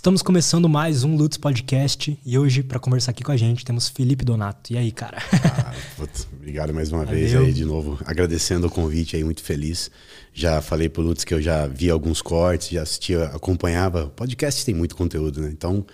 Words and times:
Estamos 0.00 0.22
começando 0.22 0.66
mais 0.66 1.04
um 1.04 1.14
Lutz 1.14 1.36
Podcast 1.36 2.18
e 2.24 2.38
hoje, 2.38 2.62
para 2.62 2.78
conversar 2.78 3.10
aqui 3.10 3.22
com 3.22 3.32
a 3.32 3.36
gente, 3.36 3.66
temos 3.66 3.86
Felipe 3.86 4.24
Donato. 4.24 4.72
E 4.72 4.78
aí, 4.78 4.90
cara? 4.90 5.18
Ah, 5.44 5.74
putz, 5.94 6.26
obrigado 6.32 6.72
mais 6.72 6.90
uma 6.90 7.04
Valeu. 7.04 7.20
vez 7.20 7.36
aí 7.36 7.52
de 7.52 7.66
novo, 7.66 7.98
agradecendo 8.06 8.66
o 8.66 8.70
convite 8.70 9.14
aí, 9.14 9.22
muito 9.22 9.42
feliz. 9.42 9.90
Já 10.32 10.62
falei 10.62 10.88
pro 10.88 11.02
Lutz 11.02 11.22
que 11.22 11.34
eu 11.34 11.42
já 11.42 11.66
vi 11.66 11.90
alguns 11.90 12.22
cortes, 12.22 12.70
já 12.70 12.80
assistia, 12.80 13.24
acompanhava. 13.26 14.06
O 14.06 14.08
podcast 14.08 14.64
tem 14.64 14.74
muito 14.74 14.96
conteúdo, 14.96 15.42
né? 15.42 15.50
Então 15.52 15.84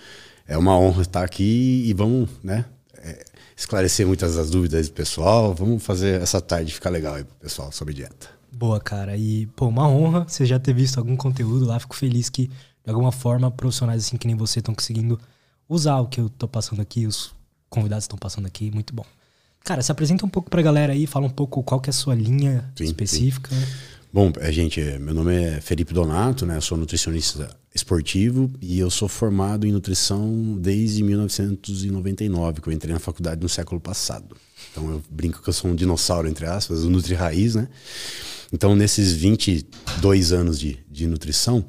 é 0.46 0.56
uma 0.56 0.78
honra 0.78 1.02
estar 1.02 1.24
aqui 1.24 1.82
e 1.84 1.92
vamos, 1.92 2.30
né? 2.44 2.64
É, 2.98 3.24
esclarecer 3.56 4.06
muitas 4.06 4.36
das 4.36 4.50
dúvidas 4.50 4.88
do 4.88 4.94
pessoal. 4.94 5.52
Vamos 5.52 5.82
fazer 5.82 6.22
essa 6.22 6.40
tarde 6.40 6.72
ficar 6.72 6.90
legal 6.90 7.16
aí 7.16 7.24
pro 7.24 7.34
pessoal 7.34 7.72
sobre 7.72 7.92
dieta. 7.92 8.28
Boa, 8.52 8.78
cara. 8.80 9.16
E, 9.16 9.46
pô, 9.46 9.66
uma 9.66 9.88
honra 9.88 10.24
você 10.28 10.46
já 10.46 10.60
ter 10.60 10.72
visto 10.72 10.96
algum 10.96 11.16
conteúdo 11.16 11.66
lá. 11.66 11.80
Fico 11.80 11.96
feliz 11.96 12.30
que 12.30 12.48
de 12.86 12.92
alguma 12.92 13.10
forma, 13.10 13.50
profissionais 13.50 14.06
assim 14.06 14.16
que 14.16 14.26
nem 14.26 14.36
você 14.36 14.60
estão 14.60 14.74
conseguindo 14.74 15.18
usar 15.68 15.98
o 15.98 16.06
que 16.06 16.20
eu 16.20 16.28
tô 16.28 16.46
passando 16.46 16.80
aqui, 16.80 17.06
os 17.06 17.34
convidados 17.68 18.04
estão 18.04 18.16
passando 18.16 18.46
aqui, 18.46 18.70
muito 18.70 18.94
bom. 18.94 19.04
Cara, 19.64 19.82
se 19.82 19.90
apresenta 19.90 20.24
um 20.24 20.28
pouco 20.28 20.48
pra 20.48 20.62
galera 20.62 20.92
aí, 20.92 21.06
fala 21.06 21.26
um 21.26 21.30
pouco 21.30 21.60
qual 21.64 21.80
que 21.80 21.90
é 21.90 21.92
a 21.92 21.94
sua 21.94 22.14
linha 22.14 22.70
sim, 22.76 22.84
específica. 22.84 23.52
Sim. 23.52 23.66
Bom, 24.12 24.32
é, 24.38 24.52
gente, 24.52 24.80
meu 25.00 25.12
nome 25.12 25.34
é 25.34 25.60
Felipe 25.60 25.92
Donato, 25.92 26.46
né? 26.46 26.56
Eu 26.56 26.62
sou 26.62 26.78
nutricionista 26.78 27.54
esportivo 27.74 28.50
e 28.62 28.78
eu 28.78 28.88
sou 28.88 29.08
formado 29.08 29.66
em 29.66 29.72
nutrição 29.72 30.56
desde 30.58 31.02
1999, 31.02 32.60
que 32.60 32.68
eu 32.68 32.72
entrei 32.72 32.94
na 32.94 33.00
faculdade 33.00 33.42
no 33.42 33.48
século 33.48 33.80
passado. 33.80 34.36
Então 34.70 34.88
eu 34.88 35.02
brinco 35.10 35.42
que 35.42 35.48
eu 35.48 35.52
sou 35.52 35.70
um 35.70 35.74
dinossauro, 35.74 36.28
entre 36.28 36.46
aspas, 36.46 36.84
o 36.84 36.88
Nutri 36.88 37.14
Raiz, 37.14 37.56
né? 37.56 37.68
Então 38.52 38.76
nesses 38.76 39.12
22 39.12 40.32
anos 40.32 40.58
de, 40.60 40.78
de 40.88 41.06
nutrição, 41.08 41.64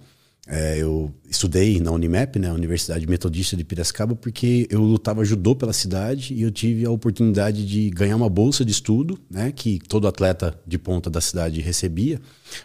é, 0.48 0.78
eu 0.78 1.14
estudei 1.30 1.80
na 1.82 1.92
Unimap, 1.92 2.38
né, 2.38 2.52
Universidade 2.52 3.06
Metodista 3.06 3.58
de 3.58 3.66
Piracicaba, 3.66 4.16
porque 4.16 4.66
eu 4.70 4.82
lutava 4.82 5.26
judô 5.26 5.54
pela 5.56 5.74
cidade 5.74 6.34
e 6.34 6.42
eu 6.42 6.50
tive 6.50 6.86
a 6.86 6.90
oportunidade 6.90 7.66
de 7.66 7.90
ganhar 7.90 8.16
uma 8.16 8.30
bolsa 8.30 8.64
de 8.64 8.72
estudo, 8.72 9.20
né, 9.30 9.52
que 9.52 9.80
todo 9.88 10.08
atleta 10.08 10.58
de 10.66 10.78
ponta 10.78 11.10
da 11.10 11.20
cidade 11.20 11.60
recebia, 11.60 12.22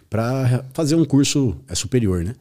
para 0.09 0.65
fazer 0.73 0.95
um 0.95 1.05
curso 1.05 1.57
é, 1.69 1.75
superior, 1.75 2.23
né? 2.23 2.35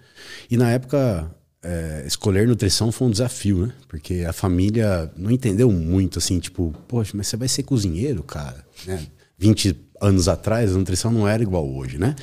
E 0.50 0.56
na 0.56 0.70
época 0.72 1.34
é, 1.64 2.04
escolher 2.06 2.48
nutrição 2.48 2.92
foi 2.92 3.08
um 3.08 3.12
desafio, 3.12 3.66
né? 3.66 3.74
Porque 3.88 4.26
a 4.28 4.34
família 4.34 5.12
não 5.18 5.32
entendeu 5.32 5.72
muito, 5.72 6.20
assim, 6.20 6.40
tipo, 6.40 6.74
poxa, 6.88 7.14
mas 7.16 7.28
você 7.28 7.38
vai 7.38 7.48
ser 7.48 7.64
cozinheiro, 7.64 8.22
cara, 8.22 8.64
né? 8.86 9.08
20 9.40 9.76
anos 10.00 10.28
atrás 10.28 10.72
a 10.74 10.78
nutrição 10.78 11.12
não 11.12 11.28
era 11.28 11.42
igual 11.42 11.68
hoje, 11.68 11.98
né? 11.98 12.16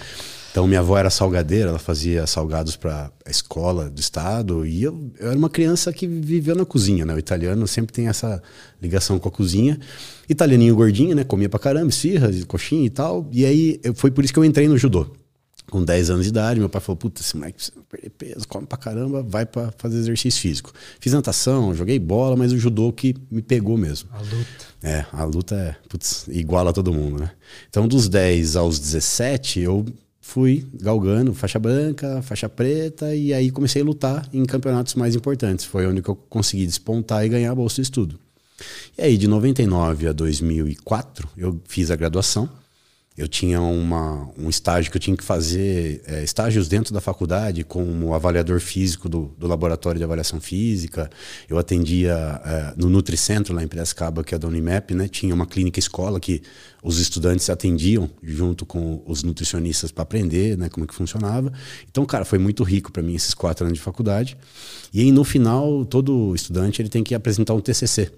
Então 0.58 0.66
minha 0.66 0.80
avó 0.80 0.98
era 0.98 1.08
salgadeira, 1.08 1.68
ela 1.70 1.78
fazia 1.78 2.26
salgados 2.26 2.74
para 2.74 3.12
a 3.24 3.30
escola 3.30 3.88
do 3.88 4.00
estado 4.00 4.66
e 4.66 4.82
eu, 4.82 5.12
eu, 5.16 5.28
era 5.28 5.38
uma 5.38 5.48
criança 5.48 5.92
que 5.92 6.04
viveu 6.04 6.56
na 6.56 6.64
cozinha, 6.64 7.06
né? 7.06 7.14
O 7.14 7.18
italiano 7.20 7.64
sempre 7.68 7.92
tem 7.92 8.08
essa 8.08 8.42
ligação 8.82 9.20
com 9.20 9.28
a 9.28 9.30
cozinha. 9.30 9.78
Italianinho 10.28 10.74
gordinho, 10.74 11.14
né? 11.14 11.22
Comia 11.22 11.48
pra 11.48 11.60
caramba, 11.60 11.90
esfirra, 11.90 12.28
coxinha 12.48 12.84
e 12.84 12.90
tal. 12.90 13.28
E 13.30 13.46
aí 13.46 13.80
foi 13.94 14.10
por 14.10 14.24
isso 14.24 14.32
que 14.32 14.38
eu 14.40 14.44
entrei 14.44 14.66
no 14.66 14.76
judô. 14.76 15.06
Com 15.70 15.84
10 15.84 16.10
anos 16.10 16.24
de 16.24 16.30
idade, 16.30 16.58
meu 16.58 16.68
pai 16.68 16.80
falou: 16.80 16.96
Puta, 16.96 17.20
esse 17.20 17.36
moleque 17.36 17.54
precisa 17.58 17.76
perder 17.88 18.10
peso, 18.10 18.48
come 18.48 18.66
pra 18.66 18.78
caramba, 18.78 19.22
vai 19.22 19.46
para 19.46 19.72
fazer 19.78 19.98
exercício 19.98 20.40
físico. 20.40 20.72
Fiz 20.98 21.12
natação, 21.12 21.72
joguei 21.72 22.00
bola, 22.00 22.36
mas 22.36 22.52
o 22.52 22.58
judô 22.58 22.92
que 22.92 23.14
me 23.30 23.42
pegou 23.42 23.76
mesmo. 23.78 24.08
A 24.10 24.18
luta. 24.18 24.66
É, 24.82 25.06
a 25.12 25.22
luta 25.22 25.54
é 25.54 25.76
putz, 25.88 26.26
igual 26.26 26.66
a 26.66 26.72
todo 26.72 26.92
mundo, 26.92 27.20
né? 27.20 27.30
Então, 27.68 27.86
dos 27.86 28.08
10 28.08 28.56
aos 28.56 28.80
17, 28.80 29.60
eu 29.60 29.86
fui 30.28 30.66
galgando 30.74 31.32
faixa 31.32 31.58
branca, 31.58 32.20
faixa 32.20 32.50
preta, 32.50 33.14
e 33.14 33.32
aí 33.32 33.50
comecei 33.50 33.80
a 33.80 33.84
lutar 33.84 34.28
em 34.30 34.44
campeonatos 34.44 34.94
mais 34.94 35.16
importantes. 35.16 35.64
Foi 35.64 35.86
onde 35.86 36.02
eu 36.06 36.14
consegui 36.14 36.66
despontar 36.66 37.24
e 37.24 37.30
ganhar 37.30 37.50
a 37.50 37.54
bolsa 37.54 37.76
de 37.76 37.82
estudo. 37.82 38.18
E 38.98 39.02
aí, 39.02 39.16
de 39.16 39.26
99 39.26 40.06
a 40.06 40.12
2004, 40.12 41.26
eu 41.34 41.58
fiz 41.66 41.90
a 41.90 41.96
graduação 41.96 42.46
eu 43.18 43.26
tinha 43.26 43.60
uma, 43.60 44.30
um 44.38 44.48
estágio 44.48 44.92
que 44.92 44.96
eu 44.96 45.00
tinha 45.00 45.16
que 45.16 45.24
fazer, 45.24 46.00
é, 46.06 46.22
estágios 46.22 46.68
dentro 46.68 46.94
da 46.94 47.00
faculdade, 47.00 47.64
como 47.64 48.14
avaliador 48.14 48.60
físico 48.60 49.08
do, 49.08 49.34
do 49.36 49.48
laboratório 49.48 49.98
de 49.98 50.04
avaliação 50.04 50.40
física. 50.40 51.10
Eu 51.48 51.58
atendia 51.58 52.14
é, 52.44 52.74
no 52.76 52.88
Nutricentro, 52.88 53.52
lá 53.52 53.60
em 53.60 53.66
Piracicaba, 53.66 54.22
que 54.22 54.36
é 54.36 54.38
da 54.38 54.46
Unimap, 54.46 54.92
né? 54.92 55.08
Tinha 55.08 55.34
uma 55.34 55.46
clínica 55.46 55.80
escola 55.80 56.20
que 56.20 56.42
os 56.80 57.00
estudantes 57.00 57.50
atendiam 57.50 58.08
junto 58.22 58.64
com 58.64 59.02
os 59.04 59.24
nutricionistas 59.24 59.90
para 59.90 60.04
aprender 60.04 60.56
né, 60.56 60.68
como 60.68 60.86
que 60.86 60.94
funcionava. 60.94 61.52
Então, 61.90 62.06
cara, 62.06 62.24
foi 62.24 62.38
muito 62.38 62.62
rico 62.62 62.92
para 62.92 63.02
mim 63.02 63.16
esses 63.16 63.34
quatro 63.34 63.66
anos 63.66 63.76
de 63.76 63.82
faculdade. 63.82 64.38
E 64.94 65.00
aí, 65.00 65.10
no 65.10 65.24
final, 65.24 65.84
todo 65.84 66.36
estudante 66.36 66.80
ele 66.80 66.88
tem 66.88 67.02
que 67.02 67.16
apresentar 67.16 67.54
um 67.54 67.60
TCC 67.60 68.12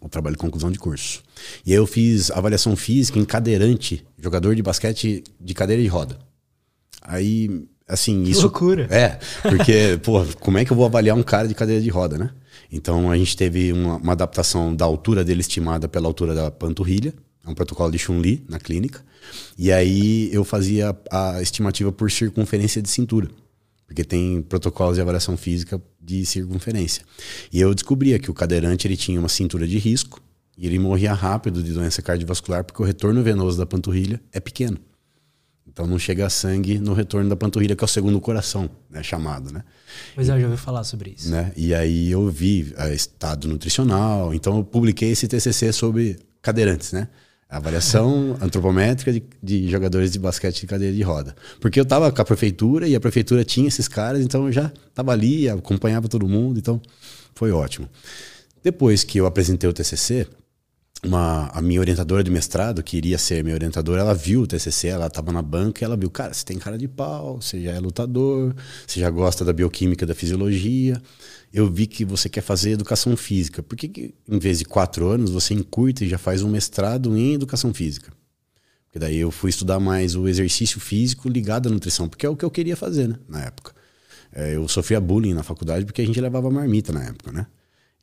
o 0.00 0.08
trabalho 0.08 0.36
de 0.36 0.40
conclusão 0.40 0.70
de 0.70 0.78
curso. 0.78 1.22
E 1.64 1.72
aí 1.72 1.76
eu 1.76 1.86
fiz 1.86 2.30
avaliação 2.30 2.74
física 2.76 3.18
em 3.18 3.24
cadeirante, 3.24 4.04
jogador 4.18 4.54
de 4.54 4.62
basquete 4.62 5.22
de 5.40 5.54
cadeira 5.54 5.82
de 5.82 5.88
roda. 5.88 6.18
Aí, 7.02 7.66
assim, 7.86 8.22
isso. 8.24 8.42
loucura. 8.42 8.86
É, 8.90 9.18
porque, 9.42 9.98
pô, 10.02 10.24
como 10.40 10.58
é 10.58 10.64
que 10.64 10.72
eu 10.72 10.76
vou 10.76 10.86
avaliar 10.86 11.16
um 11.16 11.22
cara 11.22 11.46
de 11.46 11.54
cadeira 11.54 11.80
de 11.80 11.88
roda, 11.88 12.18
né? 12.18 12.30
Então 12.70 13.10
a 13.10 13.16
gente 13.16 13.36
teve 13.36 13.72
uma, 13.72 13.96
uma 13.96 14.12
adaptação 14.12 14.74
da 14.74 14.84
altura 14.84 15.24
dele 15.24 15.40
estimada 15.40 15.88
pela 15.88 16.06
altura 16.06 16.34
da 16.34 16.50
panturrilha, 16.50 17.14
é 17.44 17.50
um 17.50 17.54
protocolo 17.54 17.90
de 17.90 17.98
Chun-Li 17.98 18.44
na 18.48 18.58
clínica. 18.58 19.04
E 19.58 19.70
aí 19.70 20.32
eu 20.32 20.44
fazia 20.44 20.96
a 21.10 21.42
estimativa 21.42 21.92
por 21.92 22.10
circunferência 22.10 22.80
de 22.80 22.88
cintura 22.88 23.28
porque 23.92 24.04
tem 24.04 24.40
protocolos 24.40 24.94
de 24.94 25.02
avaliação 25.02 25.36
física 25.36 25.80
de 26.02 26.26
circunferência. 26.26 27.04
E 27.52 27.60
eu 27.60 27.72
descobria 27.74 28.18
que 28.18 28.30
o 28.30 28.34
cadeirante 28.34 28.86
ele 28.86 28.96
tinha 28.96 29.20
uma 29.20 29.28
cintura 29.28 29.66
de 29.66 29.78
risco 29.78 30.20
e 30.58 30.66
ele 30.66 30.78
morria 30.78 31.12
rápido 31.12 31.62
de 31.62 31.72
doença 31.72 32.02
cardiovascular 32.02 32.64
porque 32.64 32.82
o 32.82 32.84
retorno 32.84 33.22
venoso 33.22 33.56
da 33.56 33.64
panturrilha 33.64 34.20
é 34.32 34.40
pequeno. 34.40 34.78
Então 35.66 35.86
não 35.86 35.98
chega 35.98 36.28
sangue 36.28 36.78
no 36.78 36.92
retorno 36.92 37.30
da 37.30 37.36
panturrilha, 37.36 37.74
que 37.74 37.82
é 37.82 37.86
o 37.86 37.88
segundo 37.88 38.20
coração, 38.20 38.68
né, 38.90 39.02
chamado, 39.02 39.50
né? 39.50 39.64
Pois 40.14 40.28
é, 40.28 40.34
eu 40.34 40.40
já 40.40 40.46
ouvi 40.46 40.58
falar 40.58 40.84
sobre 40.84 41.14
isso. 41.16 41.30
Né? 41.30 41.50
E 41.56 41.74
aí 41.74 42.10
eu 42.10 42.28
vi 42.28 42.74
é, 42.76 42.92
estado 42.92 43.48
nutricional, 43.48 44.34
então 44.34 44.58
eu 44.58 44.64
publiquei 44.64 45.10
esse 45.12 45.26
TCC 45.26 45.72
sobre 45.72 46.18
cadeirantes, 46.42 46.92
né? 46.92 47.08
Avaliação 47.52 48.34
antropométrica 48.40 49.12
de, 49.12 49.22
de, 49.42 49.70
jogadores 49.70 50.10
de 50.10 50.18
basquete 50.18 50.62
de 50.62 50.66
cadeira 50.66 50.94
de 50.94 51.02
roda. 51.02 51.36
Porque 51.60 51.78
eu 51.78 51.82
estava 51.82 52.10
com 52.10 52.22
a 52.22 52.24
prefeitura 52.24 52.88
e 52.88 52.96
a 52.96 53.00
prefeitura 53.00 53.44
tinha 53.44 53.68
esses 53.68 53.86
caras, 53.86 54.22
então 54.22 54.46
eu 54.46 54.52
já 54.52 54.72
estava 54.88 55.12
ali, 55.12 55.50
acompanhava 55.50 56.08
todo 56.08 56.26
mundo, 56.26 56.58
então 56.58 56.80
foi 57.34 57.52
ótimo. 57.52 57.86
Depois 58.62 59.04
que 59.04 59.18
eu 59.18 59.26
apresentei 59.26 59.68
o 59.68 59.72
TCC, 59.72 60.26
uma, 61.04 61.48
a 61.48 61.60
minha 61.60 61.80
orientadora 61.80 62.24
de 62.24 62.30
mestrado, 62.30 62.82
que 62.82 62.96
iria 62.96 63.18
ser 63.18 63.44
minha 63.44 63.56
orientadora, 63.56 64.00
ela 64.00 64.14
viu 64.14 64.42
o 64.42 64.46
TCC, 64.46 64.88
ela 64.88 65.08
estava 65.08 65.30
na 65.30 65.42
banca 65.42 65.82
e 65.82 65.84
ela 65.84 65.96
viu, 65.96 66.08
cara, 66.08 66.32
você 66.32 66.44
tem 66.46 66.58
cara 66.58 66.78
de 66.78 66.88
pau, 66.88 67.38
você 67.40 67.60
já 67.60 67.72
é 67.72 67.80
lutador, 67.80 68.54
você 68.86 68.98
já 68.98 69.10
gosta 69.10 69.44
da 69.44 69.52
bioquímica, 69.52 70.06
da 70.06 70.14
fisiologia 70.14 71.02
eu 71.52 71.70
vi 71.70 71.86
que 71.86 72.04
você 72.04 72.28
quer 72.28 72.40
fazer 72.40 72.70
educação 72.70 73.16
física. 73.16 73.62
Por 73.62 73.76
que, 73.76 73.88
que 73.88 74.14
em 74.28 74.38
vez 74.38 74.58
de 74.58 74.64
quatro 74.64 75.08
anos, 75.08 75.30
você 75.30 75.52
encurta 75.52 76.04
e 76.04 76.08
já 76.08 76.18
faz 76.18 76.42
um 76.42 76.48
mestrado 76.48 77.16
em 77.16 77.34
educação 77.34 77.74
física? 77.74 78.10
Porque 78.86 78.98
daí 78.98 79.18
eu 79.18 79.30
fui 79.30 79.50
estudar 79.50 79.78
mais 79.78 80.14
o 80.14 80.28
exercício 80.28 80.80
físico 80.80 81.28
ligado 81.28 81.68
à 81.68 81.72
nutrição, 81.72 82.08
porque 82.08 82.26
é 82.26 82.28
o 82.28 82.36
que 82.36 82.44
eu 82.44 82.50
queria 82.50 82.76
fazer, 82.76 83.08
né, 83.08 83.16
na 83.28 83.42
época. 83.42 83.72
É, 84.32 84.56
eu 84.56 84.66
sofria 84.66 85.00
bullying 85.00 85.34
na 85.34 85.42
faculdade 85.42 85.84
porque 85.84 86.00
a 86.00 86.06
gente 86.06 86.20
levava 86.20 86.50
marmita 86.50 86.92
na 86.92 87.04
época, 87.04 87.32
né? 87.32 87.46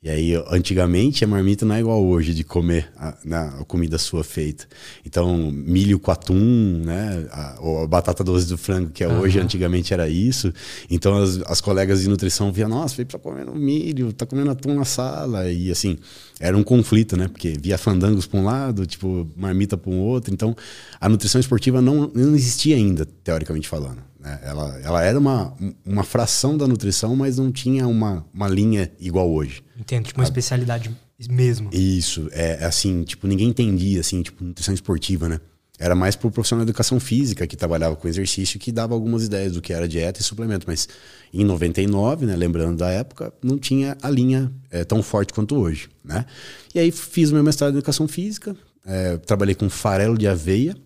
E 0.02 0.08
aí, 0.08 0.34
antigamente, 0.50 1.22
a 1.22 1.28
marmita 1.28 1.66
não 1.66 1.74
é 1.74 1.80
igual 1.80 2.02
hoje 2.02 2.32
de 2.32 2.42
comer 2.42 2.90
a, 2.96 3.14
a 3.60 3.64
comida 3.66 3.98
sua 3.98 4.24
feita. 4.24 4.66
Então, 5.04 5.50
milho 5.52 5.98
com 5.98 6.10
atum, 6.10 6.80
né? 6.82 7.28
A, 7.30 7.58
ou 7.60 7.82
a 7.82 7.86
batata 7.86 8.24
doce 8.24 8.46
do 8.46 8.56
frango, 8.56 8.88
que 8.88 9.04
é 9.04 9.08
uhum. 9.08 9.20
hoje, 9.20 9.38
antigamente 9.38 9.92
era 9.92 10.08
isso. 10.08 10.54
Então, 10.88 11.18
as, 11.18 11.42
as 11.42 11.60
colegas 11.60 12.00
de 12.00 12.08
nutrição 12.08 12.50
viam, 12.50 12.66
nossa, 12.66 12.96
veio 12.96 13.08
pra 13.08 13.18
comer 13.18 13.44
milho, 13.54 14.10
tá 14.10 14.24
comendo 14.24 14.50
atum 14.50 14.72
na 14.72 14.86
sala. 14.86 15.52
E 15.52 15.70
assim, 15.70 15.98
era 16.40 16.56
um 16.56 16.62
conflito, 16.62 17.14
né? 17.14 17.28
Porque 17.28 17.58
via 17.60 17.76
fandangos 17.76 18.26
para 18.26 18.40
um 18.40 18.44
lado, 18.44 18.86
tipo, 18.86 19.28
marmita 19.36 19.76
para 19.76 19.90
um 19.90 19.98
outro. 19.98 20.32
Então, 20.32 20.56
a 20.98 21.10
nutrição 21.10 21.38
esportiva 21.38 21.82
não, 21.82 22.10
não 22.14 22.34
existia 22.34 22.74
ainda, 22.74 23.04
teoricamente 23.04 23.68
falando. 23.68 23.98
Né? 24.18 24.40
Ela, 24.44 24.80
ela 24.82 25.02
era 25.02 25.18
uma, 25.18 25.54
uma 25.84 26.04
fração 26.04 26.56
da 26.56 26.66
nutrição, 26.66 27.14
mas 27.14 27.36
não 27.36 27.52
tinha 27.52 27.86
uma, 27.86 28.24
uma 28.32 28.48
linha 28.48 28.90
igual 28.98 29.30
hoje. 29.30 29.62
Entendo, 29.80 30.04
tipo 30.04 30.20
uma 30.20 30.24
a, 30.24 30.28
especialidade 30.28 30.94
mesmo. 31.30 31.70
Isso, 31.72 32.28
é, 32.32 32.58
é 32.60 32.66
assim, 32.66 33.02
tipo, 33.02 33.26
ninguém 33.26 33.48
entendia, 33.48 34.00
assim, 34.00 34.22
tipo, 34.22 34.44
nutrição 34.44 34.74
esportiva, 34.74 35.26
né? 35.26 35.40
Era 35.78 35.94
mais 35.94 36.14
pro 36.14 36.30
profissional 36.30 36.66
de 36.66 36.70
educação 36.70 37.00
física 37.00 37.46
que 37.46 37.56
trabalhava 37.56 37.96
com 37.96 38.06
exercício 38.06 38.60
que 38.60 38.70
dava 38.70 38.92
algumas 38.92 39.24
ideias 39.24 39.52
do 39.52 39.62
que 39.62 39.72
era 39.72 39.88
dieta 39.88 40.20
e 40.20 40.22
suplemento. 40.22 40.66
Mas 40.68 40.86
em 41.32 41.42
99, 41.42 42.26
né, 42.26 42.36
lembrando 42.36 42.76
da 42.76 42.90
época, 42.90 43.32
não 43.42 43.56
tinha 43.56 43.96
a 44.02 44.10
linha 44.10 44.52
é, 44.70 44.84
tão 44.84 45.02
forte 45.02 45.32
quanto 45.32 45.56
hoje, 45.56 45.88
né? 46.04 46.26
E 46.74 46.78
aí 46.78 46.90
fiz 46.90 47.32
meu 47.32 47.42
mestrado 47.42 47.72
em 47.72 47.78
educação 47.78 48.06
física, 48.06 48.54
é, 48.84 49.16
trabalhei 49.16 49.54
com 49.54 49.70
farelo 49.70 50.18
de 50.18 50.28
aveia, 50.28 50.76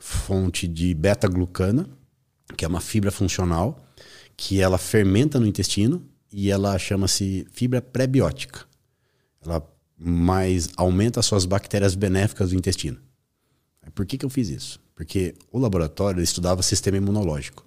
fonte 0.00 0.66
de 0.66 0.94
beta-glucana, 0.94 1.86
que 2.56 2.64
é 2.64 2.68
uma 2.68 2.80
fibra 2.80 3.10
funcional, 3.10 3.84
que 4.34 4.62
ela 4.62 4.78
fermenta 4.78 5.38
no 5.38 5.46
intestino 5.46 6.02
e 6.32 6.50
ela 6.50 6.78
chama-se 6.78 7.46
fibra 7.52 7.82
prebiótica. 7.82 8.64
Ela 9.44 9.62
mais 9.98 10.68
aumenta 10.76 11.20
as 11.20 11.26
suas 11.26 11.44
bactérias 11.44 11.94
benéficas 11.94 12.50
do 12.50 12.56
intestino. 12.56 12.98
Por 13.94 14.06
que, 14.06 14.16
que 14.16 14.24
eu 14.24 14.30
fiz 14.30 14.48
isso? 14.48 14.80
Porque 14.94 15.34
o 15.50 15.58
laboratório 15.58 16.22
estudava 16.22 16.62
sistema 16.62 16.96
imunológico. 16.96 17.66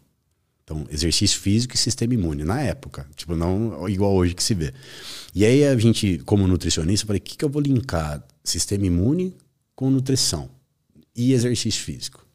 Então, 0.63 0.87
exercício 0.89 1.39
físico 1.39 1.75
e 1.75 1.77
sistema 1.77 2.15
imune, 2.15 2.43
na 2.43 2.59
época. 2.59 3.07
Tipo, 3.15 3.35
não 3.35 3.87
igual 3.87 4.13
hoje 4.13 4.33
que 4.33 4.41
se 4.41 4.55
vê. 4.55 4.73
E 5.33 5.45
aí 5.45 5.63
a 5.63 5.77
gente, 5.77 6.17
como 6.25 6.47
nutricionista, 6.47 7.05
falei, 7.05 7.19
o 7.19 7.21
que, 7.21 7.37
que 7.37 7.45
eu 7.45 7.49
vou 7.49 7.61
linkar 7.61 8.25
sistema 8.43 8.85
imune 8.85 9.35
com 9.75 9.91
nutrição 9.91 10.49
e 11.15 11.33
exercício 11.33 11.83
físico? 11.83 12.25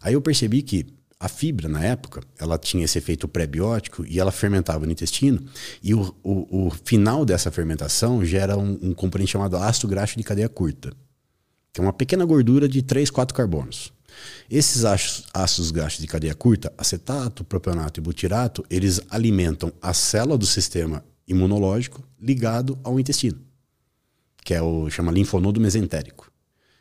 Aí 0.00 0.14
eu 0.14 0.22
percebi 0.22 0.62
que 0.62 0.86
a 1.18 1.28
fibra, 1.28 1.68
na 1.68 1.82
época, 1.82 2.22
ela 2.38 2.58
tinha 2.58 2.84
esse 2.84 2.98
efeito 2.98 3.26
pré-biótico 3.26 4.04
e 4.06 4.20
ela 4.20 4.32
fermentava 4.32 4.84
no 4.84 4.92
intestino. 4.92 5.42
E 5.82 5.94
o, 5.94 6.14
o, 6.22 6.66
o 6.66 6.70
final 6.70 7.24
dessa 7.24 7.50
fermentação 7.50 8.24
gera 8.24 8.56
um, 8.56 8.78
um 8.82 8.92
componente 8.92 9.30
chamado 9.32 9.56
ácido 9.56 9.88
graxo 9.88 10.18
de 10.18 10.24
cadeia 10.24 10.48
curta, 10.48 10.92
que 11.72 11.80
é 11.80 11.82
uma 11.82 11.92
pequena 11.92 12.24
gordura 12.24 12.68
de 12.68 12.82
3, 12.82 13.10
4 13.10 13.34
carbonos. 13.34 13.92
Esses 14.50 14.84
ácidos 14.84 15.70
graxos 15.70 16.00
de 16.00 16.06
cadeia 16.06 16.34
curta, 16.34 16.72
acetato, 16.76 17.44
propionato 17.44 17.98
e 17.98 18.02
butirato, 18.02 18.64
eles 18.68 19.00
alimentam 19.10 19.72
a 19.80 19.92
célula 19.92 20.38
do 20.38 20.46
sistema 20.46 21.04
imunológico 21.26 22.06
ligado 22.20 22.78
ao 22.84 23.00
intestino, 23.00 23.40
que 24.44 24.54
é 24.54 24.62
o 24.62 24.90
chama 24.90 25.10
linfonodo 25.10 25.60
mesentérico. 25.60 26.30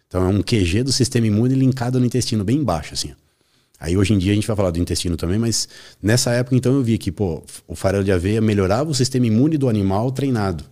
Então 0.07 0.23
é 0.23 0.27
um 0.27 0.43
QG 0.43 0.83
do 0.83 0.91
sistema 0.91 1.25
imune 1.25 1.55
linkado 1.55 1.99
no 1.99 2.05
intestino 2.05 2.43
bem 2.43 2.57
embaixo 2.57 2.93
assim. 2.93 3.15
Aí 3.83 3.97
hoje 3.97 4.13
em 4.13 4.17
dia 4.17 4.31
a 4.31 4.35
gente 4.35 4.47
vai 4.47 4.55
falar 4.55 4.71
do 4.71 4.79
intestino 4.79 5.17
também, 5.17 5.37
mas 5.37 5.67
nessa 6.01 6.31
época 6.31 6.55
então 6.55 6.73
eu 6.73 6.81
vi 6.81 6.97
que 6.97 7.11
pô, 7.11 7.43
o 7.67 7.75
farelo 7.75 8.01
de 8.01 8.13
aveia 8.13 8.39
melhorava 8.39 8.89
o 8.89 8.95
sistema 8.95 9.27
imune 9.27 9.57
do 9.57 9.67
animal 9.67 10.09
treinado. 10.09 10.63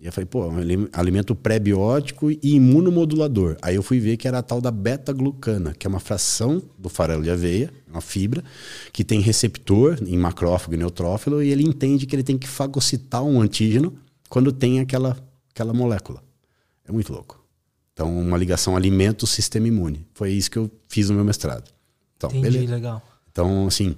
E 0.00 0.06
eu 0.06 0.12
falei, 0.12 0.24
pô, 0.24 0.44
é 0.44 0.48
um 0.48 0.88
alimento 0.90 1.34
pré-biótico 1.34 2.30
e 2.30 2.38
imunomodulador. 2.42 3.58
Aí 3.60 3.74
eu 3.74 3.82
fui 3.82 4.00
ver 4.00 4.16
que 4.16 4.26
era 4.26 4.38
a 4.38 4.42
tal 4.42 4.58
da 4.58 4.70
beta-glucana, 4.70 5.74
que 5.74 5.86
é 5.86 5.90
uma 5.90 6.00
fração 6.00 6.62
do 6.78 6.88
farelo 6.88 7.22
de 7.22 7.30
aveia, 7.30 7.70
uma 7.90 8.00
fibra, 8.00 8.42
que 8.90 9.04
tem 9.04 9.20
receptor 9.20 9.98
em 10.06 10.16
macrófago 10.16 10.72
e 10.72 10.78
neutrófilo, 10.78 11.42
e 11.42 11.50
ele 11.50 11.64
entende 11.64 12.06
que 12.06 12.16
ele 12.16 12.22
tem 12.22 12.38
que 12.38 12.48
fagocitar 12.48 13.22
um 13.22 13.38
antígeno 13.42 13.98
quando 14.30 14.50
tem 14.50 14.80
aquela, 14.80 15.14
aquela 15.50 15.74
molécula. 15.74 16.22
É 16.88 16.92
muito 16.92 17.12
louco. 17.12 17.44
Então, 17.92 18.18
uma 18.18 18.38
ligação 18.38 18.74
alimento-sistema 18.74 19.68
imune. 19.68 20.06
Foi 20.14 20.30
isso 20.30 20.50
que 20.50 20.56
eu 20.56 20.70
fiz 20.88 21.10
no 21.10 21.16
meu 21.16 21.24
mestrado. 21.24 21.76
Então, 22.18 22.28
Entendi, 22.30 22.58
beleza. 22.58 22.74
legal. 22.74 23.02
Então, 23.30 23.66
assim, 23.66 23.96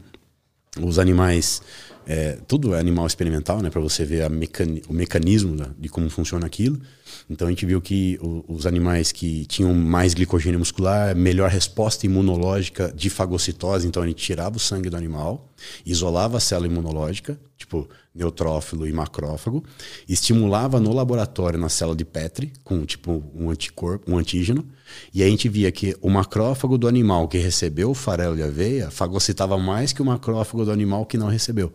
os 0.81 0.99
animais 1.01 1.61
é, 2.07 2.39
tudo 2.47 2.75
é 2.75 2.81
animal 2.81 3.07
experimental, 3.07 3.61
né, 3.63 3.71
para 3.71 3.81
você 3.81 4.05
ver 4.05 4.29
mecani 4.29 4.83
o 4.89 4.93
mecanismo 4.93 5.57
da, 5.57 5.69
de 5.79 5.89
como 5.89 6.09
funciona 6.11 6.47
aquilo. 6.47 6.81
Então 7.29 7.47
a 7.47 7.51
gente 7.51 7.65
viu 7.65 7.81
que 7.81 8.19
o, 8.21 8.45
os 8.49 8.67
animais 8.67 9.13
que 9.13 9.45
tinham 9.47 9.73
mais 9.75 10.15
glicogênio 10.15 10.59
muscular, 10.59 11.15
melhor 11.15 11.51
resposta 11.51 12.07
imunológica 12.07 12.93
de 12.95 13.09
fagocitose, 13.09 13.87
então 13.87 14.03
a 14.03 14.07
gente 14.07 14.23
tirava 14.23 14.57
o 14.57 14.61
sangue 14.61 14.91
do 14.91 14.97
animal, 14.97 15.49
isolava 15.87 16.39
a 16.39 16.41
célula 16.41 16.67
imunológica, 16.67 17.39
tipo 17.57 17.89
neutrófilo 18.15 18.87
e 18.87 18.93
macrófago, 18.93 19.65
estimulava 20.09 20.81
no 20.81 20.93
laboratório 20.93 21.59
na 21.59 21.69
célula 21.69 21.97
de 21.97 22.05
Petri 22.05 22.53
com 22.65 22.85
tipo 22.85 23.23
um 23.35 23.51
anticorpo, 23.51 24.11
um 24.11 24.19
antígeno, 24.19 24.67
e 25.15 25.23
a 25.23 25.29
gente 25.29 25.49
via 25.49 25.71
que 25.71 25.97
o 26.01 26.11
macrófago 26.11 26.77
do 26.77 26.89
animal 26.89 27.29
que 27.29 27.39
recebeu 27.39 27.91
o 27.91 27.95
farelo 27.95 28.37
de 28.37 28.43
aveia 28.43 28.91
fagocitava 28.91 29.57
mais 29.57 29.93
que 29.93 30.03
o 30.03 30.05
macrófago 30.05 30.65
do 30.65 30.73
animal 30.73 31.07
que 31.07 31.17
não 31.17 31.29
recebeu. 31.29 31.73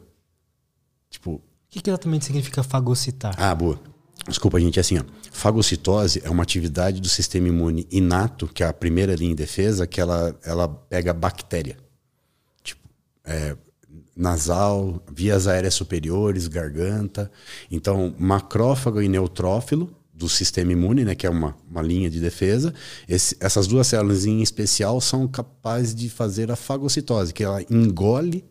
Tipo. 1.10 1.36
O 1.36 1.42
que, 1.70 1.82
que 1.82 1.90
exatamente 1.90 2.26
significa 2.26 2.64
fagocitar? 2.64 3.36
Ah, 3.38 3.54
boa. 3.54 3.80
Desculpa, 4.28 4.60
gente, 4.60 4.80
é 4.80 4.82
assim, 4.82 4.98
ó. 4.98 5.04
Fagocitose 5.32 6.22
é 6.24 6.30
uma 6.30 6.44
atividade 6.44 7.00
do 7.00 7.10
sistema 7.10 7.48
imune 7.48 7.88
inato, 7.92 8.48
que 8.48 8.64
é 8.64 8.68
a 8.68 8.74
primeira 8.74 9.14
linha 9.14 9.32
de 9.32 9.36
defesa, 9.36 9.86
que 9.86 10.02
ela, 10.02 10.36
ela 10.44 10.68
pega 10.68 11.14
bactéria. 11.14 11.78
Tipo, 12.64 12.90
é, 13.24 13.56
nasal, 14.16 15.04
vias 15.12 15.48
aéreas 15.48 15.74
superiores, 15.74 16.48
garganta. 16.48 17.32
Então, 17.70 18.16
macrófago 18.18 19.02
e 19.02 19.10
neutrófilo 19.10 19.94
do 20.14 20.30
sistema 20.30 20.72
imune, 20.72 21.04
né, 21.04 21.14
que 21.14 21.28
é 21.28 21.30
uma, 21.30 21.56
uma 21.70 21.82
linha 21.82 22.10
de 22.10 22.22
defesa. 22.22 22.74
Esse, 23.08 23.36
essas 23.40 23.68
duas 23.68 23.88
células 23.88 24.26
em 24.26 24.42
especial 24.42 25.02
são 25.02 25.28
capazes 25.28 25.94
de 25.94 26.10
fazer 26.10 26.50
a 26.50 26.56
fagocitose, 26.56 27.34
que 27.34 27.44
ela 27.44 27.62
engole 27.70 28.46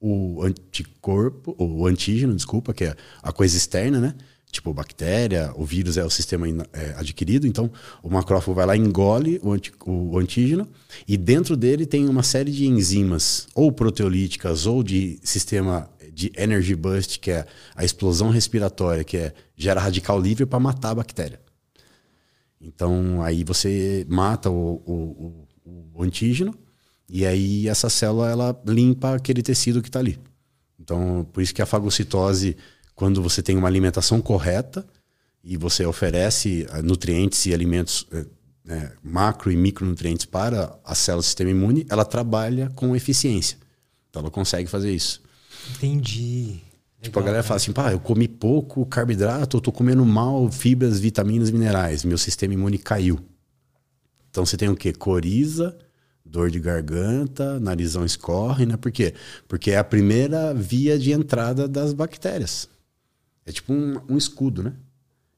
o 0.00 0.42
anticorpo, 0.42 1.54
o 1.58 1.86
antígeno, 1.86 2.34
desculpa, 2.34 2.72
que 2.72 2.84
é 2.84 2.96
a 3.22 3.32
coisa 3.32 3.56
externa, 3.56 4.00
né? 4.00 4.14
Tipo 4.52 4.74
bactéria, 4.74 5.50
o 5.56 5.64
vírus 5.64 5.96
é 5.96 6.04
o 6.04 6.10
sistema 6.10 6.46
é, 6.74 6.94
adquirido, 6.98 7.46
então 7.46 7.70
o 8.02 8.10
macrófago 8.10 8.54
vai 8.54 8.66
lá 8.66 8.76
engole 8.76 9.40
o, 9.42 9.50
anti, 9.50 9.72
o 9.86 10.18
antígeno 10.18 10.68
e 11.08 11.16
dentro 11.16 11.56
dele 11.56 11.86
tem 11.86 12.06
uma 12.06 12.22
série 12.22 12.52
de 12.52 12.66
enzimas, 12.66 13.48
ou 13.54 13.72
proteolíticas, 13.72 14.66
ou 14.66 14.82
de 14.82 15.18
sistema 15.24 15.90
de 16.12 16.30
energy 16.36 16.74
bust, 16.74 17.18
que 17.18 17.30
é 17.30 17.46
a 17.74 17.82
explosão 17.82 18.28
respiratória, 18.28 19.02
que 19.02 19.16
é 19.16 19.32
gera 19.56 19.80
radical 19.80 20.20
livre 20.20 20.44
para 20.44 20.60
matar 20.60 20.90
a 20.90 20.96
bactéria. 20.96 21.40
Então 22.60 23.22
aí 23.22 23.42
você 23.44 24.06
mata 24.06 24.50
o, 24.50 24.74
o, 24.84 25.48
o 25.94 26.02
antígeno 26.02 26.54
e 27.08 27.24
aí 27.24 27.68
essa 27.68 27.88
célula 27.88 28.30
ela 28.30 28.62
limpa 28.66 29.14
aquele 29.14 29.42
tecido 29.42 29.80
que 29.80 29.88
está 29.88 29.98
ali. 29.98 30.18
Então, 30.78 31.26
por 31.32 31.42
isso 31.42 31.54
que 31.54 31.62
a 31.62 31.66
fagocitose, 31.66 32.56
quando 32.94 33.22
você 33.22 33.42
tem 33.42 33.56
uma 33.56 33.68
alimentação 33.68 34.20
correta 34.20 34.86
e 35.42 35.56
você 35.56 35.84
oferece 35.84 36.66
eh, 36.70 36.82
nutrientes 36.82 37.46
e 37.46 37.54
alimentos 37.54 38.06
é, 38.68 38.92
macro 39.02 39.50
e 39.50 39.56
micronutrientes 39.56 40.24
para 40.24 40.78
a 40.84 40.94
célula 40.94 41.22
do 41.22 41.24
sistema 41.24 41.50
imune, 41.50 41.86
ela 41.88 42.04
trabalha 42.04 42.70
com 42.76 42.94
eficiência. 42.94 43.58
Então 44.08 44.20
ela 44.20 44.30
consegue 44.30 44.68
fazer 44.68 44.92
isso. 44.92 45.22
Entendi. 45.76 46.60
Tipo, 47.00 47.18
a 47.18 47.22
galera 47.22 47.42
fala 47.42 47.56
assim, 47.56 47.72
pá, 47.72 47.90
eu 47.90 47.98
comi 47.98 48.28
pouco 48.28 48.86
carboidrato, 48.86 49.56
eu 49.56 49.60
tô 49.60 49.72
comendo 49.72 50.04
mal 50.06 50.48
fibras, 50.50 51.00
vitaminas, 51.00 51.50
minerais, 51.50 52.04
meu 52.04 52.16
sistema 52.16 52.54
imune 52.54 52.78
caiu. 52.78 53.18
Então 54.30 54.46
você 54.46 54.56
tem 54.56 54.68
o 54.68 54.76
quê? 54.76 54.92
Coriza, 54.92 55.76
dor 56.24 56.48
de 56.48 56.60
garganta, 56.60 57.58
narizão 57.58 58.04
escorre, 58.04 58.64
né? 58.64 58.76
Por 58.76 58.92
quê? 58.92 59.14
Porque 59.48 59.72
é 59.72 59.78
a 59.78 59.84
primeira 59.84 60.54
via 60.54 60.96
de 60.96 61.10
entrada 61.10 61.66
das 61.66 61.92
bactérias. 61.92 62.68
É 63.44 63.52
tipo 63.52 63.72
um, 63.72 64.00
um 64.08 64.16
escudo, 64.16 64.62
né? 64.62 64.72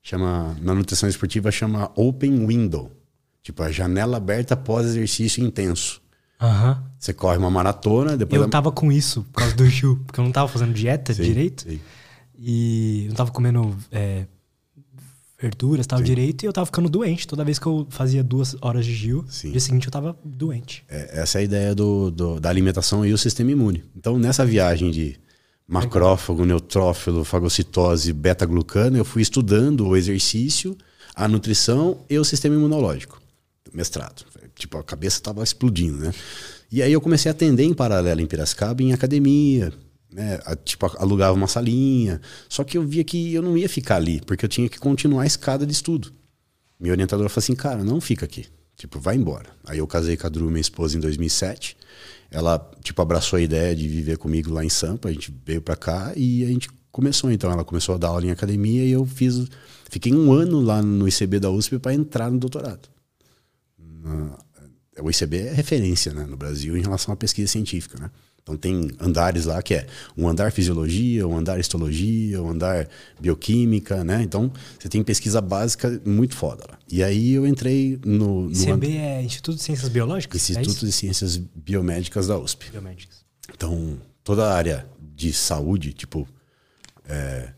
Chama, 0.02 0.56
na 0.60 0.74
nutrição 0.74 1.08
esportiva 1.08 1.50
chama 1.50 1.90
open 1.94 2.46
window. 2.46 2.92
Tipo, 3.42 3.62
a 3.62 3.70
janela 3.70 4.16
aberta 4.16 4.54
após 4.54 4.86
exercício 4.86 5.44
intenso. 5.44 6.00
Uhum. 6.40 6.76
Você 6.98 7.12
corre 7.12 7.38
uma 7.38 7.50
maratona, 7.50 8.16
depois... 8.16 8.40
Eu 8.40 8.48
tava 8.48 8.70
com 8.72 8.90
isso 8.90 9.22
por 9.32 9.40
causa 9.40 9.54
do 9.54 9.64
Ju, 9.68 10.02
porque 10.06 10.20
eu 10.20 10.24
não 10.24 10.32
tava 10.32 10.48
fazendo 10.48 10.72
dieta 10.74 11.14
sim, 11.14 11.22
direito. 11.22 11.62
Sim. 11.62 11.80
E 12.38 13.06
não 13.08 13.14
tava 13.14 13.30
comendo 13.30 13.76
é, 13.90 14.26
verduras, 15.40 15.86
tal, 15.86 15.98
Sim. 15.98 16.04
direito, 16.04 16.42
e 16.42 16.46
eu 16.46 16.52
tava 16.52 16.66
ficando 16.66 16.88
doente. 16.88 17.26
Toda 17.26 17.44
vez 17.44 17.58
que 17.58 17.66
eu 17.66 17.86
fazia 17.90 18.24
duas 18.24 18.56
horas 18.60 18.84
de 18.86 18.94
Gil, 18.94 19.24
no 19.44 19.50
dia 19.50 19.60
seguinte 19.60 19.86
eu 19.86 19.92
tava 19.92 20.16
doente. 20.24 20.84
É, 20.88 21.20
essa 21.20 21.38
é 21.38 21.40
a 21.40 21.44
ideia 21.44 21.74
do, 21.74 22.10
do, 22.10 22.40
da 22.40 22.48
alimentação 22.48 23.04
e 23.04 23.12
o 23.12 23.18
sistema 23.18 23.50
imune. 23.50 23.84
Então, 23.96 24.18
nessa 24.18 24.44
viagem 24.44 24.90
de 24.90 25.18
macrófago, 25.66 26.44
neutrófilo, 26.44 27.24
fagocitose, 27.24 28.12
beta-glucano, 28.12 28.96
eu 28.96 29.04
fui 29.04 29.22
estudando 29.22 29.86
o 29.86 29.96
exercício, 29.96 30.76
a 31.14 31.26
nutrição 31.26 32.00
e 32.08 32.18
o 32.18 32.24
sistema 32.24 32.54
imunológico. 32.54 33.20
Mestrado. 33.72 34.24
Tipo, 34.54 34.78
a 34.78 34.84
cabeça 34.84 35.20
tava 35.20 35.42
explodindo, 35.42 35.98
né? 35.98 36.12
E 36.70 36.82
aí 36.82 36.92
eu 36.92 37.00
comecei 37.00 37.30
a 37.30 37.32
atender 37.32 37.64
em 37.64 37.74
paralelo 37.74 38.20
em 38.20 38.26
Piracicaba, 38.26 38.82
em 38.82 38.92
academia, 38.92 39.72
né? 40.12 40.38
Tipo, 40.64 40.86
alugava 40.98 41.34
uma 41.34 41.48
salinha. 41.48 42.20
Só 42.48 42.62
que 42.62 42.78
eu 42.78 42.86
via 42.86 43.02
que 43.02 43.34
eu 43.34 43.42
não 43.42 43.56
ia 43.56 43.68
ficar 43.68 43.96
ali, 43.96 44.20
porque 44.24 44.44
eu 44.44 44.48
tinha 44.48 44.68
que 44.68 44.78
continuar 44.78 45.22
a 45.22 45.26
escada 45.26 45.66
de 45.66 45.72
estudo. 45.72 46.12
Minha 46.78 46.92
orientadora 46.92 47.28
falou 47.28 47.42
assim, 47.42 47.54
cara, 47.54 47.82
não 47.82 48.00
fica 48.00 48.24
aqui. 48.24 48.46
Tipo, 48.76 49.00
vai 49.00 49.16
embora. 49.16 49.50
Aí 49.64 49.78
eu 49.78 49.86
casei 49.86 50.16
com 50.16 50.26
a 50.26 50.30
Dru, 50.30 50.46
minha 50.46 50.60
esposa, 50.60 50.96
em 50.96 51.00
2007. 51.00 51.76
Ela, 52.34 52.58
tipo, 52.82 53.00
abraçou 53.00 53.36
a 53.36 53.40
ideia 53.40 53.76
de 53.76 53.86
viver 53.86 54.18
comigo 54.18 54.52
lá 54.52 54.64
em 54.64 54.68
Sampa. 54.68 55.08
A 55.08 55.12
gente 55.12 55.32
veio 55.46 55.62
para 55.62 55.76
cá 55.76 56.12
e 56.16 56.42
a 56.44 56.48
gente 56.48 56.68
começou. 56.90 57.30
Então, 57.30 57.50
ela 57.50 57.64
começou 57.64 57.94
a 57.94 57.98
dar 57.98 58.08
aula 58.08 58.26
em 58.26 58.30
academia 58.30 58.84
e 58.84 58.90
eu 58.90 59.06
fiz... 59.06 59.46
Fiquei 59.88 60.12
um 60.12 60.32
ano 60.32 60.60
lá 60.60 60.82
no 60.82 61.06
ICB 61.06 61.38
da 61.38 61.50
USP 61.50 61.78
para 61.78 61.94
entrar 61.94 62.28
no 62.28 62.38
doutorado. 62.38 62.88
O 65.00 65.08
ICB 65.08 65.38
é 65.38 65.52
referência 65.52 66.12
né, 66.12 66.26
no 66.26 66.36
Brasil 66.36 66.76
em 66.76 66.82
relação 66.82 67.14
à 67.14 67.16
pesquisa 67.16 67.52
científica, 67.52 67.98
né? 67.98 68.10
Então 68.44 68.58
tem 68.58 68.90
andares 69.00 69.46
lá 69.46 69.62
que 69.62 69.72
é 69.72 69.86
um 70.14 70.28
andar 70.28 70.52
fisiologia, 70.52 71.26
um 71.26 71.34
andar 71.34 71.58
histologia, 71.58 72.42
um 72.42 72.50
andar 72.50 72.86
bioquímica, 73.18 74.04
né? 74.04 74.22
Então 74.22 74.52
você 74.78 74.86
tem 74.86 75.02
pesquisa 75.02 75.40
básica 75.40 75.98
muito 76.04 76.36
foda 76.36 76.62
lá. 76.70 76.78
E 76.92 77.02
aí 77.02 77.32
eu 77.32 77.46
entrei 77.46 77.98
no. 78.04 78.42
no 78.42 78.52
ICB 78.52 78.98
é 78.98 79.22
Instituto 79.22 79.56
de 79.56 79.62
Ciências 79.62 79.88
Biológicas? 79.88 80.50
Instituto 80.50 80.84
é 80.84 80.88
de 80.88 80.92
Ciências 80.92 81.38
Biomédicas 81.38 82.26
da 82.26 82.38
USP. 82.38 82.70
Biomédicas. 82.70 83.24
Então 83.50 83.98
toda 84.22 84.44
a 84.44 84.54
área 84.54 84.86
de 85.00 85.32
saúde, 85.32 85.94
tipo 85.94 86.28
é, 87.08 87.48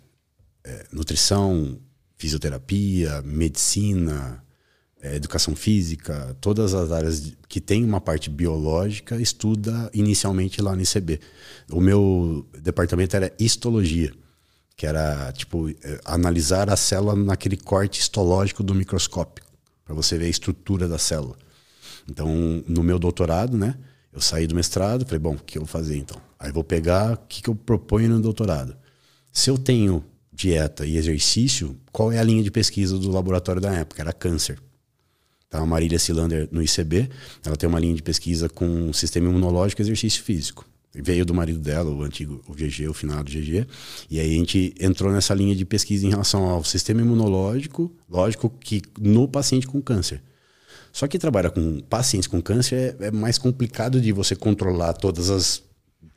é, 0.63 0.87
nutrição, 0.93 1.81
fisioterapia, 2.17 3.23
medicina, 3.23 4.41
é, 5.03 5.15
educação 5.15 5.55
física, 5.55 6.37
todas 6.41 6.75
as 6.75 6.91
áreas 6.91 7.33
que 7.49 7.61
tem 7.61 7.85
uma 7.85 8.01
parte 8.01 8.31
biológica, 8.31 9.21
estuda 9.21 9.91
inicialmente 9.93 10.61
lá 10.63 10.75
no 10.75 10.83
ICB. 10.83 11.21
O 11.71 11.81
meu 11.81 12.47
departamento 12.61 13.15
era 13.15 13.33
histologia, 13.39 14.13
que 14.77 14.87
era 14.87 15.33
tipo 15.33 15.69
é, 15.69 16.01
analisar 16.05 16.71
a 16.71 16.77
célula 16.77 17.15
naquele 17.15 17.57
corte 17.57 18.01
histológico 18.01 18.63
do 18.63 18.75
microscópio, 18.75 19.45
para 19.85 19.95
você 19.95 20.17
ver 20.19 20.27
a 20.27 20.31
estrutura 20.31 20.89
da 20.89 20.99
célula. 20.99 21.37
Então, 22.09 22.65
no 22.67 22.83
meu 22.83 22.99
doutorado, 22.99 23.57
né, 23.57 23.77
eu 24.13 24.21
saí 24.21 24.47
do 24.47 24.55
mestrado, 24.55 25.05
falei, 25.05 25.19
bom, 25.19 25.35
o 25.35 25.39
que 25.39 25.59
eu 25.59 25.63
vou 25.63 25.69
fazer 25.69 25.99
então? 25.99 26.21
Aí 26.39 26.53
vou 26.53 26.65
pegar 26.65 27.15
o 27.15 27.17
que, 27.29 27.43
que 27.43 27.51
eu 27.51 27.55
proponho 27.55 28.09
no 28.09 28.21
doutorado. 28.21 28.77
Se 29.33 29.51
eu 29.51 29.59
tenho 29.59 30.05
dieta 30.33 30.87
e 30.87 30.97
exercício, 30.97 31.77
qual 31.93 32.13
é 32.13 32.19
a 32.19 32.23
linha 32.23 32.43
de 32.43 32.51
pesquisa 32.51 32.99
do 32.99 33.11
laboratório 33.11 33.61
da 33.61 33.73
época? 33.73 34.03
Era 34.03 34.13
câncer. 34.13 34.59
Então, 35.49 35.63
a 35.63 35.67
Marília 35.67 35.99
Silander, 35.99 36.49
no 36.51 36.63
ICB, 36.63 37.09
ela 37.45 37.57
tem 37.57 37.69
uma 37.69 37.79
linha 37.79 37.95
de 37.95 38.03
pesquisa 38.03 38.49
com 38.49 38.93
sistema 38.93 39.29
imunológico 39.29 39.81
e 39.81 39.85
exercício 39.85 40.23
físico. 40.23 40.65
Veio 40.95 41.27
do 41.27 41.35
marido 41.35 41.59
dela, 41.59 41.91
o 41.91 42.03
antigo 42.03 42.43
o 42.49 42.55
GG, 42.55 42.89
o 42.89 42.95
final 42.95 43.23
do 43.23 43.31
GG. 43.31 43.67
E 44.11 44.19
aí 44.19 44.35
a 44.35 44.39
gente 44.39 44.75
entrou 44.81 45.13
nessa 45.13 45.35
linha 45.35 45.55
de 45.55 45.65
pesquisa 45.65 46.07
em 46.07 46.11
relação 46.11 46.49
ao 46.49 46.65
sistema 46.65 47.03
imunológico, 47.03 47.95
lógico 48.09 48.49
que 48.49 48.83
no 48.99 49.29
paciente 49.29 49.67
com 49.67 49.81
câncer. 49.81 50.23
Só 50.93 51.07
que 51.07 51.19
trabalhar 51.19 51.51
com 51.51 51.81
pacientes 51.81 52.27
com 52.27 52.41
câncer 52.41 52.97
é, 52.99 53.09
é 53.09 53.11
mais 53.11 53.37
complicado 53.37 54.01
de 54.01 54.13
você 54.13 54.35
controlar 54.35 54.95
todas 54.95 55.29
as 55.29 55.63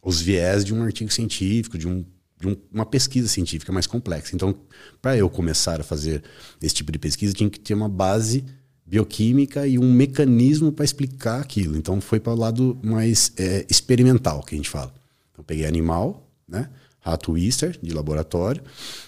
os 0.01 0.21
viés 0.21 0.63
de 0.63 0.74
um 0.74 0.81
artigo 0.81 1.12
científico, 1.12 1.77
de, 1.77 1.88
um, 1.88 2.05
de 2.39 2.48
um, 2.48 2.55
uma 2.71 2.86
pesquisa 2.86 3.27
científica 3.27 3.71
mais 3.71 3.86
complexa. 3.86 4.36
Então, 4.36 4.55
para 5.01 5.17
eu 5.17 5.29
começar 5.29 5.81
a 5.81 5.83
fazer 5.83 6.24
esse 6.62 6.75
tipo 6.75 6.91
de 6.91 7.00
pesquisa, 7.00 7.33
tinha 7.33 7.50
que 7.50 7.59
ter 7.59 7.74
uma 7.74 7.89
base 7.89 8.45
bioquímica 8.89 9.67
e 9.67 9.77
um 9.77 9.93
mecanismo 9.93 10.72
para 10.72 10.84
explicar 10.84 11.39
aquilo. 11.39 11.77
Então 11.77 12.01
foi 12.01 12.19
para 12.19 12.34
o 12.34 12.36
lado 12.36 12.77
mais 12.84 13.31
é, 13.38 13.65
experimental 13.69 14.41
que 14.41 14.55
a 14.55 14.58
gente 14.58 14.69
fala. 14.69 14.91
Então 15.31 15.46
peguei 15.46 15.67
animal, 15.67 16.27
né? 16.48 16.69
Rato 17.00 17.38
Easter 17.38 17.77
de 17.81 17.93
laboratório 17.93 18.63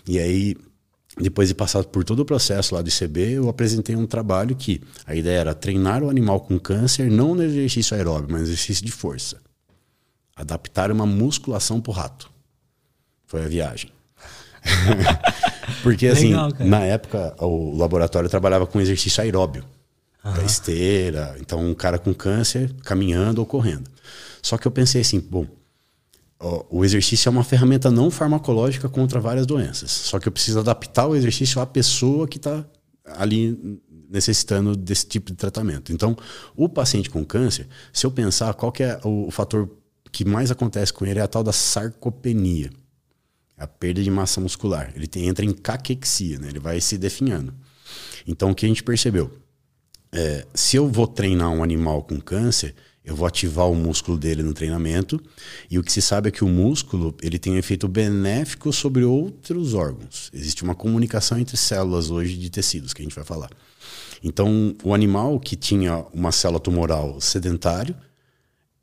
e 0.08 0.20
aí 0.20 0.56
depois 1.18 1.50
de 1.50 1.56
passar 1.56 1.84
por 1.84 2.06
todo 2.06 2.22
o 2.22 2.26
processo 2.26 2.74
lá 2.74 2.82
do 2.82 2.90
ICB, 2.90 3.32
eu 3.32 3.50
apresentei 3.50 3.96
um 3.96 4.06
trabalho 4.06 4.56
que 4.56 4.82
a 5.06 5.14
ideia 5.14 5.40
era 5.40 5.54
treinar 5.54 6.04
o 6.04 6.10
animal 6.10 6.40
com 6.40 6.58
câncer 6.58 7.12
não 7.12 7.36
no 7.36 7.44
exercício 7.44 7.98
aeróbio, 7.98 8.30
mas 8.32 8.42
no 8.42 8.48
exercício 8.48 8.86
de 8.86 8.92
força. 8.92 9.42
Adaptar 10.36 10.90
uma 10.90 11.06
musculação 11.06 11.82
para 11.82 11.92
o 11.92 11.94
rato. 11.94 12.32
Foi 13.26 13.44
a 13.44 13.48
viagem. 13.48 13.92
Porque, 15.84 16.08
assim, 16.08 16.30
Legal, 16.30 16.52
na 16.60 16.80
época, 16.80 17.36
o 17.40 17.76
laboratório 17.76 18.30
trabalhava 18.30 18.68
com 18.68 18.80
exercício 18.80 19.22
aeróbio. 19.22 19.64
Uhum. 20.24 20.46
esteira. 20.46 21.36
Então, 21.40 21.60
um 21.66 21.74
cara 21.74 21.98
com 21.98 22.14
câncer 22.14 22.72
caminhando 22.84 23.40
ou 23.40 23.46
correndo. 23.46 23.90
Só 24.42 24.58
que 24.58 24.68
eu 24.68 24.72
pensei 24.72 25.02
assim, 25.02 25.20
bom, 25.20 25.48
o 26.70 26.84
exercício 26.84 27.30
é 27.30 27.32
uma 27.32 27.44
ferramenta 27.44 27.92
não 27.92 28.10
farmacológica 28.10 28.90
contra 28.90 29.20
várias 29.20 29.46
doenças. 29.46 29.92
Só 29.92 30.20
que 30.20 30.28
eu 30.28 30.32
preciso 30.32 30.60
adaptar 30.60 31.08
o 31.08 31.16
exercício 31.16 31.62
à 31.62 31.66
pessoa 31.66 32.28
que 32.28 32.38
está 32.38 32.66
ali 33.06 33.80
necessitando 34.10 34.76
desse 34.76 35.06
tipo 35.06 35.32
de 35.32 35.38
tratamento. 35.38 35.92
Então, 35.92 36.16
o 36.56 36.68
paciente 36.68 37.10
com 37.10 37.24
câncer, 37.24 37.68
se 37.94 38.06
eu 38.06 38.12
pensar 38.12 38.54
qual 38.54 38.72
que 38.72 38.84
é 38.84 39.00
o 39.04 39.32
fator 39.32 39.70
que 40.12 40.26
mais 40.26 40.52
acontece 40.52 40.92
com 40.92 41.06
ele, 41.06 41.20
é 41.20 41.22
a 41.22 41.28
tal 41.28 41.44
da 41.44 41.54
sarcopenia 41.54 42.70
a 43.62 43.68
perda 43.68 44.02
de 44.02 44.10
massa 44.10 44.42
muscular. 44.42 44.92
Ele 44.96 45.08
tem, 45.08 45.28
entra 45.28 45.46
em 45.46 45.54
caquexia, 45.54 46.40
né? 46.40 46.48
ele 46.50 46.60
vai 46.60 46.82
se 46.82 46.98
definhando. 46.98 47.54
Então, 48.28 48.52
o 48.52 48.56
que 48.56 48.66
a 48.66 48.70
gente 48.70 48.84
percebeu? 48.84 49.32
É, 50.12 50.46
se 50.54 50.76
eu 50.76 50.88
vou 50.88 51.08
treinar 51.08 51.50
um 51.52 51.64
animal 51.64 52.04
com 52.04 52.20
câncer, 52.20 52.76
eu 53.04 53.16
vou 53.16 53.28
ativar 53.28 53.70
o 53.70 53.76
músculo 53.76 54.18
dele 54.18 54.44
no 54.44 54.54
treinamento. 54.54 55.22
E 55.70 55.78
o 55.78 55.84
que 55.84 55.92
se 55.92 56.02
sabe 56.02 56.30
é 56.30 56.32
que 56.32 56.44
o 56.44 56.48
músculo 56.48 57.16
ele 57.22 57.38
tem 57.38 57.54
um 57.54 57.58
efeito 57.58 57.88
benéfico 57.88 58.74
sobre 58.74 59.04
outros 59.04 59.74
órgãos. 59.74 60.30
Existe 60.34 60.64
uma 60.64 60.76
comunicação 60.76 61.38
entre 61.38 61.56
células 61.58 62.10
hoje 62.10 62.38
de 62.38 62.50
tecidos, 62.50 62.94
que 62.94 63.02
a 63.02 63.06
gente 63.06 63.16
vai 63.16 63.24
falar. 63.24 63.50
Então, 64.24 64.76
o 64.84 64.94
animal 64.94 65.40
que 65.40 65.56
tinha 65.56 66.06
uma 66.14 66.32
célula 66.32 66.60
tumoral 66.60 67.20
sedentário, 67.20 67.96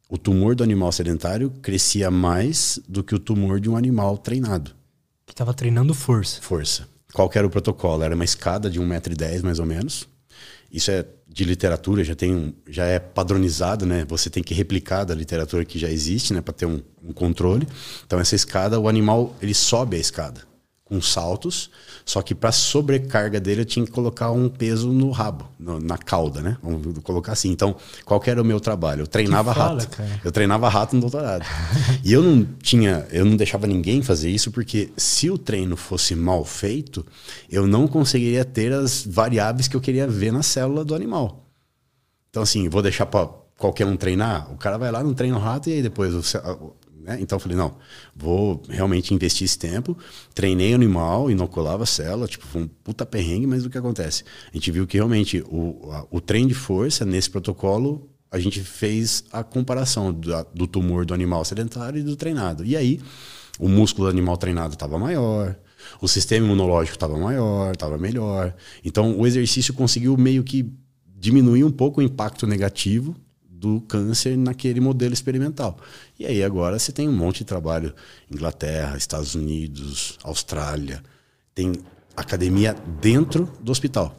o 0.08 0.16
tumor 0.16 0.54
do 0.54 0.64
animal 0.64 0.90
sedentário 0.90 1.50
crescia 1.62 2.10
mais 2.10 2.80
do 2.88 3.04
que 3.04 3.14
o 3.14 3.18
tumor 3.18 3.60
de 3.60 3.68
um 3.68 3.76
animal 3.76 4.16
treinado. 4.16 4.72
Que 5.26 5.32
estava 5.32 5.52
treinando 5.52 5.92
força. 5.92 6.40
Força. 6.40 6.88
Qual 7.12 7.30
era 7.34 7.46
o 7.46 7.50
protocolo? 7.50 8.02
Era 8.02 8.14
uma 8.14 8.24
escada 8.24 8.70
de 8.70 8.80
1,10m 8.80 9.42
mais 9.42 9.58
ou 9.58 9.66
menos. 9.66 10.08
Isso 10.72 10.90
é 10.90 11.04
de 11.26 11.44
literatura, 11.44 12.02
já, 12.02 12.14
tem, 12.14 12.54
já 12.66 12.84
é 12.86 12.98
padronizado, 12.98 13.84
né? 13.84 14.04
Você 14.08 14.30
tem 14.30 14.42
que 14.42 14.54
replicar 14.54 15.04
da 15.04 15.14
literatura 15.14 15.64
que 15.64 15.78
já 15.78 15.90
existe, 15.90 16.32
né? 16.32 16.40
Para 16.40 16.54
ter 16.54 16.66
um, 16.66 16.80
um 17.02 17.12
controle. 17.12 17.68
Então, 18.06 18.18
essa 18.18 18.34
escada, 18.34 18.80
o 18.80 18.88
animal, 18.88 19.36
ele 19.40 19.54
sobe 19.54 19.96
a 19.96 20.00
escada 20.00 20.48
com 20.88 21.02
saltos, 21.02 21.70
só 22.04 22.22
que 22.22 22.34
para 22.34 22.50
sobrecarga 22.50 23.38
dele 23.38 23.60
eu 23.60 23.64
tinha 23.66 23.84
que 23.84 23.92
colocar 23.92 24.30
um 24.30 24.48
peso 24.48 24.90
no 24.90 25.10
rabo, 25.10 25.46
no, 25.60 25.78
na 25.78 25.98
cauda, 25.98 26.40
né? 26.40 26.56
Vamos 26.62 26.98
colocar 27.02 27.32
assim. 27.32 27.50
Então, 27.50 27.76
qual 28.06 28.22
era 28.26 28.40
o 28.40 28.44
meu 28.44 28.58
trabalho? 28.58 29.02
Eu 29.02 29.06
treinava 29.06 29.52
fala, 29.52 29.80
rato. 29.80 29.96
Cara. 29.96 30.20
Eu 30.24 30.32
treinava 30.32 30.68
rato 30.68 30.94
no 30.94 31.02
doutorado. 31.02 31.44
e 32.02 32.12
eu 32.12 32.22
não 32.22 32.42
tinha, 32.62 33.06
eu 33.10 33.24
não 33.24 33.36
deixava 33.36 33.66
ninguém 33.66 34.02
fazer 34.02 34.30
isso 34.30 34.50
porque 34.50 34.90
se 34.96 35.30
o 35.30 35.36
treino 35.36 35.76
fosse 35.76 36.14
mal 36.14 36.42
feito, 36.44 37.04
eu 37.50 37.66
não 37.66 37.86
conseguiria 37.86 38.44
ter 38.44 38.72
as 38.72 39.04
variáveis 39.06 39.68
que 39.68 39.76
eu 39.76 39.80
queria 39.80 40.06
ver 40.06 40.32
na 40.32 40.42
célula 40.42 40.84
do 40.84 40.94
animal. 40.94 41.46
Então 42.30 42.42
assim, 42.42 42.68
vou 42.68 42.80
deixar 42.80 43.04
para 43.04 43.28
qualquer 43.58 43.84
um 43.84 43.96
treinar, 43.96 44.50
o 44.52 44.56
cara 44.56 44.78
vai 44.78 44.90
lá, 44.90 45.02
não 45.02 45.12
treina 45.12 45.36
o 45.36 45.40
rato 45.40 45.68
e 45.68 45.74
aí 45.74 45.82
depois 45.82 46.14
o, 46.14 46.22
né? 47.08 47.16
Então 47.20 47.36
eu 47.36 47.40
falei, 47.40 47.56
não, 47.56 47.74
vou 48.14 48.62
realmente 48.68 49.14
investir 49.14 49.46
esse 49.46 49.58
tempo. 49.58 49.96
Treinei 50.34 50.74
animal, 50.74 51.30
inoculava 51.30 51.84
a 51.84 51.86
célula, 51.86 52.28
tipo, 52.28 52.46
foi 52.46 52.62
um 52.62 52.68
puta 52.68 53.06
perrengue, 53.06 53.46
mas 53.46 53.64
o 53.64 53.70
que 53.70 53.78
acontece? 53.78 54.24
A 54.52 54.56
gente 54.56 54.70
viu 54.70 54.86
que 54.86 54.98
realmente 54.98 55.42
o, 55.48 55.90
a, 55.90 56.06
o 56.10 56.20
treino 56.20 56.48
de 56.48 56.54
força, 56.54 57.06
nesse 57.06 57.30
protocolo, 57.30 58.10
a 58.30 58.38
gente 58.38 58.60
fez 58.60 59.24
a 59.32 59.42
comparação 59.42 60.12
do, 60.12 60.30
do 60.54 60.66
tumor 60.66 61.06
do 61.06 61.14
animal 61.14 61.42
sedentário 61.46 61.98
e 61.98 62.02
do 62.02 62.14
treinado. 62.14 62.62
E 62.62 62.76
aí, 62.76 63.00
o 63.58 63.68
músculo 63.68 64.06
do 64.06 64.10
animal 64.10 64.36
treinado 64.36 64.74
estava 64.74 64.98
maior, 64.98 65.56
o 66.02 66.06
sistema 66.06 66.44
imunológico 66.44 66.94
estava 66.94 67.16
maior, 67.16 67.72
estava 67.72 67.96
melhor. 67.96 68.54
Então, 68.84 69.18
o 69.18 69.26
exercício 69.26 69.72
conseguiu 69.72 70.14
meio 70.18 70.44
que 70.44 70.70
diminuir 71.16 71.64
um 71.64 71.70
pouco 71.70 72.00
o 72.00 72.04
impacto 72.04 72.46
negativo 72.46 73.16
do 73.58 73.80
câncer 73.82 74.36
naquele 74.36 74.80
modelo 74.80 75.12
experimental. 75.12 75.78
E 76.18 76.24
aí 76.24 76.44
agora 76.44 76.78
você 76.78 76.92
tem 76.92 77.08
um 77.08 77.16
monte 77.16 77.38
de 77.38 77.44
trabalho, 77.44 77.92
Inglaterra, 78.30 78.96
Estados 78.96 79.34
Unidos, 79.34 80.16
Austrália, 80.22 81.02
tem 81.54 81.72
academia 82.16 82.74
dentro 83.00 83.50
do 83.60 83.72
hospital. 83.72 84.16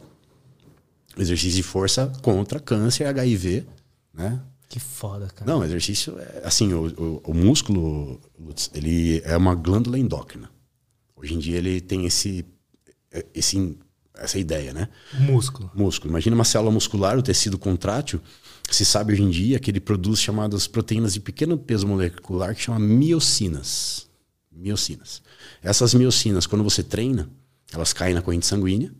Exercício 1.16 1.56
de 1.56 1.62
força 1.62 2.12
contra 2.22 2.60
câncer, 2.60 3.06
HIV, 3.06 3.66
né? 4.12 4.40
Que 4.68 4.78
foda, 4.78 5.26
cara. 5.28 5.50
Não, 5.50 5.64
exercício 5.64 6.16
é 6.18 6.42
assim, 6.44 6.72
o, 6.72 6.86
o, 6.86 7.30
o 7.30 7.34
músculo, 7.34 8.20
ele 8.74 9.20
é 9.24 9.36
uma 9.36 9.54
glândula 9.54 9.98
endócrina. 9.98 10.50
Hoje 11.16 11.34
em 11.34 11.38
dia 11.38 11.56
ele 11.56 11.80
tem 11.80 12.06
esse 12.06 12.44
esse 13.34 13.76
essa 14.14 14.38
ideia, 14.38 14.72
né? 14.72 14.88
Músculo. 15.18 15.70
Músculo. 15.74 16.12
Imagina 16.12 16.36
uma 16.36 16.44
célula 16.44 16.70
muscular, 16.70 17.18
o 17.18 17.22
tecido 17.22 17.58
contrátil, 17.58 18.20
se 18.76 18.84
sabe 18.84 19.12
hoje 19.12 19.22
em 19.22 19.30
dia 19.30 19.58
que 19.58 19.68
ele 19.70 19.80
produz 19.80 20.20
chamadas 20.20 20.68
proteínas 20.68 21.12
de 21.12 21.20
pequeno 21.20 21.58
peso 21.58 21.88
molecular 21.88 22.54
que 22.54 22.62
chama 22.62 22.78
miocinas. 22.78 24.08
Miocinas. 24.52 25.22
Essas 25.60 25.92
miocinas, 25.92 26.46
quando 26.46 26.62
você 26.62 26.82
treina, 26.82 27.28
elas 27.72 27.92
caem 27.92 28.14
na 28.14 28.22
corrente 28.22 28.46
sanguínea. 28.46 28.92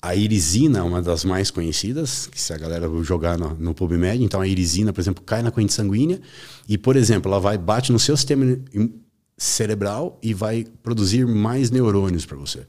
A 0.00 0.14
irisina 0.14 0.78
é 0.78 0.82
uma 0.82 1.02
das 1.02 1.24
mais 1.24 1.50
conhecidas, 1.50 2.26
que 2.26 2.40
se 2.40 2.52
a 2.52 2.56
galera 2.56 2.88
jogar 3.02 3.36
no, 3.36 3.54
no 3.54 3.74
PubMed, 3.74 4.24
então 4.24 4.40
a 4.40 4.46
irisina, 4.46 4.92
por 4.92 5.00
exemplo, 5.00 5.22
cai 5.24 5.42
na 5.42 5.50
corrente 5.50 5.74
sanguínea 5.74 6.18
e, 6.66 6.78
por 6.78 6.96
exemplo, 6.96 7.30
ela 7.30 7.40
vai 7.40 7.58
bate 7.58 7.92
no 7.92 7.98
seu 7.98 8.16
sistema 8.16 8.58
cerebral 9.36 10.18
e 10.22 10.32
vai 10.32 10.64
produzir 10.82 11.26
mais 11.26 11.70
neurônios 11.70 12.24
para 12.24 12.38
você. 12.38 12.66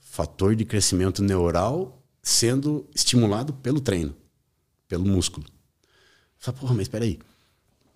Fator 0.00 0.56
de 0.56 0.64
crescimento 0.64 1.22
neural 1.22 2.02
sendo 2.20 2.84
estimulado 2.94 3.52
pelo 3.52 3.80
treino 3.80 4.14
pelo 4.88 5.04
músculo. 5.04 5.46
Fala, 6.38 6.56
porra, 6.56 6.74
mas 6.74 6.82
espera 6.82 7.04
aí. 7.04 7.18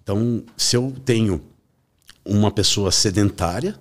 Então, 0.03 0.43
se 0.57 0.77
eu 0.77 0.95
tenho 1.05 1.43
uma 2.25 2.51
pessoa 2.51 2.91
sedentária, 2.91 3.79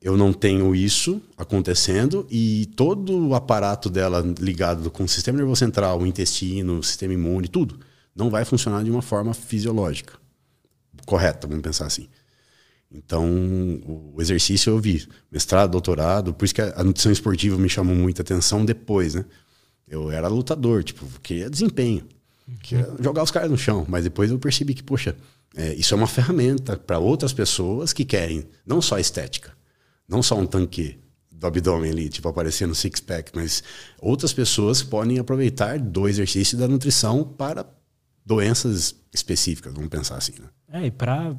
eu 0.00 0.16
não 0.16 0.32
tenho 0.32 0.74
isso 0.74 1.20
acontecendo 1.36 2.26
e 2.30 2.66
todo 2.76 3.28
o 3.28 3.34
aparato 3.34 3.90
dela 3.90 4.22
ligado 4.38 4.90
com 4.90 5.04
o 5.04 5.08
sistema 5.08 5.38
nervoso 5.38 5.58
central, 5.58 6.00
o 6.00 6.06
intestino, 6.06 6.78
o 6.78 6.82
sistema 6.82 7.14
imune, 7.14 7.48
tudo, 7.48 7.80
não 8.14 8.30
vai 8.30 8.44
funcionar 8.44 8.84
de 8.84 8.90
uma 8.90 9.02
forma 9.02 9.34
fisiológica. 9.34 10.14
Correta, 11.04 11.46
vamos 11.46 11.62
pensar 11.62 11.86
assim. 11.86 12.08
Então, 12.90 13.24
o 14.14 14.20
exercício 14.20 14.70
eu 14.70 14.78
vi, 14.78 15.06
mestrado, 15.30 15.72
doutorado, 15.72 16.32
por 16.32 16.44
isso 16.44 16.54
que 16.54 16.62
a 16.62 16.84
nutrição 16.84 17.10
esportiva 17.10 17.58
me 17.58 17.68
chamou 17.68 17.94
muita 17.94 18.22
atenção 18.22 18.64
depois, 18.64 19.14
né? 19.14 19.24
Eu 19.88 20.10
era 20.10 20.28
lutador, 20.28 20.82
tipo, 20.82 21.06
queria 21.20 21.48
desempenho, 21.48 22.06
queria 22.62 22.92
jogar 23.00 23.22
os 23.22 23.30
caras 23.30 23.50
no 23.50 23.56
chão, 23.56 23.86
mas 23.88 24.04
depois 24.04 24.30
eu 24.30 24.38
percebi 24.38 24.74
que, 24.74 24.82
poxa, 24.82 25.16
é, 25.54 25.74
isso 25.74 25.94
é 25.94 25.96
uma 25.96 26.06
ferramenta 26.06 26.76
para 26.76 26.98
outras 26.98 27.32
pessoas 27.32 27.92
que 27.92 28.04
querem 28.04 28.46
não 28.66 28.82
só 28.82 28.98
estética, 28.98 29.52
não 30.08 30.22
só 30.22 30.36
um 30.36 30.46
tanque 30.46 30.98
do 31.30 31.46
abdômen 31.46 31.90
ali, 31.90 32.08
tipo, 32.08 32.28
aparecendo 32.28 32.74
six-pack, 32.74 33.30
mas 33.34 33.62
outras 34.00 34.32
pessoas 34.32 34.82
podem 34.82 35.18
aproveitar 35.18 35.78
do 35.78 36.08
exercício 36.08 36.58
da 36.58 36.66
nutrição 36.66 37.22
para 37.22 37.66
doenças 38.24 38.96
específicas, 39.12 39.72
vamos 39.72 39.88
pensar 39.88 40.16
assim, 40.16 40.32
né? 40.40 40.48
É, 40.72 40.86
e 40.86 40.90
para 40.90 41.36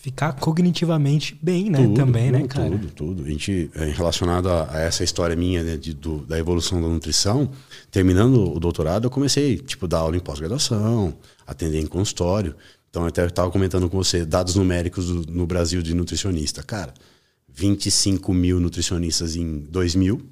ficar 0.00 0.32
cognitivamente 0.34 1.36
bem, 1.42 1.68
né? 1.68 1.82
Tudo, 1.82 1.94
Também, 1.94 2.30
né, 2.30 2.46
cara? 2.46 2.70
Tudo, 2.70 2.90
tudo. 2.92 3.24
A 3.24 3.28
gente, 3.28 3.68
é, 3.74 3.86
relacionado 3.86 4.48
a, 4.48 4.76
a 4.76 4.80
essa 4.80 5.02
história 5.02 5.34
minha 5.34 5.62
né, 5.62 5.76
de, 5.76 5.92
do, 5.92 6.18
da 6.18 6.38
evolução 6.38 6.80
da 6.80 6.86
nutrição, 6.86 7.50
terminando 7.90 8.54
o 8.54 8.60
doutorado, 8.60 9.04
eu 9.06 9.10
comecei, 9.10 9.58
tipo, 9.58 9.88
dar 9.88 9.98
aula 9.98 10.16
em 10.16 10.20
pós-graduação, 10.20 11.14
atender 11.44 11.80
em 11.80 11.86
consultório. 11.86 12.54
Então, 12.88 13.02
eu 13.02 13.08
até 13.08 13.26
estava 13.26 13.50
comentando 13.50 13.90
com 13.90 13.96
você, 13.96 14.24
dados 14.24 14.54
numéricos 14.54 15.06
do, 15.08 15.32
no 15.32 15.46
Brasil 15.46 15.82
de 15.82 15.92
nutricionista. 15.94 16.62
Cara, 16.62 16.94
25 17.52 18.32
mil 18.32 18.60
nutricionistas 18.60 19.34
em 19.34 19.58
2000, 19.58 20.22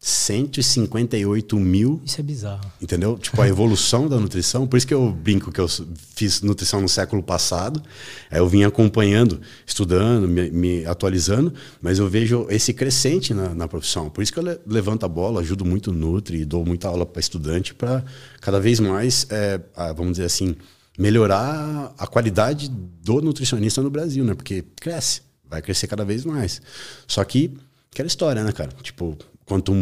158 0.00 1.58
mil. 1.58 2.00
Isso 2.04 2.20
é 2.20 2.22
bizarro. 2.22 2.72
Entendeu? 2.80 3.18
Tipo, 3.18 3.42
a 3.42 3.48
evolução 3.48 4.08
da 4.08 4.18
nutrição. 4.18 4.66
Por 4.66 4.76
isso 4.76 4.86
que 4.86 4.94
eu 4.94 5.10
brinco 5.10 5.50
que 5.50 5.60
eu 5.60 5.66
fiz 6.14 6.40
nutrição 6.40 6.80
no 6.80 6.88
século 6.88 7.22
passado. 7.22 7.82
Aí 8.30 8.38
eu 8.38 8.48
vim 8.48 8.62
acompanhando, 8.62 9.40
estudando, 9.66 10.28
me, 10.28 10.50
me 10.50 10.86
atualizando, 10.86 11.52
mas 11.82 11.98
eu 11.98 12.08
vejo 12.08 12.46
esse 12.48 12.72
crescente 12.72 13.34
na, 13.34 13.54
na, 13.54 13.66
profissão. 13.66 14.08
Por 14.08 14.22
isso 14.22 14.32
que 14.32 14.38
eu 14.38 14.44
le, 14.44 14.58
levanto 14.66 15.04
a 15.04 15.08
bola, 15.08 15.40
ajudo 15.40 15.64
muito 15.64 15.90
o 15.90 15.94
Nutri, 15.94 16.44
dou 16.44 16.64
muita 16.64 16.86
aula 16.88 17.04
para 17.04 17.18
estudante 17.18 17.74
para 17.74 18.04
cada 18.40 18.60
vez 18.60 18.78
mais, 18.78 19.26
é, 19.30 19.60
vamos 19.96 20.12
dizer 20.12 20.24
assim, 20.24 20.54
melhorar 20.96 21.92
a 21.98 22.06
qualidade 22.06 22.68
do 22.68 23.20
nutricionista 23.20 23.82
no 23.82 23.90
Brasil, 23.90 24.24
né? 24.24 24.34
Porque 24.34 24.64
cresce, 24.80 25.22
vai 25.48 25.60
crescer 25.60 25.86
cada 25.88 26.04
vez 26.04 26.24
mais. 26.24 26.62
Só 27.06 27.22
que, 27.24 27.56
aquela 27.92 28.06
história, 28.06 28.44
né, 28.44 28.52
cara? 28.52 28.70
Tipo, 28.82 29.16
quanto, 29.48 29.72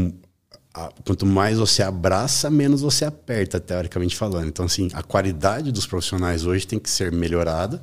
quanto 1.05 1.27
mais 1.27 1.59
você 1.59 1.83
abraça, 1.83 2.49
menos 2.49 2.81
você 2.81 3.05
aperta, 3.05 3.59
teoricamente 3.59 4.17
falando. 4.17 4.47
Então, 4.47 4.65
assim, 4.65 4.89
a 4.95 5.03
qualidade 5.03 5.73
dos 5.73 5.87
profissionais 5.87 6.47
hoje 6.47 6.67
tem 6.67 6.79
que 6.79 6.89
ser 6.89 7.11
melhorada 7.11 7.83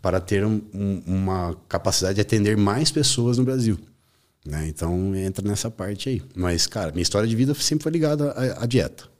para 0.00 0.20
ter 0.20 0.44
um, 0.44 0.60
um, 0.74 1.02
uma 1.06 1.56
capacidade 1.68 2.16
de 2.16 2.20
atender 2.20 2.56
mais 2.56 2.90
pessoas 2.90 3.38
no 3.38 3.44
Brasil. 3.44 3.78
Né? 4.44 4.66
Então, 4.68 5.14
entra 5.14 5.46
nessa 5.46 5.70
parte 5.70 6.08
aí. 6.08 6.22
Mas, 6.34 6.66
cara, 6.66 6.90
minha 6.92 7.02
história 7.02 7.28
de 7.28 7.34
vida 7.34 7.54
sempre 7.54 7.84
foi 7.84 7.92
ligada 7.92 8.32
à, 8.32 8.64
à 8.64 8.66
dieta. 8.66 9.11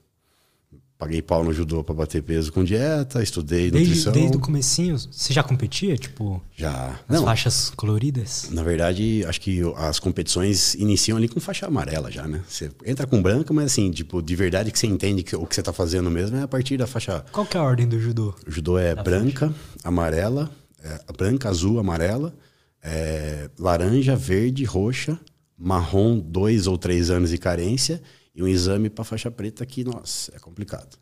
Paguei 0.97 1.21
pau 1.21 1.43
no 1.43 1.51
judô 1.51 1.83
para 1.83 1.93
bater 1.95 2.23
peso 2.23 2.53
com 2.53 2.63
dieta, 2.63 3.21
estudei 3.21 3.69
desde, 3.69 3.89
nutrição. 3.89 4.13
Desde 4.13 4.37
o 4.37 4.39
comecinho, 4.39 4.97
você 4.97 5.33
já 5.33 5.43
competia, 5.43 5.97
tipo? 5.97 6.41
Já. 6.55 6.97
As 7.09 7.17
Não, 7.17 7.25
faixas 7.25 7.69
coloridas? 7.71 8.47
Na 8.51 8.63
verdade, 8.63 9.25
acho 9.27 9.41
que 9.41 9.61
as 9.75 9.99
competições 9.99 10.75
iniciam 10.75 11.17
ali 11.17 11.27
com 11.27 11.41
faixa 11.41 11.65
amarela 11.65 12.09
já, 12.09 12.25
né? 12.25 12.41
Você 12.47 12.71
entra 12.85 13.05
com 13.05 13.21
branca, 13.21 13.53
mas 13.53 13.65
assim, 13.65 13.91
tipo, 13.91 14.21
de 14.21 14.35
verdade 14.35 14.71
que 14.71 14.79
você 14.79 14.87
entende 14.87 15.23
que 15.23 15.35
o 15.35 15.45
que 15.45 15.55
você 15.55 15.63
tá 15.63 15.73
fazendo 15.73 16.09
mesmo 16.09 16.37
é 16.37 16.43
a 16.43 16.47
partir 16.47 16.77
da 16.77 16.87
faixa... 16.87 17.25
Qual 17.33 17.45
que 17.45 17.57
é 17.57 17.59
a 17.59 17.63
ordem 17.63 17.87
do 17.87 17.99
judô? 17.99 18.33
O 18.47 18.51
judô 18.51 18.77
é 18.77 18.95
da 18.95 19.03
branca, 19.03 19.47
faixa. 19.47 19.59
amarela, 19.83 20.49
é, 20.81 20.99
branca, 21.17 21.49
azul, 21.49 21.79
amarela, 21.79 22.33
é, 22.81 23.49
laranja, 23.59 24.15
verde, 24.15 24.63
roxa, 24.63 25.19
marrom, 25.57 26.17
dois 26.19 26.65
ou 26.65 26.77
três 26.77 27.09
anos 27.09 27.29
de 27.31 27.37
carência 27.37 28.01
e 28.35 28.41
um 28.41 28.47
exame 28.47 28.89
para 28.89 29.03
faixa 29.03 29.29
preta 29.29 29.65
que, 29.65 29.83
nossa, 29.83 30.35
é 30.35 30.39
complicado. 30.39 30.97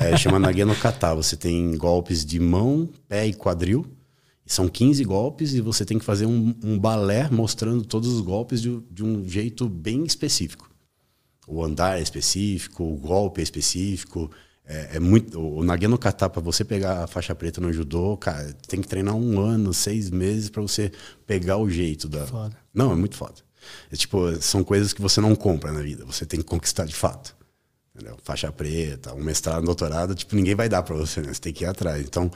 é, 0.00 0.16
chama 0.16 0.38
Nageno 0.38 0.74
Kata. 0.74 1.14
Você 1.14 1.36
tem 1.36 1.76
golpes 1.76 2.24
de 2.24 2.40
mão, 2.40 2.88
pé 3.06 3.26
e 3.26 3.34
quadril. 3.34 3.84
São 4.46 4.68
15 4.68 5.04
golpes 5.04 5.54
e 5.54 5.60
você 5.60 5.84
tem 5.84 5.98
que 5.98 6.04
fazer 6.04 6.26
um, 6.26 6.54
um 6.64 6.78
balé 6.78 7.28
mostrando 7.30 7.84
todos 7.84 8.08
os 8.08 8.20
golpes 8.20 8.60
de, 8.60 8.80
de, 8.90 9.04
um 9.04 9.28
jeito 9.28 9.68
bem 9.68 10.04
específico. 10.04 10.70
O 11.46 11.62
andar 11.62 11.98
é 11.98 12.02
específico, 12.02 12.84
o 12.84 12.96
golpe 12.96 13.40
é 13.40 13.44
específico. 13.44 14.30
É, 14.64 14.96
é 14.96 15.00
muito, 15.00 15.38
o 15.40 15.62
Nageno 15.62 15.98
Kata, 15.98 16.28
para 16.28 16.40
você 16.40 16.64
pegar 16.64 17.04
a 17.04 17.06
faixa 17.06 17.34
preta 17.34 17.60
no 17.60 17.72
judô, 17.72 18.16
cara, 18.16 18.52
tem 18.66 18.80
que 18.80 18.88
treinar 18.88 19.14
um 19.14 19.40
ano, 19.40 19.74
seis 19.74 20.10
meses 20.10 20.48
para 20.48 20.62
você 20.62 20.90
pegar 21.26 21.58
o 21.58 21.68
jeito 21.68 22.08
da. 22.08 22.26
Foda. 22.26 22.56
Não, 22.72 22.92
é 22.92 22.96
muito 22.96 23.16
foda. 23.16 23.42
É, 23.90 23.96
tipo, 23.96 24.34
são 24.40 24.62
coisas 24.64 24.92
que 24.92 25.02
você 25.02 25.20
não 25.20 25.34
compra 25.34 25.72
na 25.72 25.80
vida, 25.80 26.04
você 26.04 26.24
tem 26.24 26.40
que 26.40 26.46
conquistar 26.46 26.84
de 26.84 26.94
fato. 26.94 27.34
Entendeu? 27.94 28.16
Faixa 28.22 28.50
preta, 28.50 29.12
um 29.14 29.22
mestrado, 29.22 29.62
um 29.62 29.66
doutorado, 29.66 30.14
tipo, 30.14 30.34
ninguém 30.34 30.54
vai 30.54 30.68
dar 30.68 30.82
para 30.82 30.96
você, 30.96 31.20
né? 31.20 31.32
Você 31.32 31.40
tem 31.40 31.52
que 31.52 31.64
ir 31.64 31.66
atrás. 31.66 32.02
Então, 32.02 32.30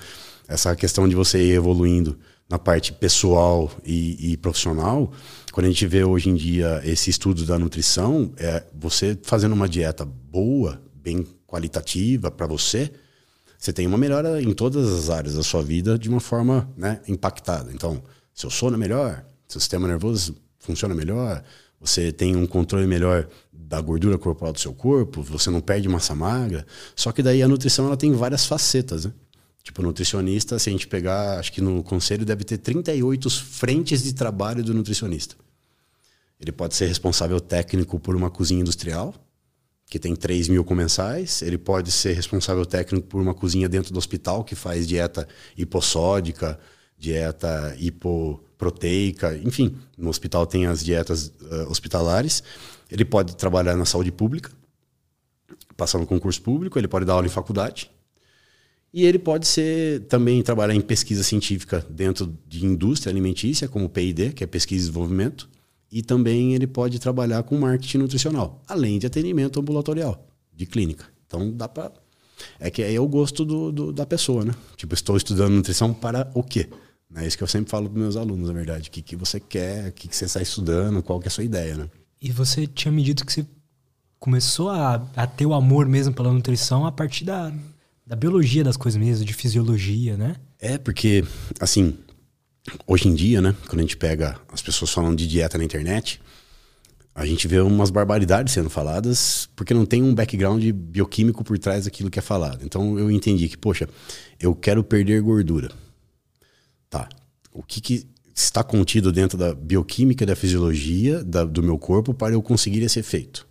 essa 0.46 0.76
questão 0.76 1.08
de 1.08 1.14
você 1.14 1.42
ir 1.42 1.52
evoluindo 1.52 2.18
na 2.48 2.58
parte 2.58 2.92
pessoal 2.92 3.70
e, 3.84 4.32
e, 4.32 4.36
profissional, 4.36 5.10
quando 5.52 5.66
a 5.66 5.68
gente 5.70 5.86
vê 5.86 6.04
hoje 6.04 6.28
em 6.28 6.34
dia 6.34 6.80
esse 6.84 7.10
estudo 7.10 7.44
da 7.44 7.58
nutrição, 7.58 8.32
é 8.36 8.62
você 8.74 9.18
fazendo 9.22 9.52
uma 9.52 9.68
dieta 9.68 10.04
boa, 10.04 10.80
bem 10.94 11.26
qualitativa 11.46 12.30
para 12.30 12.46
você, 12.46 12.92
você 13.58 13.72
tem 13.72 13.86
uma 13.86 13.98
melhora 13.98 14.40
em 14.40 14.52
todas 14.52 14.86
as 14.92 15.10
áreas 15.10 15.34
da 15.34 15.42
sua 15.42 15.62
vida 15.62 15.98
de 15.98 16.08
uma 16.08 16.20
forma 16.20 16.70
né, 16.76 17.00
impactada. 17.08 17.72
Então, 17.72 18.02
seu 18.34 18.50
sono 18.50 18.76
é 18.76 18.78
melhor, 18.78 19.24
seu 19.48 19.60
sistema 19.60 19.88
nervoso 19.88 20.36
funciona 20.66 20.94
melhor, 20.94 21.42
você 21.80 22.12
tem 22.12 22.36
um 22.36 22.46
controle 22.46 22.86
melhor 22.86 23.28
da 23.52 23.80
gordura 23.80 24.18
corporal 24.18 24.52
do 24.52 24.60
seu 24.60 24.72
corpo, 24.72 25.22
você 25.22 25.50
não 25.50 25.60
perde 25.60 25.88
massa 25.88 26.14
magra. 26.14 26.66
Só 26.94 27.12
que 27.12 27.22
daí 27.22 27.42
a 27.42 27.48
nutrição 27.48 27.86
ela 27.86 27.96
tem 27.96 28.12
várias 28.12 28.46
facetas, 28.46 29.06
né? 29.06 29.12
Tipo, 29.62 29.82
nutricionista, 29.82 30.58
se 30.60 30.68
a 30.68 30.72
gente 30.72 30.86
pegar, 30.86 31.40
acho 31.40 31.52
que 31.52 31.60
no 31.60 31.82
conselho 31.82 32.24
deve 32.24 32.44
ter 32.44 32.58
38 32.58 33.28
frentes 33.28 34.04
de 34.04 34.14
trabalho 34.14 34.62
do 34.62 34.72
nutricionista. 34.72 35.34
Ele 36.38 36.52
pode 36.52 36.76
ser 36.76 36.86
responsável 36.86 37.40
técnico 37.40 37.98
por 37.98 38.14
uma 38.14 38.30
cozinha 38.30 38.60
industrial, 38.60 39.12
que 39.86 39.98
tem 39.98 40.14
3 40.14 40.48
mil 40.48 40.64
comensais. 40.64 41.42
Ele 41.42 41.58
pode 41.58 41.90
ser 41.90 42.12
responsável 42.12 42.64
técnico 42.64 43.08
por 43.08 43.20
uma 43.20 43.34
cozinha 43.34 43.68
dentro 43.68 43.92
do 43.92 43.98
hospital, 43.98 44.44
que 44.44 44.54
faz 44.54 44.86
dieta 44.86 45.26
hipossódica, 45.56 46.60
dieta 46.96 47.74
hipoproteica, 48.56 49.38
enfim, 49.44 49.76
no 49.96 50.08
hospital 50.08 50.46
tem 50.46 50.66
as 50.66 50.82
dietas 50.82 51.28
uh, 51.28 51.70
hospitalares. 51.70 52.42
Ele 52.90 53.04
pode 53.04 53.36
trabalhar 53.36 53.76
na 53.76 53.84
saúde 53.84 54.10
pública, 54.10 54.50
passar 55.76 55.98
no 55.98 56.06
concurso 56.06 56.40
público, 56.42 56.78
ele 56.78 56.88
pode 56.88 57.04
dar 57.04 57.14
aula 57.14 57.26
em 57.26 57.30
faculdade. 57.30 57.90
E 58.92 59.04
ele 59.04 59.18
pode 59.18 59.46
ser 59.46 60.04
também 60.06 60.42
trabalhar 60.42 60.74
em 60.74 60.80
pesquisa 60.80 61.22
científica 61.22 61.84
dentro 61.90 62.34
de 62.48 62.64
indústria 62.64 63.12
alimentícia, 63.12 63.68
como 63.68 63.90
P&D, 63.90 64.32
que 64.32 64.42
é 64.42 64.46
pesquisa 64.46 64.84
e 64.84 64.86
desenvolvimento, 64.86 65.48
e 65.92 66.02
também 66.02 66.54
ele 66.54 66.66
pode 66.66 66.98
trabalhar 66.98 67.42
com 67.42 67.58
marketing 67.58 67.98
nutricional, 67.98 68.62
além 68.66 68.98
de 68.98 69.06
atendimento 69.06 69.60
ambulatorial, 69.60 70.26
de 70.54 70.64
clínica. 70.64 71.04
Então 71.26 71.52
dá 71.52 71.68
para 71.68 71.92
é 72.60 72.70
que 72.70 72.82
aí 72.82 72.94
é 72.94 73.00
o 73.00 73.08
gosto 73.08 73.44
do, 73.44 73.72
do, 73.72 73.92
da 73.92 74.04
pessoa, 74.04 74.44
né? 74.44 74.54
Tipo, 74.76 74.94
estou 74.94 75.16
estudando 75.16 75.52
nutrição 75.52 75.92
para 75.92 76.30
o 76.34 76.42
quê? 76.42 76.68
É 77.14 77.26
isso 77.26 77.36
que 77.36 77.42
eu 77.42 77.48
sempre 77.48 77.70
falo 77.70 77.88
para 77.88 77.98
meus 78.00 78.16
alunos, 78.16 78.48
na 78.48 78.54
verdade. 78.54 78.88
O 78.88 78.92
que, 78.92 79.00
que 79.00 79.16
você 79.16 79.38
quer, 79.38 79.88
o 79.88 79.92
que, 79.92 80.08
que 80.08 80.16
você 80.16 80.24
está 80.24 80.42
estudando, 80.42 81.02
qual 81.02 81.20
que 81.20 81.26
é 81.26 81.28
a 81.28 81.30
sua 81.30 81.44
ideia, 81.44 81.76
né? 81.76 81.88
E 82.20 82.30
você 82.30 82.66
tinha 82.66 82.90
me 82.90 83.02
dito 83.02 83.24
que 83.24 83.32
você 83.32 83.46
começou 84.18 84.70
a, 84.70 85.06
a 85.14 85.26
ter 85.26 85.46
o 85.46 85.54
amor 85.54 85.86
mesmo 85.86 86.12
pela 86.12 86.32
nutrição 86.32 86.84
a 86.84 86.92
partir 86.92 87.24
da, 87.24 87.52
da 88.06 88.16
biologia 88.16 88.64
das 88.64 88.76
coisas 88.76 89.00
mesmo, 89.00 89.24
de 89.24 89.32
fisiologia, 89.32 90.16
né? 90.16 90.36
É, 90.58 90.78
porque, 90.78 91.24
assim, 91.60 91.96
hoje 92.86 93.08
em 93.08 93.14
dia, 93.14 93.40
né, 93.40 93.54
quando 93.68 93.80
a 93.80 93.82
gente 93.82 93.96
pega 93.96 94.38
as 94.52 94.62
pessoas 94.62 94.90
falando 94.90 95.16
de 95.16 95.26
dieta 95.26 95.58
na 95.58 95.64
internet, 95.64 96.20
a 97.14 97.24
gente 97.24 97.48
vê 97.48 97.60
umas 97.60 97.90
barbaridades 97.90 98.52
sendo 98.52 98.68
faladas 98.68 99.48
porque 99.56 99.72
não 99.72 99.86
tem 99.86 100.02
um 100.02 100.14
background 100.14 100.62
bioquímico 100.70 101.42
por 101.42 101.58
trás 101.58 101.84
daquilo 101.84 102.10
que 102.10 102.18
é 102.18 102.22
falado. 102.22 102.62
Então 102.64 102.98
eu 102.98 103.10
entendi 103.10 103.48
que, 103.48 103.56
poxa, 103.56 103.88
eu 104.38 104.54
quero 104.54 104.84
perder 104.84 105.22
gordura. 105.22 105.70
Tá. 106.88 107.08
O 107.52 107.62
que, 107.62 107.80
que 107.80 108.06
está 108.34 108.62
contido 108.62 109.10
dentro 109.10 109.38
da 109.38 109.54
bioquímica 109.54 110.26
da 110.26 110.36
fisiologia 110.36 111.24
da, 111.24 111.44
do 111.44 111.62
meu 111.62 111.78
corpo 111.78 112.12
para 112.12 112.34
eu 112.34 112.42
conseguir 112.42 112.82
esse 112.82 112.98
efeito? 112.98 113.46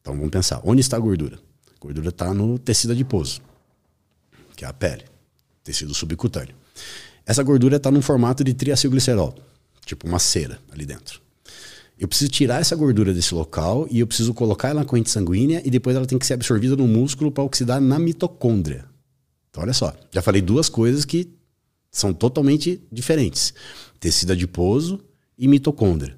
Então 0.00 0.14
vamos 0.14 0.30
pensar. 0.30 0.60
Onde 0.64 0.80
está 0.80 0.96
a 0.96 1.00
gordura? 1.00 1.38
A 1.74 1.78
gordura 1.80 2.10
está 2.10 2.32
no 2.32 2.58
tecido 2.58 2.92
adiposo, 2.92 3.40
que 4.54 4.64
é 4.64 4.68
a 4.68 4.72
pele, 4.72 5.04
tecido 5.64 5.94
subcutâneo. 5.94 6.54
Essa 7.24 7.42
gordura 7.42 7.76
está 7.76 7.90
no 7.90 8.00
formato 8.00 8.44
de 8.44 8.54
triacilglicerol, 8.54 9.34
tipo 9.84 10.06
uma 10.06 10.18
cera 10.18 10.60
ali 10.70 10.86
dentro. 10.86 11.20
Eu 11.98 12.06
preciso 12.06 12.30
tirar 12.30 12.60
essa 12.60 12.76
gordura 12.76 13.14
desse 13.14 13.34
local 13.34 13.88
e 13.90 14.00
eu 14.00 14.06
preciso 14.06 14.34
colocar 14.34 14.68
ela 14.68 14.80
na 14.80 14.86
corrente 14.86 15.10
sanguínea 15.10 15.62
e 15.64 15.70
depois 15.70 15.96
ela 15.96 16.04
tem 16.04 16.18
que 16.18 16.26
ser 16.26 16.34
absorvida 16.34 16.76
no 16.76 16.86
músculo 16.86 17.32
para 17.32 17.42
oxidar 17.42 17.80
na 17.80 17.98
mitocôndria. 17.98 18.84
Então, 19.48 19.62
olha 19.62 19.72
só, 19.72 19.96
já 20.12 20.20
falei 20.20 20.42
duas 20.42 20.68
coisas 20.68 21.06
que 21.06 21.30
São 21.96 22.12
totalmente 22.12 22.78
diferentes. 22.92 23.54
Tecido 23.98 24.34
adiposo 24.34 25.00
e 25.38 25.48
mitocôndria. 25.48 26.14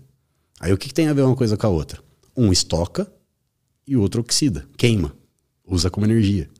Aí 0.59 0.73
o 0.73 0.77
que, 0.77 0.88
que 0.88 0.95
tem 0.95 1.07
a 1.07 1.12
ver 1.12 1.23
uma 1.23 1.37
coisa 1.37 1.57
com 1.57 1.69
a 1.69 1.71
outra? 1.71 2.03
Um 2.37 2.51
estoca 2.51 3.09
e 3.87 3.97
o 3.97 4.01
outro 4.01 4.21
oxida, 4.21 4.67
queima, 4.77 5.14
usa 5.64 5.88
como 5.88 6.05
energia. 6.05 6.51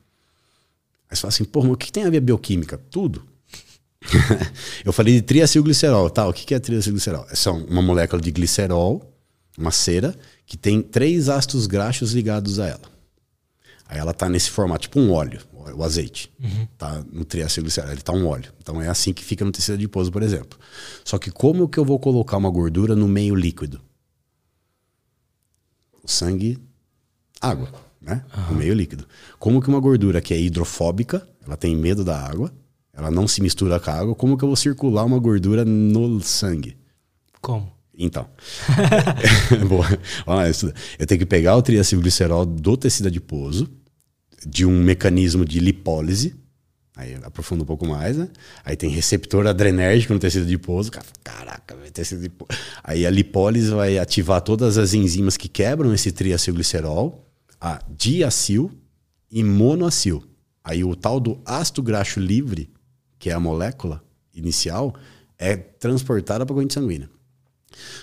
Aí 1.09 1.17
você 1.17 1.21
fala 1.21 1.33
assim, 1.33 1.43
pô, 1.43 1.61
mas 1.63 1.73
o 1.73 1.75
que, 1.75 1.87
que 1.87 1.91
tem 1.91 2.05
a 2.05 2.09
ver 2.09 2.19
a 2.19 2.21
bioquímica? 2.21 2.77
Tudo. 2.89 3.27
eu 4.85 4.93
falei 4.93 5.15
de 5.15 5.21
triacilglicerol, 5.21 6.09
tá? 6.09 6.25
O 6.25 6.31
que, 6.31 6.45
que 6.45 6.55
é 6.55 6.59
triacilglicerol? 6.59 7.25
É 7.29 7.49
uma 7.69 7.81
molécula 7.81 8.21
de 8.21 8.31
glicerol, 8.31 9.13
uma 9.57 9.71
cera, 9.71 10.15
que 10.45 10.55
tem 10.55 10.81
três 10.81 11.27
ácidos 11.27 11.67
graxos 11.67 12.13
ligados 12.13 12.57
a 12.57 12.67
ela. 12.67 12.89
Aí 13.85 13.99
ela 13.99 14.13
tá 14.13 14.29
nesse 14.29 14.49
formato, 14.49 14.83
tipo 14.83 14.97
um 14.97 15.11
óleo, 15.11 15.41
o 15.75 15.83
azeite. 15.83 16.31
Uhum. 16.41 16.67
Tá 16.77 17.03
no 17.11 17.25
triacilglicerol, 17.25 17.91
ele 17.91 18.01
tá 18.01 18.13
um 18.13 18.27
óleo. 18.27 18.51
Então 18.61 18.81
é 18.81 18.87
assim 18.87 19.13
que 19.13 19.23
fica 19.23 19.43
no 19.43 19.51
tecido 19.51 19.75
adiposo, 19.75 20.11
por 20.11 20.23
exemplo. 20.23 20.57
Só 21.03 21.17
que 21.17 21.31
como 21.31 21.67
que 21.67 21.77
eu 21.77 21.85
vou 21.85 21.99
colocar 21.99 22.37
uma 22.37 22.49
gordura 22.49 22.95
no 22.95 23.07
meio 23.07 23.35
líquido? 23.35 23.81
O 26.03 26.07
sangue, 26.07 26.57
água, 27.41 27.71
né? 28.01 28.23
Uhum. 28.35 28.53
No 28.53 28.55
meio 28.55 28.73
líquido. 28.73 29.05
Como 29.37 29.61
que 29.61 29.67
uma 29.67 29.79
gordura 29.79 30.21
que 30.21 30.33
é 30.33 30.39
hidrofóbica, 30.39 31.27
ela 31.45 31.57
tem 31.57 31.75
medo 31.75 32.03
da 32.03 32.17
água, 32.17 32.51
ela 32.93 33.11
não 33.11 33.27
se 33.27 33.41
mistura 33.41 33.79
com 33.79 33.89
a 33.89 33.93
água, 33.93 34.15
como 34.15 34.37
que 34.37 34.43
eu 34.43 34.49
vou 34.49 34.55
circular 34.55 35.05
uma 35.05 35.19
gordura 35.19 35.63
no 35.63 36.21
sangue? 36.21 36.77
Como? 37.41 37.71
Então. 37.97 38.29
Boa. 39.67 39.87
Vamos 40.25 40.63
lá, 40.63 40.73
eu 40.97 41.05
tenho 41.05 41.19
que 41.19 41.25
pegar 41.25 41.57
o 41.57 41.61
triacilglicerol 41.61 42.45
do 42.45 42.77
tecido 42.77 43.07
adiposo, 43.07 43.69
de 44.45 44.65
um 44.65 44.83
mecanismo 44.83 45.45
de 45.45 45.59
lipólise. 45.59 46.35
Aí 46.95 47.15
aprofunda 47.23 47.63
um 47.63 47.65
pouco 47.65 47.87
mais, 47.87 48.17
né? 48.17 48.27
Aí 48.63 48.75
tem 48.75 48.89
receptor 48.89 49.47
adrenérgico 49.47 50.13
no 50.13 50.19
tecido 50.19 50.43
adiposo. 50.43 50.91
Caraca, 51.23 51.75
tecido 51.93 52.19
adiposo. 52.19 52.49
Aí 52.83 53.05
a 53.05 53.09
lipólise 53.09 53.69
vai 53.71 53.97
ativar 53.97 54.41
todas 54.41 54.77
as 54.77 54.93
enzimas 54.93 55.37
que 55.37 55.47
quebram 55.47 55.93
esse 55.93 56.11
triacilglicerol, 56.11 57.25
a 57.59 57.81
diacil 57.89 58.71
e 59.31 59.43
monoacil. 59.43 60.23
Aí 60.63 60.83
o 60.83 60.95
tal 60.95 61.19
do 61.19 61.39
ácido 61.45 61.81
graxo 61.81 62.19
livre, 62.19 62.69
que 63.17 63.29
é 63.29 63.33
a 63.33 63.39
molécula 63.39 64.03
inicial, 64.33 64.93
é 65.37 65.55
transportada 65.55 66.45
para 66.45 66.53
a 66.53 66.55
corrente 66.55 66.73
sanguínea. 66.73 67.09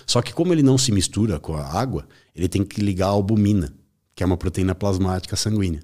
Só 0.05 0.21
que 0.21 0.33
como 0.33 0.53
ele 0.53 0.63
não 0.63 0.77
se 0.77 0.91
mistura 0.91 1.39
com 1.39 1.55
a 1.55 1.65
água, 1.65 2.07
ele 2.35 2.47
tem 2.47 2.63
que 2.63 2.81
ligar 2.81 3.07
a 3.07 3.11
albumina, 3.11 3.73
que 4.15 4.23
é 4.23 4.25
uma 4.25 4.37
proteína 4.37 4.73
plasmática 4.73 5.35
sanguínea. 5.35 5.81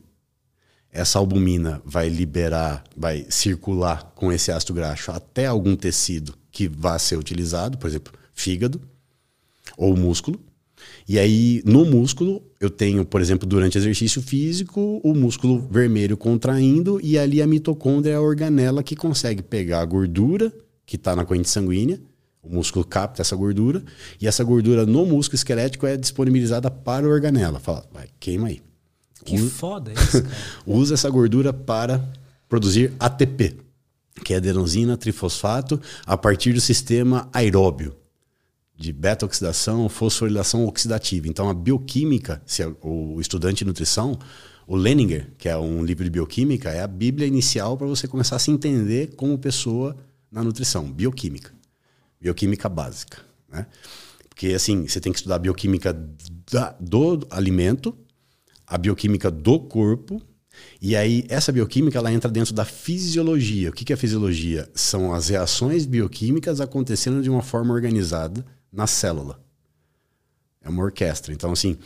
Essa 0.93 1.17
albumina 1.17 1.82
vai 1.84 2.08
liberar, 2.08 2.84
vai 2.95 3.25
circular 3.29 4.13
com 4.15 4.32
esse 4.32 4.51
ácido 4.51 4.73
graxo 4.73 5.12
até 5.12 5.47
algum 5.47 5.75
tecido 5.75 6.36
que 6.51 6.67
vá 6.67 6.99
ser 6.99 7.17
utilizado, 7.17 7.77
por 7.77 7.88
exemplo, 7.88 8.13
fígado 8.34 8.79
ou 9.75 9.97
músculo. 9.97 10.39
E 11.08 11.17
aí, 11.17 11.63
no 11.65 11.84
músculo, 11.84 12.43
eu 12.60 12.69
tenho, 12.69 13.03
por 13.03 13.21
exemplo, 13.21 13.47
durante 13.47 13.77
exercício 13.77 14.21
físico, 14.21 15.01
o 15.03 15.13
músculo 15.13 15.67
vermelho 15.71 16.15
contraindo, 16.15 16.99
e 17.01 17.17
ali 17.17 17.41
a 17.41 17.47
mitocôndria 17.47 18.13
é 18.13 18.15
a 18.15 18.21
organela 18.21 18.84
que 18.84 18.95
consegue 18.95 19.41
pegar 19.41 19.82
a 19.82 19.86
gordura 19.86 20.53
que 20.86 20.95
está 20.95 21.15
na 21.15 21.25
corrente 21.25 21.49
sanguínea 21.49 21.99
o 22.43 22.49
músculo 22.49 22.84
capta 22.84 23.21
essa 23.21 23.36
gordura 23.38 23.82
e 24.19 24.27
essa 24.27 24.43
gordura 24.43 24.86
no 24.86 25.06
músculo 25.06 25.36
esquelético 25.36 25.88
é 25.88 25.95
disponibilizada 25.95 26.69
para 26.69 27.08
a 27.08 27.10
organela. 27.10 27.60
Fala, 27.60 27.88
vai, 27.91 28.10
queima 28.19 28.49
aí. 28.49 28.62
Que 29.23 29.36
Usa, 29.36 29.49
foda 29.49 29.93
isso, 29.93 30.23
cara. 30.23 30.36
Usa 30.65 30.93
essa 30.93 31.09
gordura 31.09 31.53
para 31.53 32.03
produzir 32.47 32.93
ATP, 32.99 33.57
que 34.23 34.33
é 34.33 34.38
adenosina 34.38 34.97
trifosfato, 34.97 35.79
a 36.05 36.17
partir 36.17 36.53
do 36.53 36.62
sistema 36.62 37.29
aeróbio 37.33 37.95
de 38.75 38.91
beta-oxidação, 38.91 39.88
fosforilação 39.88 40.65
oxidativa. 40.65 41.27
Então, 41.27 41.49
a 41.49 41.53
bioquímica, 41.53 42.41
se 42.45 42.63
é 42.63 42.71
o 42.81 43.19
estudante 43.21 43.59
de 43.59 43.65
nutrição, 43.65 44.17
o 44.67 44.75
Leninger, 44.75 45.31
que 45.38 45.47
é 45.47 45.57
um 45.57 45.83
livro 45.83 46.03
de 46.03 46.09
bioquímica, 46.09 46.69
é 46.69 46.81
a 46.81 46.88
bíblia 46.88 47.27
inicial 47.27 47.77
para 47.77 47.88
você 47.88 48.07
começar 48.07 48.36
a 48.36 48.39
se 48.39 48.51
entender 48.51 49.15
como 49.15 49.38
pessoa 49.38 49.95
na 50.31 50.43
nutrição, 50.43 50.91
bioquímica 50.91 51.51
bioquímica 52.23 52.69
básica, 52.69 53.17
né? 53.49 53.67
Porque 54.29 54.53
assim, 54.53 54.88
você 54.88 54.99
tem 55.01 55.12
que 55.12 55.19
estudar 55.19 55.36
a 55.36 55.39
bioquímica 55.39 55.93
da, 56.51 56.75
do 56.79 57.27
alimento, 57.29 57.95
a 58.73 58.77
bioquímica 58.79 59.29
do 59.29 59.59
corpo, 59.59 60.19
e 60.81 60.95
aí 60.95 61.25
essa 61.29 61.51
bioquímica 61.51 61.99
ela 61.99 62.12
entra 62.12 62.31
dentro 62.31 62.55
da 62.55 62.65
fisiologia. 62.65 63.69
O 63.69 63.71
que 63.71 63.93
é 63.93 63.95
fisiologia? 63.95 64.67
São 64.73 65.13
as 65.13 65.29
reações 65.29 65.86
bioquímicas 65.86 66.59
acontecendo 66.59 67.21
de 67.21 67.29
uma 67.29 67.43
forma 67.43 67.71
organizada 67.71 68.43
na 68.71 68.88
célula. 68.88 69.39
É 70.59 70.69
uma 70.69 70.81
orquestra. 70.81 71.31
Então 71.31 71.51
assim, 71.51 71.77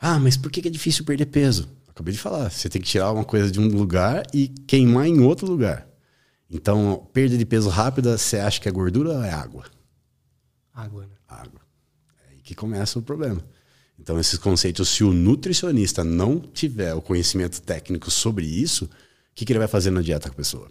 ah, 0.00 0.18
mas 0.18 0.34
por 0.34 0.50
que 0.50 0.66
é 0.66 0.70
difícil 0.70 1.04
perder 1.04 1.26
peso? 1.26 1.68
Acabei 1.88 2.14
de 2.14 2.18
falar, 2.18 2.50
você 2.50 2.70
tem 2.70 2.80
que 2.80 2.88
tirar 2.88 3.12
uma 3.12 3.24
coisa 3.24 3.50
de 3.50 3.60
um 3.60 3.68
lugar 3.68 4.22
e 4.32 4.48
queimar 4.48 5.06
em 5.06 5.20
outro 5.20 5.46
lugar. 5.46 5.86
Então, 6.48 7.06
perda 7.12 7.36
de 7.36 7.44
peso 7.44 7.68
rápida, 7.68 8.16
você 8.16 8.38
acha 8.38 8.58
que 8.58 8.68
é 8.68 8.72
gordura 8.72 9.10
ou 9.10 9.22
é 9.22 9.30
água? 9.30 9.64
Água, 10.72 11.02
né? 11.02 11.14
Água. 11.28 11.60
É 12.26 12.32
aí 12.32 12.40
que 12.40 12.54
começa 12.54 12.98
o 12.98 13.02
problema. 13.02 13.44
Então, 13.98 14.18
esses 14.18 14.38
conceitos, 14.38 14.88
se 14.88 15.04
o 15.04 15.12
nutricionista 15.12 16.02
não 16.02 16.40
tiver 16.40 16.94
o 16.94 17.02
conhecimento 17.02 17.60
técnico 17.62 18.10
sobre 18.10 18.44
isso, 18.44 18.86
o 18.86 18.90
que, 19.34 19.44
que 19.44 19.52
ele 19.52 19.58
vai 19.58 19.68
fazer 19.68 19.90
na 19.90 20.02
dieta 20.02 20.28
com 20.28 20.34
a 20.34 20.36
pessoa? 20.36 20.70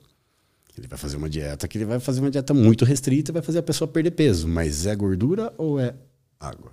Ele 0.78 0.88
vai 0.88 0.98
fazer 0.98 1.18
uma 1.18 1.30
dieta 1.30 1.68
que 1.68 1.78
ele 1.78 1.86
vai 1.86 2.00
fazer 2.00 2.20
uma 2.20 2.32
dieta 2.32 2.54
muito 2.54 2.84
restrita 2.84 3.32
e 3.32 3.34
vai 3.34 3.42
fazer 3.42 3.60
a 3.60 3.64
pessoa 3.64 3.88
perder 3.88 4.12
peso. 4.12 4.48
Mas 4.48 4.86
é 4.86 4.96
gordura 4.96 5.54
ou 5.58 5.80
é 5.80 5.96
água? 6.40 6.72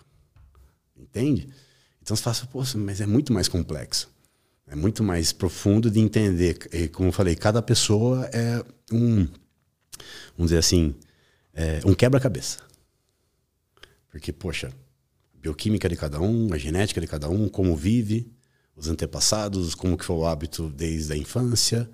Entende? 0.96 1.48
Então 2.00 2.16
você 2.16 2.22
fala, 2.22 2.36
poxa, 2.50 2.78
mas 2.78 3.00
é 3.00 3.06
muito 3.06 3.32
mais 3.32 3.46
complexo. 3.46 4.10
É 4.66 4.74
muito 4.74 5.02
mais 5.02 5.32
profundo 5.32 5.90
de 5.90 6.00
entender. 6.00 6.56
E, 6.72 6.88
como 6.88 7.08
eu 7.08 7.12
falei, 7.12 7.34
cada 7.34 7.60
pessoa 7.60 8.24
é 8.32 8.64
um, 8.92 9.26
vamos 10.36 10.50
dizer 10.50 10.58
assim, 10.58 10.94
é 11.52 11.80
um 11.84 11.92
quebra-cabeça. 11.92 12.58
Porque, 14.10 14.32
poxa, 14.32 14.72
bioquímica 15.40 15.88
de 15.88 15.96
cada 15.96 16.20
um, 16.20 16.52
a 16.52 16.58
genética 16.58 17.00
de 17.00 17.06
cada 17.06 17.28
um, 17.28 17.48
como 17.48 17.74
vive, 17.74 18.30
os 18.76 18.88
antepassados, 18.88 19.74
como 19.74 19.96
que 19.96 20.04
foi 20.04 20.16
o 20.16 20.26
hábito 20.26 20.68
desde 20.68 21.12
a 21.12 21.16
infância. 21.16 21.88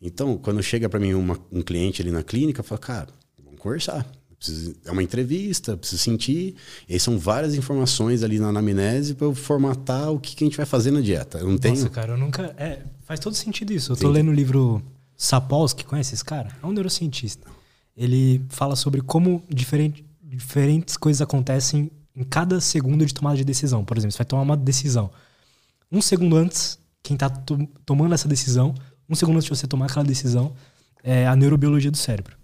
Então, 0.00 0.36
quando 0.36 0.62
chega 0.62 0.88
para 0.88 1.00
mim 1.00 1.14
uma, 1.14 1.38
um 1.50 1.62
cliente 1.62 2.02
ali 2.02 2.10
na 2.10 2.22
clínica, 2.22 2.62
fala, 2.62 2.78
cara, 2.78 3.08
vamos 3.42 3.60
conversar. 3.60 4.06
Preciso, 4.38 4.76
é 4.84 4.90
uma 4.90 5.02
entrevista, 5.02 5.76
preciso 5.76 6.02
sentir. 6.02 6.54
E 6.86 6.92
aí 6.92 7.00
são 7.00 7.18
várias 7.18 7.54
informações 7.54 8.22
ali 8.22 8.38
na 8.38 8.48
anamnese 8.48 9.14
para 9.14 9.26
eu 9.26 9.34
formatar 9.34 10.12
o 10.12 10.20
que, 10.20 10.36
que, 10.36 10.44
a 10.44 10.46
gente 10.46 10.56
vai 10.56 10.66
fazer 10.66 10.90
na 10.90 11.00
dieta. 11.00 11.38
Eu 11.38 11.44
não 11.44 11.52
Nossa, 11.52 11.62
tenho. 11.62 11.90
cara, 11.90 12.12
eu 12.12 12.18
nunca. 12.18 12.54
É, 12.58 12.82
faz 13.04 13.18
todo 13.18 13.34
sentido 13.34 13.72
isso. 13.72 13.92
Eu 13.92 13.96
Sim. 13.96 14.02
tô 14.02 14.10
lendo 14.10 14.30
o 14.30 14.34
livro 14.34 14.82
Sapolsky, 15.16 15.84
conhece 15.84 16.14
esse 16.14 16.24
cara? 16.24 16.50
É 16.62 16.66
um 16.66 16.72
neurocientista. 16.72 17.48
Ele 17.96 18.44
fala 18.50 18.76
sobre 18.76 19.00
como 19.00 19.42
diferente, 19.48 20.04
diferentes 20.22 20.98
coisas 20.98 21.22
acontecem 21.22 21.90
em 22.16 22.24
cada 22.24 22.60
segundo 22.60 23.04
de 23.04 23.12
tomada 23.12 23.36
de 23.36 23.44
decisão. 23.44 23.84
Por 23.84 23.96
exemplo, 23.96 24.12
você 24.12 24.18
vai 24.18 24.26
tomar 24.26 24.42
uma 24.42 24.56
decisão. 24.56 25.10
Um 25.92 26.00
segundo 26.00 26.36
antes, 26.36 26.78
quem 27.02 27.14
está 27.14 27.28
to 27.28 27.68
tomando 27.84 28.14
essa 28.14 28.26
decisão, 28.26 28.74
um 29.08 29.14
segundo 29.14 29.36
antes 29.36 29.44
de 29.44 29.56
você 29.56 29.66
tomar 29.66 29.86
aquela 29.86 30.04
decisão, 30.04 30.54
é 31.04 31.26
a 31.26 31.36
neurobiologia 31.36 31.90
do 31.90 31.96
cérebro. 31.96 32.36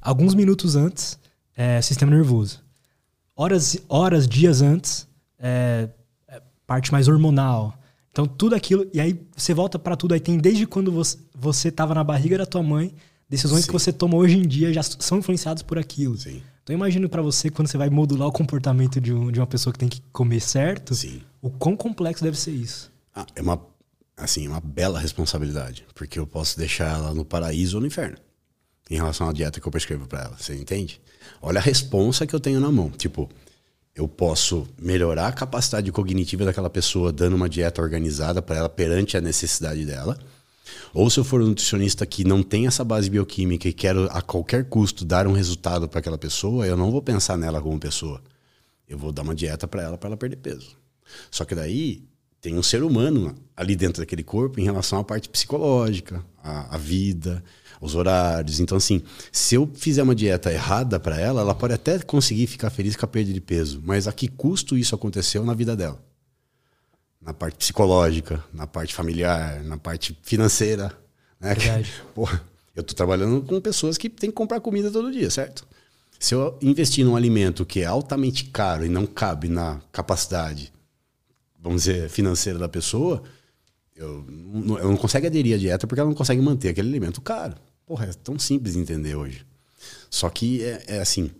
Alguns 0.00 0.34
minutos 0.34 0.76
antes, 0.76 1.18
é, 1.56 1.82
sistema 1.82 2.12
nervoso. 2.12 2.60
Horas, 3.34 3.76
horas, 3.88 4.28
dias 4.28 4.62
antes, 4.62 5.06
é, 5.38 5.88
é, 6.28 6.40
parte 6.66 6.92
mais 6.92 7.08
hormonal. 7.08 7.76
Então, 8.10 8.24
tudo 8.24 8.54
aquilo. 8.54 8.88
E 8.94 9.00
aí 9.00 9.20
você 9.36 9.52
volta 9.52 9.78
para 9.78 9.96
tudo. 9.96 10.14
Aí 10.14 10.20
tem 10.20 10.38
desde 10.38 10.66
quando 10.66 10.90
você, 10.90 11.18
você 11.34 11.70
tava 11.70 11.94
na 11.94 12.04
barriga 12.04 12.38
da 12.38 12.46
tua 12.46 12.62
mãe, 12.62 12.94
decisões 13.28 13.62
Sim. 13.62 13.66
que 13.66 13.72
você 13.72 13.92
toma 13.92 14.16
hoje 14.16 14.38
em 14.38 14.46
dia 14.46 14.72
já 14.72 14.82
são 14.82 15.18
influenciadas 15.18 15.62
por 15.62 15.78
aquilo. 15.78 16.16
Sim. 16.16 16.40
Então, 16.66 16.74
imagino 16.74 17.08
para 17.08 17.22
você, 17.22 17.48
quando 17.48 17.68
você 17.68 17.78
vai 17.78 17.88
modular 17.88 18.26
o 18.26 18.32
comportamento 18.32 19.00
de, 19.00 19.12
um, 19.12 19.30
de 19.30 19.38
uma 19.38 19.46
pessoa 19.46 19.72
que 19.72 19.78
tem 19.78 19.88
que 19.88 20.02
comer 20.12 20.40
certo, 20.40 20.96
Sim. 20.96 21.22
o 21.40 21.48
quão 21.48 21.76
complexo 21.76 22.24
deve 22.24 22.36
ser 22.36 22.50
isso. 22.50 22.90
Ah, 23.14 23.24
é 23.36 23.40
uma, 23.40 23.64
assim, 24.16 24.48
uma 24.48 24.58
bela 24.58 24.98
responsabilidade. 24.98 25.86
Porque 25.94 26.18
eu 26.18 26.26
posso 26.26 26.58
deixar 26.58 26.92
ela 26.98 27.14
no 27.14 27.24
paraíso 27.24 27.76
ou 27.76 27.80
no 27.80 27.86
inferno 27.86 28.16
em 28.90 28.96
relação 28.96 29.28
à 29.28 29.32
dieta 29.32 29.60
que 29.60 29.68
eu 29.68 29.70
prescrevo 29.70 30.08
para 30.08 30.22
ela. 30.22 30.36
Você 30.36 30.56
entende? 30.56 31.00
Olha 31.40 31.60
a 31.60 31.62
responsa 31.62 32.26
que 32.26 32.34
eu 32.34 32.40
tenho 32.40 32.58
na 32.58 32.72
mão. 32.72 32.90
Tipo, 32.90 33.30
eu 33.94 34.08
posso 34.08 34.66
melhorar 34.76 35.28
a 35.28 35.32
capacidade 35.32 35.92
cognitiva 35.92 36.44
daquela 36.44 36.68
pessoa 36.68 37.12
dando 37.12 37.36
uma 37.36 37.48
dieta 37.48 37.80
organizada 37.80 38.42
para 38.42 38.56
ela 38.56 38.68
perante 38.68 39.16
a 39.16 39.20
necessidade 39.20 39.86
dela. 39.86 40.18
Ou 40.92 41.08
se 41.10 41.18
eu 41.18 41.24
for 41.24 41.40
um 41.40 41.48
nutricionista 41.48 42.04
que 42.06 42.24
não 42.24 42.42
tem 42.42 42.66
essa 42.66 42.84
base 42.84 43.08
bioquímica 43.08 43.68
e 43.68 43.72
quero 43.72 44.08
a 44.10 44.20
qualquer 44.22 44.64
custo 44.68 45.04
dar 45.04 45.26
um 45.26 45.32
resultado 45.32 45.88
para 45.88 46.00
aquela 46.00 46.18
pessoa, 46.18 46.66
eu 46.66 46.76
não 46.76 46.90
vou 46.90 47.02
pensar 47.02 47.36
nela 47.36 47.60
como 47.60 47.78
pessoa. 47.78 48.20
Eu 48.88 48.98
vou 48.98 49.12
dar 49.12 49.22
uma 49.22 49.34
dieta 49.34 49.66
para 49.66 49.82
ela 49.82 49.98
para 49.98 50.08
ela 50.08 50.16
perder 50.16 50.36
peso. 50.36 50.76
Só 51.30 51.44
que 51.44 51.54
daí 51.54 52.04
tem 52.40 52.56
um 52.56 52.62
ser 52.62 52.82
humano 52.82 53.34
ali 53.56 53.74
dentro 53.74 54.02
daquele 54.02 54.22
corpo 54.22 54.60
em 54.60 54.64
relação 54.64 54.98
à 54.98 55.04
parte 55.04 55.28
psicológica, 55.28 56.24
à, 56.42 56.76
à 56.76 56.78
vida, 56.78 57.42
os 57.80 57.94
horários. 57.94 58.60
Então, 58.60 58.76
assim, 58.76 59.02
se 59.32 59.54
eu 59.54 59.68
fizer 59.74 60.02
uma 60.02 60.14
dieta 60.14 60.52
errada 60.52 61.00
para 61.00 61.18
ela, 61.18 61.40
ela 61.40 61.54
pode 61.54 61.74
até 61.74 61.98
conseguir 61.98 62.46
ficar 62.46 62.70
feliz 62.70 62.96
com 62.96 63.04
a 63.04 63.08
perda 63.08 63.32
de 63.32 63.40
peso, 63.40 63.82
mas 63.84 64.06
a 64.06 64.12
que 64.12 64.28
custo 64.28 64.76
isso 64.76 64.94
aconteceu 64.94 65.44
na 65.44 65.54
vida 65.54 65.76
dela? 65.76 66.00
Na 67.26 67.34
parte 67.34 67.56
psicológica, 67.56 68.42
na 68.54 68.66
parte 68.66 68.94
familiar, 68.94 69.62
na 69.64 69.76
parte 69.76 70.16
financeira. 70.22 70.96
Né? 71.40 71.54
Verdade. 71.54 71.92
Porra, 72.14 72.42
eu 72.74 72.82
tô 72.82 72.94
trabalhando 72.94 73.42
com 73.42 73.60
pessoas 73.60 73.98
que 73.98 74.08
têm 74.08 74.30
que 74.30 74.36
comprar 74.36 74.60
comida 74.60 74.90
todo 74.90 75.10
dia, 75.10 75.28
certo? 75.28 75.66
Se 76.18 76.34
eu 76.34 76.56
investir 76.62 77.04
num 77.04 77.16
alimento 77.16 77.66
que 77.66 77.80
é 77.80 77.84
altamente 77.84 78.44
caro 78.44 78.86
e 78.86 78.88
não 78.88 79.04
cabe 79.04 79.48
na 79.48 79.80
capacidade, 79.92 80.72
vamos 81.60 81.82
dizer, 81.82 82.08
financeira 82.08 82.58
da 82.58 82.68
pessoa, 82.68 83.22
eu 83.96 84.24
não, 84.28 84.78
eu 84.78 84.88
não 84.88 84.96
consegue 84.96 85.26
aderir 85.26 85.54
à 85.56 85.58
dieta 85.58 85.86
porque 85.86 86.00
ela 86.00 86.08
não 86.08 86.16
consegue 86.16 86.40
manter 86.40 86.68
aquele 86.68 86.88
alimento 86.88 87.20
caro. 87.20 87.56
Porra, 87.84 88.06
é 88.06 88.12
tão 88.12 88.38
simples 88.38 88.74
de 88.74 88.80
entender 88.80 89.16
hoje. 89.16 89.44
Só 90.08 90.30
que 90.30 90.62
é, 90.62 90.84
é 90.86 91.00
assim, 91.00 91.30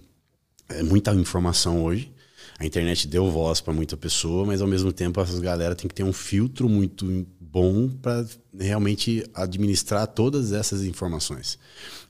é 0.68 0.82
muita 0.82 1.14
informação 1.14 1.84
hoje. 1.84 2.12
A 2.58 2.64
internet 2.64 3.06
deu 3.06 3.30
voz 3.30 3.60
para 3.60 3.72
muita 3.72 3.96
pessoa, 3.96 4.46
mas 4.46 4.62
ao 4.62 4.68
mesmo 4.68 4.92
tempo 4.92 5.20
essas 5.20 5.40
galera 5.40 5.74
tem 5.74 5.88
que 5.88 5.94
ter 5.94 6.04
um 6.04 6.12
filtro 6.12 6.68
muito 6.68 7.26
bom 7.38 7.88
para 7.88 8.26
realmente 8.58 9.24
administrar 9.34 10.06
todas 10.06 10.52
essas 10.52 10.82
informações. 10.84 11.58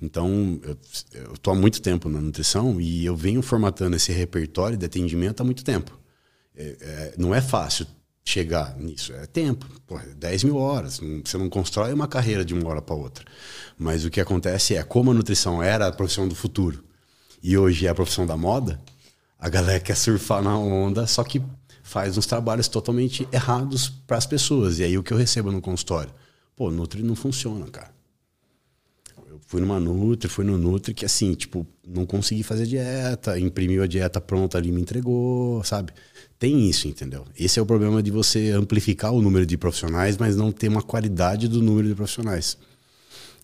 Então, 0.01 0.61
eu 1.13 1.35
estou 1.35 1.53
há 1.53 1.57
muito 1.57 1.83
tempo 1.83 2.09
na 2.09 2.21
nutrição 2.21 2.81
e 2.81 3.05
eu 3.05 3.17
venho 3.17 3.43
formatando 3.43 3.97
esse 3.97 4.13
repertório 4.13 4.77
de 4.77 4.87
atendimento 4.87 5.41
há 5.41 5.45
muito 5.45 5.65
tempo. 5.65 5.99
É, 6.57 6.77
é, 6.81 7.15
não 7.19 7.35
é 7.35 7.41
fácil 7.41 7.87
chegar 8.25 8.77
nisso. 8.77 9.13
É 9.13 9.27
tempo, 9.27 9.67
porra, 9.87 10.05
10 10.17 10.45
mil 10.45 10.57
horas. 10.57 11.01
Você 11.25 11.39
não 11.39 11.49
constrói 11.49 11.93
uma 11.93 12.09
carreira 12.09 12.45
de 12.45 12.55
uma 12.55 12.69
hora 12.69 12.83
para 12.83 12.95
outra. 12.95 13.25
Mas 13.79 14.05
o 14.05 14.11
que 14.11 14.21
acontece 14.21 14.75
é, 14.75 14.83
como 14.83 15.11
a 15.11 15.15
nutrição 15.15 15.63
era 15.63 15.87
a 15.87 15.93
profissão 15.93 16.27
do 16.27 16.35
futuro 16.35 16.85
e 17.43 17.57
hoje 17.57 17.87
é 17.87 17.91
a 17.91 17.95
profissão 17.95 18.27
da 18.27 18.37
moda, 18.37 18.81
a 19.39 19.49
galera 19.49 19.81
quer 19.81 19.97
surfar 19.97 20.43
na 20.43 20.59
onda, 20.59 21.07
só 21.07 21.23
que 21.23 21.43
faz 21.83 22.19
uns 22.19 22.27
trabalhos 22.27 22.69
totalmente 22.69 23.29
errados 23.33 23.89
para 23.89 24.17
as 24.17 24.27
pessoas. 24.27 24.79
E 24.79 24.85
aí 24.85 24.99
o 24.99 25.03
que 25.03 25.13
eu 25.13 25.17
recebo 25.17 25.53
no 25.53 25.61
consultório? 25.61 26.13
Pô, 26.57 26.71
Nutri 26.71 27.03
não 27.03 27.15
funciona, 27.15 27.67
cara. 27.67 27.95
Eu 29.29 29.39
fui 29.47 29.61
numa 29.61 29.79
Nutri, 29.79 30.29
fui 30.29 30.45
no 30.45 30.57
Nutri 30.57 30.95
que 30.95 31.05
assim, 31.05 31.35
tipo, 31.35 31.67
não 31.87 32.07
consegui 32.07 32.43
fazer 32.43 32.67
dieta, 32.67 33.39
imprimiu 33.39 33.83
a 33.83 33.87
dieta 33.87 34.21
pronta 34.21 34.57
ali, 34.59 34.73
me 34.73 34.81
entregou, 34.81 35.63
sabe? 35.63 35.93
Tem 36.39 36.69
isso, 36.69 36.89
entendeu? 36.89 37.25
Esse 37.39 37.59
é 37.59 37.63
o 37.63 37.67
problema 37.67 38.03
de 38.03 38.11
você 38.11 38.51
amplificar 38.51 39.13
o 39.13 39.23
número 39.23 39.47
de 39.47 39.57
profissionais, 39.57 40.17
mas 40.17 40.35
não 40.35 40.51
ter 40.51 40.69
uma 40.69 40.83
qualidade 40.83 41.47
do 41.47 41.63
número 41.63 41.87
de 41.87 41.95
profissionais. 41.95 42.59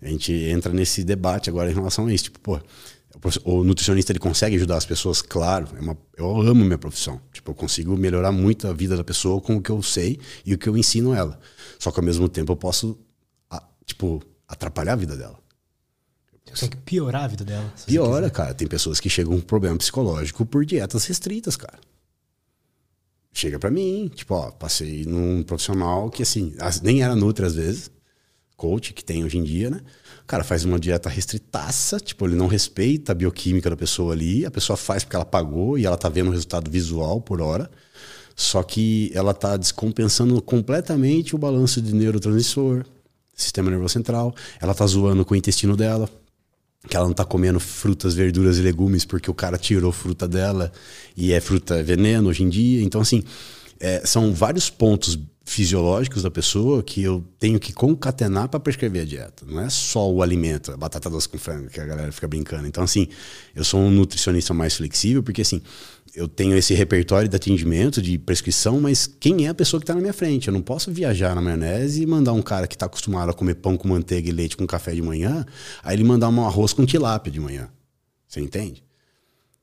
A 0.02 0.08
gente 0.08 0.32
entra 0.32 0.72
nesse 0.72 1.04
debate 1.04 1.48
agora 1.48 1.70
em 1.70 1.74
relação 1.74 2.06
a 2.06 2.12
isso. 2.12 2.24
Tipo, 2.24 2.40
pô, 2.40 2.60
o 3.44 3.62
nutricionista 3.62 4.12
ele 4.12 4.18
consegue 4.18 4.56
ajudar 4.56 4.76
as 4.76 4.86
pessoas, 4.86 5.20
claro. 5.22 5.68
É 5.76 5.80
uma, 5.80 5.96
eu 6.16 6.40
amo 6.40 6.64
minha 6.64 6.78
profissão. 6.78 7.20
Tipo, 7.32 7.50
eu 7.50 7.54
consigo 7.54 7.96
melhorar 7.96 8.32
muito 8.32 8.66
a 8.66 8.72
vida 8.72 8.96
da 8.96 9.04
pessoa 9.04 9.40
com 9.40 9.56
o 9.56 9.62
que 9.62 9.70
eu 9.70 9.82
sei 9.82 10.18
e 10.44 10.54
o 10.54 10.58
que 10.58 10.68
eu 10.68 10.76
ensino 10.76 11.14
ela. 11.14 11.38
Só 11.78 11.90
que 11.90 12.00
ao 12.00 12.04
mesmo 12.04 12.28
tempo 12.28 12.52
eu 12.52 12.56
posso, 12.56 12.98
tipo, 13.84 14.22
atrapalhar 14.48 14.94
a 14.94 14.96
vida 14.96 15.16
dela. 15.16 15.38
Você 16.44 16.50
consegue 16.50 16.76
piorar 16.78 17.24
a 17.24 17.28
vida 17.28 17.44
dela. 17.44 17.72
Piora, 17.86 18.30
cara. 18.30 18.54
Tem 18.54 18.66
pessoas 18.66 18.98
que 18.98 19.08
chegam 19.08 19.34
com 19.34 19.40
problema 19.40 19.76
psicológico 19.76 20.44
por 20.44 20.64
dietas 20.64 21.04
restritas, 21.04 21.56
cara 21.56 21.78
chega 23.32 23.58
para 23.58 23.70
mim, 23.70 24.10
tipo, 24.14 24.34
ó, 24.34 24.50
passei 24.50 25.04
num 25.06 25.42
profissional 25.42 26.10
que, 26.10 26.22
assim, 26.22 26.54
nem 26.82 27.02
era 27.02 27.16
Nutri 27.16 27.46
às 27.46 27.54
vezes, 27.54 27.90
coach 28.56 28.92
que 28.92 29.04
tem 29.04 29.24
hoje 29.24 29.38
em 29.38 29.42
dia, 29.42 29.70
né? 29.70 29.80
Cara 30.26 30.44
faz 30.44 30.64
uma 30.64 30.78
dieta 30.78 31.08
restritaça, 31.08 31.98
tipo, 31.98 32.26
ele 32.26 32.34
não 32.34 32.46
respeita 32.46 33.12
a 33.12 33.14
bioquímica 33.14 33.68
da 33.68 33.76
pessoa 33.76 34.12
ali, 34.12 34.46
a 34.46 34.50
pessoa 34.50 34.76
faz 34.76 35.04
porque 35.04 35.16
ela 35.16 35.24
pagou 35.24 35.78
e 35.78 35.84
ela 35.84 35.96
tá 35.96 36.08
vendo 36.08 36.28
o 36.28 36.30
resultado 36.30 36.70
visual 36.70 37.20
por 37.20 37.40
hora, 37.40 37.70
só 38.34 38.62
que 38.62 39.10
ela 39.14 39.34
tá 39.34 39.56
descompensando 39.56 40.40
completamente 40.40 41.34
o 41.34 41.38
balanço 41.38 41.82
de 41.82 41.94
neurotransmissor, 41.94 42.84
sistema 43.34 43.70
nervoso 43.70 43.92
central, 43.92 44.34
ela 44.60 44.74
tá 44.74 44.86
zoando 44.86 45.24
com 45.24 45.34
o 45.34 45.36
intestino 45.36 45.76
dela, 45.76 46.08
que 46.88 46.96
ela 46.96 47.06
não 47.06 47.14
tá 47.14 47.24
comendo 47.24 47.60
frutas, 47.60 48.14
verduras 48.14 48.58
e 48.58 48.62
legumes 48.62 49.04
porque 49.04 49.30
o 49.30 49.34
cara 49.34 49.56
tirou 49.56 49.92
fruta 49.92 50.26
dela 50.26 50.72
e 51.16 51.32
é 51.32 51.40
fruta 51.40 51.82
veneno 51.82 52.28
hoje 52.28 52.42
em 52.42 52.48
dia. 52.48 52.82
Então, 52.82 53.00
assim, 53.00 53.22
é, 53.78 54.04
são 54.04 54.32
vários 54.32 54.68
pontos 54.68 55.18
fisiológicos 55.44 56.22
da 56.22 56.30
pessoa 56.30 56.82
que 56.82 57.02
eu 57.02 57.24
tenho 57.38 57.58
que 57.58 57.72
concatenar 57.72 58.48
para 58.48 58.60
prescrever 58.60 59.02
a 59.02 59.04
dieta. 59.04 59.44
Não 59.46 59.60
é 59.60 59.68
só 59.68 60.10
o 60.10 60.22
alimento, 60.22 60.72
a 60.72 60.76
batata 60.76 61.10
doce 61.10 61.28
com 61.28 61.38
frango, 61.38 61.68
que 61.68 61.80
a 61.80 61.84
galera 61.84 62.12
fica 62.12 62.28
brincando. 62.28 62.66
Então, 62.66 62.84
assim, 62.84 63.08
eu 63.54 63.64
sou 63.64 63.80
um 63.80 63.90
nutricionista 63.90 64.54
mais 64.54 64.76
flexível, 64.76 65.22
porque, 65.22 65.42
assim, 65.42 65.60
eu 66.14 66.28
tenho 66.28 66.56
esse 66.56 66.74
repertório 66.74 67.28
de 67.28 67.34
atendimento, 67.34 68.00
de 68.00 68.18
prescrição, 68.18 68.80
mas 68.80 69.06
quem 69.06 69.46
é 69.46 69.48
a 69.48 69.54
pessoa 69.54 69.80
que 69.80 69.84
está 69.84 69.94
na 69.94 70.00
minha 70.00 70.12
frente? 70.12 70.48
Eu 70.48 70.54
não 70.54 70.62
posso 70.62 70.92
viajar 70.92 71.34
na 71.34 71.40
maionese 71.40 72.02
e 72.02 72.06
mandar 72.06 72.32
um 72.32 72.42
cara 72.42 72.66
que 72.66 72.74
está 72.74 72.86
acostumado 72.86 73.30
a 73.30 73.34
comer 73.34 73.56
pão 73.56 73.76
com 73.76 73.88
manteiga 73.88 74.28
e 74.28 74.32
leite 74.32 74.56
com 74.56 74.66
café 74.66 74.94
de 74.94 75.02
manhã, 75.02 75.44
aí 75.82 75.96
ele 75.96 76.04
mandar 76.04 76.28
um 76.28 76.46
arroz 76.46 76.72
com 76.72 76.86
tilápia 76.86 77.32
de 77.32 77.40
manhã. 77.40 77.68
Você 78.28 78.40
entende? 78.40 78.84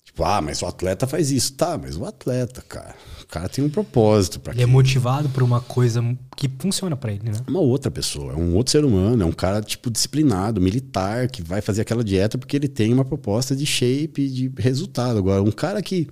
Tipo, 0.09 0.23
ah, 0.23 0.41
mas 0.41 0.61
o 0.61 0.65
atleta 0.65 1.07
faz 1.07 1.31
isso. 1.31 1.53
Tá, 1.53 1.77
mas 1.77 1.95
o 1.95 2.05
atleta, 2.05 2.61
cara, 2.61 2.95
o 3.23 3.27
cara 3.27 3.47
tem 3.47 3.63
um 3.63 3.69
propósito 3.69 4.39
para 4.39 4.53
Ele 4.53 4.63
é 4.63 4.65
motivado 4.65 5.29
por 5.29 5.43
uma 5.43 5.61
coisa 5.61 6.03
que 6.35 6.49
funciona 6.59 6.95
para 6.95 7.13
ele, 7.13 7.23
né? 7.23 7.33
Uma 7.47 7.59
outra 7.61 7.89
pessoa, 7.89 8.33
é 8.33 8.35
um 8.35 8.55
outro 8.55 8.71
ser 8.71 8.83
humano, 8.83 9.23
é 9.23 9.25
um 9.25 9.31
cara, 9.31 9.61
tipo, 9.61 9.89
disciplinado, 9.89 10.59
militar, 10.59 11.27
que 11.27 11.41
vai 11.41 11.61
fazer 11.61 11.81
aquela 11.81 12.03
dieta 12.03 12.37
porque 12.37 12.55
ele 12.55 12.67
tem 12.67 12.93
uma 12.93 13.05
proposta 13.05 13.55
de 13.55 13.65
shape, 13.65 14.27
de 14.29 14.51
resultado. 14.57 15.19
Agora, 15.19 15.41
um 15.41 15.51
cara 15.51 15.81
que 15.81 16.07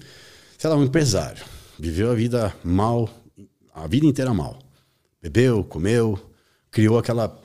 sei 0.57 0.69
lá, 0.69 0.75
um 0.75 0.83
empresário, 0.83 1.43
viveu 1.77 2.09
a 2.09 2.15
vida 2.15 2.53
mal, 2.63 3.07
a 3.73 3.87
vida 3.87 4.05
inteira 4.05 4.33
mal. 4.33 4.57
Bebeu, 5.21 5.63
comeu, 5.63 6.19
criou 6.71 6.97
aquela 6.97 7.39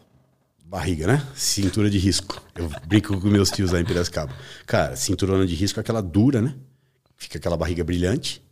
barriga, 0.73 1.07
né? 1.07 1.23
Cintura 1.37 1.91
de 1.91 1.99
risco. 1.99 2.43
Eu 2.55 2.71
brinco 2.87 3.21
com 3.21 3.29
meus 3.29 3.51
tios 3.51 3.73
lá 3.73 3.81
em 3.81 3.85
Piracicaba. 3.85 4.35
Cara, 4.65 4.97
cinturona 4.97 5.47
de 5.47 5.55
risco 5.55 5.79
é 5.79 5.83
aquela 5.83 6.01
dura, 6.01 6.41
né? 6.41 6.55
Fica 7.15 7.37
aquela 7.37 7.59
barriga 7.59 7.85
brilhante. 7.85 8.43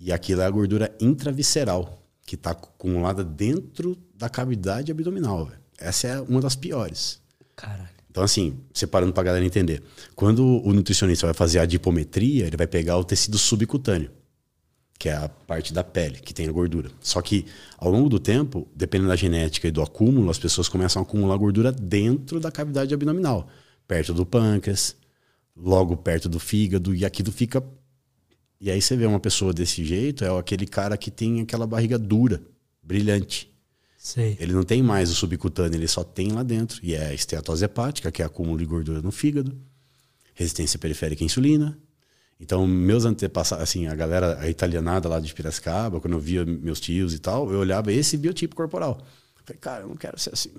E 0.00 0.12
aquilo 0.12 0.40
é 0.40 0.46
a 0.46 0.50
gordura 0.50 0.92
intravisceral, 1.00 2.02
que 2.26 2.34
está 2.34 2.50
acumulada 2.50 3.22
dentro 3.22 3.96
da 4.16 4.28
cavidade 4.28 4.90
abdominal. 4.90 5.46
Véio. 5.46 5.60
Essa 5.78 6.08
é 6.08 6.20
uma 6.22 6.40
das 6.40 6.56
piores. 6.56 7.20
Caralho. 7.54 7.88
Então, 8.10 8.24
assim, 8.24 8.58
separando 8.72 9.12
para 9.12 9.22
a 9.22 9.26
galera 9.26 9.44
entender. 9.44 9.80
Quando 10.16 10.44
o 10.44 10.72
nutricionista 10.72 11.28
vai 11.28 11.34
fazer 11.34 11.60
a 11.60 11.66
dipometria, 11.66 12.48
ele 12.48 12.56
vai 12.56 12.66
pegar 12.66 12.98
o 12.98 13.04
tecido 13.04 13.38
subcutâneo, 13.38 14.10
que 14.98 15.08
é 15.08 15.14
a 15.14 15.28
parte 15.28 15.72
da 15.72 15.82
pele, 15.82 16.18
que 16.18 16.32
tem 16.32 16.48
a 16.48 16.52
gordura. 16.52 16.90
Só 17.00 17.20
que, 17.20 17.46
ao 17.76 17.90
longo 17.90 18.08
do 18.08 18.18
tempo, 18.18 18.66
dependendo 18.74 19.08
da 19.08 19.16
genética 19.16 19.68
e 19.68 19.70
do 19.70 19.82
acúmulo, 19.82 20.30
as 20.30 20.38
pessoas 20.38 20.68
começam 20.68 21.00
a 21.00 21.04
acumular 21.04 21.36
gordura 21.36 21.72
dentro 21.72 22.40
da 22.40 22.50
cavidade 22.50 22.94
abdominal, 22.94 23.48
perto 23.86 24.14
do 24.14 24.24
pâncreas, 24.24 24.96
logo 25.56 25.96
perto 25.96 26.28
do 26.28 26.38
fígado, 26.38 26.94
e 26.94 27.04
aquilo 27.04 27.30
fica. 27.32 27.62
E 28.60 28.70
aí 28.70 28.80
você 28.80 28.96
vê 28.96 29.04
uma 29.04 29.20
pessoa 29.20 29.52
desse 29.52 29.84
jeito, 29.84 30.24
é 30.24 30.38
aquele 30.38 30.66
cara 30.66 30.96
que 30.96 31.10
tem 31.10 31.40
aquela 31.40 31.66
barriga 31.66 31.98
dura, 31.98 32.40
brilhante. 32.82 33.52
Sei. 33.98 34.36
Ele 34.38 34.52
não 34.52 34.62
tem 34.62 34.82
mais 34.82 35.10
o 35.10 35.14
subcutâneo, 35.14 35.78
ele 35.78 35.88
só 35.88 36.04
tem 36.04 36.30
lá 36.30 36.42
dentro. 36.42 36.78
E 36.82 36.94
é 36.94 37.06
a 37.06 37.14
esteatose 37.14 37.64
hepática, 37.64 38.12
que 38.12 38.20
é 38.20 38.24
acúmulo 38.24 38.58
de 38.58 38.66
gordura 38.66 39.00
no 39.00 39.10
fígado, 39.10 39.56
resistência 40.34 40.78
periférica 40.78 41.24
à 41.24 41.26
insulina. 41.26 41.78
Então, 42.44 42.66
meus 42.66 43.04
antepassados, 43.04 43.64
assim, 43.64 43.86
a 43.86 43.94
galera 43.94 44.38
a 44.38 44.48
italianada 44.48 45.08
lá 45.08 45.18
de 45.18 45.32
Piracicaba, 45.32 46.00
quando 46.00 46.14
eu 46.14 46.20
via 46.20 46.44
meus 46.44 46.78
tios 46.78 47.14
e 47.14 47.18
tal, 47.18 47.50
eu 47.50 47.58
olhava 47.58 47.92
esse 47.92 48.16
biotipo 48.16 48.54
corporal. 48.54 49.00
Falei, 49.44 49.58
cara, 49.60 49.82
eu 49.82 49.88
não 49.88 49.96
quero 49.96 50.18
ser 50.18 50.32
assim. 50.32 50.50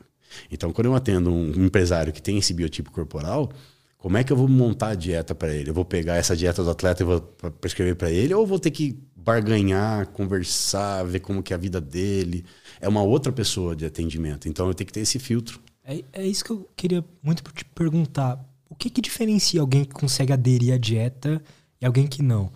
Então, 0.52 0.74
quando 0.74 0.88
eu 0.88 0.96
atendo 0.96 1.32
um 1.32 1.66
empresário 1.66 2.12
que 2.12 2.22
tem 2.22 2.38
esse 2.38 2.54
biotipo 2.54 2.92
corporal, 2.92 3.52
como 3.98 4.18
é 4.18 4.24
que 4.24 4.34
eu 4.34 4.38
vou 4.38 4.48
montar 4.48 4.90
a 4.90 4.96
dieta 4.96 5.34
para 5.34 5.54
ele? 5.54 5.70
Eu 5.70 5.74
vou 5.74 5.86
pegar 5.86 6.16
essa 6.16 6.36
dieta 6.36 6.64
do 6.64 6.70
atleta 6.70 7.04
e 7.04 7.06
vou 7.06 7.22
prescrever 7.62 7.96
para 7.96 8.12
ele, 8.12 8.34
ou 8.34 8.46
vou 8.46 8.60
ter 8.60 8.72
que 8.72 9.00
barganhar, 9.16 10.08
conversar, 10.08 11.04
ver 11.04 11.20
como 11.20 11.42
que 11.42 11.54
é 11.54 11.56
a 11.56 11.60
vida 11.60 11.80
dele? 11.80 12.46
é 12.80 12.88
uma 12.88 13.02
outra 13.02 13.32
pessoa 13.32 13.76
de 13.76 13.86
atendimento. 13.86 14.48
Então 14.48 14.68
eu 14.68 14.74
tenho 14.74 14.86
que 14.86 14.94
ter 14.94 15.02
esse 15.02 15.20
filtro. 15.20 15.60
É, 15.84 16.04
é 16.14 16.26
isso 16.26 16.44
que 16.44 16.52
eu 16.52 16.70
queria 16.76 17.04
muito 17.22 17.44
te 17.52 17.66
perguntar. 17.66 18.44
O 18.70 18.76
que, 18.76 18.90
que 18.90 19.02
diferencia 19.02 19.62
alguém 19.62 19.84
que 19.84 19.94
consegue 19.94 20.34
aderir 20.34 20.74
à 20.74 20.78
dieta 20.78 21.42
e 21.80 21.86
alguém 21.86 22.08
que 22.08 22.22
não? 22.22 22.52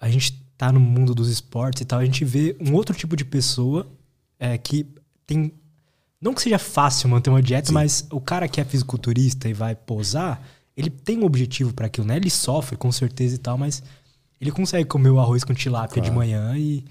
A 0.00 0.08
gente 0.08 0.32
tá 0.56 0.72
no 0.72 0.80
mundo 0.80 1.14
dos 1.14 1.28
esportes 1.28 1.82
e 1.82 1.84
tal, 1.84 1.98
a 1.98 2.04
gente 2.04 2.24
vê 2.24 2.56
um 2.60 2.74
outro 2.74 2.96
tipo 2.96 3.16
de 3.16 3.24
pessoa 3.24 3.86
é, 4.38 4.56
que 4.58 4.86
tem. 5.26 5.52
Não 6.20 6.34
que 6.34 6.42
seja 6.42 6.58
fácil 6.58 7.08
manter 7.08 7.30
uma 7.30 7.42
dieta, 7.42 7.68
Sim. 7.68 7.74
mas 7.74 8.06
o 8.10 8.20
cara 8.20 8.48
que 8.48 8.60
é 8.60 8.64
fisiculturista 8.64 9.48
e 9.48 9.52
vai 9.52 9.76
posar, 9.76 10.42
ele 10.76 10.90
tem 10.90 11.18
um 11.18 11.24
objetivo 11.24 11.72
para 11.72 11.86
aquilo, 11.86 12.06
né? 12.06 12.16
Ele 12.16 12.30
sofre 12.30 12.76
com 12.76 12.90
certeza 12.90 13.36
e 13.36 13.38
tal, 13.38 13.56
mas 13.56 13.82
ele 14.40 14.50
consegue 14.50 14.84
comer 14.84 15.10
o 15.10 15.20
arroz 15.20 15.44
com 15.44 15.54
tilápia 15.54 16.02
claro. 16.02 16.10
de 16.10 16.16
manhã 16.16 16.56
e 16.56 16.84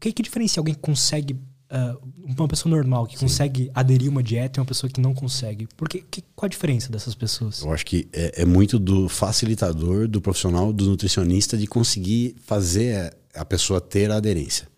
que, 0.00 0.12
que 0.12 0.22
diferencia 0.22 0.58
alguém 0.58 0.74
que 0.74 0.80
consegue 0.80 1.38
uh, 1.70 1.98
uma 2.38 2.48
pessoa 2.48 2.74
normal 2.74 3.06
que 3.06 3.18
Sim. 3.18 3.26
consegue 3.26 3.70
aderir 3.74 4.08
a 4.08 4.10
uma 4.10 4.22
dieta 4.22 4.58
e 4.58 4.60
uma 4.60 4.66
pessoa 4.66 4.90
que 4.90 5.00
não 5.00 5.14
consegue? 5.14 5.68
Porque 5.76 6.04
que, 6.10 6.22
qual 6.34 6.46
a 6.46 6.48
diferença 6.48 6.90
dessas 6.90 7.14
pessoas? 7.14 7.62
Eu 7.62 7.72
acho 7.72 7.86
que 7.86 8.08
é, 8.12 8.42
é, 8.42 8.44
muito 8.44 8.78
do 8.78 9.08
facilitador, 9.08 10.08
do 10.08 10.20
profissional, 10.20 10.72
do 10.72 10.86
nutricionista 10.86 11.56
de 11.56 11.66
conseguir 11.66 12.36
fazer 12.44 13.14
a 13.34 13.44
pessoa 13.44 13.80
ter 13.80 14.10
a 14.10 14.16
aderência. 14.16 14.68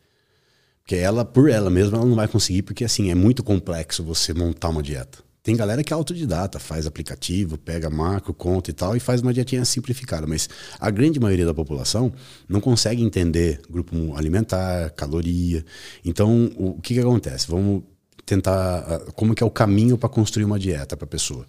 Porque 0.82 0.96
ela, 0.96 1.24
por 1.24 1.48
ela 1.48 1.70
mesma, 1.70 1.96
ela 1.98 2.06
não 2.06 2.16
vai 2.16 2.28
conseguir, 2.28 2.62
porque 2.62 2.84
assim, 2.84 3.10
é 3.10 3.14
muito 3.14 3.42
complexo 3.42 4.02
você 4.02 4.34
montar 4.34 4.68
uma 4.68 4.82
dieta. 4.82 5.18
Tem 5.42 5.56
galera 5.56 5.82
que 5.82 5.92
é 5.92 5.96
autodidata, 5.96 6.60
faz 6.60 6.86
aplicativo, 6.86 7.58
pega 7.58 7.90
macro, 7.90 8.32
conta 8.32 8.70
e 8.70 8.72
tal, 8.72 8.96
e 8.96 9.00
faz 9.00 9.20
uma 9.20 9.34
dietinha 9.34 9.64
simplificada. 9.64 10.24
Mas 10.24 10.48
a 10.78 10.88
grande 10.88 11.18
maioria 11.18 11.44
da 11.44 11.52
população 11.52 12.12
não 12.48 12.60
consegue 12.60 13.02
entender 13.02 13.60
grupo 13.68 14.14
alimentar, 14.14 14.90
caloria. 14.90 15.64
Então, 16.04 16.48
o 16.56 16.80
que, 16.80 16.94
que 16.94 17.00
acontece? 17.00 17.48
Vamos 17.48 17.82
tentar. 18.24 18.52
Ah, 18.78 19.12
como 19.16 19.34
que 19.34 19.42
é 19.42 19.46
o 19.46 19.50
caminho 19.50 19.98
para 19.98 20.08
construir 20.08 20.44
uma 20.44 20.60
dieta 20.60 20.96
para 20.96 21.06
a 21.06 21.08
pessoa? 21.08 21.44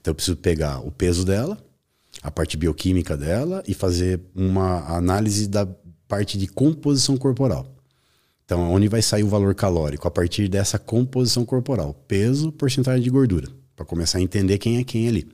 Então, 0.00 0.10
eu 0.10 0.14
preciso 0.16 0.36
pegar 0.36 0.80
o 0.80 0.90
peso 0.90 1.24
dela, 1.24 1.56
a 2.24 2.32
parte 2.32 2.56
bioquímica 2.56 3.16
dela 3.16 3.62
e 3.68 3.74
fazer 3.74 4.20
uma 4.34 4.96
análise 4.96 5.46
da 5.46 5.68
parte 6.08 6.36
de 6.36 6.48
composição 6.48 7.16
corporal. 7.16 7.75
Então, 8.46 8.72
onde 8.72 8.86
vai 8.86 9.02
sair 9.02 9.24
o 9.24 9.28
valor 9.28 9.56
calórico? 9.56 10.06
A 10.06 10.10
partir 10.10 10.46
dessa 10.48 10.78
composição 10.78 11.44
corporal, 11.44 11.92
peso, 12.06 12.52
porcentagem 12.52 13.02
de 13.02 13.10
gordura, 13.10 13.48
para 13.74 13.84
começar 13.84 14.18
a 14.18 14.22
entender 14.22 14.56
quem 14.58 14.78
é 14.78 14.84
quem 14.84 15.08
ali. 15.08 15.28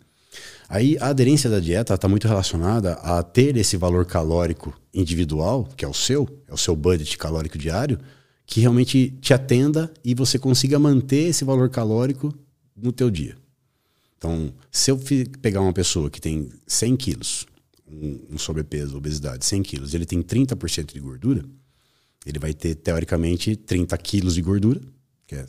Aí 0.67 0.97
a 0.99 1.09
aderência 1.09 1.51
da 1.51 1.61
dieta 1.61 1.93
está 1.93 2.09
muito 2.09 2.27
relacionada 2.27 2.95
a 2.95 3.23
ter 3.23 3.55
esse 3.59 3.77
valor 3.77 4.07
calórico 4.07 4.75
individual, 4.95 5.69
que 5.77 5.85
é 5.85 5.89
o 5.89 5.93
seu, 5.93 6.27
é 6.49 6.55
o 6.55 6.57
seu 6.57 6.75
budget 6.75 7.19
calórico 7.19 7.59
diário, 7.59 7.99
que 8.47 8.61
realmente 8.61 9.11
te 9.21 9.35
atenda 9.35 9.93
e 10.03 10.15
você 10.15 10.39
consiga 10.39 10.79
manter 10.79 11.29
esse 11.29 11.45
valor 11.45 11.69
calórico 11.69 12.35
no 12.75 12.93
teu 12.93 13.11
dia. 13.11 13.37
Então, 14.17 14.55
se 14.71 14.91
eu 14.91 14.99
pegar 15.43 15.61
uma 15.61 15.73
pessoa 15.75 16.09
que 16.09 16.21
tem 16.21 16.49
100 16.67 16.97
quilos, 16.97 17.47
um, 17.87 18.39
sobrepeso, 18.39 18.97
obesidade, 18.97 19.45
100 19.45 19.63
quilos, 19.63 19.93
ele 19.93 20.07
tem 20.07 20.23
30% 20.23 20.95
de 20.95 21.01
gordura, 21.01 21.45
ele 22.25 22.39
vai 22.39 22.55
ter, 22.55 22.75
teoricamente, 22.75 23.57
30 23.57 23.97
quilos 23.99 24.35
de 24.35 24.43
gordura, 24.43 24.81
que 25.27 25.35
é 25.35 25.47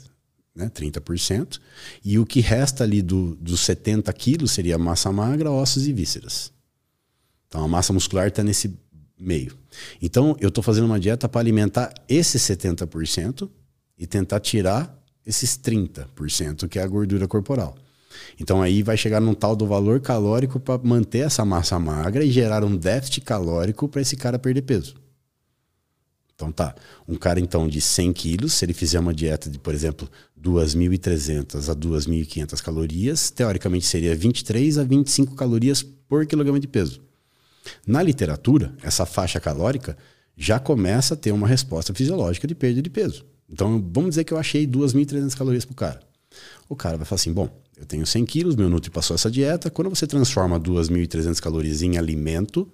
né, 0.56 0.70
30%, 0.70 1.60
e 2.04 2.20
o 2.20 2.26
que 2.26 2.40
resta 2.40 2.84
ali 2.84 3.02
do, 3.02 3.36
dos 3.36 3.62
70 3.62 4.12
quilos 4.14 4.52
seria 4.52 4.78
massa 4.78 5.12
magra, 5.12 5.52
ossos 5.52 5.88
e 5.88 5.94
vísceras. 5.94 6.52
Então 7.48 7.64
a 7.64 7.68
massa 7.68 7.94
muscular 7.94 8.28
está 8.28 8.44
nesse 8.44 8.74
meio. 9.20 9.58
Então 10.02 10.36
eu 10.40 10.50
estou 10.50 10.64
fazendo 10.64 10.86
uma 10.86 11.00
dieta 11.00 11.28
para 11.30 11.42
alimentar 11.42 11.94
esses 12.08 12.42
70% 12.42 13.50
e 13.98 14.06
tentar 14.08 14.40
tirar 14.40 14.96
esses 15.26 15.58
30%, 15.58 16.68
que 16.68 16.80
é 16.80 16.84
a 16.84 16.88
gordura 16.88 17.28
corporal. 17.28 17.76
Então 18.40 18.62
aí 18.62 18.84
vai 18.84 18.98
chegar 18.98 19.20
num 19.20 19.34
tal 19.34 19.56
do 19.56 19.66
valor 19.66 20.00
calórico 20.00 20.60
para 20.60 20.82
manter 20.84 21.20
essa 21.20 21.44
massa 21.46 21.80
magra 21.80 22.24
e 22.24 22.32
gerar 22.32 22.64
um 22.64 22.76
déficit 22.76 23.22
calórico 23.22 23.88
para 23.88 24.02
esse 24.02 24.16
cara 24.16 24.38
perder 24.38 24.64
peso. 24.64 24.96
Então 26.36 26.52
tá, 26.52 26.76
um 27.08 27.16
cara 27.16 27.40
então 27.40 27.68
de 27.68 27.80
100 27.80 28.14
quilos, 28.14 28.54
se 28.54 28.66
ele 28.66 28.74
fizer 28.74 29.00
uma 29.00 29.14
dieta 29.14 29.50
de, 29.50 29.60
por 29.60 29.74
exemplo, 29.74 30.10
2.300 30.42 31.70
a 31.70 31.76
2.500 31.76 32.62
calorias, 32.62 33.30
teoricamente 33.30 33.86
seria 33.86 34.16
23 34.16 34.78
a 34.78 34.84
25 34.84 35.36
calorias 35.36 35.84
por 35.84 36.26
quilograma 36.26 36.60
de 36.60 36.68
peso. 36.68 37.02
Na 37.88 38.02
literatura, 38.02 38.76
essa 38.82 39.06
faixa 39.06 39.40
calórica 39.40 39.98
já 40.36 40.60
começa 40.60 41.14
a 41.14 41.18
ter 41.18 41.32
uma 41.32 41.48
resposta 41.48 41.94
fisiológica 41.94 42.48
de 42.48 42.56
perda 42.56 42.82
de 42.82 42.90
peso. 42.90 43.26
Então 43.50 43.80
vamos 43.94 44.12
dizer 44.12 44.24
que 44.24 44.34
eu 44.34 44.38
achei 44.38 44.66
2.300 44.68 45.36
calorias 45.38 45.66
para 45.66 45.74
o 45.74 45.76
cara. 45.76 46.00
O 46.68 46.76
cara 46.76 46.98
vai 46.98 47.06
falar 47.06 47.18
assim, 47.20 47.32
bom, 47.32 47.50
eu 47.78 47.86
tenho 47.86 48.06
100 48.06 48.26
quilos, 48.26 48.56
meu 48.56 48.70
Nutri 48.70 48.90
passou 48.90 49.16
essa 49.16 49.30
dieta, 49.30 49.70
quando 49.70 49.90
você 49.90 50.08
transforma 50.08 50.60
2.300 50.60 51.40
calorias 51.40 51.82
em 51.82 51.98
alimento, 51.98 52.68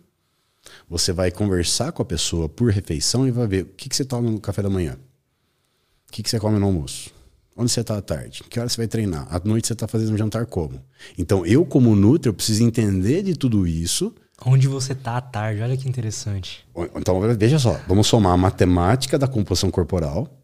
você 0.90 1.12
vai 1.12 1.32
conversar 1.32 1.92
com 1.92 2.02
a 2.02 2.06
pessoa 2.06 2.50
por 2.50 2.72
refeição 2.72 3.28
e 3.28 3.32
vai 3.32 3.48
ver 3.48 3.64
o 3.64 3.68
que, 3.68 3.90
que 3.90 3.96
você 3.96 4.06
toma 4.06 4.30
no 4.30 4.40
café 4.40 4.62
da 4.62 4.70
manhã, 4.70 4.98
o 6.08 6.12
que, 6.12 6.24
que 6.24 6.30
você 6.30 6.40
come 6.40 6.60
no 6.60 6.66
almoço, 6.66 7.12
onde 7.56 7.72
você 7.72 7.82
está 7.82 7.98
à 7.98 8.02
tarde, 8.02 8.44
que 8.50 8.60
hora 8.60 8.70
você 8.70 8.78
vai 8.78 8.88
treinar, 8.88 9.28
à 9.30 9.40
noite 9.44 9.68
você 9.68 9.74
está 9.74 9.88
fazendo 9.88 10.14
um 10.14 10.18
jantar 10.18 10.46
como. 10.46 10.84
Então, 11.18 11.46
eu, 11.46 11.66
como 11.66 11.96
Nutri, 11.96 12.30
eu 12.30 12.34
preciso 12.34 12.64
entender 12.64 13.24
de 13.24 13.36
tudo 13.36 13.68
isso. 13.68 14.14
Onde 14.46 14.68
você 14.68 14.94
está 14.94 15.18
à 15.18 15.22
tarde, 15.22 15.62
olha 15.62 15.76
que 15.76 15.88
interessante. 15.88 16.66
Então, 16.96 17.20
veja 17.38 17.60
só, 17.60 17.80
vamos 17.88 18.08
somar 18.08 18.34
a 18.34 18.38
matemática 18.38 19.18
da 19.18 19.28
composição 19.28 19.70
corporal, 19.70 20.40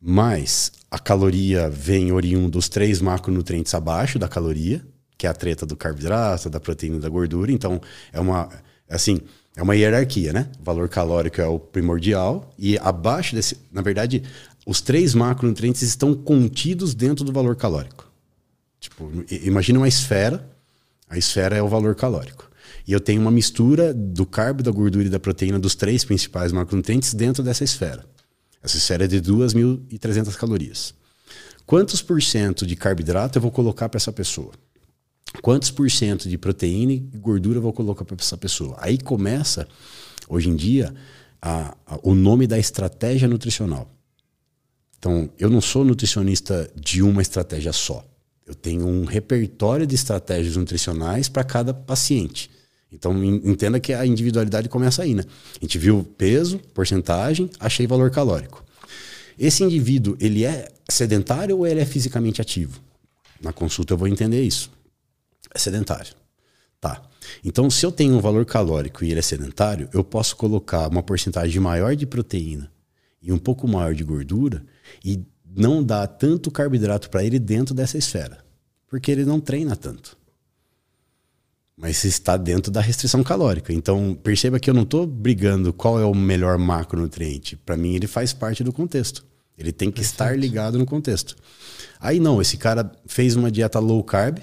mais 0.00 0.70
a 0.90 0.98
caloria 0.98 1.68
vem 1.68 2.12
oriundo 2.12 2.50
dos 2.50 2.68
três 2.68 3.00
macronutrientes 3.00 3.74
abaixo 3.74 4.18
da 4.18 4.28
caloria, 4.28 4.84
que 5.16 5.26
é 5.26 5.30
a 5.30 5.34
treta 5.34 5.66
do 5.66 5.76
carboidrato, 5.76 6.48
da 6.48 6.60
proteína 6.60 6.96
e 6.96 7.00
da 7.00 7.08
gordura. 7.08 7.50
Então, 7.50 7.80
é 8.12 8.20
uma. 8.20 8.48
Assim, 8.88 9.20
é 9.56 9.62
uma 9.62 9.74
hierarquia, 9.74 10.32
né? 10.32 10.48
O 10.60 10.64
valor 10.64 10.88
calórico 10.88 11.40
é 11.40 11.46
o 11.46 11.58
primordial 11.58 12.52
e 12.58 12.78
abaixo 12.78 13.34
desse, 13.34 13.56
na 13.72 13.82
verdade, 13.82 14.22
os 14.64 14.80
três 14.80 15.14
macronutrientes 15.14 15.82
estão 15.82 16.14
contidos 16.14 16.94
dentro 16.94 17.24
do 17.24 17.32
valor 17.32 17.56
calórico. 17.56 18.08
Tipo, 18.80 19.10
imagine 19.30 19.78
uma 19.78 19.88
esfera, 19.88 20.48
a 21.08 21.18
esfera 21.18 21.56
é 21.56 21.62
o 21.62 21.68
valor 21.68 21.94
calórico. 21.94 22.48
E 22.86 22.92
eu 22.92 23.00
tenho 23.00 23.20
uma 23.20 23.30
mistura 23.30 23.92
do 23.92 24.24
carbo, 24.24 24.62
da 24.62 24.70
gordura 24.70 25.06
e 25.06 25.10
da 25.10 25.18
proteína 25.18 25.58
dos 25.58 25.74
três 25.74 26.04
principais 26.04 26.52
macronutrientes 26.52 27.12
dentro 27.12 27.42
dessa 27.42 27.64
esfera. 27.64 28.04
Essa 28.62 28.76
esfera 28.76 29.04
é 29.04 29.08
de 29.08 29.20
2.300 29.20 30.34
calorias. 30.36 30.94
Quantos 31.66 32.00
por 32.00 32.22
cento 32.22 32.66
de 32.66 32.76
carboidrato 32.76 33.38
eu 33.38 33.42
vou 33.42 33.50
colocar 33.50 33.88
para 33.88 33.98
essa 33.98 34.12
pessoa? 34.12 34.52
Quantos 35.42 35.70
por 35.70 35.90
cento 35.90 36.28
de 36.28 36.38
proteína 36.38 36.92
e 36.92 36.98
gordura 36.98 37.60
vou 37.60 37.72
colocar 37.72 38.04
para 38.04 38.16
essa 38.18 38.36
pessoa. 38.36 38.76
Aí 38.80 38.98
começa, 38.98 39.68
hoje 40.28 40.48
em 40.48 40.56
dia, 40.56 40.94
a, 41.40 41.76
a, 41.86 41.98
o 42.02 42.14
nome 42.14 42.46
da 42.46 42.58
estratégia 42.58 43.28
nutricional. 43.28 43.90
Então, 44.98 45.30
eu 45.38 45.48
não 45.48 45.60
sou 45.60 45.84
nutricionista 45.84 46.68
de 46.74 47.02
uma 47.02 47.22
estratégia 47.22 47.72
só. 47.72 48.04
Eu 48.44 48.54
tenho 48.54 48.86
um 48.86 49.04
repertório 49.04 49.86
de 49.86 49.94
estratégias 49.94 50.56
nutricionais 50.56 51.28
para 51.28 51.44
cada 51.44 51.72
paciente. 51.72 52.50
Então, 52.90 53.22
entenda 53.22 53.78
que 53.78 53.92
a 53.92 54.04
individualidade 54.06 54.68
começa 54.68 55.02
aí, 55.02 55.14
né? 55.14 55.22
A 55.56 55.64
gente 55.64 55.78
viu 55.78 56.02
peso, 56.16 56.58
porcentagem, 56.72 57.50
achei 57.60 57.86
valor 57.86 58.10
calórico. 58.10 58.64
Esse 59.38 59.62
indivíduo, 59.62 60.16
ele 60.18 60.44
é 60.44 60.68
sedentário 60.88 61.58
ou 61.58 61.66
ele 61.66 61.80
é 61.80 61.84
fisicamente 61.84 62.40
ativo? 62.40 62.80
Na 63.40 63.52
consulta 63.52 63.92
eu 63.92 63.98
vou 63.98 64.08
entender 64.08 64.42
isso 64.42 64.77
é 65.58 65.60
sedentário. 65.60 66.14
Tá. 66.80 67.02
Então, 67.44 67.68
se 67.68 67.84
eu 67.84 67.92
tenho 67.92 68.14
um 68.14 68.20
valor 68.20 68.46
calórico 68.46 69.04
e 69.04 69.10
ele 69.10 69.18
é 69.18 69.22
sedentário, 69.22 69.88
eu 69.92 70.04
posso 70.04 70.36
colocar 70.36 70.88
uma 70.88 71.02
porcentagem 71.02 71.60
maior 71.60 71.94
de 71.96 72.06
proteína 72.06 72.70
e 73.20 73.32
um 73.32 73.38
pouco 73.38 73.66
maior 73.66 73.94
de 73.94 74.04
gordura 74.04 74.64
e 75.04 75.20
não 75.44 75.82
dar 75.82 76.06
tanto 76.06 76.50
carboidrato 76.50 77.10
para 77.10 77.24
ele 77.24 77.38
dentro 77.38 77.74
dessa 77.74 77.98
esfera, 77.98 78.38
porque 78.86 79.10
ele 79.10 79.24
não 79.24 79.40
treina 79.40 79.74
tanto. 79.74 80.16
Mas 81.76 82.04
está 82.04 82.36
dentro 82.36 82.72
da 82.72 82.80
restrição 82.80 83.22
calórica. 83.22 83.72
Então, 83.72 84.16
perceba 84.22 84.58
que 84.58 84.68
eu 84.68 84.74
não 84.74 84.82
estou 84.82 85.06
brigando 85.06 85.72
qual 85.72 86.00
é 86.00 86.04
o 86.04 86.14
melhor 86.14 86.58
macronutriente. 86.58 87.56
Para 87.56 87.76
mim, 87.76 87.94
ele 87.94 88.08
faz 88.08 88.32
parte 88.32 88.64
do 88.64 88.72
contexto. 88.72 89.24
Ele 89.56 89.72
tem 89.72 89.88
que 89.88 90.00
Perfeito. 90.00 90.12
estar 90.12 90.38
ligado 90.38 90.78
no 90.78 90.86
contexto. 90.86 91.36
Aí 92.00 92.18
não, 92.18 92.40
esse 92.40 92.56
cara 92.56 92.90
fez 93.06 93.36
uma 93.36 93.50
dieta 93.50 93.78
low 93.78 94.02
carb, 94.02 94.38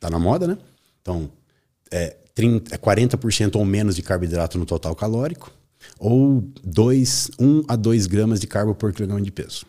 tá 0.00 0.10
na 0.10 0.18
moda, 0.18 0.46
né? 0.46 0.58
Então, 1.02 1.30
é, 1.90 2.16
30, 2.34 2.78
40% 2.78 3.54
é 3.54 3.58
ou 3.58 3.64
menos 3.64 3.94
de 3.94 4.02
carboidrato 4.02 4.58
no 4.58 4.64
total 4.64 4.96
calórico, 4.96 5.52
ou 5.98 6.42
2, 6.64 7.32
1 7.38 7.64
a 7.68 7.76
2 7.76 8.06
gramas 8.06 8.40
de 8.40 8.46
carbo 8.46 8.74
por 8.74 8.92
quilograma 8.92 9.20
de 9.20 9.30
peso. 9.30 9.66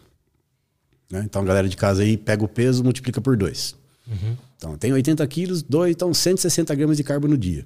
Né? 1.11 1.23
Então, 1.25 1.41
a 1.41 1.45
galera 1.45 1.67
de 1.67 1.75
casa 1.75 2.03
aí 2.03 2.15
pega 2.17 2.43
o 2.43 2.47
peso 2.47 2.83
multiplica 2.83 3.19
por 3.19 3.35
2. 3.35 3.75
Uhum. 4.07 4.37
Então, 4.57 4.77
tem 4.77 4.93
80 4.93 5.25
quilos, 5.27 5.61
2, 5.61 5.91
então 5.91 6.13
160 6.13 6.73
gramas 6.75 6.97
de 6.97 7.03
carbo 7.03 7.27
no 7.27 7.37
dia. 7.37 7.65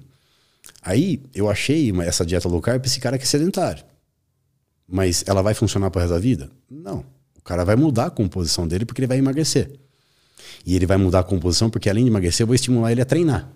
Aí, 0.82 1.22
eu 1.34 1.48
achei 1.48 1.92
uma, 1.92 2.04
essa 2.04 2.26
dieta 2.26 2.48
low 2.48 2.60
carb 2.60 2.84
esse 2.84 2.98
cara 2.98 3.16
que 3.16 3.24
é 3.24 3.26
sedentário. 3.26 3.84
Mas 4.88 5.24
ela 5.26 5.42
vai 5.42 5.54
funcionar 5.54 5.90
para 5.90 6.02
resto 6.02 6.14
da 6.14 6.20
vida? 6.20 6.50
Não. 6.70 7.04
O 7.38 7.42
cara 7.42 7.64
vai 7.64 7.76
mudar 7.76 8.06
a 8.06 8.10
composição 8.10 8.66
dele 8.66 8.84
porque 8.84 9.00
ele 9.00 9.06
vai 9.06 9.18
emagrecer. 9.18 9.70
E 10.64 10.74
ele 10.74 10.86
vai 10.86 10.96
mudar 10.96 11.20
a 11.20 11.24
composição, 11.24 11.70
porque 11.70 11.88
além 11.88 12.04
de 12.04 12.10
emagrecer, 12.10 12.44
eu 12.44 12.46
vou 12.46 12.54
estimular 12.54 12.92
ele 12.92 13.00
a 13.00 13.04
treinar. 13.04 13.50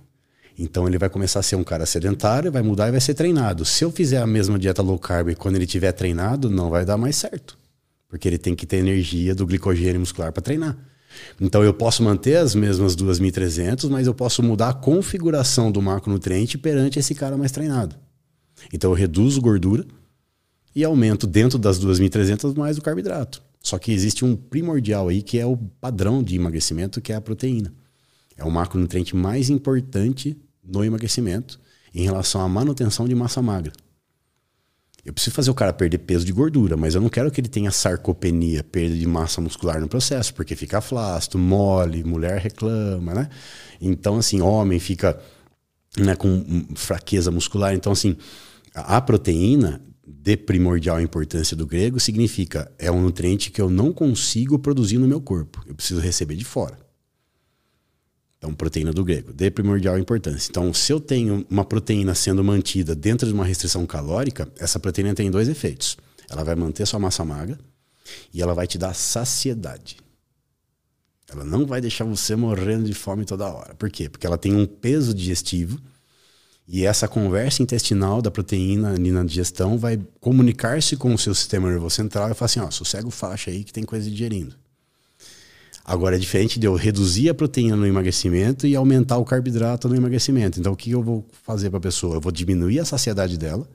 Então 0.59 0.86
ele 0.86 0.99
vai 0.99 1.09
começar 1.09 1.41
a 1.41 1.43
ser 1.43 1.57
um 1.57 1.64
cara 1.64 1.86
sedentário, 1.86 2.53
vai 2.53 2.62
mudar 2.62 2.88
e 2.88 2.91
vai 2.91 3.01
ser 3.01 3.14
treinado. 3.14 3.64
Se 3.64 3.84
eu 3.84 3.91
fizer 3.91 4.18
a 4.18 4.26
mesma 4.26 4.59
dieta 4.59 4.82
low 4.82 4.99
carb 4.99 5.34
quando 5.34 5.57
ele 5.57 5.66
tiver 5.66 5.93
treinado, 5.93 6.51
não 6.51 6.68
vai 6.68 6.84
dar 6.84 6.99
mais 6.99 7.16
certo. 7.16 7.59
Porque 8.09 8.28
ele 8.28 8.38
tem 8.38 8.55
que 8.55 8.66
ter 8.66 8.76
energia 8.76 9.34
do 9.34 9.47
glicogênio 9.47 10.01
muscular 10.01 10.32
para 10.32 10.43
treinar. 10.43 10.76
Então 11.41 11.64
eu 11.64 11.72
posso 11.72 12.03
manter 12.03 12.36
as 12.36 12.55
mesmas 12.55 12.95
2.300, 12.95 13.88
mas 13.88 14.07
eu 14.07 14.14
posso 14.14 14.43
mudar 14.43 14.68
a 14.68 14.74
configuração 14.74 15.72
do 15.72 15.80
macronutriente 15.80 16.59
perante 16.59 16.99
esse 16.99 17.14
cara 17.14 17.36
mais 17.36 17.51
treinado. 17.51 17.97
Então 18.72 18.91
eu 18.91 18.95
reduzo 18.95 19.41
gordura, 19.41 19.86
e 20.74 20.84
aumento 20.84 21.26
dentro 21.26 21.59
das 21.59 21.78
2.300 21.80 22.57
mais 22.57 22.78
o 22.78 22.82
carboidrato. 22.82 23.43
Só 23.62 23.78
que 23.78 23.92
existe 23.92 24.24
um 24.24 24.34
primordial 24.34 25.08
aí 25.08 25.22
que 25.22 25.38
é 25.38 25.46
o 25.46 25.56
padrão 25.56 26.22
de 26.22 26.34
emagrecimento, 26.34 27.00
que 27.00 27.12
é 27.12 27.16
a 27.16 27.20
proteína. 27.20 27.72
É 28.36 28.44
o 28.44 28.50
macronutriente 28.50 29.14
mais 29.14 29.50
importante 29.50 30.36
no 30.64 30.84
emagrecimento 30.84 31.61
em 31.94 32.04
relação 32.04 32.40
à 32.40 32.48
manutenção 32.48 33.06
de 33.06 33.14
massa 33.14 33.42
magra. 33.42 33.72
Eu 35.04 35.12
preciso 35.12 35.34
fazer 35.34 35.50
o 35.50 35.54
cara 35.54 35.72
perder 35.72 35.98
peso 35.98 36.24
de 36.24 36.32
gordura, 36.32 36.76
mas 36.76 36.94
eu 36.94 37.00
não 37.00 37.08
quero 37.08 37.30
que 37.30 37.40
ele 37.40 37.48
tenha 37.48 37.70
sarcopenia, 37.70 38.62
perda 38.62 38.94
de 38.94 39.06
massa 39.06 39.40
muscular 39.40 39.80
no 39.80 39.88
processo, 39.88 40.34
porque 40.34 40.54
fica 40.54 40.80
flácido, 40.80 41.38
mole, 41.38 42.04
mulher 42.04 42.38
reclama, 42.38 43.14
né? 43.14 43.28
Então, 43.80 44.18
assim, 44.18 44.42
homem 44.42 44.78
fica 44.78 45.18
né, 45.98 46.14
com 46.14 46.66
fraqueza 46.74 47.30
muscular. 47.30 47.74
Então, 47.74 47.92
assim, 47.92 48.16
a 48.74 49.00
proteína 49.00 49.80
de 50.11 50.36
primordial 50.36 51.00
importância 51.00 51.56
do 51.56 51.66
grego 51.66 52.00
significa 52.00 52.70
é 52.78 52.90
um 52.90 53.00
nutriente 53.00 53.50
que 53.50 53.61
eu 53.61 53.70
não 53.70 53.92
consigo 53.92 54.58
produzir 54.58 54.98
no 54.98 55.08
meu 55.08 55.20
corpo. 55.20 55.62
Eu 55.66 55.74
preciso 55.74 56.00
receber 56.00 56.36
de 56.36 56.44
fora. 56.44 56.78
Então, 58.38 58.54
proteína 58.54 58.90
do 58.90 59.04
grego, 59.04 59.32
de 59.32 59.50
primordial 59.50 59.98
importância. 59.98 60.48
Então, 60.50 60.72
se 60.72 60.90
eu 60.92 60.98
tenho 60.98 61.46
uma 61.50 61.64
proteína 61.64 62.14
sendo 62.14 62.42
mantida 62.42 62.94
dentro 62.94 63.28
de 63.28 63.34
uma 63.34 63.44
restrição 63.44 63.86
calórica, 63.86 64.50
essa 64.58 64.80
proteína 64.80 65.14
tem 65.14 65.30
dois 65.30 65.46
efeitos. 65.46 65.98
Ela 66.28 66.42
vai 66.42 66.54
manter 66.54 66.86
sua 66.86 66.98
massa 66.98 67.24
magra 67.24 67.58
e 68.32 68.40
ela 68.40 68.54
vai 68.54 68.66
te 68.66 68.78
dar 68.78 68.94
saciedade. 68.94 69.98
Ela 71.30 71.44
não 71.44 71.66
vai 71.66 71.80
deixar 71.80 72.04
você 72.04 72.34
morrendo 72.34 72.84
de 72.84 72.94
fome 72.94 73.24
toda 73.24 73.46
hora. 73.46 73.74
Por 73.74 73.90
quê? 73.90 74.08
Porque 74.08 74.26
ela 74.26 74.38
tem 74.38 74.54
um 74.54 74.66
peso 74.66 75.12
digestivo 75.12 75.78
e 76.73 76.87
essa 76.87 77.09
conversa 77.09 77.64
intestinal 77.64 78.23
da 78.23 78.31
proteína 78.31 78.93
ali 78.93 79.11
na 79.11 79.25
digestão 79.25 79.77
vai 79.77 80.01
comunicar-se 80.21 80.97
com 80.97 81.12
o 81.12 81.18
seu 81.18 81.35
sistema 81.35 81.68
nervoso 81.68 81.97
central 81.97 82.31
e 82.31 82.35
falar 82.35 82.47
assim: 82.47 82.61
ó, 82.61 82.71
sossega 82.71 83.09
o 83.09 83.11
faixa 83.11 83.51
aí 83.51 83.64
que 83.64 83.73
tem 83.73 83.83
coisa 83.83 84.09
digerindo. 84.09 84.55
Agora 85.85 86.14
é 86.14 86.18
diferente 86.18 86.61
de 86.61 86.68
eu 86.68 86.77
reduzir 86.77 87.29
a 87.29 87.35
proteína 87.35 87.75
no 87.75 87.85
emagrecimento 87.85 88.68
e 88.68 88.77
aumentar 88.77 89.18
o 89.18 89.25
carboidrato 89.25 89.89
no 89.89 89.97
emagrecimento. 89.97 90.61
Então 90.61 90.73
o 90.73 90.77
que 90.77 90.93
eu 90.93 91.03
vou 91.03 91.27
fazer 91.43 91.71
para 91.71 91.79
a 91.79 91.83
pessoa? 91.83 92.14
Eu 92.14 92.21
vou 92.21 92.31
diminuir 92.31 92.79
a 92.79 92.85
saciedade 92.85 93.37
dela. 93.37 93.68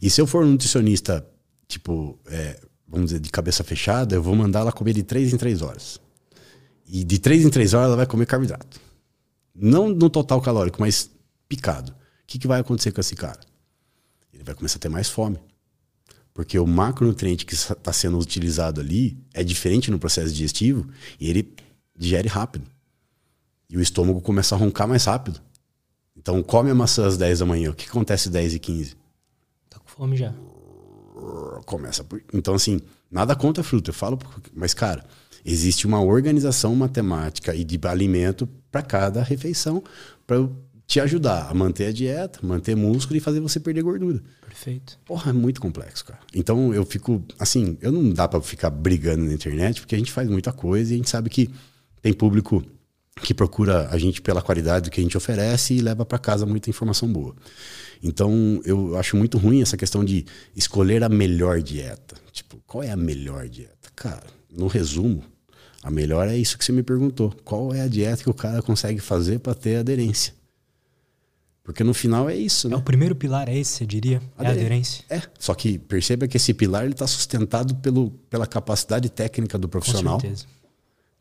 E 0.00 0.08
se 0.08 0.22
eu 0.22 0.26
for 0.26 0.42
um 0.42 0.52
nutricionista, 0.52 1.26
tipo, 1.68 2.18
é, 2.28 2.58
vamos 2.88 3.10
dizer, 3.10 3.20
de 3.20 3.28
cabeça 3.28 3.62
fechada, 3.62 4.14
eu 4.14 4.22
vou 4.22 4.34
mandar 4.34 4.60
ela 4.60 4.72
comer 4.72 4.94
de 4.94 5.02
3 5.02 5.34
em 5.34 5.36
3 5.36 5.60
horas. 5.60 6.00
E 6.88 7.04
de 7.04 7.18
3 7.18 7.44
em 7.44 7.50
3 7.50 7.74
horas 7.74 7.88
ela 7.88 7.96
vai 7.96 8.06
comer 8.06 8.24
carboidrato. 8.24 8.80
Não 9.54 9.90
no 9.90 10.08
total 10.08 10.40
calórico, 10.40 10.80
mas 10.80 11.10
picado. 11.50 11.90
O 11.90 11.94
que, 12.28 12.38
que 12.38 12.46
vai 12.46 12.60
acontecer 12.60 12.92
com 12.92 13.00
esse 13.00 13.16
cara? 13.16 13.40
Ele 14.32 14.44
vai 14.44 14.54
começar 14.54 14.76
a 14.76 14.80
ter 14.80 14.88
mais 14.88 15.10
fome. 15.10 15.36
Porque 16.32 16.56
o 16.56 16.66
macronutriente 16.66 17.44
que 17.44 17.54
está 17.54 17.92
sendo 17.92 18.16
utilizado 18.18 18.80
ali 18.80 19.18
é 19.34 19.42
diferente 19.42 19.90
no 19.90 19.98
processo 19.98 20.32
digestivo 20.32 20.88
e 21.18 21.28
ele 21.28 21.52
digere 21.98 22.28
rápido. 22.28 22.64
E 23.68 23.76
o 23.76 23.80
estômago 23.80 24.20
começa 24.20 24.54
a 24.54 24.58
roncar 24.58 24.86
mais 24.86 25.04
rápido. 25.04 25.40
Então, 26.16 26.40
come 26.42 26.70
a 26.70 26.74
maçã 26.74 27.04
às 27.06 27.16
10 27.16 27.40
da 27.40 27.46
manhã. 27.46 27.70
O 27.70 27.74
que 27.74 27.88
acontece 27.88 28.28
às 28.28 28.32
10 28.32 28.54
e 28.54 28.58
15? 28.60 28.96
Tá 29.68 29.78
com 29.80 29.88
fome 29.88 30.16
já. 30.16 30.32
Começa 31.66 32.04
por... 32.04 32.22
Então, 32.32 32.54
assim, 32.54 32.80
nada 33.10 33.34
contra 33.34 33.64
fruta. 33.64 33.90
Eu 33.90 33.94
falo, 33.94 34.18
mas, 34.54 34.72
cara, 34.72 35.04
existe 35.44 35.86
uma 35.86 36.00
organização 36.00 36.74
matemática 36.76 37.54
e 37.54 37.64
de 37.64 37.78
alimento 37.86 38.48
para 38.70 38.82
cada 38.82 39.22
refeição 39.22 39.82
para 40.26 40.48
te 40.90 40.98
ajudar 40.98 41.48
a 41.48 41.54
manter 41.54 41.86
a 41.86 41.92
dieta, 41.92 42.40
manter 42.42 42.74
músculo 42.74 43.16
e 43.16 43.20
fazer 43.20 43.38
você 43.38 43.60
perder 43.60 43.80
gordura. 43.80 44.20
Perfeito. 44.44 44.98
Porra, 45.04 45.30
é 45.30 45.32
muito 45.32 45.60
complexo, 45.60 46.04
cara. 46.04 46.18
Então 46.34 46.74
eu 46.74 46.84
fico, 46.84 47.24
assim, 47.38 47.78
eu 47.80 47.92
não 47.92 48.10
dá 48.10 48.26
para 48.26 48.40
ficar 48.40 48.70
brigando 48.70 49.24
na 49.24 49.32
internet, 49.32 49.80
porque 49.80 49.94
a 49.94 49.98
gente 49.98 50.10
faz 50.10 50.28
muita 50.28 50.52
coisa 50.52 50.90
e 50.90 50.94
a 50.94 50.96
gente 50.96 51.08
sabe 51.08 51.30
que 51.30 51.48
tem 52.02 52.12
público 52.12 52.60
que 53.22 53.32
procura 53.32 53.88
a 53.88 53.98
gente 53.98 54.20
pela 54.20 54.42
qualidade 54.42 54.86
do 54.86 54.92
que 54.92 54.98
a 54.98 55.02
gente 55.04 55.16
oferece 55.16 55.74
e 55.74 55.80
leva 55.80 56.04
para 56.04 56.18
casa 56.18 56.44
muita 56.44 56.68
informação 56.68 57.06
boa. 57.06 57.36
Então 58.02 58.60
eu 58.64 58.98
acho 58.98 59.16
muito 59.16 59.38
ruim 59.38 59.62
essa 59.62 59.76
questão 59.76 60.04
de 60.04 60.26
escolher 60.56 61.04
a 61.04 61.08
melhor 61.08 61.62
dieta. 61.62 62.16
Tipo, 62.32 62.60
qual 62.66 62.82
é 62.82 62.90
a 62.90 62.96
melhor 62.96 63.48
dieta? 63.48 63.92
Cara, 63.94 64.26
no 64.50 64.66
resumo, 64.66 65.22
a 65.84 65.90
melhor 65.90 66.26
é 66.26 66.36
isso 66.36 66.58
que 66.58 66.64
você 66.64 66.72
me 66.72 66.82
perguntou. 66.82 67.32
Qual 67.44 67.72
é 67.72 67.80
a 67.80 67.86
dieta 67.86 68.24
que 68.24 68.30
o 68.30 68.34
cara 68.34 68.60
consegue 68.60 68.98
fazer 68.98 69.38
para 69.38 69.54
ter 69.54 69.76
aderência? 69.76 70.39
Porque 71.70 71.84
no 71.84 71.94
final 71.94 72.28
é 72.28 72.34
isso, 72.34 72.68
né? 72.68 72.74
É, 72.74 72.78
o 72.78 72.82
primeiro 72.82 73.14
pilar 73.14 73.48
é 73.48 73.56
esse, 73.56 73.70
você 73.70 73.86
diria? 73.86 74.20
É 74.36 74.44
a 74.44 74.50
aderência. 74.50 75.04
É, 75.08 75.22
só 75.38 75.54
que 75.54 75.78
perceba 75.78 76.26
que 76.26 76.36
esse 76.36 76.52
pilar 76.52 76.88
está 76.88 77.06
sustentado 77.06 77.76
pelo, 77.76 78.10
pela 78.28 78.44
capacidade 78.44 79.08
técnica 79.08 79.56
do 79.56 79.68
profissional 79.68 80.20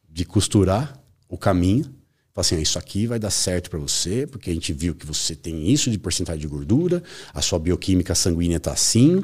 de 0.10 0.26
costurar 0.26 1.00
o 1.30 1.38
caminho. 1.38 1.94
Assim, 2.42 2.60
isso 2.60 2.78
aqui 2.80 3.06
vai 3.08 3.20
dar 3.20 3.30
certo 3.30 3.70
para 3.70 3.80
você, 3.80 4.28
porque 4.28 4.50
a 4.50 4.54
gente 4.54 4.72
viu 4.74 4.96
que 4.96 5.06
você 5.06 5.36
tem 5.36 5.70
isso 5.70 5.90
de 5.90 5.98
porcentagem 5.98 6.42
de 6.42 6.48
gordura, 6.48 7.04
a 7.34 7.42
sua 7.42 7.60
bioquímica 7.60 8.16
sanguínea 8.16 8.58
está 8.58 8.72
assim, 8.72 9.24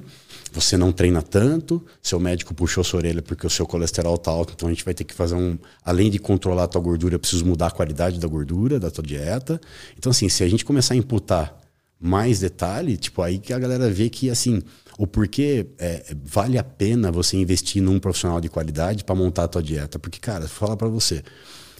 você 0.51 0.77
não 0.77 0.91
treina 0.91 1.21
tanto, 1.21 1.83
seu 2.01 2.19
médico 2.19 2.53
puxou 2.53 2.83
sua 2.83 2.99
orelha 2.99 3.21
porque 3.21 3.45
o 3.45 3.49
seu 3.49 3.65
colesterol 3.65 4.15
está 4.15 4.31
alto, 4.31 4.53
então 4.55 4.69
a 4.69 4.71
gente 4.71 4.85
vai 4.85 4.93
ter 4.93 5.03
que 5.03 5.13
fazer 5.13 5.35
um. 5.35 5.57
Além 5.83 6.09
de 6.09 6.17
controlar 6.17 6.63
a 6.63 6.67
tua 6.67 6.81
gordura, 6.81 7.15
eu 7.15 7.19
preciso 7.19 7.45
mudar 7.45 7.67
a 7.67 7.71
qualidade 7.71 8.19
da 8.19 8.27
gordura, 8.27 8.79
da 8.79 8.89
tua 8.89 9.03
dieta. 9.03 9.59
Então, 9.97 10.11
assim, 10.11 10.29
se 10.29 10.43
a 10.43 10.47
gente 10.47 10.63
começar 10.63 10.93
a 10.93 10.97
imputar 10.97 11.59
mais 11.99 12.39
detalhe, 12.39 12.95
tipo, 12.97 13.21
aí 13.21 13.39
que 13.39 13.51
a 13.51 13.59
galera 13.59 13.89
vê 13.89 14.09
que, 14.09 14.29
assim, 14.29 14.61
o 14.97 15.05
porquê 15.05 15.67
é, 15.77 16.15
vale 16.23 16.57
a 16.57 16.63
pena 16.63 17.11
você 17.11 17.35
investir 17.35 17.81
num 17.81 17.99
profissional 17.99 18.39
de 18.39 18.47
qualidade 18.47 19.03
para 19.03 19.15
montar 19.15 19.45
a 19.45 19.47
tua 19.47 19.63
dieta. 19.63 19.99
Porque, 19.99 20.19
cara, 20.19 20.41
vou 20.41 20.49
falar 20.49 20.77
para 20.77 20.87
você, 20.87 21.21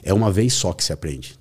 é 0.06 0.14
uma 0.14 0.32
vez 0.32 0.54
só 0.54 0.72
que 0.72 0.84
se 0.84 0.94
aprende. 0.94 1.38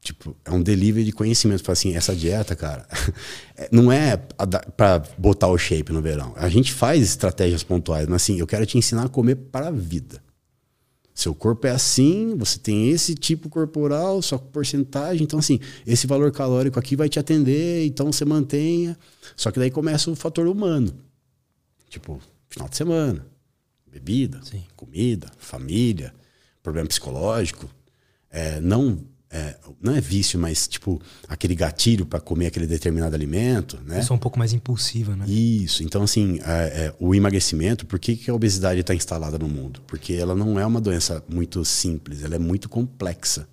Tipo, 0.00 0.36
é 0.44 0.52
um 0.52 0.62
delivery 0.62 1.04
de 1.04 1.10
conhecimento. 1.10 1.64
Fala 1.64 1.72
assim, 1.72 1.96
essa 1.96 2.14
dieta, 2.14 2.54
cara, 2.54 2.86
é, 3.58 3.68
não 3.72 3.90
é 3.90 4.16
para 4.16 5.02
botar 5.18 5.48
o 5.48 5.58
shape 5.58 5.92
no 5.92 6.00
verão. 6.00 6.32
A 6.36 6.48
gente 6.48 6.72
faz 6.72 7.02
estratégias 7.02 7.64
pontuais, 7.64 8.06
mas 8.06 8.22
assim, 8.22 8.38
eu 8.38 8.46
quero 8.46 8.64
te 8.64 8.78
ensinar 8.78 9.06
a 9.06 9.08
comer 9.08 9.34
para 9.34 9.66
a 9.66 9.72
vida. 9.72 10.24
Seu 11.12 11.34
corpo 11.34 11.66
é 11.66 11.70
assim, 11.70 12.36
você 12.36 12.56
tem 12.58 12.90
esse 12.90 13.14
tipo 13.14 13.48
corporal, 13.48 14.22
sua 14.22 14.38
porcentagem. 14.38 15.24
Então, 15.24 15.40
assim, 15.40 15.58
esse 15.84 16.06
valor 16.06 16.30
calórico 16.30 16.78
aqui 16.78 16.94
vai 16.94 17.08
te 17.08 17.18
atender, 17.18 17.84
então 17.84 18.12
você 18.12 18.24
mantenha. 18.24 18.96
Só 19.34 19.50
que 19.50 19.58
daí 19.58 19.72
começa 19.72 20.08
o 20.08 20.14
fator 20.14 20.46
humano. 20.46 20.94
Tipo, 21.88 22.20
final 22.48 22.68
de 22.68 22.76
semana, 22.76 23.26
bebida, 23.90 24.40
Sim. 24.44 24.62
comida, 24.76 25.32
família, 25.38 26.14
problema 26.66 26.88
psicológico. 26.88 27.70
É, 28.28 28.60
não 28.60 28.98
é, 29.30 29.56
não 29.80 29.94
é 29.94 30.00
vício, 30.00 30.38
mas 30.38 30.66
tipo 30.66 31.00
aquele 31.28 31.54
gatilho 31.54 32.04
para 32.04 32.20
comer 32.20 32.46
aquele 32.46 32.66
determinado 32.66 33.14
alimento, 33.14 33.78
né? 33.84 34.00
Isso 34.00 34.12
é 34.12 34.16
um 34.16 34.18
pouco 34.18 34.38
mais 34.38 34.52
impulsiva, 34.52 35.14
né? 35.14 35.24
Isso. 35.28 35.84
Então 35.84 36.02
assim, 36.02 36.40
é, 36.44 36.86
é, 36.86 36.94
o 36.98 37.14
emagrecimento, 37.14 37.86
por 37.86 37.98
que, 37.98 38.16
que 38.16 38.30
a 38.30 38.34
obesidade 38.34 38.80
está 38.80 38.94
instalada 38.94 39.38
no 39.38 39.48
mundo? 39.48 39.80
Porque 39.86 40.14
ela 40.14 40.34
não 40.34 40.58
é 40.58 40.66
uma 40.66 40.80
doença 40.80 41.22
muito 41.28 41.64
simples, 41.64 42.24
ela 42.24 42.34
é 42.34 42.38
muito 42.38 42.68
complexa. 42.68 43.48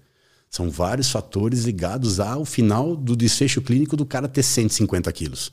São 0.49 0.69
vários 0.69 1.09
fatores 1.09 1.63
ligados 1.63 2.19
ao 2.19 2.45
final 2.45 2.95
do 2.95 3.15
desfecho 3.15 3.61
clínico 3.61 3.97
do 3.97 4.05
cara 4.05 4.27
ter 4.27 4.43
150 4.43 5.11
quilos. 5.11 5.51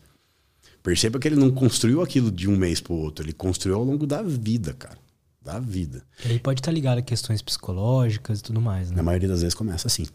Perceba 0.82 1.18
que 1.18 1.28
ele 1.28 1.36
não 1.36 1.50
construiu 1.50 2.02
aquilo 2.02 2.30
de 2.30 2.48
um 2.48 2.56
mês 2.56 2.80
para 2.80 2.92
o 2.92 2.96
outro, 2.96 3.24
ele 3.24 3.32
construiu 3.32 3.76
ao 3.76 3.84
longo 3.84 4.06
da 4.06 4.22
vida, 4.22 4.74
cara 4.74 4.98
da 5.40 5.58
vida. 5.58 6.04
E 6.24 6.32
aí 6.32 6.38
pode 6.38 6.60
estar 6.60 6.70
ligado 6.70 6.98
a 6.98 7.02
questões 7.02 7.40
psicológicas 7.40 8.40
e 8.40 8.42
tudo 8.42 8.60
mais, 8.60 8.90
né? 8.90 8.96
Na 8.96 9.02
maioria 9.02 9.28
das 9.28 9.40
vezes 9.40 9.54
começa 9.54 9.88
assim. 9.88 10.06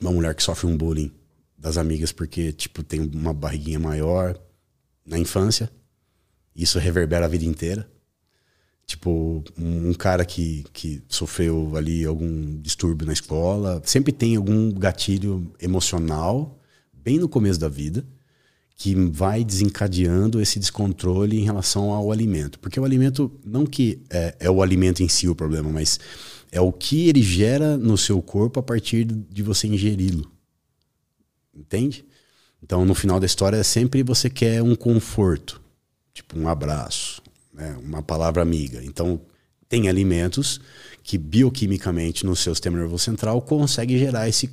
Uma 0.00 0.10
mulher 0.10 0.34
que 0.34 0.42
sofre 0.42 0.66
um 0.66 0.76
bullying 0.76 1.12
das 1.56 1.76
amigas 1.76 2.10
porque, 2.10 2.52
tipo, 2.52 2.82
tem 2.82 3.00
uma 3.00 3.32
barriguinha 3.32 3.78
maior 3.78 4.38
na 5.06 5.18
infância. 5.18 5.70
Isso 6.54 6.78
reverbera 6.78 7.26
a 7.26 7.28
vida 7.28 7.44
inteira. 7.44 7.88
Tipo, 8.84 9.44
um 9.56 9.94
cara 9.94 10.24
que, 10.24 10.64
que 10.72 11.02
sofreu 11.08 11.76
ali 11.76 12.04
algum 12.04 12.60
distúrbio 12.60 13.06
na 13.06 13.12
escola. 13.12 13.80
Sempre 13.84 14.12
tem 14.12 14.36
algum 14.36 14.72
gatilho 14.72 15.52
emocional 15.60 16.58
bem 16.92 17.18
no 17.18 17.28
começo 17.28 17.60
da 17.60 17.68
vida 17.68 18.04
que 18.82 18.96
vai 18.96 19.44
desencadeando 19.44 20.40
esse 20.40 20.58
descontrole 20.58 21.38
em 21.38 21.44
relação 21.44 21.92
ao 21.92 22.10
alimento. 22.10 22.58
Porque 22.58 22.80
o 22.80 22.84
alimento, 22.84 23.30
não 23.44 23.64
que 23.64 24.02
é, 24.10 24.34
é, 24.40 24.50
o 24.50 24.60
alimento 24.60 25.04
em 25.04 25.08
si 25.08 25.28
o 25.28 25.36
problema, 25.36 25.70
mas 25.70 26.00
é 26.50 26.60
o 26.60 26.72
que 26.72 27.08
ele 27.08 27.22
gera 27.22 27.78
no 27.78 27.96
seu 27.96 28.20
corpo 28.20 28.58
a 28.58 28.62
partir 28.62 29.04
de 29.04 29.40
você 29.40 29.68
ingeri-lo. 29.68 30.28
Entende? 31.54 32.04
Então, 32.60 32.84
no 32.84 32.92
final 32.92 33.20
da 33.20 33.26
história, 33.26 33.62
sempre 33.62 34.02
você 34.02 34.28
quer 34.28 34.60
um 34.64 34.74
conforto, 34.74 35.60
tipo 36.12 36.36
um 36.36 36.48
abraço, 36.48 37.22
né? 37.54 37.78
uma 37.84 38.02
palavra 38.02 38.42
amiga. 38.42 38.82
Então, 38.84 39.20
tem 39.68 39.88
alimentos 39.88 40.60
que 41.04 41.16
bioquimicamente 41.16 42.26
no 42.26 42.34
seu 42.34 42.52
sistema 42.52 42.78
nervoso 42.78 43.04
central 43.04 43.42
consegue 43.42 43.96
gerar 43.96 44.28
esse 44.28 44.50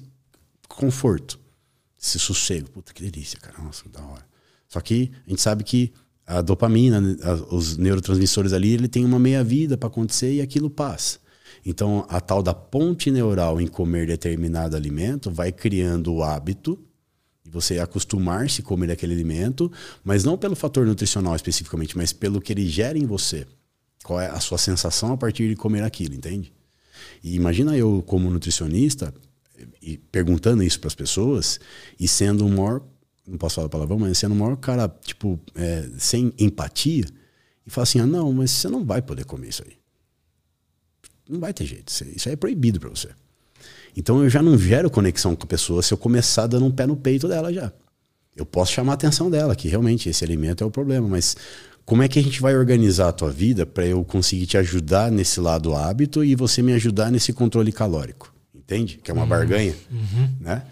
conforto 0.68 1.39
esse 2.02 2.18
sossego. 2.18 2.70
Puta, 2.70 2.93
que 2.93 3.04
delícia, 3.04 3.39
cara. 3.39 3.62
Nossa, 3.62 3.84
que 3.84 3.89
da 3.89 4.02
hora. 4.02 4.26
Só 4.68 4.80
que 4.80 5.12
a 5.26 5.30
gente 5.30 5.41
sabe 5.41 5.64
que 5.64 5.91
a 6.26 6.41
dopamina, 6.41 7.02
né, 7.02 7.16
os 7.50 7.76
neurotransmissores 7.76 8.54
ali, 8.54 8.74
ele 8.74 8.88
tem 8.88 9.04
uma 9.04 9.20
meia-vida 9.20 9.78
para 9.78 9.88
acontecer 9.88 10.32
e 10.34 10.41
aquilo 10.41 10.70
passa. 10.70 11.20
Então, 11.66 12.06
a 12.08 12.22
tal 12.22 12.41
da 12.41 12.54
ponte 12.54 13.12
neural 13.12 13.60
em 13.60 13.68
comer 13.68 14.08
determinado 14.08 14.76
alimento 14.76 15.30
vai 15.32 15.52
criando 15.52 16.14
o 16.14 16.24
hábito 16.24 16.80
de 17.43 17.52
você 17.52 17.80
acostumar-se 17.80 18.62
a 18.62 18.64
comer 18.64 18.91
aquele 18.91 19.14
alimento, 19.14 19.72
mas 20.04 20.24
não 20.24 20.38
pelo 20.38 20.56
fator 20.56 20.86
nutricional 20.86 21.36
especificamente, 21.36 21.97
mas 21.97 22.14
pelo 22.14 22.39
que 22.39 22.54
ele 22.54 22.68
gera 22.70 22.97
em 22.97 23.06
você. 23.06 23.45
Qual 24.04 24.22
é 24.22 24.28
a 24.28 24.39
sua 24.39 24.58
sensação 24.58 25.12
a 25.12 25.18
partir 25.18 25.50
de 25.50 25.56
comer 25.56 25.84
aquilo, 25.84 26.14
entende? 26.14 26.54
E 27.24 27.36
imagina 27.36 27.76
eu, 27.76 28.04
como 28.06 28.30
nutricionista, 28.30 29.14
e 29.82 29.97
perguntando 29.97 30.64
isso 30.64 30.80
para 30.80 30.88
as 30.88 30.95
pessoas 30.95 31.60
e 31.99 32.07
sendo 32.07 32.45
um 32.45 32.49
maior, 32.49 32.82
não 33.28 33.38
posso 33.38 33.55
falar 33.55 33.70
palavrão, 33.70 33.99
mas 33.99 34.18
sendo 34.18 34.34
um 34.34 34.38
maior 34.38 34.55
cara, 34.57 34.88
tipo, 35.03 35.39
é, 35.55 35.89
sem 35.97 36.34
empatia, 36.38 37.05
e 37.66 37.70
falar 37.70 37.84
assim: 37.84 37.99
ah, 37.99 38.05
não, 38.05 38.34
mas 38.34 38.51
você 38.51 38.68
não 38.68 38.84
vai 38.84 39.01
poder 39.01 39.26
comer 39.26 39.49
isso 39.49 39.64
aí. 39.66 39.74
Não 41.30 41.39
vai 41.39 41.53
ter 41.53 41.66
jeito. 41.66 41.89
Isso 41.89 42.28
aí 42.28 42.34
é 42.34 42.36
proibido 42.36 42.80
para 42.80 42.89
você. 42.89 43.10
Então 43.95 44.24
eu 44.24 44.30
já 44.30 44.41
não 44.41 44.57
gero 44.57 44.89
conexão 44.89 45.36
com 45.36 45.43
a 45.43 45.47
pessoa 45.47 45.82
se 45.84 45.93
eu 45.93 45.97
começar 45.97 46.47
dando 46.47 46.66
um 46.66 46.72
pé 46.72 46.88
no 46.88 46.95
peito 46.95 47.28
dela 47.28 47.53
já. 47.53 47.72
Eu 48.36 48.45
posso 48.45 48.72
chamar 48.72 48.93
a 48.93 48.95
atenção 48.95 49.30
dela, 49.30 49.55
que 49.55 49.68
realmente 49.68 50.10
esse 50.10 50.24
alimento 50.24 50.64
é 50.64 50.68
o 50.68 50.72
problema, 50.72 51.07
mas 51.07 51.36
como 51.86 52.03
é 52.03 52.07
que 52.07 52.20
a 52.20 52.24
gente 52.24 52.41
vai 52.41 52.55
organizar 52.55 53.10
a 53.10 53.12
tua 53.12 53.32
vida 53.32 53.66
para 53.66 53.86
eu 53.86 54.03
conseguir 54.05 54.45
te 54.45 54.57
ajudar 54.57 55.12
nesse 55.12 55.39
lado 55.39 55.76
hábito 55.76 56.24
e 56.24 56.36
você 56.36 56.62
me 56.62 56.72
ajudar 56.74 57.12
nesse 57.12 57.34
controle 57.34 57.72
calórico? 57.72 58.29
Entende? 58.70 58.99
Que 59.03 59.09
é 59.09 59.13
uma 59.13 59.24
uhum. 59.24 59.30
barganha, 59.30 59.76
uhum. 59.89 60.30
né? 60.39 60.63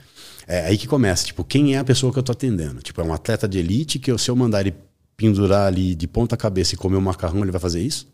É 0.46 0.68
aí 0.68 0.78
que 0.78 0.88
começa, 0.88 1.26
tipo, 1.26 1.44
quem 1.44 1.76
é 1.76 1.80
a 1.80 1.84
pessoa 1.84 2.14
que 2.14 2.20
eu 2.20 2.24
tô 2.24 2.32
atendendo? 2.32 2.80
Tipo, 2.80 3.02
é 3.02 3.04
um 3.04 3.12
atleta 3.12 3.48
de 3.48 3.58
elite 3.58 3.98
que 3.98 4.16
se 4.20 4.30
eu 4.30 4.36
mandar 4.36 4.62
ele 4.62 4.76
pendurar 5.18 5.66
ali 5.66 5.96
de 5.96 6.08
ponta 6.08 6.38
cabeça 6.38 6.76
e 6.76 6.78
comer 6.78 6.96
um 6.96 7.02
macarrão, 7.02 7.42
ele 7.42 7.52
vai 7.52 7.60
fazer 7.60 7.82
isso? 7.82 8.08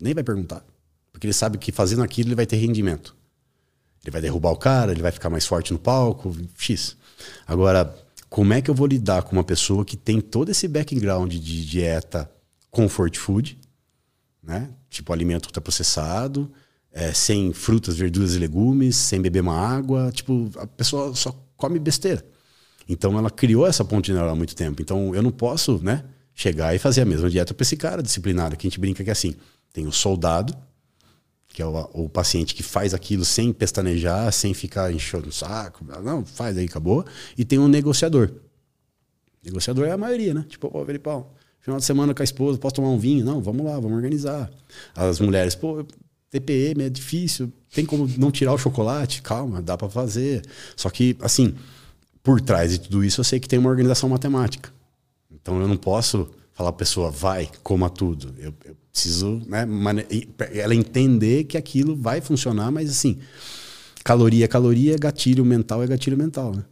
Nem 0.00 0.14
vai 0.14 0.24
perguntar. 0.24 0.64
Porque 1.12 1.26
ele 1.26 1.34
sabe 1.34 1.58
que 1.58 1.70
fazendo 1.70 2.02
aquilo 2.02 2.30
ele 2.30 2.34
vai 2.34 2.46
ter 2.46 2.56
rendimento. 2.56 3.14
Ele 4.02 4.10
vai 4.10 4.22
derrubar 4.22 4.50
o 4.50 4.56
cara, 4.56 4.92
ele 4.92 5.02
vai 5.02 5.12
ficar 5.12 5.28
mais 5.28 5.46
forte 5.46 5.74
no 5.74 5.78
palco, 5.78 6.34
X. 6.56 6.96
Agora, 7.46 7.94
como 8.30 8.54
é 8.54 8.62
que 8.62 8.70
eu 8.70 8.74
vou 8.74 8.86
lidar 8.86 9.22
com 9.24 9.32
uma 9.36 9.44
pessoa 9.44 9.84
que 9.84 9.96
tem 9.96 10.22
todo 10.22 10.50
esse 10.50 10.66
background 10.66 11.34
de 11.34 11.66
dieta 11.66 12.30
comfort 12.70 13.16
food, 13.18 13.58
né? 14.42 14.70
Tipo 14.88 15.12
alimento 15.12 15.46
ultraprocessado, 15.46 16.50
é, 16.92 17.12
sem 17.12 17.52
frutas, 17.52 17.96
verduras 17.96 18.34
e 18.34 18.38
legumes, 18.38 18.96
sem 18.96 19.20
beber 19.20 19.40
uma 19.40 19.56
água, 19.56 20.10
tipo, 20.12 20.50
a 20.56 20.66
pessoa 20.66 21.14
só 21.14 21.32
come 21.56 21.78
besteira. 21.78 22.24
Então 22.88 23.18
ela 23.18 23.30
criou 23.30 23.66
essa 23.66 23.84
ponte 23.84 24.12
neural 24.12 24.30
há 24.30 24.36
muito 24.36 24.56
tempo. 24.56 24.80
Então 24.80 25.14
eu 25.14 25.22
não 25.22 25.30
posso, 25.30 25.82
né, 25.82 26.04
chegar 26.34 26.74
e 26.74 26.78
fazer 26.78 27.02
a 27.02 27.04
mesma 27.04 27.28
dieta 27.28 27.52
para 27.52 27.62
esse 27.62 27.76
cara 27.76 28.02
disciplinado, 28.02 28.56
que 28.56 28.66
a 28.66 28.70
gente 28.70 28.80
brinca 28.80 29.04
que 29.04 29.10
é 29.10 29.12
assim, 29.12 29.34
tem 29.72 29.86
o 29.86 29.92
soldado 29.92 30.56
que 31.58 31.62
é 31.62 31.66
o, 31.66 31.90
o, 31.92 32.08
paciente 32.08 32.54
que 32.54 32.62
faz 32.62 32.94
aquilo 32.94 33.24
sem 33.24 33.52
pestanejar, 33.52 34.32
sem 34.32 34.54
ficar 34.54 34.92
enchendo 34.92 35.28
o 35.28 35.32
saco. 35.32 35.84
Não, 36.04 36.24
faz 36.24 36.56
aí, 36.56 36.66
acabou. 36.66 37.04
E 37.36 37.44
tem 37.44 37.58
um 37.58 37.66
negociador. 37.66 38.30
Negociador 39.42 39.86
é 39.86 39.90
a 39.90 39.96
maioria, 39.96 40.32
né? 40.32 40.44
Tipo, 40.48 40.70
pô, 40.70 40.84
Felipão, 40.84 41.30
final 41.58 41.80
de 41.80 41.84
semana 41.84 42.14
com 42.14 42.22
a 42.22 42.24
esposa, 42.24 42.58
posso 42.58 42.76
tomar 42.76 42.90
um 42.90 42.98
vinho? 42.98 43.24
Não, 43.24 43.40
vamos 43.40 43.66
lá, 43.66 43.72
vamos 43.74 43.96
organizar. 43.96 44.48
As 44.94 45.18
mulheres, 45.18 45.56
pô, 45.56 45.84
TPM 46.30 46.84
é 46.84 46.90
difícil, 46.90 47.52
tem 47.72 47.84
como 47.84 48.08
não 48.18 48.30
tirar 48.30 48.52
o 48.52 48.58
chocolate? 48.58 49.22
Calma, 49.22 49.62
dá 49.62 49.76
para 49.76 49.88
fazer. 49.88 50.42
Só 50.76 50.90
que, 50.90 51.16
assim, 51.20 51.54
por 52.22 52.40
trás 52.40 52.72
de 52.72 52.80
tudo 52.80 53.04
isso, 53.04 53.20
eu 53.20 53.24
sei 53.24 53.40
que 53.40 53.48
tem 53.48 53.58
uma 53.58 53.70
organização 53.70 54.08
matemática. 54.08 54.72
Então 55.30 55.60
eu 55.60 55.68
não 55.68 55.76
posso 55.76 56.28
falar 56.52 56.70
a 56.70 56.74
pessoa, 56.74 57.10
vai, 57.10 57.48
coma 57.62 57.88
tudo. 57.88 58.34
Eu, 58.38 58.52
eu 58.64 58.76
preciso, 58.92 59.40
né, 59.46 59.66
ela 60.52 60.74
entender 60.74 61.44
que 61.44 61.56
aquilo 61.56 61.96
vai 61.96 62.20
funcionar, 62.20 62.70
mas 62.70 62.90
assim, 62.90 63.18
caloria 64.04 64.44
é 64.44 64.48
caloria, 64.48 64.96
gatilho 64.98 65.44
mental 65.44 65.82
é 65.82 65.86
gatilho 65.86 66.18
mental, 66.18 66.54
né? 66.54 66.64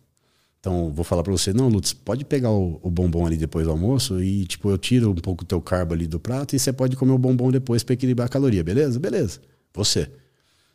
Então, 0.60 0.90
vou 0.90 1.04
falar 1.04 1.22
para 1.22 1.32
você, 1.32 1.52
não, 1.52 1.68
Lutz, 1.68 1.92
pode 1.92 2.24
pegar 2.24 2.50
o, 2.50 2.80
o, 2.82 2.90
bombom 2.90 3.24
ali 3.24 3.36
depois 3.36 3.66
do 3.66 3.70
almoço 3.70 4.20
e, 4.22 4.44
tipo, 4.46 4.68
eu 4.68 4.76
tiro 4.76 5.10
um 5.10 5.14
pouco 5.14 5.44
o 5.44 5.46
teu 5.46 5.60
carbo 5.60 5.94
ali 5.94 6.06
do 6.06 6.18
prato 6.18 6.56
e 6.56 6.58
você 6.58 6.72
pode 6.72 6.96
comer 6.96 7.12
o 7.12 7.18
bombom 7.18 7.52
depois 7.52 7.84
para 7.84 7.94
equilibrar 7.94 8.26
a 8.26 8.28
caloria, 8.28 8.64
beleza? 8.64 8.98
Beleza. 8.98 9.40
Você. 9.72 10.10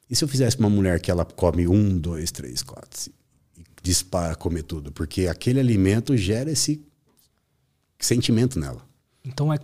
E 0.09 0.15
se 0.15 0.23
eu 0.23 0.27
fizesse 0.27 0.57
uma 0.59 0.69
mulher 0.69 0.99
que 0.99 1.11
ela 1.11 1.25
come 1.25 1.67
um, 1.67 1.97
dois, 1.97 2.31
três, 2.31 2.61
quatro, 2.61 2.99
cinco, 2.99 3.17
e 3.57 3.63
dispara 3.81 4.35
comer 4.35 4.63
tudo? 4.63 4.91
Porque 4.91 5.27
aquele 5.27 5.59
alimento 5.59 6.15
gera 6.15 6.51
esse 6.51 6.81
sentimento 7.97 8.59
nela. 8.59 8.81
Então 9.23 9.53
é, 9.53 9.59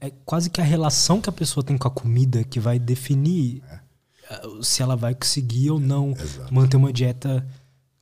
é 0.00 0.10
quase 0.24 0.50
que 0.50 0.60
a 0.60 0.64
relação 0.64 1.20
que 1.20 1.28
a 1.28 1.32
pessoa 1.32 1.64
tem 1.64 1.76
com 1.76 1.88
a 1.88 1.90
comida 1.90 2.44
que 2.44 2.58
vai 2.58 2.78
definir 2.78 3.62
é. 3.70 3.80
se 4.62 4.82
ela 4.82 4.96
vai 4.96 5.14
conseguir 5.14 5.70
ou 5.70 5.78
não 5.78 6.12
Exato. 6.12 6.52
manter 6.52 6.76
uma 6.76 6.92
dieta 6.92 7.46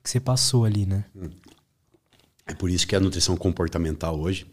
que 0.02 0.10
você 0.10 0.20
passou 0.20 0.64
ali, 0.64 0.86
né? 0.86 1.04
Hum. 1.14 1.30
É 2.46 2.54
por 2.54 2.70
isso 2.70 2.86
que 2.86 2.94
a 2.94 3.00
nutrição 3.00 3.36
comportamental 3.36 4.18
hoje 4.18 4.46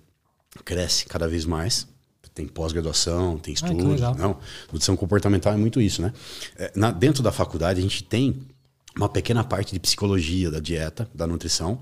cresce 0.63 1.05
cada 1.05 1.27
vez 1.27 1.45
mais. 1.45 1.87
Tem 2.33 2.47
pós-graduação, 2.47 3.37
tem 3.37 3.53
estudos. 3.53 4.01
Ah, 4.01 4.13
não, 4.13 4.39
nutrição 4.71 4.95
comportamental 4.95 5.53
é 5.53 5.57
muito 5.57 5.81
isso, 5.81 6.01
né? 6.01 6.13
É, 6.55 6.71
na, 6.73 6.89
dentro 6.89 7.21
da 7.21 7.31
faculdade, 7.31 7.79
a 7.79 7.83
gente 7.83 8.05
tem 8.05 8.47
uma 8.95 9.09
pequena 9.09 9.43
parte 9.43 9.73
de 9.73 9.79
psicologia 9.81 10.49
da 10.49 10.59
dieta, 10.59 11.09
da 11.13 11.27
nutrição, 11.27 11.81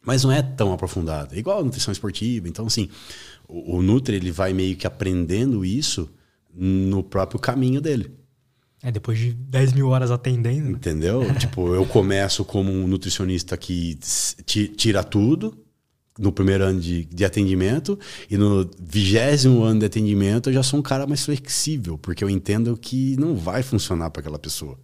mas 0.00 0.22
não 0.22 0.30
é 0.30 0.42
tão 0.42 0.72
aprofundada. 0.72 1.34
É 1.34 1.38
igual 1.38 1.58
a 1.58 1.64
nutrição 1.64 1.90
esportiva. 1.90 2.48
Então, 2.48 2.66
assim, 2.66 2.88
o, 3.48 3.78
o 3.78 3.82
Nutri 3.82 4.14
ele 4.14 4.30
vai 4.30 4.52
meio 4.52 4.76
que 4.76 4.86
aprendendo 4.86 5.64
isso 5.64 6.08
no 6.54 7.02
próprio 7.02 7.40
caminho 7.40 7.80
dele. 7.80 8.16
É, 8.82 8.90
depois 8.90 9.18
de 9.18 9.32
10 9.32 9.74
mil 9.74 9.88
horas 9.88 10.10
atendendo. 10.10 10.70
Né? 10.70 10.72
Entendeu? 10.72 11.22
tipo, 11.38 11.74
eu 11.74 11.84
começo 11.84 12.44
como 12.44 12.72
um 12.72 12.86
nutricionista 12.86 13.56
que 13.56 13.98
tira 14.76 15.04
tudo 15.04 15.56
no 16.18 16.32
primeiro 16.32 16.64
ano 16.64 16.80
de, 16.80 17.04
de 17.04 17.24
atendimento 17.24 17.98
e 18.28 18.36
no 18.36 18.68
vigésimo 18.78 19.62
ano 19.62 19.80
de 19.80 19.86
atendimento 19.86 20.50
eu 20.50 20.54
já 20.54 20.62
sou 20.62 20.78
um 20.78 20.82
cara 20.82 21.06
mais 21.06 21.24
flexível, 21.24 21.96
porque 21.96 22.22
eu 22.22 22.28
entendo 22.28 22.76
que 22.76 23.16
não 23.16 23.36
vai 23.36 23.62
funcionar 23.62 24.10
para 24.10 24.20
aquela 24.20 24.38
pessoa. 24.38 24.78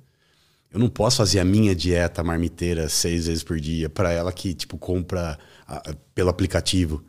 Eu 0.73 0.81
não 0.81 0.89
posso 0.89 1.19
fazer 1.19 1.41
a 1.41 1.45
minha 1.45 1.75
dieta 1.75 2.23
marmiteira 2.23 2.89
seis 2.89 3.27
vezes 3.27 3.43
por 3.43 3.59
dia 3.59 3.89
para 3.89 4.13
ela 4.13 4.33
que, 4.33 4.53
tipo, 4.53 4.77
compra 4.77 5.39
a, 5.67 5.95
pelo 6.15 6.29
aplicativo. 6.29 7.03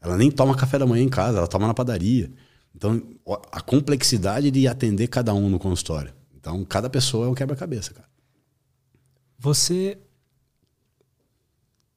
Ela 0.00 0.16
nem 0.16 0.30
toma 0.30 0.54
café 0.54 0.78
da 0.78 0.86
manhã 0.86 1.02
em 1.02 1.08
casa, 1.08 1.38
ela 1.38 1.46
toma 1.46 1.66
na 1.66 1.74
padaria. 1.74 2.30
Então, 2.74 3.02
a 3.50 3.60
complexidade 3.60 4.50
de 4.50 4.66
atender 4.66 5.06
cada 5.06 5.32
um 5.32 5.48
no 5.48 5.58
consultório. 5.58 6.12
Então, 6.44 6.62
cada 6.62 6.90
pessoa 6.90 7.26
é 7.26 7.30
um 7.30 7.34
quebra-cabeça, 7.34 7.94
cara. 7.94 8.06
Você 9.38 9.96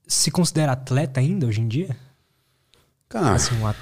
se 0.08 0.32
considera 0.32 0.72
atleta 0.72 1.20
ainda 1.20 1.46
hoje 1.46 1.60
em 1.60 1.68
dia? 1.68 1.98
Cara. 3.10 3.36
Assim, 3.36 3.54
um 3.56 3.68
at... 3.68 3.76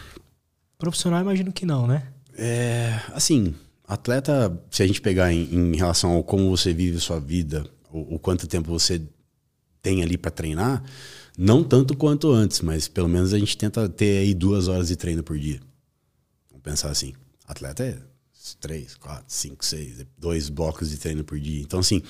Profissional, 0.75 1.21
imagino 1.21 1.53
que 1.53 1.67
não, 1.67 1.85
né? 1.85 2.11
É. 2.33 2.99
Assim, 3.13 3.53
atleta, 3.87 4.59
se 4.71 4.81
a 4.81 4.87
gente 4.87 4.99
pegar 5.01 5.31
em, 5.31 5.43
em 5.53 5.75
relação 5.75 6.13
ao 6.13 6.23
como 6.23 6.49
você 6.49 6.73
vive 6.73 6.99
sua 6.99 7.19
vida, 7.19 7.63
o, 7.91 8.15
o 8.15 8.19
quanto 8.19 8.47
tempo 8.47 8.67
você 8.71 8.99
tem 9.83 10.01
ali 10.01 10.17
para 10.17 10.31
treinar, 10.31 10.83
não 11.37 11.63
tanto 11.63 11.95
quanto 11.95 12.31
antes, 12.31 12.61
mas 12.61 12.87
pelo 12.87 13.07
menos 13.07 13.35
a 13.35 13.37
gente 13.37 13.55
tenta 13.55 13.87
ter 13.87 14.17
aí 14.17 14.33
duas 14.33 14.67
horas 14.67 14.87
de 14.87 14.95
treino 14.95 15.21
por 15.21 15.37
dia. 15.37 15.59
Vamos 16.49 16.63
pensar 16.63 16.89
assim. 16.89 17.13
Atleta 17.47 17.83
é 17.83 18.14
três, 18.53 18.95
quatro, 18.95 19.25
cinco, 19.27 19.65
seis, 19.65 20.05
dois 20.17 20.49
blocos 20.49 20.89
de 20.89 20.97
treino 20.97 21.23
por 21.23 21.39
dia. 21.39 21.61
Então, 21.61 21.79
assim, 21.79 22.01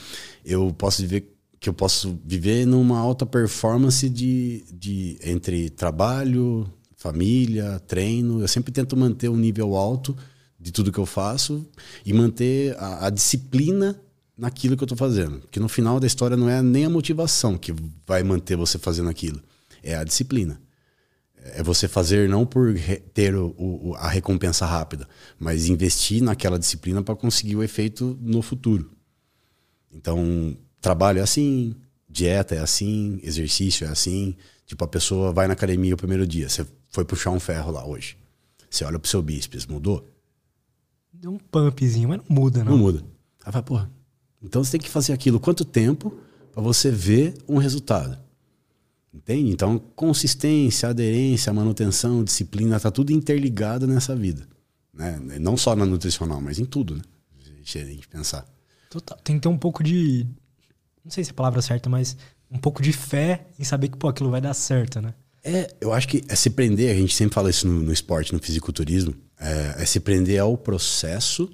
eu 0.43 0.73
posso 0.73 1.01
viver 1.01 1.31
que 1.59 1.69
eu 1.69 1.73
posso 1.73 2.19
viver 2.23 2.67
numa 2.67 2.99
alta 2.99 3.25
performance 3.25 4.07
de, 4.09 4.63
de 4.71 5.17
entre 5.23 5.69
trabalho, 5.69 6.71
família, 6.95 7.79
treino. 7.87 8.41
Eu 8.41 8.47
sempre 8.47 8.71
tento 8.71 8.95
manter 8.95 9.29
um 9.29 9.37
nível 9.37 9.75
alto 9.75 10.15
de 10.59 10.71
tudo 10.71 10.91
que 10.91 10.99
eu 10.99 11.05
faço 11.05 11.65
e 12.05 12.13
manter 12.13 12.75
a, 12.77 13.07
a 13.07 13.09
disciplina 13.09 13.99
naquilo 14.37 14.75
que 14.75 14.83
eu 14.83 14.85
estou 14.85 14.97
fazendo. 14.97 15.41
Que 15.49 15.59
no 15.59 15.69
final 15.69 15.99
da 15.99 16.07
história 16.07 16.37
não 16.37 16.49
é 16.49 16.61
nem 16.61 16.85
a 16.85 16.89
motivação 16.89 17.57
que 17.57 17.73
vai 18.05 18.21
manter 18.21 18.55
você 18.55 18.77
fazendo 18.77 19.09
aquilo, 19.09 19.41
é 19.81 19.95
a 19.95 20.03
disciplina. 20.03 20.59
É 21.53 21.61
você 21.61 21.87
fazer 21.87 22.27
não 22.27 22.45
por 22.45 22.73
ter 23.13 23.35
o, 23.35 23.53
o, 23.57 23.95
a 23.95 24.09
recompensa 24.09 24.65
rápida, 24.65 25.07
mas 25.37 25.67
investir 25.67 26.21
naquela 26.21 26.57
disciplina 26.57 27.03
para 27.03 27.15
conseguir 27.15 27.55
o 27.55 27.63
efeito 27.63 28.17
no 28.19 28.41
futuro. 28.41 28.91
Então, 29.91 30.57
trabalho 30.81 31.19
é 31.19 31.21
assim, 31.21 31.75
dieta 32.09 32.55
é 32.55 32.59
assim, 32.59 33.19
exercício 33.21 33.85
é 33.85 33.89
assim. 33.89 34.35
Tipo, 34.65 34.83
a 34.83 34.87
pessoa 34.87 35.31
vai 35.31 35.47
na 35.47 35.53
academia 35.53 35.93
o 35.93 35.97
primeiro 35.97 36.25
dia, 36.25 36.49
você 36.49 36.65
foi 36.89 37.05
puxar 37.05 37.29
um 37.29 37.39
ferro 37.39 37.71
lá 37.71 37.85
hoje. 37.85 38.17
Você 38.69 38.83
olha 38.83 38.97
pro 38.97 39.09
seu 39.09 39.21
bíceps, 39.21 39.67
mudou? 39.67 40.09
Deu 41.13 41.31
um 41.31 41.37
pumpzinho, 41.37 42.09
mas 42.09 42.17
não 42.17 42.25
muda, 42.35 42.63
não. 42.63 42.71
Não 42.71 42.77
muda. 42.79 43.03
Aí 43.45 43.51
vai, 43.51 43.61
porra, 43.61 43.91
então 44.41 44.63
você 44.63 44.71
tem 44.71 44.81
que 44.81 44.89
fazer 44.89 45.13
aquilo 45.13 45.39
quanto 45.39 45.63
tempo 45.63 46.17
para 46.51 46.61
você 46.61 46.89
ver 46.89 47.35
um 47.47 47.57
resultado. 47.57 48.17
Entende? 49.15 49.49
Então, 49.49 49.79
consistência, 49.95 50.89
aderência, 50.89 51.53
manutenção, 51.53 52.23
disciplina, 52.23 52.79
tá 52.79 52.91
tudo 52.91 53.13
interligado 53.13 53.87
nessa 53.87 54.13
vida. 54.13 54.45
Né? 54.93 55.17
Não 55.39 55.55
só 55.55 55.73
na 55.73 55.85
nutricional, 55.85 56.41
mas 56.41 56.59
em 56.59 56.65
tudo, 56.65 56.95
né? 56.95 57.01
Se 57.63 57.79
a 57.79 57.85
gente 57.85 58.07
pensar. 58.07 58.45
Total. 58.89 59.17
Tem 59.23 59.37
que 59.37 59.41
ter 59.41 59.47
um 59.47 59.57
pouco 59.57 59.81
de. 59.81 60.27
Não 61.03 61.09
sei 61.09 61.23
se 61.23 61.31
é 61.31 61.33
a 61.33 61.35
palavra 61.35 61.61
certa, 61.61 61.89
mas 61.89 62.15
um 62.51 62.59
pouco 62.59 62.81
de 62.81 62.93
fé 62.93 63.47
em 63.57 63.63
saber 63.63 63.89
que 63.89 63.97
pô, 63.97 64.07
aquilo 64.07 64.29
vai 64.29 64.41
dar 64.41 64.53
certo, 64.53 65.01
né? 65.01 65.13
É, 65.43 65.73
eu 65.79 65.93
acho 65.93 66.07
que 66.07 66.23
é 66.27 66.35
se 66.35 66.49
prender, 66.49 66.91
a 66.91 66.99
gente 66.99 67.15
sempre 67.15 67.33
fala 67.33 67.49
isso 67.49 67.67
no, 67.67 67.81
no 67.81 67.93
esporte, 67.93 68.33
no 68.33 68.39
fisiculturismo, 68.39 69.15
é, 69.39 69.75
é 69.79 69.85
se 69.85 69.99
prender 69.99 70.39
ao 70.39 70.57
processo 70.57 71.49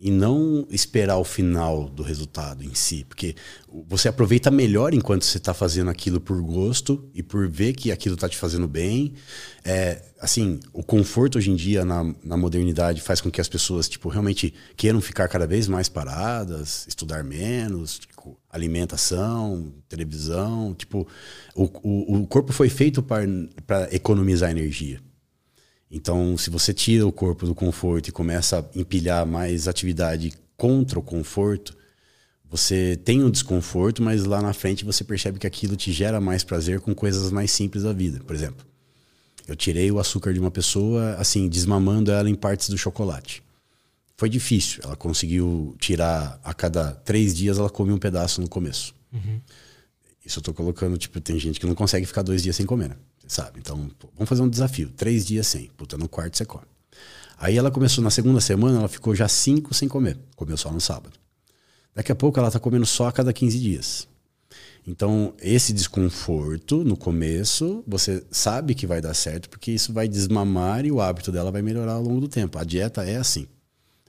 e 0.00 0.12
não 0.12 0.64
esperar 0.70 1.16
o 1.16 1.24
final 1.24 1.88
do 1.88 2.04
resultado 2.04 2.62
em 2.62 2.72
si, 2.72 3.04
porque 3.08 3.34
você 3.88 4.08
aproveita 4.08 4.48
melhor 4.48 4.94
enquanto 4.94 5.24
você 5.24 5.38
está 5.38 5.52
fazendo 5.52 5.90
aquilo 5.90 6.20
por 6.20 6.40
gosto 6.40 7.10
e 7.12 7.20
por 7.20 7.48
ver 7.48 7.72
que 7.72 7.90
aquilo 7.90 8.14
está 8.14 8.28
te 8.28 8.36
fazendo 8.36 8.68
bem. 8.68 9.14
É, 9.64 10.00
assim, 10.20 10.60
o 10.72 10.84
conforto 10.84 11.36
hoje 11.36 11.50
em 11.50 11.56
dia 11.56 11.84
na, 11.84 12.14
na 12.22 12.36
modernidade 12.36 13.00
faz 13.00 13.20
com 13.20 13.28
que 13.28 13.40
as 13.40 13.48
pessoas 13.48 13.88
tipo 13.88 14.08
realmente 14.08 14.54
queiram 14.76 15.00
ficar 15.00 15.26
cada 15.26 15.48
vez 15.48 15.66
mais 15.66 15.88
paradas, 15.88 16.86
estudar 16.86 17.24
menos, 17.24 17.98
tipo, 17.98 18.38
alimentação, 18.48 19.74
televisão, 19.88 20.74
tipo 20.74 21.08
o, 21.56 21.64
o, 21.82 22.22
o 22.22 22.26
corpo 22.28 22.52
foi 22.52 22.68
feito 22.68 23.02
para 23.02 23.92
economizar 23.92 24.48
energia. 24.48 25.00
Então, 25.90 26.36
se 26.36 26.50
você 26.50 26.74
tira 26.74 27.06
o 27.06 27.12
corpo 27.12 27.46
do 27.46 27.54
conforto 27.54 28.08
e 28.08 28.12
começa 28.12 28.58
a 28.58 28.78
empilhar 28.78 29.26
mais 29.26 29.66
atividade 29.66 30.32
contra 30.56 30.98
o 30.98 31.02
conforto, 31.02 31.76
você 32.50 32.98
tem 33.04 33.22
um 33.22 33.30
desconforto, 33.30 34.02
mas 34.02 34.24
lá 34.24 34.40
na 34.40 34.52
frente 34.52 34.84
você 34.84 35.04
percebe 35.04 35.38
que 35.38 35.46
aquilo 35.46 35.76
te 35.76 35.92
gera 35.92 36.20
mais 36.20 36.42
prazer 36.44 36.80
com 36.80 36.94
coisas 36.94 37.30
mais 37.30 37.50
simples 37.50 37.84
da 37.84 37.92
vida. 37.92 38.20
Por 38.20 38.34
exemplo, 38.34 38.66
eu 39.46 39.56
tirei 39.56 39.90
o 39.90 39.98
açúcar 39.98 40.32
de 40.32 40.40
uma 40.40 40.50
pessoa, 40.50 41.14
assim, 41.14 41.48
desmamando 41.48 42.10
ela 42.10 42.28
em 42.28 42.34
partes 42.34 42.68
do 42.68 42.76
chocolate. 42.76 43.42
Foi 44.16 44.28
difícil. 44.28 44.80
Ela 44.84 44.96
conseguiu 44.96 45.74
tirar 45.78 46.40
a 46.42 46.52
cada 46.52 46.92
três 46.92 47.34
dias, 47.34 47.58
ela 47.58 47.70
come 47.70 47.92
um 47.92 47.98
pedaço 47.98 48.40
no 48.40 48.48
começo. 48.48 48.94
Uhum. 49.12 49.40
Isso 50.28 50.40
eu 50.40 50.42
tô 50.42 50.52
colocando, 50.52 50.98
tipo, 50.98 51.18
tem 51.22 51.38
gente 51.38 51.58
que 51.58 51.64
não 51.64 51.74
consegue 51.74 52.04
ficar 52.04 52.20
dois 52.20 52.42
dias 52.42 52.54
sem 52.54 52.66
comer, 52.66 52.90
né? 52.90 52.96
sabe? 53.26 53.58
Então, 53.60 53.88
pô, 53.98 54.10
vamos 54.14 54.28
fazer 54.28 54.42
um 54.42 54.48
desafio. 54.48 54.90
Três 54.94 55.24
dias 55.24 55.46
sem. 55.46 55.70
Puta, 55.74 55.96
no 55.96 56.06
quarto 56.06 56.36
você 56.36 56.44
come. 56.44 56.66
Aí 57.38 57.56
ela 57.56 57.70
começou 57.70 58.04
na 58.04 58.10
segunda 58.10 58.38
semana, 58.38 58.78
ela 58.78 58.88
ficou 58.88 59.14
já 59.14 59.26
cinco 59.26 59.72
sem 59.72 59.88
comer. 59.88 60.18
Comeu 60.36 60.56
só 60.58 60.70
no 60.70 60.80
sábado. 60.82 61.18
Daqui 61.94 62.12
a 62.12 62.14
pouco 62.14 62.38
ela 62.38 62.50
tá 62.50 62.60
comendo 62.60 62.84
só 62.84 63.08
a 63.08 63.12
cada 63.12 63.32
15 63.32 63.58
dias. 63.58 64.08
Então, 64.86 65.32
esse 65.40 65.72
desconforto 65.72 66.84
no 66.84 66.96
começo, 66.96 67.82
você 67.86 68.22
sabe 68.30 68.74
que 68.74 68.86
vai 68.86 69.00
dar 69.00 69.14
certo, 69.14 69.48
porque 69.48 69.70
isso 69.70 69.94
vai 69.94 70.08
desmamar 70.08 70.84
e 70.84 70.92
o 70.92 71.00
hábito 71.00 71.32
dela 71.32 71.50
vai 71.50 71.62
melhorar 71.62 71.92
ao 71.92 72.02
longo 72.02 72.20
do 72.20 72.28
tempo. 72.28 72.58
A 72.58 72.64
dieta 72.64 73.02
é 73.02 73.16
assim. 73.16 73.46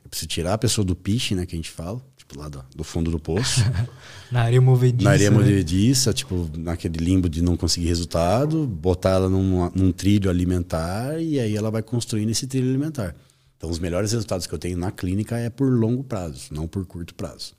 Eu 0.04 0.10
preciso 0.10 0.28
tirar 0.28 0.54
a 0.54 0.58
pessoa 0.58 0.84
do 0.84 0.98
piche, 0.98 1.34
né, 1.34 1.46
que 1.46 1.56
a 1.56 1.58
gente 1.58 1.72
fala, 1.72 2.02
lá 2.36 2.48
do, 2.48 2.64
do 2.76 2.84
fundo 2.84 3.12
do 3.12 3.20
poço. 3.20 3.62
na 4.32 4.44
área 4.44 4.62
movediça. 4.62 5.04
Na 5.04 5.12
área 5.12 5.30
né? 5.30 5.38
movediça, 5.38 6.14
tipo, 6.14 6.50
naquele 6.58 6.98
limbo 6.98 7.30
de 7.30 7.42
não 7.42 7.58
conseguir 7.58 7.88
resultado, 7.88 8.66
botar 8.68 9.12
ela 9.12 9.30
num, 9.30 9.70
num 9.72 9.92
trilho 9.92 10.30
alimentar 10.30 11.20
e 11.20 11.40
aí 11.40 11.56
ela 11.56 11.72
vai 11.72 11.82
construindo 11.82 12.30
esse 12.30 12.48
trilho 12.48 12.70
alimentar. 12.70 13.16
Então, 13.58 13.70
os 13.70 13.80
melhores 13.80 14.12
resultados 14.12 14.48
que 14.48 14.54
eu 14.54 14.60
tenho 14.60 14.78
na 14.78 14.92
clínica 14.92 15.38
é 15.38 15.50
por 15.50 15.70
longo 15.70 16.04
prazo, 16.04 16.48
não 16.52 16.68
por 16.68 16.86
curto 16.86 17.14
prazo. 17.14 17.54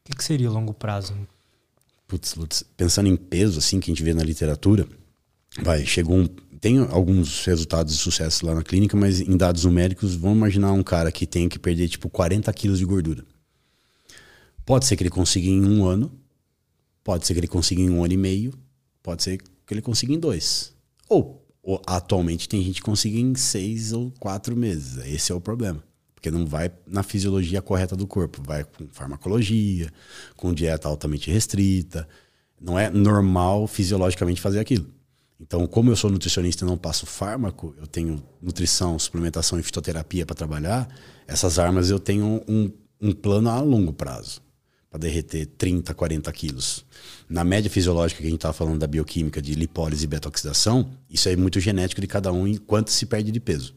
O 0.00 0.10
que, 0.10 0.16
que 0.16 0.24
seria 0.24 0.48
longo 0.48 0.72
prazo? 0.72 1.14
Putz, 2.06 2.64
pensando 2.74 3.08
em 3.08 3.16
peso, 3.16 3.58
assim, 3.58 3.78
que 3.78 3.90
a 3.90 3.94
gente 3.94 4.02
vê 4.02 4.14
na 4.14 4.22
literatura, 4.22 4.88
vai, 5.62 5.84
chegou 5.84 6.16
um. 6.16 6.26
Tem 6.58 6.78
alguns 6.78 7.44
resultados 7.44 7.94
de 7.94 8.00
sucesso 8.00 8.46
lá 8.46 8.54
na 8.54 8.62
clínica, 8.62 8.96
mas 8.96 9.20
em 9.20 9.36
dados 9.36 9.64
numéricos, 9.64 10.14
vamos 10.14 10.38
imaginar 10.38 10.72
um 10.72 10.82
cara 10.82 11.12
que 11.12 11.26
tem 11.26 11.48
que 11.48 11.58
perder, 11.58 11.88
tipo, 11.88 12.08
40 12.08 12.50
quilos 12.54 12.78
de 12.78 12.86
gordura. 12.86 13.22
Pode 14.68 14.84
ser 14.84 14.96
que 14.96 15.02
ele 15.02 15.08
consiga 15.08 15.48
em 15.48 15.64
um 15.64 15.86
ano, 15.86 16.12
pode 17.02 17.26
ser 17.26 17.32
que 17.32 17.40
ele 17.40 17.48
consiga 17.48 17.80
em 17.80 17.88
um 17.88 18.04
ano 18.04 18.12
e 18.12 18.18
meio, 18.18 18.52
pode 19.02 19.22
ser 19.22 19.38
que 19.38 19.72
ele 19.72 19.80
consiga 19.80 20.12
em 20.12 20.18
dois. 20.18 20.74
Ou, 21.08 21.42
ou 21.62 21.80
atualmente 21.86 22.46
tem 22.46 22.62
gente 22.62 22.74
que 22.74 22.82
consiga 22.82 23.18
em 23.18 23.34
seis 23.34 23.94
ou 23.94 24.12
quatro 24.20 24.54
meses. 24.54 24.98
Esse 25.06 25.32
é 25.32 25.34
o 25.34 25.40
problema. 25.40 25.82
Porque 26.14 26.30
não 26.30 26.44
vai 26.44 26.70
na 26.86 27.02
fisiologia 27.02 27.62
correta 27.62 27.96
do 27.96 28.06
corpo, 28.06 28.42
vai 28.42 28.62
com 28.62 28.86
farmacologia, 28.90 29.90
com 30.36 30.52
dieta 30.52 30.86
altamente 30.86 31.30
restrita. 31.30 32.06
Não 32.60 32.78
é 32.78 32.90
normal 32.90 33.66
fisiologicamente 33.66 34.38
fazer 34.38 34.60
aquilo. 34.60 34.86
Então, 35.40 35.66
como 35.66 35.90
eu 35.90 35.96
sou 35.96 36.10
nutricionista 36.10 36.66
e 36.66 36.68
não 36.68 36.76
passo 36.76 37.06
fármaco, 37.06 37.74
eu 37.78 37.86
tenho 37.86 38.22
nutrição, 38.42 38.98
suplementação 38.98 39.58
e 39.58 39.62
fitoterapia 39.62 40.26
para 40.26 40.36
trabalhar, 40.36 40.94
essas 41.26 41.58
armas 41.58 41.88
eu 41.88 41.98
tenho 41.98 42.44
um, 42.46 42.70
um 43.00 43.12
plano 43.12 43.48
a 43.48 43.62
longo 43.62 43.94
prazo 43.94 44.46
para 44.90 45.00
derreter 45.00 45.46
30, 45.46 45.92
40 45.92 46.32
quilos. 46.32 46.84
Na 47.28 47.44
média 47.44 47.70
fisiológica 47.70 48.20
que 48.20 48.26
a 48.26 48.30
gente 48.30 48.38
estava 48.38 48.54
falando 48.54 48.78
da 48.78 48.86
bioquímica 48.86 49.40
de 49.42 49.54
lipólise 49.54 50.04
e 50.04 50.06
beta-oxidação, 50.06 50.90
isso 51.10 51.28
é 51.28 51.36
muito 51.36 51.60
genético 51.60 52.00
de 52.00 52.06
cada 52.06 52.32
um 52.32 52.48
e 52.48 52.58
quanto 52.58 52.90
se 52.90 53.04
perde 53.04 53.30
de 53.30 53.40
peso. 53.40 53.74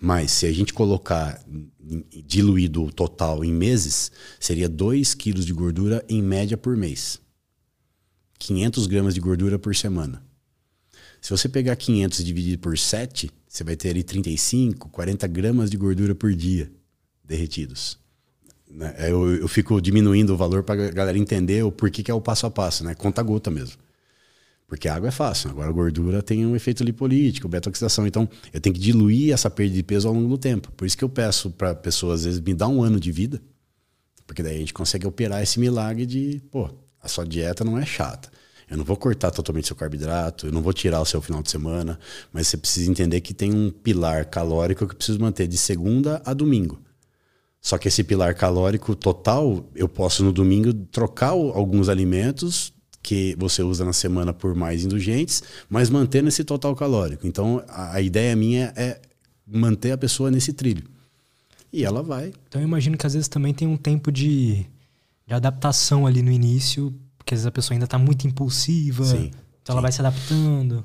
Mas 0.00 0.32
se 0.32 0.46
a 0.46 0.52
gente 0.52 0.72
colocar 0.72 1.44
diluído 2.24 2.84
o 2.84 2.92
total 2.92 3.44
em 3.44 3.52
meses, 3.52 4.10
seria 4.38 4.68
2 4.68 5.14
quilos 5.14 5.44
de 5.44 5.52
gordura 5.52 6.04
em 6.08 6.22
média 6.22 6.56
por 6.56 6.76
mês. 6.76 7.20
500 8.38 8.86
gramas 8.86 9.14
de 9.14 9.20
gordura 9.20 9.58
por 9.58 9.76
semana. 9.76 10.24
Se 11.20 11.30
você 11.30 11.48
pegar 11.48 11.76
500 11.76 12.20
e 12.20 12.24
dividir 12.24 12.58
por 12.58 12.78
7, 12.78 13.30
você 13.46 13.62
vai 13.62 13.76
ter 13.76 13.90
ali 13.90 14.02
35, 14.02 14.88
40 14.88 15.26
gramas 15.26 15.70
de 15.70 15.76
gordura 15.76 16.14
por 16.14 16.34
dia 16.34 16.72
derretidos. 17.22 17.99
Né? 18.70 18.94
É, 18.98 19.10
eu, 19.10 19.34
eu 19.36 19.48
fico 19.48 19.80
diminuindo 19.80 20.32
o 20.32 20.36
valor 20.36 20.62
para 20.62 20.86
a 20.86 20.90
galera 20.90 21.18
entender 21.18 21.64
o 21.64 21.72
porquê 21.72 22.02
que 22.02 22.10
é 22.10 22.14
o 22.14 22.20
passo 22.20 22.46
a 22.46 22.50
passo, 22.50 22.84
né? 22.84 22.94
Conta 22.94 23.22
gota 23.22 23.50
mesmo. 23.50 23.76
Porque 24.66 24.88
a 24.88 24.94
água 24.94 25.08
é 25.08 25.10
fácil, 25.10 25.50
agora 25.50 25.68
a 25.68 25.72
gordura 25.72 26.22
tem 26.22 26.46
um 26.46 26.54
efeito 26.54 26.84
lipolítico, 26.84 27.48
beta-oxidação. 27.48 28.06
Então, 28.06 28.28
eu 28.52 28.60
tenho 28.60 28.72
que 28.72 28.80
diluir 28.80 29.32
essa 29.32 29.50
perda 29.50 29.74
de 29.74 29.82
peso 29.82 30.06
ao 30.06 30.14
longo 30.14 30.28
do 30.28 30.38
tempo. 30.38 30.70
Por 30.76 30.86
isso 30.86 30.96
que 30.96 31.02
eu 31.02 31.08
peço 31.08 31.50
para 31.50 31.74
pessoas, 31.74 32.20
às 32.20 32.24
vezes, 32.26 32.40
me 32.40 32.54
dar 32.54 32.68
um 32.68 32.80
ano 32.80 33.00
de 33.00 33.10
vida, 33.10 33.42
porque 34.24 34.44
daí 34.44 34.54
a 34.54 34.58
gente 34.58 34.72
consegue 34.72 35.08
operar 35.08 35.42
esse 35.42 35.58
milagre 35.58 36.06
de, 36.06 36.40
pô, 36.52 36.70
a 37.02 37.08
sua 37.08 37.26
dieta 37.26 37.64
não 37.64 37.76
é 37.76 37.84
chata. 37.84 38.30
Eu 38.70 38.76
não 38.76 38.84
vou 38.84 38.96
cortar 38.96 39.32
totalmente 39.32 39.66
seu 39.66 39.74
carboidrato, 39.74 40.46
eu 40.46 40.52
não 40.52 40.62
vou 40.62 40.72
tirar 40.72 41.00
o 41.00 41.04
seu 41.04 41.20
final 41.20 41.42
de 41.42 41.50
semana, 41.50 41.98
mas 42.32 42.46
você 42.46 42.56
precisa 42.56 42.88
entender 42.88 43.20
que 43.20 43.34
tem 43.34 43.52
um 43.52 43.72
pilar 43.72 44.26
calórico 44.26 44.86
que 44.86 44.92
eu 44.92 44.96
preciso 44.96 45.18
manter 45.18 45.48
de 45.48 45.58
segunda 45.58 46.22
a 46.24 46.32
domingo. 46.32 46.80
Só 47.60 47.76
que 47.76 47.88
esse 47.88 48.02
pilar 48.02 48.34
calórico 48.34 48.96
total, 48.96 49.64
eu 49.74 49.88
posso 49.88 50.24
no 50.24 50.32
domingo 50.32 50.72
trocar 50.72 51.30
alguns 51.30 51.88
alimentos 51.88 52.72
que 53.02 53.34
você 53.38 53.62
usa 53.62 53.84
na 53.84 53.92
semana 53.92 54.32
por 54.32 54.54
mais 54.54 54.84
indulgentes, 54.84 55.42
mas 55.68 55.90
mantendo 55.90 56.28
esse 56.28 56.44
total 56.44 56.74
calórico. 56.74 57.26
Então, 57.26 57.62
a, 57.68 57.96
a 57.96 58.00
ideia 58.00 58.34
minha 58.34 58.72
é 58.76 59.00
manter 59.46 59.92
a 59.92 59.98
pessoa 59.98 60.30
nesse 60.30 60.52
trilho. 60.52 60.84
E 61.72 61.84
ela 61.84 62.02
vai. 62.02 62.32
Então, 62.48 62.60
eu 62.60 62.66
imagino 62.66 62.96
que 62.96 63.06
às 63.06 63.14
vezes 63.14 63.28
também 63.28 63.54
tem 63.54 63.68
um 63.68 63.76
tempo 63.76 64.10
de, 64.10 64.66
de 65.26 65.34
adaptação 65.34 66.06
ali 66.06 66.22
no 66.22 66.30
início, 66.30 66.94
porque 67.16 67.34
às 67.34 67.40
vezes 67.40 67.46
a 67.46 67.52
pessoa 67.52 67.74
ainda 67.74 67.84
está 67.84 67.98
muito 67.98 68.26
impulsiva, 68.26 69.04
sim, 69.04 69.30
então 69.62 69.66
sim. 69.66 69.72
ela 69.72 69.80
vai 69.80 69.92
se 69.92 70.00
adaptando. 70.00 70.84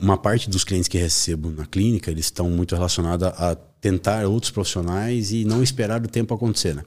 Uma 0.00 0.18
parte 0.18 0.50
dos 0.50 0.64
clientes 0.64 0.88
que 0.88 0.98
recebo 0.98 1.50
na 1.50 1.66
clínica, 1.66 2.10
eles 2.10 2.26
estão 2.26 2.50
muito 2.50 2.74
relacionados 2.74 3.28
a 3.28 3.56
tentar 3.86 4.26
outros 4.26 4.50
profissionais 4.50 5.30
e 5.30 5.44
não 5.44 5.62
esperar 5.62 6.04
o 6.04 6.08
tempo 6.08 6.34
acontecer, 6.34 6.74
né? 6.74 6.82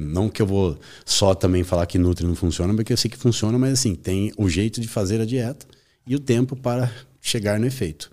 Não 0.00 0.30
que 0.30 0.40
eu 0.40 0.46
vou 0.46 0.78
só 1.04 1.34
também 1.34 1.62
falar 1.62 1.84
que 1.84 1.98
Nutri 1.98 2.26
não 2.26 2.34
funciona, 2.34 2.74
porque 2.74 2.90
eu 2.90 2.96
sei 2.96 3.10
que 3.10 3.18
funciona, 3.18 3.58
mas 3.58 3.74
assim, 3.74 3.94
tem 3.94 4.32
o 4.38 4.48
jeito 4.48 4.80
de 4.80 4.88
fazer 4.88 5.20
a 5.20 5.26
dieta 5.26 5.66
e 6.06 6.16
o 6.16 6.18
tempo 6.18 6.56
para 6.56 6.90
chegar 7.20 7.60
no 7.60 7.66
efeito. 7.66 8.10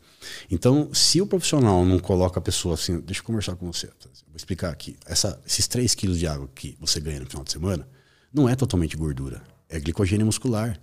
Então, 0.51 0.89
se 0.93 1.21
o 1.21 1.25
profissional 1.25 1.85
não 1.85 1.97
coloca 1.97 2.39
a 2.39 2.41
pessoa 2.41 2.73
assim, 2.73 2.99
deixa 2.99 3.21
eu 3.21 3.25
conversar 3.25 3.55
com 3.55 3.71
você, 3.71 3.87
vou 4.27 4.35
explicar 4.35 4.69
aqui. 4.69 4.97
Essa, 5.05 5.39
esses 5.47 5.65
3 5.65 5.95
quilos 5.95 6.19
de 6.19 6.27
água 6.27 6.49
que 6.53 6.75
você 6.81 6.99
ganha 6.99 7.21
no 7.21 7.25
final 7.25 7.45
de 7.45 7.53
semana, 7.53 7.87
não 8.33 8.49
é 8.49 8.55
totalmente 8.55 8.97
gordura, 8.97 9.41
é 9.69 9.79
glicogênio 9.79 10.25
muscular. 10.25 10.77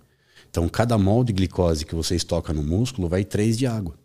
Então, 0.49 0.67
cada 0.67 0.97
mol 0.97 1.23
de 1.23 1.33
glicose 1.33 1.85
que 1.85 1.93
você 1.93 2.15
estoca 2.15 2.51
no 2.51 2.63
músculo 2.63 3.07
vai 3.07 3.23
3 3.23 3.59
de 3.59 3.67
água. 3.67 4.00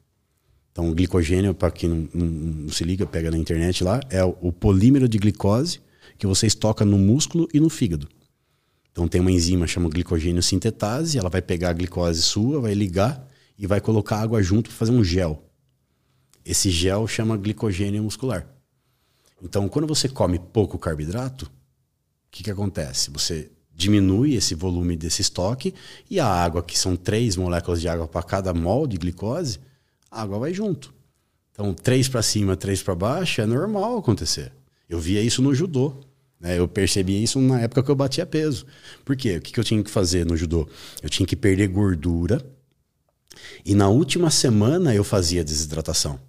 Então, 0.77 0.93
glicogênio, 0.93 1.55
para 1.55 1.71
quem 1.71 1.89
não, 1.89 2.09
não, 2.13 2.27
não, 2.27 2.69
se 2.69 2.85
liga, 2.85 3.07
pega 3.07 3.31
na 3.31 3.39
internet 3.39 3.83
lá, 3.83 3.99
é 4.11 4.23
o, 4.23 4.37
o 4.43 4.53
polímero 4.53 5.09
de 5.09 5.17
glicose 5.17 5.81
que 6.19 6.27
você 6.27 6.47
estoca 6.47 6.85
no 6.85 6.99
músculo 6.99 7.49
e 7.55 7.59
no 7.59 7.71
fígado. 7.71 8.07
Então, 8.93 9.09
tem 9.09 9.23
uma 9.23 9.33
enzima 9.33 9.67
chamada 9.67 9.95
glicogênio 9.95 10.43
sintetase, 10.43 11.17
ela 11.17 11.31
vai 11.31 11.41
pegar 11.41 11.71
a 11.71 11.73
glicose 11.73 12.21
sua, 12.21 12.61
vai 12.61 12.75
ligar 12.75 13.27
e 13.59 13.67
vai 13.67 13.81
colocar 13.81 14.19
água 14.19 14.43
junto 14.43 14.69
para 14.69 14.77
fazer 14.77 14.93
um 14.93 15.03
gel. 15.03 15.43
Esse 16.45 16.69
gel 16.69 17.09
chama 17.09 17.39
glicogênio 17.39 18.03
muscular. 18.03 18.47
Então, 19.43 19.71
quando 19.71 19.87
você 19.87 20.11
come 20.11 20.39
pouco 20.39 20.79
carboidrato, 20.79 21.47
o 21.47 21.51
que, 22.31 22.45
que 22.45 22.51
acontece? 22.51 23.11
Você 23.13 23.51
diminui 23.75 24.35
esse 24.35 24.55
volume 24.55 24.95
desse 24.95 25.23
estoque 25.23 25.73
e 26.11 26.21
a 26.21 26.27
água, 26.27 26.63
que 26.63 26.79
são 26.79 26.95
três 26.97 27.35
moléculas 27.35 27.81
de 27.81 27.89
água 27.89 28.07
para 28.07 28.23
cada 28.23 28.53
mol 28.53 28.87
de 28.87 28.99
glicose, 28.99 29.59
a 30.11 30.23
água 30.23 30.39
vai 30.39 30.53
junto. 30.53 30.95
Então, 31.53 31.73
três 31.73 32.09
para 32.09 32.23
cima, 32.23 32.57
três 32.57 32.83
para 32.83 32.95
baixo, 32.95 33.41
é 33.41 33.47
normal 33.47 33.99
acontecer. 33.99 34.53
Eu 34.89 35.01
via 35.01 35.23
isso 35.23 35.41
no 35.41 35.55
judô. 35.55 35.95
Né? 36.39 36.59
Eu 36.59 36.69
percebia 36.69 37.19
isso 37.19 37.41
na 37.41 37.61
época 37.61 37.83
que 37.83 37.91
eu 37.91 37.97
batia 37.97 38.27
peso. 38.27 38.67
Por 39.05 39.17
quê? 39.17 39.37
O 39.37 39.41
que, 39.41 39.53
que 39.53 39.61
eu 39.61 39.65
tinha 39.65 39.83
que 39.83 39.91
fazer 39.91 40.27
no 40.27 40.37
judô? 40.37 40.69
Eu 41.03 41.09
tinha 41.09 41.27
que 41.27 41.35
perder 41.35 41.69
gordura. 41.69 42.45
E 43.65 43.75
na 43.75 43.89
última 43.89 44.31
semana 44.31 44.95
eu 44.95 45.03
fazia 45.03 45.43
desidratação. 45.43 46.21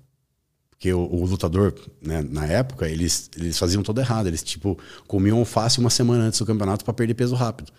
Porque 0.70 0.94
o, 0.94 1.00
o 1.00 1.26
lutador, 1.26 1.74
né, 2.02 2.22
na 2.22 2.46
época, 2.46 2.88
eles, 2.88 3.30
eles 3.36 3.58
faziam 3.58 3.84
todo 3.84 4.00
errado. 4.00 4.28
Eles, 4.28 4.44
tipo, 4.44 4.78
comiam 5.08 5.40
alface 5.40 5.80
uma 5.80 5.90
semana 5.90 6.24
antes 6.24 6.40
do 6.40 6.46
campeonato 6.46 6.86
para 6.86 6.94
perder 6.94 7.16
peso 7.16 7.36
rápido. 7.36 7.72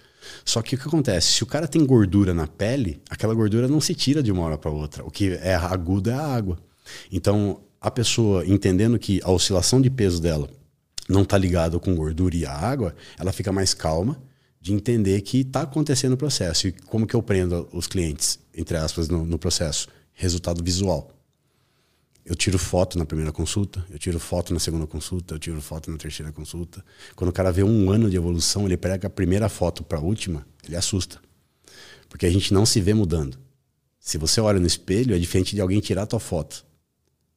Só 0.44 0.62
que 0.62 0.74
o 0.74 0.78
que 0.78 0.88
acontece? 0.88 1.32
Se 1.32 1.42
o 1.42 1.46
cara 1.46 1.66
tem 1.66 1.84
gordura 1.84 2.34
na 2.34 2.46
pele, 2.46 3.00
aquela 3.08 3.34
gordura 3.34 3.68
não 3.68 3.80
se 3.80 3.94
tira 3.94 4.22
de 4.22 4.32
uma 4.32 4.42
hora 4.42 4.58
para 4.58 4.70
outra. 4.70 5.04
O 5.04 5.10
que 5.10 5.32
é 5.34 5.54
agudo 5.54 6.10
é 6.10 6.14
a 6.14 6.26
água. 6.26 6.58
Então, 7.10 7.60
a 7.80 7.90
pessoa 7.90 8.46
entendendo 8.46 8.98
que 8.98 9.20
a 9.22 9.30
oscilação 9.30 9.80
de 9.80 9.90
peso 9.90 10.20
dela 10.20 10.48
não 11.08 11.22
está 11.22 11.38
ligada 11.38 11.78
com 11.78 11.94
gordura 11.94 12.36
e 12.36 12.44
a 12.44 12.52
água, 12.52 12.94
ela 13.18 13.32
fica 13.32 13.50
mais 13.50 13.72
calma 13.72 14.20
de 14.60 14.72
entender 14.72 15.20
que 15.22 15.40
está 15.40 15.62
acontecendo 15.62 16.12
o 16.12 16.16
processo. 16.16 16.68
E 16.68 16.72
como 16.72 17.06
que 17.06 17.14
eu 17.14 17.22
prendo 17.22 17.68
os 17.72 17.86
clientes, 17.86 18.38
entre 18.54 18.76
aspas, 18.76 19.08
no, 19.08 19.24
no 19.24 19.38
processo? 19.38 19.88
Resultado 20.12 20.62
visual. 20.62 21.17
Eu 22.28 22.34
tiro 22.34 22.58
foto 22.58 22.98
na 22.98 23.06
primeira 23.06 23.32
consulta, 23.32 23.82
eu 23.88 23.98
tiro 23.98 24.20
foto 24.20 24.52
na 24.52 24.60
segunda 24.60 24.86
consulta, 24.86 25.34
eu 25.34 25.38
tiro 25.38 25.62
foto 25.62 25.90
na 25.90 25.96
terceira 25.96 26.30
consulta. 26.30 26.84
Quando 27.16 27.30
o 27.30 27.32
cara 27.32 27.50
vê 27.50 27.62
um 27.62 27.90
ano 27.90 28.10
de 28.10 28.16
evolução, 28.18 28.66
ele 28.66 28.76
pega 28.76 29.06
a 29.06 29.10
primeira 29.10 29.48
foto 29.48 29.82
para 29.82 29.96
a 29.96 30.02
última, 30.02 30.46
ele 30.66 30.76
assusta. 30.76 31.18
Porque 32.06 32.26
a 32.26 32.30
gente 32.30 32.52
não 32.52 32.66
se 32.66 32.82
vê 32.82 32.92
mudando. 32.92 33.38
Se 33.98 34.18
você 34.18 34.42
olha 34.42 34.60
no 34.60 34.66
espelho, 34.66 35.14
é 35.14 35.18
diferente 35.18 35.54
de 35.54 35.62
alguém 35.62 35.80
tirar 35.80 36.02
a 36.02 36.06
tua 36.06 36.20
foto. 36.20 36.66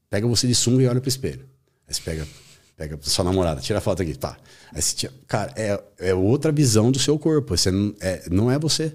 Pega 0.10 0.28
você 0.28 0.46
de 0.46 0.54
sunga 0.54 0.84
e 0.84 0.88
olha 0.88 1.00
pro 1.00 1.08
espelho. 1.08 1.48
Aí 1.88 1.94
você 1.94 2.02
pega, 2.02 2.28
pega 2.76 3.00
sua 3.04 3.24
namorada, 3.24 3.62
tira 3.62 3.80
a 3.80 3.82
foto 3.82 4.02
aqui, 4.02 4.14
tá. 4.14 4.38
Aí 4.74 4.82
você 4.82 4.94
tira, 4.94 5.14
cara, 5.26 5.54
é, 5.56 5.82
é 6.00 6.14
outra 6.14 6.52
visão 6.52 6.92
do 6.92 7.00
seu 7.00 7.18
corpo. 7.18 7.56
Você 7.56 7.72
não 7.72 7.96
é, 8.02 8.28
não 8.30 8.52
é 8.52 8.60
você. 8.60 8.94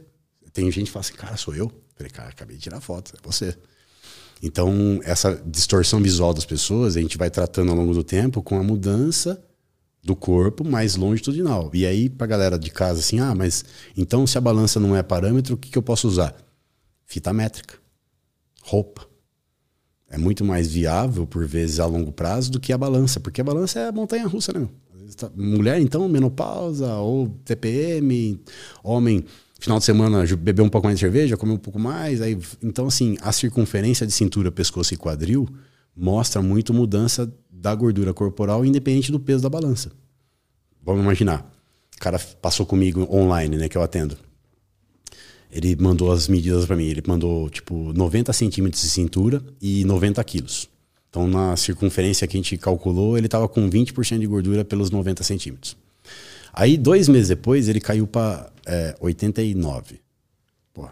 Tem 0.52 0.70
gente 0.70 0.88
que 0.88 0.92
fala 0.92 1.06
assim, 1.06 1.14
cara, 1.14 1.38
sou 1.38 1.54
eu. 1.54 1.72
Falei, 1.94 2.12
cara, 2.12 2.28
acabei 2.28 2.56
de 2.56 2.64
tirar 2.64 2.76
a 2.76 2.82
foto, 2.82 3.14
é 3.16 3.26
você. 3.26 3.56
Então, 4.42 5.00
essa 5.02 5.40
distorção 5.46 6.00
visual 6.00 6.34
das 6.34 6.44
pessoas, 6.44 6.96
a 6.96 7.00
gente 7.00 7.16
vai 7.16 7.30
tratando 7.30 7.70
ao 7.70 7.76
longo 7.76 7.94
do 7.94 8.04
tempo 8.04 8.42
com 8.42 8.58
a 8.58 8.62
mudança 8.62 9.42
do 10.02 10.14
corpo 10.14 10.64
mais 10.64 10.94
longitudinal. 10.94 11.70
E 11.74 11.84
aí, 11.84 12.08
pra 12.08 12.26
galera 12.26 12.58
de 12.58 12.70
casa, 12.70 13.00
assim, 13.00 13.18
ah, 13.18 13.34
mas 13.34 13.64
então 13.96 14.26
se 14.26 14.38
a 14.38 14.40
balança 14.40 14.78
não 14.78 14.94
é 14.94 15.02
parâmetro, 15.02 15.54
o 15.54 15.56
que, 15.56 15.70
que 15.70 15.78
eu 15.78 15.82
posso 15.82 16.06
usar? 16.06 16.34
Fita 17.04 17.32
métrica, 17.32 17.74
roupa. 18.62 19.06
É 20.08 20.16
muito 20.16 20.44
mais 20.44 20.70
viável, 20.72 21.26
por 21.26 21.44
vezes, 21.46 21.80
a 21.80 21.86
longo 21.86 22.12
prazo 22.12 22.52
do 22.52 22.60
que 22.60 22.72
a 22.72 22.78
balança, 22.78 23.18
porque 23.18 23.40
a 23.40 23.44
balança 23.44 23.80
é 23.80 23.90
montanha 23.90 24.26
russa, 24.26 24.52
né? 24.52 24.68
Tá, 25.16 25.30
mulher, 25.34 25.80
então, 25.80 26.08
menopausa, 26.08 26.94
ou 26.96 27.28
TPM, 27.44 28.40
homem 28.82 29.24
final 29.58 29.78
de 29.78 29.84
semana 29.84 30.24
beber 30.36 30.62
um 30.62 30.68
pouco 30.68 30.86
mais 30.86 30.98
de 30.98 31.00
cerveja, 31.00 31.36
comer 31.36 31.52
um 31.52 31.58
pouco 31.58 31.78
mais. 31.78 32.20
Aí, 32.20 32.38
então, 32.62 32.86
assim, 32.86 33.16
a 33.20 33.32
circunferência 33.32 34.06
de 34.06 34.12
cintura, 34.12 34.52
pescoço 34.52 34.94
e 34.94 34.96
quadril 34.96 35.48
mostra 35.96 36.42
muito 36.42 36.74
mudança 36.74 37.32
da 37.50 37.74
gordura 37.74 38.12
corporal, 38.12 38.64
independente 38.64 39.10
do 39.10 39.18
peso 39.18 39.42
da 39.42 39.48
balança. 39.48 39.90
Vamos 40.82 41.02
imaginar. 41.02 41.50
O 41.96 41.98
cara 41.98 42.18
passou 42.40 42.66
comigo 42.66 43.08
online, 43.10 43.56
né, 43.56 43.68
que 43.68 43.76
eu 43.76 43.82
atendo. 43.82 44.16
Ele 45.50 45.74
mandou 45.76 46.12
as 46.12 46.28
medidas 46.28 46.66
para 46.66 46.76
mim. 46.76 46.84
Ele 46.84 47.02
mandou, 47.06 47.48
tipo, 47.48 47.92
90 47.94 48.32
centímetros 48.32 48.82
de 48.82 48.88
cintura 48.90 49.42
e 49.60 49.84
90 49.84 50.22
quilos. 50.24 50.68
Então, 51.08 51.26
na 51.26 51.56
circunferência 51.56 52.26
que 52.26 52.36
a 52.36 52.40
gente 52.40 52.58
calculou, 52.58 53.16
ele 53.16 53.26
estava 53.26 53.48
com 53.48 53.70
20% 53.70 54.18
de 54.18 54.26
gordura 54.26 54.64
pelos 54.64 54.90
90 54.90 55.22
centímetros. 55.22 55.76
Aí, 56.58 56.78
dois 56.78 57.06
meses 57.06 57.28
depois, 57.28 57.68
ele 57.68 57.80
caiu 57.80 58.06
para 58.06 58.50
é, 58.64 58.96
89. 58.98 60.00
Pô, 60.72 60.88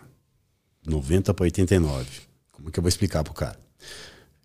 90 0.87 1.33
para 1.33 1.45
89. 1.45 2.07
Como 2.53 2.71
que 2.71 2.79
eu 2.79 2.83
vou 2.83 2.89
explicar 2.89 3.25
pro 3.25 3.33
cara? 3.33 3.59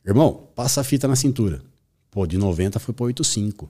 Irmão, 0.05 0.47
passa 0.55 0.79
a 0.79 0.83
fita 0.83 1.09
na 1.09 1.17
cintura. 1.17 1.61
Pô, 2.09 2.25
de 2.25 2.37
90 2.37 2.79
foi 2.79 2.93
para 2.93 3.07
85. 3.07 3.69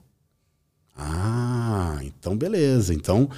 Ah, 0.96 1.98
então 2.02 2.36
beleza. 2.36 2.94
Então 2.94 3.28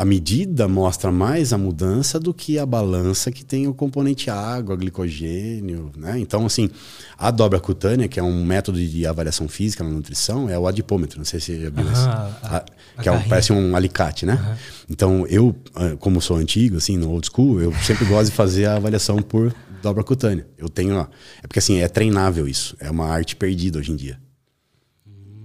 a 0.00 0.04
medida 0.06 0.66
mostra 0.66 1.12
mais 1.12 1.52
a 1.52 1.58
mudança 1.58 2.18
do 2.18 2.32
que 2.32 2.58
a 2.58 2.64
balança 2.64 3.30
que 3.30 3.44
tem 3.44 3.68
o 3.68 3.74
componente 3.74 4.30
água, 4.30 4.74
glicogênio, 4.74 5.92
né? 5.94 6.18
Então 6.18 6.46
assim, 6.46 6.70
a 7.18 7.30
dobra 7.30 7.60
cutânea, 7.60 8.08
que 8.08 8.18
é 8.18 8.22
um 8.22 8.42
método 8.42 8.80
de 8.80 9.06
avaliação 9.06 9.46
física 9.46 9.84
na 9.84 9.90
nutrição, 9.90 10.48
é 10.48 10.58
o 10.58 10.66
adipômetro, 10.66 11.18
não 11.18 11.24
sei 11.26 11.38
se 11.38 11.54
você 11.54 11.60
já 11.64 11.68
viu 11.68 11.84
isso. 11.84 12.08
Que 13.02 13.10
é 13.10 13.18
parece 13.28 13.52
um 13.52 13.76
alicate, 13.76 14.24
né? 14.24 14.56
Então 14.88 15.26
eu, 15.26 15.54
ah, 15.74 15.94
como 15.98 16.18
sou 16.22 16.38
antigo 16.38 16.78
assim, 16.78 16.96
no 16.96 17.10
old 17.10 17.28
school, 17.30 17.60
eu 17.60 17.70
sempre 17.82 18.06
gosto 18.06 18.30
de 18.30 18.36
fazer 18.36 18.64
a 18.64 18.76
avaliação 18.76 19.20
por 19.20 19.54
dobra 19.82 20.02
cutânea. 20.02 20.48
Eu 20.56 20.70
tenho, 20.70 20.96
ó, 20.96 21.06
é 21.42 21.46
porque 21.46 21.58
assim, 21.58 21.80
é 21.80 21.88
treinável 21.88 22.48
isso, 22.48 22.74
é 22.80 22.90
uma 22.90 23.04
arte 23.04 23.36
perdida 23.36 23.78
hoje 23.78 23.92
em 23.92 23.96
dia. 23.96 24.18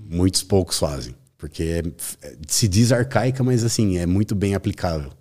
Muitos 0.10 0.44
poucos 0.44 0.80
fazem. 0.80 1.14
Porque 1.46 1.62
é, 1.64 2.28
é, 2.28 2.36
se 2.48 2.68
diz 2.68 2.92
arcaica, 2.92 3.44
mas 3.44 3.64
assim, 3.64 3.98
é 3.98 4.06
muito 4.08 4.34
bem 4.34 4.56
aplicável. 4.56 5.12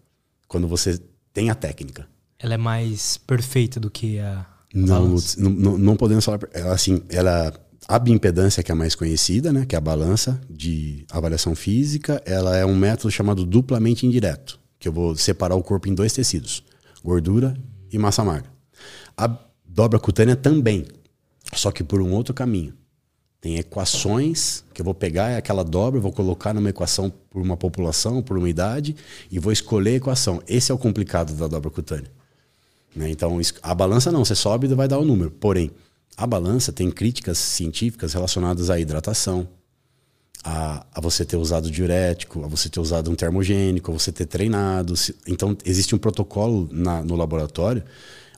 Quando 0.48 0.66
você 0.66 0.98
tem 1.34 1.50
a 1.50 1.54
técnica. 1.54 2.08
Ela 2.38 2.54
é 2.54 2.56
mais 2.56 3.18
perfeita 3.18 3.78
do 3.78 3.90
que 3.90 4.18
a. 4.18 4.46
Não, 4.74 5.16
não, 5.36 5.50
não, 5.50 5.78
não, 5.78 5.96
podemos 5.96 6.24
falar. 6.24 6.40
Assim, 6.72 7.02
ela. 7.10 7.52
A 7.86 7.98
bioimpedância, 7.98 8.62
que 8.62 8.72
é 8.72 8.74
a 8.74 8.76
mais 8.76 8.94
conhecida, 8.94 9.52
né, 9.52 9.66
que 9.66 9.74
é 9.74 9.78
a 9.78 9.80
balança 9.80 10.40
de 10.48 11.04
avaliação 11.10 11.54
física, 11.54 12.22
ela 12.24 12.56
é 12.56 12.64
um 12.64 12.74
método 12.74 13.10
chamado 13.10 13.44
duplamente 13.44 14.06
indireto, 14.06 14.58
que 14.78 14.88
eu 14.88 14.92
vou 14.92 15.14
separar 15.14 15.54
o 15.54 15.62
corpo 15.62 15.86
em 15.86 15.94
dois 15.94 16.10
tecidos, 16.14 16.64
gordura 17.04 17.54
e 17.92 17.98
massa 17.98 18.24
magra. 18.24 18.50
A 19.14 19.38
dobra 19.66 19.98
cutânea 19.98 20.34
também, 20.34 20.86
só 21.52 21.70
que 21.70 21.84
por 21.84 22.00
um 22.00 22.12
outro 22.12 22.32
caminho. 22.32 22.72
Tem 23.44 23.58
equações 23.58 24.64
que 24.72 24.80
eu 24.80 24.84
vou 24.86 24.94
pegar 24.94 25.36
aquela 25.36 25.62
dobra, 25.62 26.00
vou 26.00 26.10
colocar 26.10 26.54
numa 26.54 26.70
equação 26.70 27.12
por 27.28 27.42
uma 27.42 27.58
população, 27.58 28.22
por 28.22 28.38
uma 28.38 28.48
idade, 28.48 28.96
e 29.30 29.38
vou 29.38 29.52
escolher 29.52 29.90
a 29.90 29.96
equação. 29.96 30.42
Esse 30.48 30.72
é 30.72 30.74
o 30.74 30.78
complicado 30.78 31.34
da 31.34 31.46
dobra 31.46 31.68
cutânea. 31.70 32.10
Né? 32.96 33.10
Então, 33.10 33.38
a 33.62 33.74
balança 33.74 34.10
não, 34.10 34.24
você 34.24 34.34
sobe 34.34 34.66
e 34.66 34.74
vai 34.74 34.88
dar 34.88 34.98
o 34.98 35.04
número. 35.04 35.30
Porém, 35.30 35.70
a 36.16 36.26
balança 36.26 36.72
tem 36.72 36.90
críticas 36.90 37.36
científicas 37.36 38.14
relacionadas 38.14 38.70
à 38.70 38.80
hidratação, 38.80 39.46
a, 40.42 40.86
a, 40.94 40.98
você 41.02 41.22
ter 41.22 41.36
usado 41.36 41.70
diurético, 41.70 42.46
a 42.46 42.48
você 42.48 42.70
ter 42.70 42.80
usado 42.80 43.10
um 43.10 43.14
termogênico, 43.14 43.90
a 43.90 43.94
você 43.94 44.10
ter 44.10 44.24
treinado. 44.24 44.94
Então, 45.26 45.54
existe 45.66 45.94
um 45.94 45.98
protocolo 45.98 46.66
na, 46.72 47.02
no 47.02 47.14
laboratório 47.14 47.84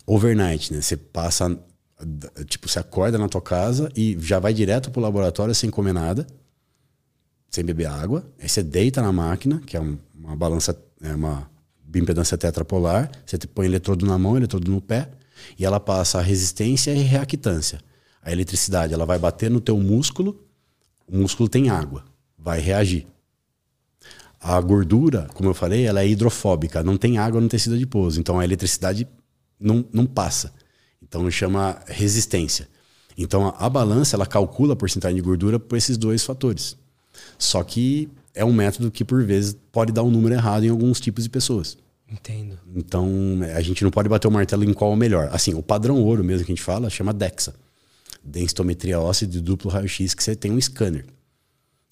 overnight, 0.06 0.72
né? 0.72 0.80
Você 0.80 0.96
passa 0.96 1.56
Tipo, 2.46 2.68
você 2.68 2.78
acorda 2.78 3.16
na 3.16 3.28
tua 3.28 3.40
casa 3.40 3.90
e 3.96 4.16
já 4.20 4.38
vai 4.38 4.52
direto 4.52 4.90
pro 4.90 5.00
laboratório 5.00 5.54
sem 5.54 5.70
comer 5.70 5.94
nada, 5.94 6.26
sem 7.50 7.64
beber 7.64 7.86
água. 7.86 8.30
Aí 8.38 8.48
você 8.48 8.62
deita 8.62 9.00
na 9.00 9.12
máquina, 9.12 9.62
que 9.64 9.76
é 9.76 9.80
uma 9.80 10.36
balança, 10.36 10.78
é 11.00 11.14
uma 11.14 11.50
bioimpedância 11.82 12.36
tetrapolar. 12.36 13.10
Você 13.24 13.38
põe 13.38 13.66
eletrodo 13.66 14.04
na 14.04 14.18
mão, 14.18 14.36
eletrodo 14.36 14.70
no 14.70 14.80
pé, 14.80 15.10
e 15.58 15.64
ela 15.64 15.80
passa 15.80 16.20
resistência 16.20 16.92
e 16.92 17.02
reactância. 17.02 17.80
A 18.22 18.30
eletricidade, 18.30 18.92
ela 18.92 19.06
vai 19.06 19.18
bater 19.18 19.50
no 19.50 19.60
teu 19.60 19.78
músculo, 19.78 20.44
o 21.06 21.16
músculo 21.16 21.48
tem 21.48 21.70
água, 21.70 22.04
vai 22.36 22.60
reagir. 22.60 23.06
A 24.38 24.60
gordura, 24.60 25.28
como 25.32 25.48
eu 25.48 25.54
falei, 25.54 25.86
ela 25.86 26.02
é 26.02 26.08
hidrofóbica, 26.08 26.82
não 26.82 26.96
tem 26.98 27.16
água 27.16 27.40
no 27.40 27.48
tecido 27.48 27.74
adiposo, 27.74 28.20
então 28.20 28.38
a 28.38 28.44
eletricidade 28.44 29.08
não, 29.58 29.84
não 29.92 30.04
passa. 30.04 30.52
Então 31.08 31.30
chama 31.30 31.80
resistência. 31.86 32.68
Então 33.16 33.46
a, 33.46 33.66
a 33.66 33.70
balança 33.70 34.16
ela 34.16 34.26
calcula 34.26 34.74
a 34.74 34.76
porcentagem 34.76 35.16
de 35.16 35.22
gordura 35.22 35.58
por 35.58 35.76
esses 35.76 35.96
dois 35.96 36.24
fatores. 36.24 36.76
Só 37.38 37.62
que 37.62 38.08
é 38.34 38.44
um 38.44 38.52
método 38.52 38.90
que 38.90 39.04
por 39.04 39.24
vezes 39.24 39.56
pode 39.72 39.92
dar 39.92 40.02
um 40.02 40.10
número 40.10 40.34
errado 40.34 40.64
em 40.64 40.68
alguns 40.68 41.00
tipos 41.00 41.24
de 41.24 41.30
pessoas. 41.30 41.78
Entendo. 42.10 42.58
Então 42.74 43.08
a 43.54 43.60
gente 43.60 43.82
não 43.82 43.90
pode 43.90 44.08
bater 44.08 44.28
o 44.28 44.30
martelo 44.30 44.64
em 44.64 44.72
qual 44.72 44.90
é 44.90 44.94
o 44.94 44.96
melhor. 44.96 45.28
Assim, 45.32 45.54
o 45.54 45.62
padrão 45.62 46.02
ouro 46.02 46.22
mesmo 46.22 46.44
que 46.44 46.52
a 46.52 46.54
gente 46.54 46.64
fala 46.64 46.90
chama 46.90 47.12
DEXA. 47.12 47.54
Densitometria 48.22 49.00
óssea 49.00 49.26
de 49.26 49.40
duplo 49.40 49.70
raio-x 49.70 50.12
que 50.12 50.22
você 50.22 50.34
tem 50.34 50.50
um 50.50 50.60
scanner. 50.60 51.06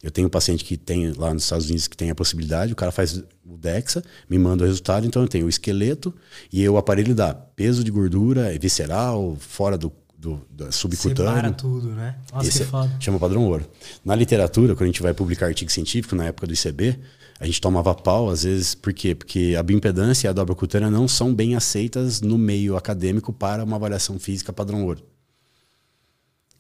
Eu 0.05 0.11
tenho 0.11 0.27
um 0.27 0.31
paciente 0.31 0.67
que 0.67 0.77
tem 0.77 1.13
lá 1.13 1.33
nos 1.33 1.45
Estados 1.45 1.65
Unidos 1.65 1.89
que 1.89 1.97
tem 1.97 2.11
a 2.11 2.15
possibilidade, 2.15 2.75
o 2.75 2.77
cara 2.77 2.93
faz 2.93 3.25
o 3.43 3.57
DEXA, 3.57 4.05
me 4.29 4.39
manda 4.39 4.63
o 4.63 4.67
resultado, 4.67 5.07
então 5.07 5.23
eu 5.23 5.29
tenho 5.29 5.47
o 5.47 5.49
esqueleto 5.49 6.15
e 6.53 6.69
o 6.69 6.77
aparelho 6.77 7.15
dá 7.15 7.33
peso 7.33 7.83
de 7.83 7.91
gordura, 7.91 8.55
é 8.55 8.59
visceral, 8.59 9.35
fora 9.41 9.79
do, 9.79 9.91
do, 10.15 10.43
da 10.51 10.71
subcutânea. 10.71 11.37
Separa 11.37 11.53
tudo, 11.53 11.89
né? 11.89 12.19
Nossa, 12.31 12.47
Esse 12.47 12.59
que 12.59 12.65
foda. 12.67 12.95
chama 13.01 13.19
padrão 13.19 13.47
ouro. 13.47 13.67
Na 14.05 14.15
literatura, 14.15 14.75
quando 14.75 14.83
a 14.83 14.87
gente 14.89 15.01
vai 15.01 15.15
publicar 15.15 15.47
artigo 15.47 15.73
científico, 15.73 16.15
na 16.15 16.27
época 16.27 16.47
do 16.49 16.53
ICB, 16.53 16.99
a 17.41 17.47
gente 17.47 17.59
tomava 17.59 17.95
pau, 17.95 18.29
às 18.29 18.43
vezes, 18.43 18.75
por 18.75 18.93
quê? 18.93 19.15
Porque 19.15 19.55
a 19.59 19.63
bioimpedância 19.63 20.27
e 20.27 20.29
a 20.29 20.35
dobra 20.35 20.55
cutânea 20.55 20.91
não 20.91 21.09
são 21.09 21.35
bem 21.35 21.57
aceitas 21.57 22.21
no 22.21 22.37
meio 22.37 22.77
acadêmico 22.77 23.33
para 23.33 23.65
uma 23.65 23.77
avaliação 23.77 24.19
física 24.19 24.53
padrão 24.53 24.85
ouro. 24.85 25.03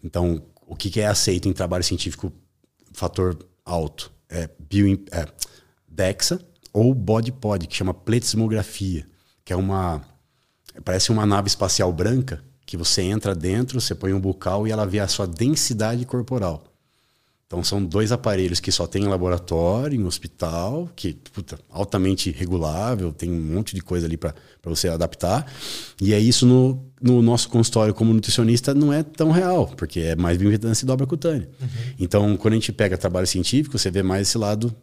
Então, 0.03 0.42
o 0.66 0.74
que, 0.74 0.88
que 0.88 1.01
é 1.01 1.07
aceito 1.07 1.47
em 1.47 1.53
trabalho 1.53 1.84
científico 1.84 2.32
fator 2.95 3.36
alto? 3.64 4.11
É, 4.28 4.49
bio, 4.59 5.05
é 5.12 5.26
DEXA 5.86 6.40
ou 6.72 6.95
body 6.95 7.30
pod, 7.30 7.66
que 7.66 7.76
chama 7.76 7.95
pletismografia, 7.95 9.07
que 9.45 9.53
é 9.53 9.57
uma 9.57 10.03
parece 10.84 11.12
uma 11.12 11.24
nave 11.24 11.47
espacial 11.47 11.92
branca 11.92 12.42
que 12.66 12.76
você 12.76 13.03
entra 13.03 13.34
dentro, 13.34 13.80
você 13.80 13.95
põe 13.95 14.12
um 14.12 14.20
bucal 14.20 14.66
e 14.66 14.72
ela 14.72 14.86
vê 14.86 14.99
a 14.99 15.07
sua 15.07 15.26
densidade 15.26 16.05
corporal. 16.05 16.64
Então 17.55 17.63
são 17.63 17.85
dois 17.85 18.11
aparelhos 18.11 18.59
que 18.59 18.73
só 18.73 18.85
tem 18.85 19.05
em 19.05 19.07
laboratório, 19.07 19.97
em 19.97 20.05
hospital, 20.05 20.91
que 20.97 21.17
puta, 21.33 21.57
altamente 21.71 22.33
regulável, 22.33 23.13
tem 23.13 23.31
um 23.31 23.41
monte 23.41 23.77
de 23.77 23.81
coisa 23.81 24.09
ali 24.09 24.17
para 24.17 24.35
você 24.65 24.89
adaptar. 24.89 25.47
E 26.03 26.13
é 26.13 26.19
isso 26.19 26.45
no, 26.45 26.85
no, 27.01 27.23
nosso 27.23 27.49
consultório 27.49 27.95
como 27.95 28.13
nutricionista 28.13 28.75
não 28.75 28.93
é 28.93 29.05
tão 29.05 29.31
real, 29.31 29.69
porque 29.77 30.01
é 30.01 30.17
mais 30.17 30.37
bioimpedância 30.37 30.85
e 30.85 30.87
dobra 30.87 31.07
cutânea. 31.07 31.49
Uhum. 31.61 31.69
Então, 32.01 32.37
quando 32.37 32.55
a 32.55 32.57
gente 32.57 32.73
pega 32.73 32.99
trabalho 32.99 33.27
científico, 33.27 33.79
você 33.79 33.89
vê 33.89 34.03
mais 34.03 34.27
esse 34.27 34.37
lado 34.37 34.75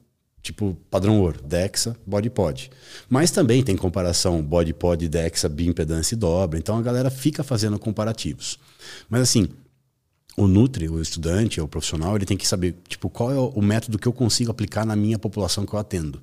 tipo 0.41 0.75
padrão 0.89 1.19
ouro, 1.19 1.41
DEXA, 1.43 1.95
body 2.07 2.29
pod. 2.29 2.71
Mas 3.09 3.31
também 3.31 3.61
tem 3.61 3.75
comparação 3.75 4.41
body 4.41 4.73
pod, 4.73 5.09
DEXA, 5.09 5.49
bioimpedância 5.49 6.15
e 6.15 6.17
dobra. 6.17 6.57
Então 6.57 6.77
a 6.77 6.81
galera 6.81 7.09
fica 7.09 7.43
fazendo 7.43 7.77
comparativos. 7.77 8.57
Mas 9.09 9.21
assim, 9.21 9.49
o 10.37 10.47
Nutri, 10.47 10.89
o 10.89 11.01
estudante, 11.01 11.59
o 11.59 11.67
profissional, 11.67 12.15
ele 12.15 12.25
tem 12.25 12.37
que 12.37 12.47
saber 12.47 12.75
tipo 12.87 13.09
qual 13.09 13.31
é 13.31 13.37
o 13.37 13.61
método 13.61 13.99
que 13.99 14.07
eu 14.07 14.13
consigo 14.13 14.51
aplicar 14.51 14.85
na 14.85 14.95
minha 14.95 15.19
população 15.19 15.65
que 15.65 15.73
eu 15.73 15.79
atendo. 15.79 16.21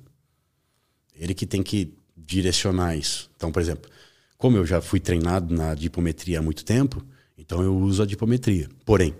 Ele 1.15 1.33
que 1.33 1.45
tem 1.45 1.61
que 1.61 1.93
direcionar 2.17 2.95
isso. 2.95 3.29
Então, 3.35 3.51
por 3.51 3.61
exemplo, 3.61 3.89
como 4.37 4.57
eu 4.57 4.65
já 4.65 4.81
fui 4.81 4.99
treinado 4.99 5.53
na 5.53 5.75
dipometria 5.75 6.39
há 6.39 6.41
muito 6.41 6.63
tempo, 6.63 7.03
então 7.37 7.61
eu 7.61 7.75
uso 7.77 8.01
a 8.01 8.05
dipometria. 8.05 8.69
Porém, 8.85 9.13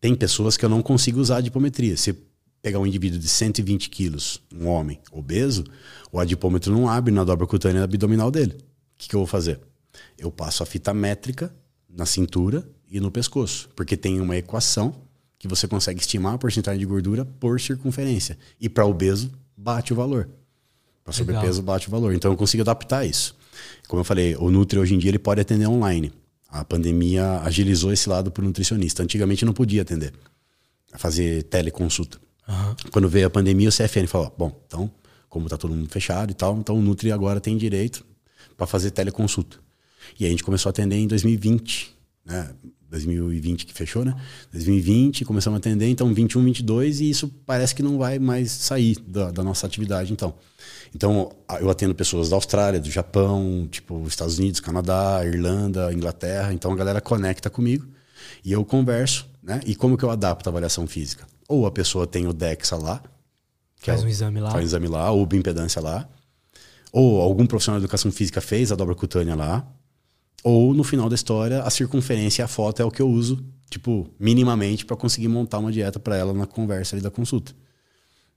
tem 0.00 0.14
pessoas 0.14 0.56
que 0.56 0.64
eu 0.64 0.68
não 0.68 0.82
consigo 0.82 1.20
usar 1.20 1.38
a 1.38 1.40
dipometria. 1.40 1.96
Se 1.96 2.16
pegar 2.60 2.78
um 2.78 2.86
indivíduo 2.86 3.18
de 3.18 3.28
120 3.28 3.90
quilos, 3.90 4.40
um 4.52 4.66
homem 4.66 4.98
obeso, 5.12 5.64
o 6.10 6.18
adipômetro 6.18 6.72
não 6.72 6.88
abre 6.88 7.12
na 7.12 7.22
dobra 7.22 7.46
cutânea 7.46 7.84
abdominal 7.84 8.30
dele. 8.30 8.52
O 8.54 8.98
que, 8.98 9.08
que 9.08 9.14
eu 9.14 9.20
vou 9.20 9.26
fazer? 9.26 9.60
Eu 10.18 10.30
passo 10.30 10.62
a 10.62 10.66
fita 10.66 10.94
métrica 10.94 11.54
na 11.88 12.06
cintura 12.06 12.66
e 12.90 13.00
no 13.00 13.10
pescoço, 13.10 13.68
porque 13.74 13.96
tem 13.96 14.20
uma 14.20 14.36
equação 14.36 14.94
que 15.38 15.48
você 15.48 15.68
consegue 15.68 16.00
estimar 16.00 16.34
a 16.34 16.38
porcentagem 16.38 16.80
de 16.80 16.86
gordura 16.86 17.24
por 17.24 17.60
circunferência. 17.60 18.38
E 18.60 18.68
para 18.68 18.86
obeso, 18.86 19.30
bate 19.56 19.92
o 19.92 19.96
valor. 19.96 20.28
Para 21.04 21.12
sobrepeso, 21.12 21.62
bate 21.62 21.88
o 21.88 21.90
valor. 21.90 22.14
Então 22.14 22.30
eu 22.30 22.36
consigo 22.36 22.62
adaptar 22.62 23.04
isso. 23.04 23.36
Como 23.86 24.00
eu 24.00 24.04
falei, 24.04 24.34
o 24.36 24.50
Nutri 24.50 24.78
hoje 24.78 24.94
em 24.94 24.98
dia 24.98 25.10
ele 25.10 25.18
pode 25.18 25.40
atender 25.40 25.66
online. 25.66 26.12
A 26.48 26.64
pandemia 26.64 27.40
agilizou 27.40 27.92
esse 27.92 28.08
lado 28.08 28.30
para 28.30 28.42
o 28.42 28.46
nutricionista. 28.46 29.02
Antigamente 29.02 29.44
não 29.44 29.52
podia 29.52 29.82
atender, 29.82 30.14
fazer 30.94 31.42
teleconsulta. 31.42 32.18
Uhum. 32.48 32.74
Quando 32.90 33.08
veio 33.08 33.26
a 33.26 33.30
pandemia, 33.30 33.68
o 33.68 33.72
CFN 33.72 34.06
falou: 34.06 34.34
bom, 34.38 34.62
então, 34.66 34.90
como 35.28 35.46
está 35.46 35.56
todo 35.56 35.74
mundo 35.74 35.88
fechado 35.90 36.30
e 36.30 36.34
tal, 36.34 36.56
então 36.56 36.76
o 36.76 36.80
Nutri 36.80 37.10
agora 37.10 37.40
tem 37.40 37.56
direito 37.56 38.04
para 38.56 38.66
fazer 38.66 38.92
teleconsulta. 38.92 39.58
E 40.18 40.24
a 40.24 40.28
gente 40.28 40.44
começou 40.44 40.68
a 40.68 40.70
atender 40.70 40.96
em 40.96 41.06
2020, 41.08 41.94
né? 42.24 42.50
2020 42.90 43.66
que 43.66 43.74
fechou, 43.74 44.04
né? 44.04 44.14
2020 44.52 45.24
começamos 45.24 45.56
a 45.56 45.58
atender, 45.58 45.88
então 45.88 46.12
21, 46.14 46.44
22 46.44 47.00
e 47.00 47.10
isso 47.10 47.28
parece 47.44 47.74
que 47.74 47.82
não 47.82 47.98
vai 47.98 48.18
mais 48.18 48.50
sair 48.52 48.96
da, 49.06 49.30
da, 49.30 49.42
nossa 49.42 49.66
atividade, 49.66 50.12
então. 50.12 50.34
Então 50.94 51.32
eu 51.60 51.68
atendo 51.68 51.94
pessoas 51.94 52.28
da 52.28 52.36
Austrália, 52.36 52.78
do 52.78 52.90
Japão, 52.90 53.66
tipo 53.70 54.06
Estados 54.06 54.38
Unidos, 54.38 54.60
Canadá, 54.60 55.22
Irlanda, 55.24 55.92
Inglaterra, 55.92 56.52
então 56.52 56.72
a 56.72 56.76
galera 56.76 57.00
conecta 57.00 57.50
comigo 57.50 57.86
e 58.44 58.52
eu 58.52 58.64
converso, 58.64 59.26
né? 59.42 59.60
E 59.66 59.74
como 59.74 59.98
que 59.98 60.04
eu 60.04 60.10
adapto 60.10 60.48
a 60.48 60.50
avaliação 60.50 60.86
física? 60.86 61.26
Ou 61.48 61.66
a 61.66 61.70
pessoa 61.70 62.06
tem 62.06 62.26
o 62.28 62.32
DEXA 62.32 62.76
lá, 62.76 63.02
faz 63.84 64.02
é 64.02 64.04
um 64.04 64.08
exame 64.08 64.40
lá. 64.40 64.50
Faz 64.50 64.62
um 64.62 64.66
exame 64.66 64.88
lá, 64.88 65.10
ou 65.10 65.26
bioimpedância 65.26 65.82
lá. 65.82 66.08
Ou 66.92 67.20
algum 67.20 67.44
profissional 67.44 67.80
de 67.80 67.84
educação 67.84 68.10
física 68.12 68.40
fez 68.40 68.70
a 68.70 68.76
dobra 68.76 68.94
cutânea 68.94 69.34
lá. 69.34 69.66
Ou 70.44 70.72
no 70.72 70.84
final 70.84 71.08
da 71.08 71.16
história, 71.16 71.62
a 71.62 71.70
circunferência 71.70 72.42
e 72.42 72.44
a 72.44 72.48
foto 72.48 72.80
é 72.80 72.84
o 72.84 72.90
que 72.90 73.02
eu 73.02 73.08
uso, 73.08 73.44
tipo, 73.68 74.08
minimamente 74.20 74.84
para 74.84 74.94
conseguir 74.94 75.26
montar 75.26 75.58
uma 75.58 75.72
dieta 75.72 75.98
para 75.98 76.16
ela 76.16 76.32
na 76.32 76.46
conversa 76.46 76.94
ali 76.94 77.02
da 77.02 77.10
consulta. 77.10 77.52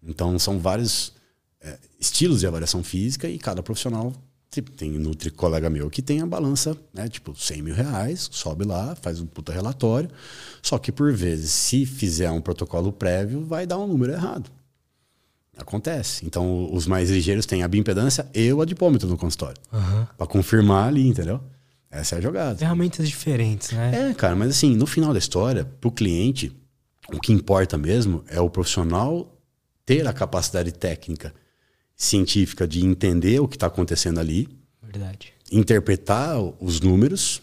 Então 0.02 0.40
são 0.40 0.58
vários 0.58 1.14
é, 1.62 1.78
estilos 2.00 2.40
de 2.40 2.48
avaliação 2.48 2.82
física 2.82 3.30
e 3.30 3.38
cada 3.38 3.62
profissional 3.62 4.14
Tipo, 4.50 4.72
tem 4.72 4.92
Nutri 4.92 5.30
colega 5.30 5.70
meu 5.70 5.90
que 5.90 6.02
tem 6.02 6.22
a 6.22 6.26
balança, 6.26 6.76
né? 6.94 7.08
Tipo, 7.08 7.36
100 7.36 7.62
mil 7.62 7.76
reais, 7.76 8.30
sobe 8.32 8.64
lá, 8.64 8.96
faz 8.96 9.20
um 9.20 9.26
puta 9.26 9.52
relatório. 9.52 10.10
Só 10.62 10.78
que 10.78 10.92
por 10.92 11.14
vezes, 11.14 11.52
se 11.52 11.86
fizer 11.86 12.32
um 12.32 12.42
protocolo 12.42 12.92
prévio, 12.92 13.46
vai 13.46 13.68
dar 13.68 13.78
um 13.78 13.88
número 13.88 14.14
errado. 14.14 14.50
Acontece. 15.58 16.26
Então, 16.26 16.74
os 16.74 16.88
mais 16.88 17.10
ligeiros 17.10 17.46
têm 17.46 17.64
a 17.64 17.68
bioimpedância 17.68 18.28
e 18.34 18.52
o 18.54 18.62
adipômetro 18.62 19.08
no 19.08 19.18
consultório. 19.18 19.62
Uhum. 19.74 20.06
Para 20.18 20.28
confirmar 20.28 20.88
ali, 20.88 21.08
entendeu? 21.08 21.42
Essa 21.90 22.16
é 22.16 22.18
a 22.18 22.22
jogada. 22.22 22.58
Ferramentas 22.58 23.08
diferentes, 23.08 23.72
né? 23.72 24.10
É, 24.10 24.14
cara, 24.14 24.36
mas 24.36 24.50
assim, 24.50 24.76
no 24.76 24.86
final 24.86 25.14
da 25.14 25.20
história, 25.20 25.66
pro 25.66 25.92
cliente, 25.92 26.52
o 27.12 27.20
que 27.20 27.32
importa 27.32 27.78
mesmo 27.78 28.24
é 28.28 28.40
o 28.42 28.50
profissional 28.50 29.34
ter 29.86 30.06
a 30.06 30.14
capacidade 30.14 30.72
técnica 30.72 31.34
científica 31.96 32.68
de 32.68 32.86
entender 32.86 33.40
o 33.40 33.48
que 33.48 33.56
está 33.56 33.68
acontecendo 33.68 34.20
ali. 34.20 34.48
Verdade. 34.84 35.34
Interpretar 35.52 36.38
os 36.60 36.82
números, 36.82 37.42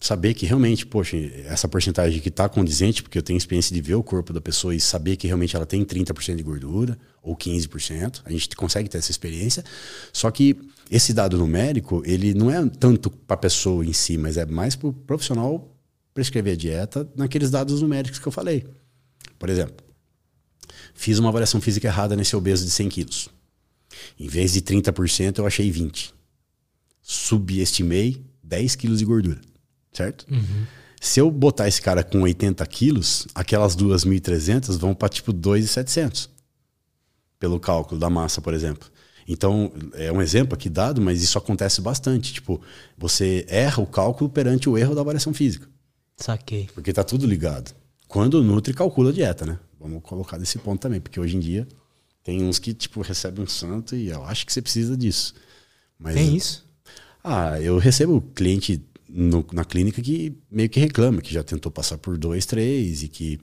saber 0.00 0.34
que 0.34 0.46
realmente, 0.46 0.86
poxa, 0.86 1.16
essa 1.44 1.68
porcentagem 1.68 2.20
que 2.20 2.30
está 2.30 2.48
condizente, 2.48 3.02
porque 3.02 3.18
eu 3.18 3.22
tenho 3.22 3.36
experiência 3.36 3.74
de 3.74 3.80
ver 3.80 3.94
o 3.94 4.02
corpo 4.02 4.32
da 4.32 4.40
pessoa 4.40 4.74
e 4.74 4.80
saber 4.80 5.16
que 5.16 5.26
realmente 5.26 5.54
ela 5.54 5.66
tem 5.66 5.84
30% 5.84 6.36
de 6.36 6.42
gordura 6.42 6.98
ou 7.24 7.34
15%, 7.34 8.20
a 8.24 8.30
gente 8.30 8.54
consegue 8.54 8.88
ter 8.88 8.98
essa 8.98 9.10
experiência. 9.10 9.64
Só 10.12 10.30
que 10.30 10.56
esse 10.90 11.14
dado 11.14 11.38
numérico, 11.38 12.02
ele 12.04 12.34
não 12.34 12.50
é 12.50 12.68
tanto 12.68 13.10
para 13.10 13.34
a 13.34 13.38
pessoa 13.38 13.84
em 13.84 13.94
si, 13.94 14.18
mas 14.18 14.36
é 14.36 14.44
mais 14.44 14.76
para 14.76 14.88
o 14.88 14.92
profissional 14.92 15.74
prescrever 16.12 16.52
a 16.52 16.56
dieta 16.56 17.10
naqueles 17.16 17.50
dados 17.50 17.80
numéricos 17.80 18.18
que 18.18 18.28
eu 18.28 18.32
falei. 18.32 18.66
Por 19.38 19.48
exemplo, 19.48 19.84
fiz 20.94 21.18
uma 21.18 21.30
avaliação 21.30 21.60
física 21.60 21.88
errada 21.88 22.14
nesse 22.14 22.36
obeso 22.36 22.64
de 22.64 22.70
100 22.70 22.88
quilos. 22.90 23.28
Em 24.20 24.28
vez 24.28 24.52
de 24.52 24.60
30%, 24.60 25.38
eu 25.38 25.46
achei 25.46 25.72
20%. 25.72 26.12
Subestimei 27.00 28.24
10 28.42 28.76
quilos 28.76 28.98
de 28.98 29.04
gordura, 29.04 29.40
certo? 29.92 30.26
Uhum. 30.30 30.66
Se 31.00 31.20
eu 31.20 31.30
botar 31.30 31.68
esse 31.68 31.82
cara 31.82 32.02
com 32.02 32.22
80 32.22 32.64
quilos, 32.66 33.26
aquelas 33.34 33.76
2.300 33.76 34.78
vão 34.78 34.94
para 34.94 35.10
tipo 35.10 35.34
2.700. 35.34 36.33
Pelo 37.38 37.60
cálculo 37.60 38.00
da 38.00 38.08
massa, 38.08 38.40
por 38.40 38.54
exemplo. 38.54 38.88
Então, 39.26 39.72
é 39.94 40.12
um 40.12 40.20
exemplo 40.20 40.54
aqui 40.54 40.68
dado, 40.68 41.00
mas 41.00 41.22
isso 41.22 41.38
acontece 41.38 41.80
bastante. 41.80 42.32
Tipo, 42.32 42.60
você 42.96 43.44
erra 43.48 43.82
o 43.82 43.86
cálculo 43.86 44.28
perante 44.28 44.68
o 44.68 44.76
erro 44.76 44.94
da 44.94 45.00
avaliação 45.00 45.32
física. 45.32 45.68
Saquei. 46.16 46.68
Porque 46.74 46.92
tá 46.92 47.02
tudo 47.02 47.26
ligado. 47.26 47.74
Quando 48.06 48.34
o 48.34 48.44
Nutri 48.44 48.74
calcula 48.74 49.10
a 49.10 49.12
dieta, 49.12 49.46
né? 49.46 49.58
Vamos 49.80 50.02
colocar 50.02 50.38
desse 50.38 50.58
ponto 50.58 50.80
também, 50.80 51.00
porque 51.00 51.18
hoje 51.18 51.36
em 51.36 51.40
dia 51.40 51.66
tem 52.22 52.42
uns 52.42 52.58
que, 52.58 52.72
tipo, 52.72 53.02
recebem 53.02 53.44
um 53.44 53.48
santo 53.48 53.96
e 53.96 54.08
eu 54.08 54.24
acho 54.24 54.46
que 54.46 54.52
você 54.52 54.62
precisa 54.62 54.96
disso. 54.96 55.34
Mas, 55.98 56.14
Tem 56.14 56.36
isso? 56.36 56.64
Ah, 57.22 57.60
eu 57.60 57.78
recebo 57.78 58.20
cliente 58.34 58.82
no, 59.08 59.44
na 59.52 59.64
clínica 59.64 60.00
que 60.02 60.36
meio 60.50 60.68
que 60.68 60.80
reclama, 60.80 61.20
que 61.20 61.32
já 61.32 61.42
tentou 61.42 61.70
passar 61.70 61.98
por 61.98 62.16
dois, 62.16 62.46
três 62.46 63.02
e 63.02 63.08
que 63.08 63.40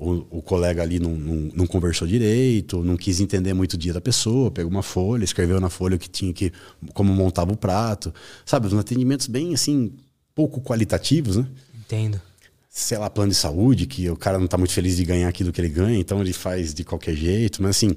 o, 0.00 0.38
o 0.38 0.42
colega 0.42 0.82
ali 0.82 0.98
não, 0.98 1.10
não, 1.10 1.50
não, 1.54 1.66
conversou 1.66 2.08
direito, 2.08 2.82
não 2.82 2.96
quis 2.96 3.20
entender 3.20 3.52
muito 3.52 3.74
o 3.74 3.76
dia 3.76 3.92
da 3.92 4.00
pessoa, 4.00 4.50
pegou 4.50 4.70
uma 4.70 4.82
folha, 4.82 5.22
escreveu 5.22 5.60
na 5.60 5.68
folha 5.68 5.98
que 5.98 6.08
tinha 6.08 6.32
que 6.32 6.50
como 6.94 7.12
montava 7.12 7.52
o 7.52 7.56
prato, 7.56 8.12
sabe, 8.46 8.66
uns 8.66 8.74
atendimentos 8.74 9.26
bem 9.26 9.52
assim 9.52 9.92
pouco 10.34 10.62
qualitativos, 10.62 11.36
né? 11.36 11.46
Entendo. 11.78 12.20
Sei 12.70 12.96
lá, 12.96 13.10
plano 13.10 13.30
de 13.30 13.36
saúde, 13.36 13.86
que 13.86 14.08
o 14.08 14.16
cara 14.16 14.38
não 14.38 14.46
está 14.46 14.56
muito 14.56 14.72
feliz 14.72 14.96
de 14.96 15.04
ganhar 15.04 15.28
aquilo 15.28 15.52
que 15.52 15.60
ele 15.60 15.68
ganha, 15.68 15.98
então 15.98 16.20
ele 16.22 16.32
faz 16.32 16.72
de 16.72 16.82
qualquer 16.82 17.14
jeito, 17.14 17.62
mas 17.62 17.76
assim, 17.76 17.94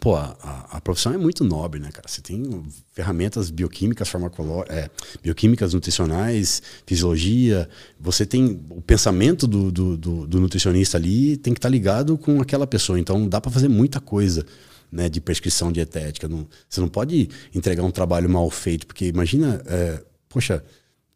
Pô, 0.00 0.14
a, 0.14 0.36
a, 0.70 0.80
profissão 0.80 1.12
é 1.12 1.16
muito 1.16 1.42
nobre, 1.42 1.80
né, 1.80 1.90
cara? 1.90 2.06
Você 2.06 2.20
tem 2.20 2.64
ferramentas 2.92 3.50
bioquímicas, 3.50 4.08
farmacológicas, 4.08 4.76
é, 4.76 4.90
bioquímicas, 5.22 5.74
nutricionais, 5.74 6.62
fisiologia. 6.86 7.68
Você 7.98 8.26
tem 8.26 8.60
o 8.70 8.80
pensamento 8.82 9.46
do, 9.46 9.70
do, 9.72 9.96
do, 9.96 10.26
do 10.26 10.40
nutricionista 10.40 10.96
ali 10.96 11.36
tem 11.36 11.52
que 11.52 11.58
estar 11.58 11.68
tá 11.68 11.72
ligado 11.72 12.18
com 12.18 12.40
aquela 12.40 12.66
pessoa. 12.66 12.98
Então 13.00 13.28
dá 13.28 13.40
para 13.40 13.50
fazer 13.50 13.68
muita 13.68 14.00
coisa, 14.00 14.44
né, 14.90 15.08
de 15.08 15.20
prescrição 15.20 15.72
dietética. 15.72 16.28
Não, 16.28 16.46
você 16.68 16.80
não 16.80 16.88
pode 16.88 17.28
entregar 17.54 17.82
um 17.82 17.90
trabalho 17.90 18.28
mal 18.28 18.48
feito, 18.50 18.86
porque 18.86 19.06
imagina, 19.06 19.62
é, 19.66 20.02
poxa, 20.28 20.62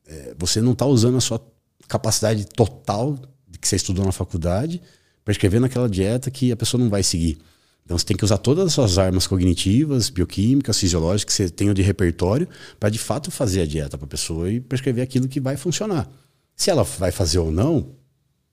é, 0.06 0.34
você 0.38 0.60
não 0.60 0.72
está 0.72 0.86
usando 0.86 1.16
a 1.16 1.20
sua 1.20 1.40
capacidade 1.86 2.46
total 2.46 3.18
que 3.60 3.68
você 3.68 3.76
estudou 3.76 4.04
na 4.04 4.12
faculdade 4.12 4.80
para 5.24 5.32
escrever 5.32 5.60
naquela 5.60 5.88
dieta 5.88 6.30
que 6.30 6.50
a 6.50 6.56
pessoa 6.56 6.80
não 6.82 6.88
vai 6.88 7.02
seguir. 7.02 7.38
Então 7.84 7.98
você 7.98 8.04
tem 8.04 8.16
que 8.16 8.24
usar 8.24 8.38
todas 8.38 8.66
as 8.66 8.72
suas 8.72 8.98
armas 8.98 9.26
cognitivas, 9.26 10.10
bioquímicas, 10.10 10.78
fisiológicas 10.78 11.36
que 11.36 11.44
você 11.44 11.50
tenha 11.50 11.74
de 11.74 11.82
repertório 11.82 12.48
para 12.78 12.88
de 12.88 12.98
fato 12.98 13.30
fazer 13.30 13.62
a 13.62 13.66
dieta 13.66 13.98
para 13.98 14.04
a 14.04 14.08
pessoa 14.08 14.50
e 14.50 14.60
prescrever 14.60 15.02
aquilo 15.02 15.28
que 15.28 15.40
vai 15.40 15.56
funcionar. 15.56 16.08
Se 16.54 16.70
ela 16.70 16.84
vai 16.84 17.10
fazer 17.10 17.38
ou 17.38 17.50
não, 17.50 17.94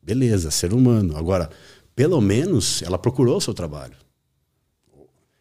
beleza, 0.02 0.50
ser 0.50 0.74
humano. 0.74 1.16
Agora, 1.18 1.50
pelo 1.96 2.20
menos 2.22 2.82
ela 2.82 2.98
procurou 2.98 3.38
o 3.38 3.42
seu 3.42 3.54
trabalho. 3.54 3.96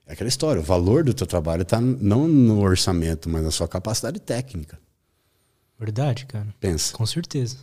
É 0.07 0.13
aquela 0.13 0.29
história, 0.29 0.61
o 0.61 0.65
valor 0.65 1.03
do 1.03 1.13
teu 1.13 1.27
trabalho 1.27 1.63
está 1.63 1.81
não 1.81 2.29
no 2.29 2.61
orçamento, 2.61 3.29
mas 3.29 3.43
na 3.43 3.51
sua 3.51 3.67
capacidade 3.67 4.21
técnica. 4.21 4.79
Verdade, 5.79 6.27
cara. 6.27 6.55
Pensa. 6.61 6.95
Com 6.95 7.05
certeza. 7.05 7.59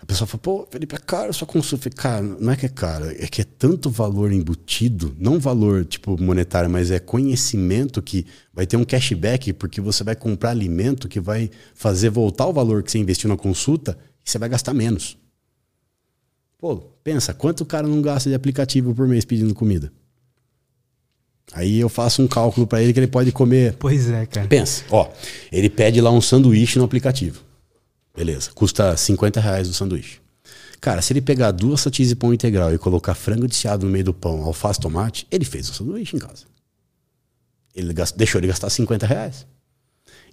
A 0.00 0.06
pessoa 0.06 0.28
fala, 0.28 0.40
pô, 0.40 0.68
Felipe, 0.70 0.94
é 0.94 0.98
caro 0.98 1.34
sua 1.34 1.46
consulta. 1.46 1.90
Cara, 1.90 2.22
não 2.22 2.52
é 2.52 2.56
que 2.56 2.66
é 2.66 2.68
caro, 2.68 3.10
é 3.10 3.26
que 3.26 3.42
é 3.42 3.44
tanto 3.44 3.90
valor 3.90 4.32
embutido, 4.32 5.14
não 5.18 5.40
valor 5.40 5.84
tipo 5.84 6.20
monetário, 6.22 6.70
mas 6.70 6.90
é 6.90 7.00
conhecimento 7.00 8.00
que 8.00 8.24
vai 8.54 8.64
ter 8.64 8.76
um 8.76 8.84
cashback 8.84 9.52
porque 9.52 9.80
você 9.80 10.04
vai 10.04 10.14
comprar 10.14 10.50
alimento 10.50 11.08
que 11.08 11.18
vai 11.18 11.50
fazer 11.74 12.10
voltar 12.10 12.46
o 12.46 12.52
valor 12.52 12.82
que 12.82 12.92
você 12.92 12.98
investiu 12.98 13.28
na 13.28 13.36
consulta 13.36 13.98
e 14.24 14.30
você 14.30 14.38
vai 14.38 14.48
gastar 14.48 14.72
menos. 14.72 15.18
Pô, 16.58 16.76
pensa, 17.02 17.34
quanto 17.34 17.62
o 17.62 17.66
cara 17.66 17.86
não 17.86 18.00
gasta 18.00 18.28
de 18.28 18.36
aplicativo 18.36 18.94
por 18.94 19.06
mês 19.06 19.24
pedindo 19.24 19.54
comida? 19.54 19.92
Aí 21.52 21.80
eu 21.80 21.88
faço 21.88 22.22
um 22.22 22.28
cálculo 22.28 22.66
para 22.66 22.82
ele 22.82 22.92
que 22.92 23.00
ele 23.00 23.06
pode 23.06 23.32
comer. 23.32 23.74
Pois 23.78 24.08
é, 24.10 24.26
cara. 24.26 24.46
Pensa, 24.46 24.84
ó, 24.90 25.10
ele 25.50 25.68
pede 25.68 26.00
lá 26.00 26.10
um 26.10 26.20
sanduíche 26.20 26.78
no 26.78 26.84
aplicativo. 26.84 27.47
Beleza, 28.18 28.50
custa 28.52 28.96
50 28.96 29.38
reais 29.38 29.68
o 29.68 29.72
sanduíche. 29.72 30.20
Cara, 30.80 31.00
se 31.00 31.12
ele 31.12 31.20
pegar 31.20 31.52
duas 31.52 31.84
fatis 31.84 32.08
de 32.08 32.16
pão 32.16 32.34
integral 32.34 32.74
e 32.74 32.78
colocar 32.78 33.14
frango 33.14 33.46
desfiado 33.46 33.86
no 33.86 33.92
meio 33.92 34.06
do 34.06 34.12
pão, 34.12 34.42
alface, 34.42 34.80
tomate, 34.80 35.24
ele 35.30 35.44
fez 35.44 35.70
um 35.70 35.72
sanduíche 35.72 36.16
em 36.16 36.18
casa. 36.18 36.44
Ele 37.76 37.94
deixou 38.16 38.40
ele 38.40 38.48
gastar 38.48 38.70
50 38.70 39.06
reais. 39.06 39.46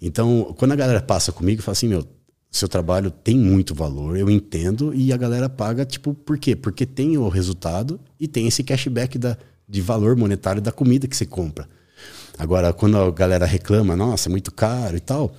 Então, 0.02 0.56
quando 0.58 0.72
a 0.72 0.76
galera 0.76 1.00
passa 1.00 1.32
comigo, 1.32 1.62
fala 1.62 1.74
assim, 1.74 1.88
meu, 1.88 2.04
seu 2.50 2.68
trabalho 2.68 3.12
tem 3.12 3.38
muito 3.38 3.76
valor, 3.76 4.18
eu 4.18 4.32
entendo, 4.32 4.92
e 4.92 5.14
a 5.14 5.18
galera 5.18 5.48
paga, 5.48 5.86
tipo, 5.86 6.16
por 6.16 6.40
quê? 6.40 6.56
Porque 6.56 6.88
tem 6.88 7.20
o 7.20 7.30
resultado 7.30 8.00
e 8.20 8.28
tem 8.28 8.48
esse 8.48 8.64
cashback 8.64 9.20
da, 9.20 9.38
de 9.70 9.80
valor 9.80 10.16
monetário 10.16 10.60
da 10.60 10.72
comida 10.72 11.08
que 11.08 11.16
você 11.16 11.28
compra. 11.28 11.70
Agora, 12.36 12.74
quando 12.74 12.98
a 12.98 13.12
galera 13.12 13.46
reclama, 13.46 13.96
nossa, 13.96 14.28
é 14.28 14.32
muito 14.32 14.52
caro 14.52 14.98
e 14.98 15.00
tal, 15.00 15.36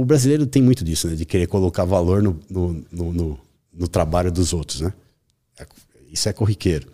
o 0.00 0.04
brasileiro 0.04 0.46
tem 0.46 0.62
muito 0.62 0.84
disso, 0.84 1.08
né? 1.08 1.14
De 1.14 1.24
querer 1.24 1.46
colocar 1.46 1.84
valor 1.84 2.22
no, 2.22 2.38
no, 2.48 2.84
no, 2.92 3.12
no, 3.12 3.38
no 3.72 3.88
trabalho 3.88 4.30
dos 4.30 4.52
outros, 4.52 4.80
né? 4.80 4.92
É, 5.58 5.66
isso 6.12 6.28
é 6.28 6.32
corriqueiro. 6.32 6.88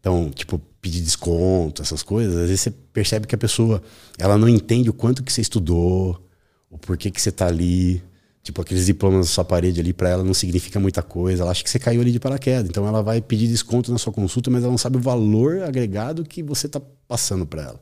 Então, 0.00 0.30
tipo, 0.30 0.60
pedir 0.80 1.00
desconto, 1.00 1.82
essas 1.82 2.02
coisas, 2.02 2.34
às 2.34 2.48
vezes 2.48 2.60
você 2.60 2.70
percebe 2.70 3.26
que 3.26 3.34
a 3.34 3.38
pessoa, 3.38 3.82
ela 4.18 4.38
não 4.38 4.48
entende 4.48 4.88
o 4.88 4.92
quanto 4.92 5.22
que 5.22 5.32
você 5.32 5.40
estudou, 5.40 6.24
o 6.70 6.78
porquê 6.78 7.10
que 7.10 7.20
você 7.20 7.30
tá 7.30 7.46
ali. 7.46 8.02
Tipo, 8.42 8.62
aqueles 8.62 8.86
diplomas 8.86 9.18
na 9.18 9.32
sua 9.32 9.44
parede 9.44 9.80
ali, 9.80 9.92
para 9.92 10.08
ela 10.08 10.22
não 10.22 10.32
significa 10.32 10.78
muita 10.78 11.02
coisa. 11.02 11.42
Ela 11.42 11.50
acha 11.50 11.64
que 11.64 11.68
você 11.68 11.80
caiu 11.80 12.00
ali 12.00 12.12
de 12.12 12.20
paraquedas. 12.20 12.68
Então, 12.68 12.86
ela 12.86 13.02
vai 13.02 13.20
pedir 13.20 13.48
desconto 13.48 13.90
na 13.90 13.98
sua 13.98 14.12
consulta, 14.12 14.48
mas 14.50 14.62
ela 14.62 14.70
não 14.70 14.78
sabe 14.78 14.96
o 14.96 15.00
valor 15.00 15.62
agregado 15.62 16.24
que 16.24 16.44
você 16.44 16.68
tá 16.68 16.80
passando 17.08 17.44
para 17.44 17.62
ela. 17.62 17.80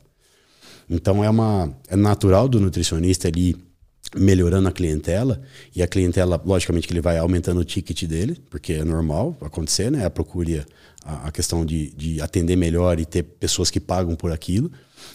Então, 0.89 1.23
é 1.23 1.29
uma 1.29 1.71
é 1.87 1.97
natural 1.97 2.49
do 2.49 2.59
nutricionista 2.59 3.29
ali 3.29 3.55
melhorando 4.17 4.69
a 4.69 4.73
clientela 4.73 5.41
e 5.75 5.83
a 5.83 5.87
clientela, 5.87 6.41
logicamente 6.45 6.87
que 6.87 6.93
ele 6.93 7.01
vai 7.01 7.19
aumentando 7.19 7.61
o 7.61 7.65
ticket 7.65 8.05
dele, 8.05 8.39
porque 8.51 8.75
é 8.75 8.85
normal 8.85 9.37
acontecer, 9.41 9.91
né? 9.91 10.05
A 10.05 10.11
procura, 10.11 10.67
a, 11.05 11.29
a 11.29 11.33
questão 11.33 11.65
de, 11.65 11.91
de 11.91 12.21
atender 12.21 12.57
melhor 12.57 12.99
e 12.99 13.05
ter 13.05 13.23
pessoas 13.23 13.71
que 13.71 13.81
pagam 13.81 14.15
por 14.15 14.33
aquilo. 14.33 14.71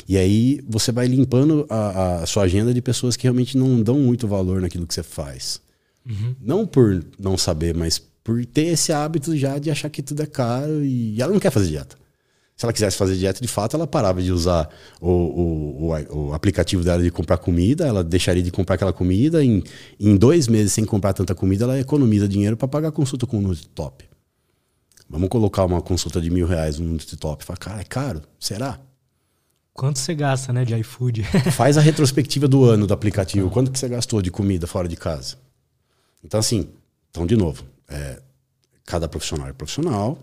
E 0.07 0.17
aí 0.17 0.61
você 0.67 0.91
vai 0.91 1.07
limpando 1.07 1.65
a, 1.69 2.21
a 2.21 2.25
sua 2.25 2.43
agenda 2.43 2.73
de 2.73 2.81
pessoas 2.81 3.15
que 3.15 3.23
realmente 3.23 3.57
não 3.57 3.81
dão 3.81 3.99
muito 3.99 4.27
valor 4.27 4.61
naquilo 4.61 4.87
que 4.87 4.93
você 4.93 5.03
faz. 5.03 5.61
Uhum. 6.07 6.35
Não 6.41 6.65
por 6.65 7.03
não 7.19 7.37
saber, 7.37 7.75
mas 7.75 8.01
por 8.23 8.45
ter 8.45 8.67
esse 8.67 8.91
hábito 8.91 9.35
já 9.35 9.57
de 9.57 9.71
achar 9.71 9.89
que 9.89 10.01
tudo 10.01 10.21
é 10.21 10.25
caro 10.25 10.83
e 10.83 11.21
ela 11.21 11.31
não 11.31 11.39
quer 11.39 11.51
fazer 11.51 11.69
dieta. 11.69 11.95
Se 12.59 12.65
ela 12.65 12.73
quisesse 12.73 12.97
fazer 12.97 13.15
dieta 13.15 13.39
de 13.39 13.47
fato, 13.47 13.77
ela 13.77 13.87
parava 13.87 14.21
de 14.21 14.33
usar 14.33 14.69
o, 14.99 15.09
o, 15.09 15.93
o, 15.93 16.27
o, 16.27 16.33
aplicativo 16.33 16.83
dela 16.83 17.01
de 17.01 17.09
comprar 17.09 17.37
comida, 17.37 17.87
ela 17.87 18.03
deixaria 18.03 18.43
de 18.43 18.51
comprar 18.51 18.75
aquela 18.75 18.91
comida. 18.91 19.41
Em, 19.41 19.63
em 19.97 20.17
dois 20.17 20.49
meses, 20.49 20.73
sem 20.73 20.83
comprar 20.83 21.13
tanta 21.13 21.33
comida, 21.33 21.63
ela 21.63 21.79
economiza 21.79 22.27
dinheiro 22.27 22.57
para 22.57 22.67
pagar 22.67 22.89
a 22.89 22.91
consulta 22.91 23.25
com 23.25 23.37
o 23.37 23.41
Nutritop. 23.41 24.03
Vamos 25.09 25.29
colocar 25.29 25.63
uma 25.63 25.81
consulta 25.81 26.19
de 26.19 26.29
mil 26.29 26.45
reais 26.45 26.77
no 26.77 26.85
Nutritop. 26.85 27.45
Fala, 27.45 27.55
cara, 27.55 27.79
é 27.79 27.85
caro? 27.85 28.23
Será? 28.37 28.77
Quanto 29.71 29.97
você 29.97 30.13
gasta, 30.13 30.51
né, 30.51 30.65
de 30.65 30.75
iFood? 30.75 31.23
Faz 31.55 31.77
a 31.77 31.81
retrospectiva 31.81 32.45
do 32.45 32.65
ano 32.65 32.85
do 32.85 32.93
aplicativo. 32.93 33.49
Quanto 33.49 33.71
que 33.71 33.79
você 33.79 33.87
gastou 33.87 34.21
de 34.21 34.31
comida 34.31 34.67
fora 34.67 34.89
de 34.89 34.97
casa? 34.97 35.37
Então, 36.21 36.37
assim, 36.37 36.67
então, 37.09 37.25
de 37.25 37.37
novo, 37.37 37.63
é, 37.87 38.19
cada 38.85 39.07
profissional 39.07 39.47
é 39.47 39.53
profissional, 39.53 40.19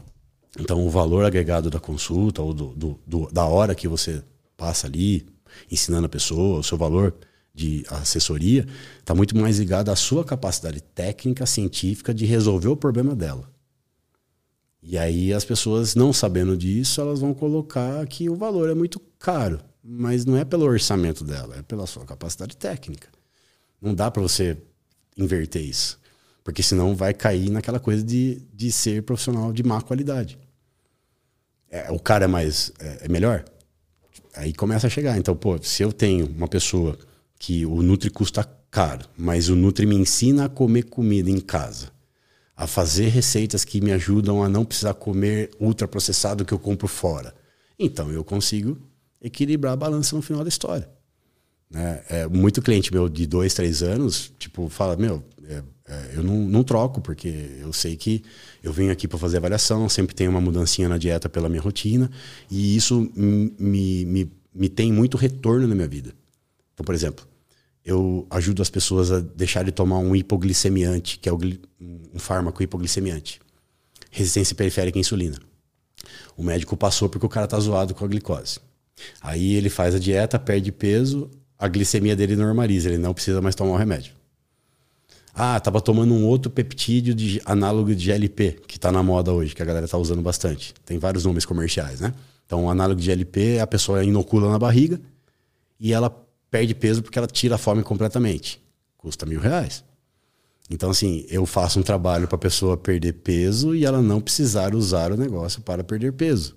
então, 0.58 0.86
o 0.86 0.90
valor 0.90 1.24
agregado 1.24 1.68
da 1.68 1.78
consulta 1.78 2.40
ou 2.40 2.54
do, 2.54 2.68
do, 2.74 3.00
do, 3.06 3.28
da 3.30 3.44
hora 3.44 3.74
que 3.74 3.86
você 3.86 4.22
passa 4.56 4.86
ali 4.86 5.26
ensinando 5.70 6.06
a 6.06 6.08
pessoa, 6.08 6.58
o 6.58 6.62
seu 6.62 6.78
valor 6.78 7.14
de 7.54 7.84
assessoria, 7.88 8.66
está 8.98 9.14
muito 9.14 9.36
mais 9.36 9.58
ligado 9.58 9.90
à 9.90 9.96
sua 9.96 10.24
capacidade 10.24 10.82
técnica, 10.82 11.46
científica 11.46 12.12
de 12.12 12.26
resolver 12.26 12.68
o 12.68 12.76
problema 12.76 13.14
dela. 13.14 13.50
E 14.82 14.96
aí 14.96 15.32
as 15.32 15.44
pessoas, 15.44 15.94
não 15.94 16.12
sabendo 16.12 16.56
disso, 16.56 17.00
elas 17.00 17.20
vão 17.20 17.34
colocar 17.34 18.06
que 18.06 18.28
o 18.28 18.36
valor 18.36 18.70
é 18.70 18.74
muito 18.74 19.00
caro, 19.18 19.60
mas 19.82 20.24
não 20.24 20.36
é 20.36 20.44
pelo 20.44 20.64
orçamento 20.64 21.24
dela, 21.24 21.56
é 21.56 21.62
pela 21.62 21.86
sua 21.86 22.04
capacidade 22.04 22.56
técnica. 22.56 23.08
Não 23.80 23.94
dá 23.94 24.10
para 24.10 24.22
você 24.22 24.56
inverter 25.16 25.62
isso, 25.62 25.98
porque 26.44 26.62
senão 26.62 26.94
vai 26.94 27.12
cair 27.14 27.50
naquela 27.50 27.80
coisa 27.80 28.02
de, 28.02 28.42
de 28.54 28.70
ser 28.70 29.02
profissional 29.02 29.52
de 29.52 29.62
má 29.62 29.80
qualidade 29.80 30.38
é, 31.70 31.90
o 31.90 31.98
cara 31.98 32.24
é 32.24 32.28
mais 32.28 32.72
é, 32.78 33.00
é, 33.02 33.08
melhor, 33.08 33.44
aí 34.34 34.52
começa 34.52 34.86
a 34.86 34.90
chegar. 34.90 35.18
Então, 35.18 35.34
pô, 35.36 35.58
se 35.62 35.82
eu 35.82 35.92
tenho 35.92 36.26
uma 36.26 36.48
pessoa 36.48 36.98
que 37.38 37.66
o 37.66 37.82
Nutri 37.82 38.10
custa 38.10 38.44
caro, 38.70 39.06
mas 39.16 39.48
o 39.48 39.56
Nutri 39.56 39.86
me 39.86 39.96
ensina 39.96 40.46
a 40.46 40.48
comer 40.48 40.84
comida 40.84 41.30
em 41.30 41.40
casa, 41.40 41.90
a 42.56 42.66
fazer 42.66 43.08
receitas 43.08 43.64
que 43.64 43.80
me 43.80 43.92
ajudam 43.92 44.42
a 44.42 44.48
não 44.48 44.64
precisar 44.64 44.94
comer 44.94 45.50
ultraprocessado 45.60 46.44
que 46.44 46.54
eu 46.54 46.58
compro 46.58 46.88
fora. 46.88 47.34
Então 47.78 48.10
eu 48.10 48.24
consigo 48.24 48.78
equilibrar 49.20 49.72
a 49.72 49.76
balança 49.76 50.16
no 50.16 50.22
final 50.22 50.42
da 50.42 50.48
história. 50.48 50.88
Né? 51.70 52.02
É, 52.08 52.26
muito 52.26 52.62
cliente 52.62 52.92
meu 52.92 53.08
de 53.08 53.26
dois, 53.26 53.52
três 53.52 53.82
anos, 53.82 54.32
tipo, 54.38 54.68
fala, 54.68 54.96
meu, 54.96 55.22
é, 55.48 55.62
é, 55.88 56.10
eu 56.16 56.22
não, 56.22 56.34
não, 56.36 56.64
troco, 56.64 57.00
porque 57.00 57.56
eu 57.60 57.72
sei 57.72 57.96
que 57.96 58.22
eu 58.62 58.72
venho 58.72 58.90
aqui 58.90 59.06
para 59.06 59.18
fazer 59.18 59.36
avaliação, 59.36 59.88
sempre 59.88 60.14
tem 60.14 60.26
uma 60.26 60.40
mudancinha 60.40 60.88
na 60.88 60.98
dieta 60.98 61.28
pela 61.28 61.48
minha 61.48 61.62
rotina, 61.62 62.10
e 62.50 62.76
isso 62.76 63.10
me, 63.14 64.04
me, 64.04 64.32
me 64.54 64.68
tem 64.68 64.92
muito 64.92 65.16
retorno 65.16 65.66
na 65.66 65.74
minha 65.74 65.86
vida. 65.86 66.12
Então, 66.74 66.84
por 66.84 66.94
exemplo, 66.94 67.26
eu 67.84 68.26
ajudo 68.30 68.60
as 68.60 68.68
pessoas 68.68 69.12
a 69.12 69.20
deixar 69.20 69.64
de 69.64 69.70
tomar 69.70 69.98
um 69.98 70.16
hipoglicemiante, 70.16 71.18
que 71.18 71.28
é 71.28 71.32
um 71.32 72.18
fármaco 72.18 72.62
hipoglicemiante. 72.62 73.40
Resistência 74.10 74.56
periférica 74.56 74.98
à 74.98 75.00
insulina. 75.00 75.38
O 76.36 76.42
médico 76.42 76.76
passou 76.76 77.08
porque 77.08 77.24
o 77.24 77.28
cara 77.28 77.46
tá 77.46 77.58
zoado 77.60 77.94
com 77.94 78.04
a 78.04 78.08
glicose. 78.08 78.58
Aí 79.20 79.54
ele 79.54 79.68
faz 79.68 79.94
a 79.94 79.98
dieta, 79.98 80.38
perde 80.38 80.72
peso, 80.72 81.30
a 81.58 81.68
glicemia 81.68 82.16
dele 82.16 82.34
normaliza, 82.34 82.88
ele 82.88 82.98
não 82.98 83.14
precisa 83.14 83.40
mais 83.40 83.54
tomar 83.54 83.72
o 83.72 83.76
remédio. 83.76 84.12
Ah, 85.38 85.60
tava 85.60 85.82
tomando 85.82 86.14
um 86.14 86.24
outro 86.24 86.50
peptídeo 86.50 87.14
de 87.14 87.42
análogo 87.44 87.94
de 87.94 88.06
GLP, 88.06 88.58
que 88.66 88.80
tá 88.80 88.90
na 88.90 89.02
moda 89.02 89.34
hoje, 89.34 89.54
que 89.54 89.60
a 89.60 89.66
galera 89.66 89.86
tá 89.86 89.98
usando 89.98 90.22
bastante. 90.22 90.72
Tem 90.86 90.98
vários 90.98 91.26
nomes 91.26 91.44
comerciais, 91.44 92.00
né? 92.00 92.14
Então, 92.46 92.64
o 92.64 92.70
análogo 92.70 92.98
de 92.98 93.06
GLP, 93.06 93.58
a 93.60 93.66
pessoa 93.66 94.02
inocula 94.02 94.50
na 94.50 94.58
barriga 94.58 94.98
e 95.78 95.92
ela 95.92 96.08
perde 96.50 96.74
peso 96.74 97.02
porque 97.02 97.18
ela 97.18 97.26
tira 97.26 97.56
a 97.56 97.58
fome 97.58 97.82
completamente. 97.82 98.62
Custa 98.96 99.26
mil 99.26 99.38
reais. 99.38 99.84
Então, 100.70 100.88
assim, 100.88 101.26
eu 101.28 101.44
faço 101.44 101.78
um 101.78 101.82
trabalho 101.82 102.26
para 102.26 102.36
a 102.36 102.38
pessoa 102.38 102.74
perder 102.74 103.12
peso 103.12 103.74
e 103.74 103.84
ela 103.84 104.00
não 104.00 104.22
precisar 104.22 104.74
usar 104.74 105.12
o 105.12 105.18
negócio 105.18 105.60
para 105.60 105.84
perder 105.84 106.14
peso. 106.14 106.56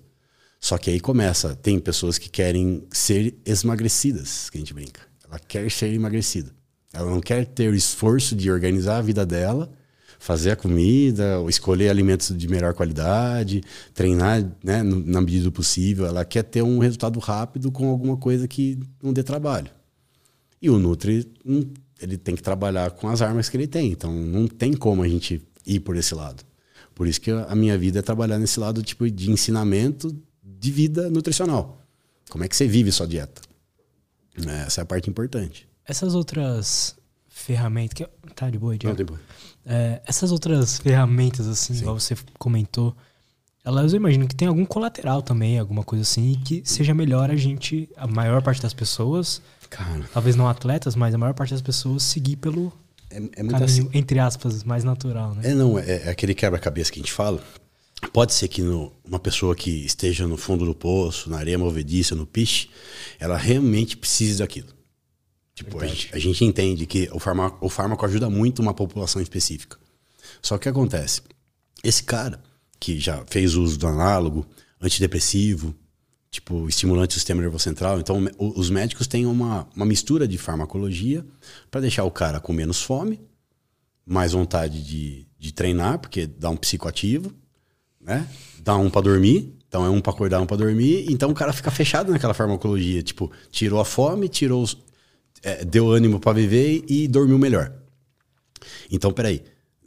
Só 0.58 0.78
que 0.78 0.88
aí 0.88 1.00
começa, 1.00 1.54
tem 1.54 1.78
pessoas 1.78 2.16
que 2.16 2.30
querem 2.30 2.86
ser 2.90 3.34
esmagrecidas, 3.44 4.48
que 4.48 4.56
a 4.56 4.60
gente 4.60 4.72
brinca. 4.72 5.02
Ela 5.28 5.38
quer 5.38 5.70
ser 5.70 5.92
emagrecida. 5.92 6.50
Ela 6.92 7.10
não 7.10 7.20
quer 7.20 7.46
ter 7.46 7.70
o 7.70 7.74
esforço 7.74 8.34
de 8.34 8.50
organizar 8.50 8.98
a 8.98 9.02
vida 9.02 9.24
dela, 9.24 9.70
fazer 10.18 10.50
a 10.50 10.56
comida, 10.56 11.42
escolher 11.48 11.88
alimentos 11.88 12.36
de 12.36 12.48
melhor 12.48 12.74
qualidade, 12.74 13.62
treinar 13.94 14.44
né, 14.62 14.82
na 14.82 15.20
medida 15.20 15.44
do 15.44 15.52
possível. 15.52 16.04
Ela 16.06 16.24
quer 16.24 16.42
ter 16.42 16.62
um 16.62 16.78
resultado 16.78 17.18
rápido 17.18 17.70
com 17.72 17.88
alguma 17.88 18.16
coisa 18.16 18.46
que 18.46 18.78
não 19.02 19.12
dê 19.12 19.22
trabalho. 19.22 19.70
E 20.60 20.68
o 20.68 20.78
Nutri, 20.78 21.26
ele 22.02 22.18
tem 22.18 22.34
que 22.34 22.42
trabalhar 22.42 22.90
com 22.90 23.08
as 23.08 23.22
armas 23.22 23.48
que 23.48 23.56
ele 23.56 23.66
tem. 23.66 23.92
Então 23.92 24.12
não 24.12 24.46
tem 24.46 24.74
como 24.74 25.02
a 25.02 25.08
gente 25.08 25.40
ir 25.66 25.80
por 25.80 25.96
esse 25.96 26.14
lado. 26.14 26.44
Por 26.94 27.06
isso 27.06 27.20
que 27.20 27.30
a 27.30 27.54
minha 27.54 27.78
vida 27.78 28.00
é 28.00 28.02
trabalhar 28.02 28.38
nesse 28.38 28.60
lado 28.60 28.82
tipo 28.82 29.10
de 29.10 29.30
ensinamento 29.30 30.14
de 30.42 30.70
vida 30.70 31.08
nutricional. 31.08 31.82
Como 32.28 32.44
é 32.44 32.48
que 32.48 32.54
você 32.54 32.66
vive 32.66 32.92
sua 32.92 33.06
dieta? 33.06 33.40
Essa 34.66 34.80
é 34.80 34.82
a 34.82 34.86
parte 34.86 35.08
importante. 35.08 35.69
Essas 35.90 36.14
outras 36.14 36.96
ferramentas 37.28 37.94
que 37.94 38.06
tá 38.34 38.48
de 38.48 38.58
boa, 38.58 38.76
Não 38.84 38.94
tem 38.94 39.04
boa. 39.06 39.20
É, 39.66 40.00
essas 40.06 40.30
outras 40.32 40.78
ferramentas 40.78 41.46
assim, 41.46 41.74
Sim. 41.74 41.80
igual 41.80 41.98
você 41.98 42.16
comentou, 42.38 42.94
elas 43.64 43.92
eu 43.92 43.98
imagino 43.98 44.26
que 44.26 44.34
tem 44.34 44.48
algum 44.48 44.64
colateral 44.64 45.20
também, 45.22 45.58
alguma 45.58 45.84
coisa 45.84 46.02
assim, 46.02 46.40
que 46.44 46.62
seja 46.64 46.94
melhor 46.94 47.30
a 47.30 47.36
gente, 47.36 47.88
a 47.96 48.06
maior 48.06 48.42
parte 48.42 48.62
das 48.62 48.72
pessoas, 48.72 49.42
Cara, 49.68 50.08
talvez 50.12 50.34
não 50.34 50.48
atletas, 50.48 50.96
mas 50.96 51.14
a 51.14 51.18
maior 51.18 51.34
parte 51.34 51.50
das 51.52 51.60
pessoas 51.62 52.02
seguir 52.02 52.36
pelo 52.36 52.72
é, 53.10 53.16
é 53.16 53.18
muito 53.42 53.50
caminho, 53.58 53.64
assim. 53.64 53.88
entre 53.92 54.18
aspas, 54.18 54.64
mais 54.64 54.82
natural, 54.84 55.34
né? 55.34 55.50
É, 55.50 55.54
não, 55.54 55.78
é, 55.78 56.06
é 56.06 56.10
aquele 56.10 56.34
quebra-cabeça 56.34 56.90
que 56.90 56.98
a 57.00 57.02
gente 57.02 57.12
fala. 57.12 57.42
Pode 58.14 58.32
ser 58.32 58.48
que 58.48 58.62
no- 58.62 58.92
uma 59.04 59.18
pessoa 59.18 59.54
que 59.54 59.70
esteja 59.84 60.26
no 60.26 60.36
fundo 60.38 60.64
do 60.64 60.74
poço, 60.74 61.28
na 61.28 61.36
areia 61.38 61.58
movediça, 61.58 62.14
no 62.14 62.26
piche, 62.26 62.70
ela 63.18 63.36
realmente 63.36 63.96
precise 63.96 64.38
daquilo. 64.38 64.68
Tipo, 65.64 65.78
a 65.78 65.86
gente, 65.86 66.10
a 66.14 66.18
gente 66.18 66.42
entende 66.42 66.86
que 66.86 67.10
o 67.12 67.18
fármaco, 67.18 67.66
o 67.66 67.68
fármaco 67.68 68.06
ajuda 68.06 68.30
muito 68.30 68.62
uma 68.62 68.72
população 68.72 69.20
específica. 69.20 69.76
Só 70.40 70.56
que 70.56 70.60
o 70.60 70.62
que 70.62 70.68
acontece? 70.70 71.20
Esse 71.84 72.02
cara 72.02 72.42
que 72.78 72.98
já 72.98 73.22
fez 73.28 73.56
uso 73.56 73.78
do 73.78 73.86
análogo, 73.86 74.46
antidepressivo, 74.80 75.74
tipo, 76.30 76.66
estimulante 76.66 77.08
do 77.08 77.14
sistema 77.14 77.42
nervoso 77.42 77.64
central, 77.64 78.00
então 78.00 78.26
os 78.38 78.70
médicos 78.70 79.06
têm 79.06 79.26
uma, 79.26 79.68
uma 79.76 79.84
mistura 79.84 80.26
de 80.26 80.38
farmacologia 80.38 81.26
para 81.70 81.82
deixar 81.82 82.04
o 82.04 82.10
cara 82.10 82.40
com 82.40 82.54
menos 82.54 82.80
fome, 82.82 83.20
mais 84.06 84.32
vontade 84.32 84.82
de, 84.82 85.26
de 85.38 85.52
treinar, 85.52 85.98
porque 85.98 86.26
dá 86.26 86.48
um 86.48 86.56
psicoativo, 86.56 87.34
né? 88.00 88.26
Dá 88.62 88.76
um 88.76 88.88
pra 88.88 89.02
dormir, 89.02 89.54
então 89.68 89.84
é 89.84 89.90
um 89.90 90.00
pra 90.00 90.12
acordar, 90.12 90.40
um 90.40 90.46
pra 90.46 90.56
dormir, 90.56 91.04
então 91.10 91.30
o 91.30 91.34
cara 91.34 91.52
fica 91.52 91.70
fechado 91.70 92.10
naquela 92.10 92.32
farmacologia, 92.32 93.02
tipo, 93.02 93.30
tirou 93.50 93.78
a 93.78 93.84
fome, 93.84 94.26
tirou 94.26 94.62
os, 94.62 94.74
é, 95.42 95.64
deu 95.64 95.90
ânimo 95.90 96.20
pra 96.20 96.32
viver 96.32 96.84
e 96.88 97.08
dormiu 97.08 97.38
melhor. 97.38 97.72
Então, 98.90 99.12
peraí, 99.12 99.42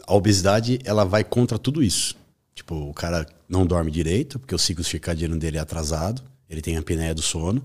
a 0.06 0.14
obesidade 0.14 0.80
ela 0.84 1.04
vai 1.04 1.24
contra 1.24 1.58
tudo 1.58 1.84
isso. 1.84 2.16
Tipo, 2.56 2.76
o 2.76 2.94
cara 2.94 3.26
não 3.48 3.66
dorme 3.66 3.92
direito, 3.92 4.40
porque 4.40 4.54
o 4.54 4.60
ciclo 4.60 4.84
circadiano 4.84 5.38
dele 5.38 5.58
é 5.58 5.60
atrasado, 5.60 6.22
ele 6.50 6.62
tem 6.62 6.76
a 6.76 6.80
apneia 6.80 7.14
do 7.14 7.22
sono. 7.22 7.64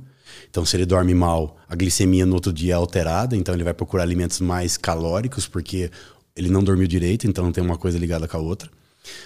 Então, 0.50 0.64
se 0.64 0.76
ele 0.76 0.86
dorme 0.86 1.14
mal, 1.14 1.56
a 1.68 1.74
glicemia 1.74 2.26
no 2.26 2.34
outro 2.34 2.52
dia 2.52 2.72
é 2.74 2.76
alterada, 2.76 3.36
então 3.36 3.54
ele 3.54 3.64
vai 3.64 3.74
procurar 3.74 4.02
alimentos 4.02 4.40
mais 4.40 4.76
calóricos, 4.76 5.46
porque 5.46 5.90
ele 6.36 6.48
não 6.48 6.62
dormiu 6.62 6.86
direito, 6.86 7.26
então 7.26 7.50
tem 7.52 7.62
uma 7.62 7.76
coisa 7.76 7.98
ligada 7.98 8.28
com 8.28 8.36
a 8.36 8.40
outra. 8.40 8.70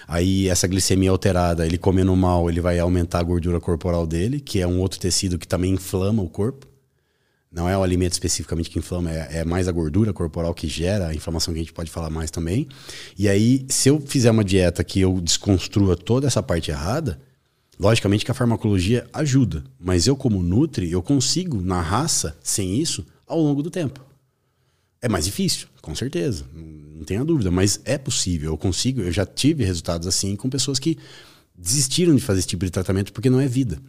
Aí, 0.07 0.47
essa 0.47 0.67
glicemia 0.67 1.11
alterada, 1.11 1.65
ele 1.65 1.77
comendo 1.77 2.15
mal, 2.15 2.49
ele 2.49 2.61
vai 2.61 2.79
aumentar 2.79 3.19
a 3.19 3.23
gordura 3.23 3.59
corporal 3.59 4.07
dele, 4.07 4.39
que 4.39 4.59
é 4.59 4.67
um 4.67 4.79
outro 4.79 4.99
tecido 4.99 5.37
que 5.37 5.47
também 5.47 5.73
inflama 5.73 6.21
o 6.21 6.29
corpo. 6.29 6.67
Não 7.53 7.69
é 7.69 7.77
o 7.77 7.83
alimento 7.83 8.13
especificamente 8.13 8.67
que 8.67 8.79
inflama, 8.79 9.11
é, 9.11 9.39
é 9.39 9.45
mais 9.45 9.67
a 9.67 9.71
gordura 9.71 10.11
corporal 10.11 10.55
que 10.55 10.67
gera 10.67 11.09
a 11.09 11.13
inflamação 11.13 11.53
que 11.53 11.59
a 11.59 11.63
gente 11.63 11.71
pode 11.71 11.91
falar 11.91 12.09
mais 12.09 12.31
também. 12.31 12.67
E 13.15 13.29
aí, 13.29 13.63
se 13.69 13.89
eu 13.89 14.01
fizer 14.01 14.31
uma 14.31 14.43
dieta 14.43 14.83
que 14.83 14.99
eu 14.99 15.21
desconstrua 15.21 15.95
toda 15.95 16.25
essa 16.25 16.41
parte 16.41 16.71
errada, 16.71 17.19
logicamente 17.79 18.25
que 18.25 18.31
a 18.31 18.33
farmacologia 18.33 19.07
ajuda. 19.13 19.63
Mas 19.79 20.07
eu, 20.07 20.15
como 20.15 20.41
Nutri, 20.41 20.91
eu 20.91 21.03
consigo, 21.03 21.61
na 21.61 21.79
raça, 21.79 22.35
sem 22.41 22.81
isso, 22.81 23.05
ao 23.27 23.39
longo 23.39 23.61
do 23.61 23.69
tempo. 23.69 24.03
É 24.99 25.07
mais 25.07 25.25
difícil, 25.25 25.67
com 25.79 25.93
certeza, 25.93 26.45
não 26.55 27.03
tenha 27.03 27.23
dúvida, 27.23 27.51
mas 27.51 27.79
é 27.85 27.97
possível, 27.97 28.53
eu 28.53 28.57
consigo, 28.57 29.01
eu 29.01 29.11
já 29.11 29.25
tive 29.25 29.63
resultados 29.63 30.07
assim 30.07 30.35
com 30.35 30.49
pessoas 30.49 30.79
que 30.79 30.97
desistiram 31.55 32.15
de 32.15 32.21
fazer 32.21 32.39
esse 32.39 32.47
tipo 32.47 32.65
de 32.65 32.71
tratamento 32.71 33.13
porque 33.13 33.29
não 33.29 33.39
é 33.39 33.47
vida. 33.47 33.79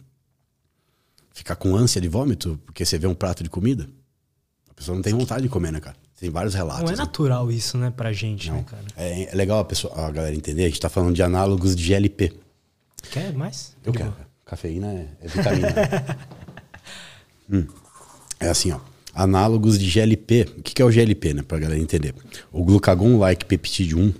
Ficar 1.35 1.57
com 1.57 1.75
ânsia 1.75 1.99
de 1.99 2.07
vômito 2.07 2.57
porque 2.65 2.85
você 2.85 2.97
vê 2.97 3.07
um 3.07 3.13
prato 3.13 3.43
de 3.43 3.49
comida, 3.49 3.89
a 4.69 4.73
pessoa 4.73 4.95
não 4.95 5.01
tem 5.01 5.13
vontade 5.13 5.43
de 5.43 5.49
comer, 5.49 5.69
né, 5.73 5.81
cara? 5.81 5.97
Tem 6.17 6.29
vários 6.29 6.53
relatos. 6.53 6.83
Não 6.83 6.87
é 6.89 6.91
né? 6.93 6.97
natural 6.97 7.51
isso, 7.51 7.77
né, 7.77 7.91
pra 7.91 8.13
gente, 8.13 8.47
Não. 8.49 8.55
né, 8.55 8.63
cara? 8.65 8.83
É, 8.95 9.23
é 9.31 9.35
legal 9.35 9.59
a, 9.59 9.65
pessoa, 9.65 9.93
a 10.07 10.09
galera 10.09 10.33
entender, 10.33 10.63
a 10.63 10.67
gente 10.69 10.79
tá 10.79 10.87
falando 10.87 11.13
de 11.13 11.21
análogos 11.21 11.75
de 11.75 11.83
GLP. 11.83 12.31
Quer 13.11 13.33
mais? 13.33 13.75
Eu 13.83 13.91
quero. 13.91 14.15
Cafeína 14.45 14.87
é, 14.93 15.07
é 15.21 15.27
vitamina. 15.27 15.67
Hum. 17.51 17.67
É 18.39 18.47
assim, 18.49 18.71
ó. 18.71 18.79
Análogos 19.13 19.77
de 19.77 19.87
GLP. 19.87 20.47
O 20.57 20.63
que 20.63 20.73
que 20.73 20.81
é 20.81 20.85
o 20.85 20.89
GLP, 20.91 21.33
né? 21.35 21.43
Pra 21.43 21.59
galera 21.59 21.79
entender. 21.79 22.15
O 22.51 22.63
glucagon-like 22.63 23.45
peptídeo 23.45 23.99
1, 23.99 24.13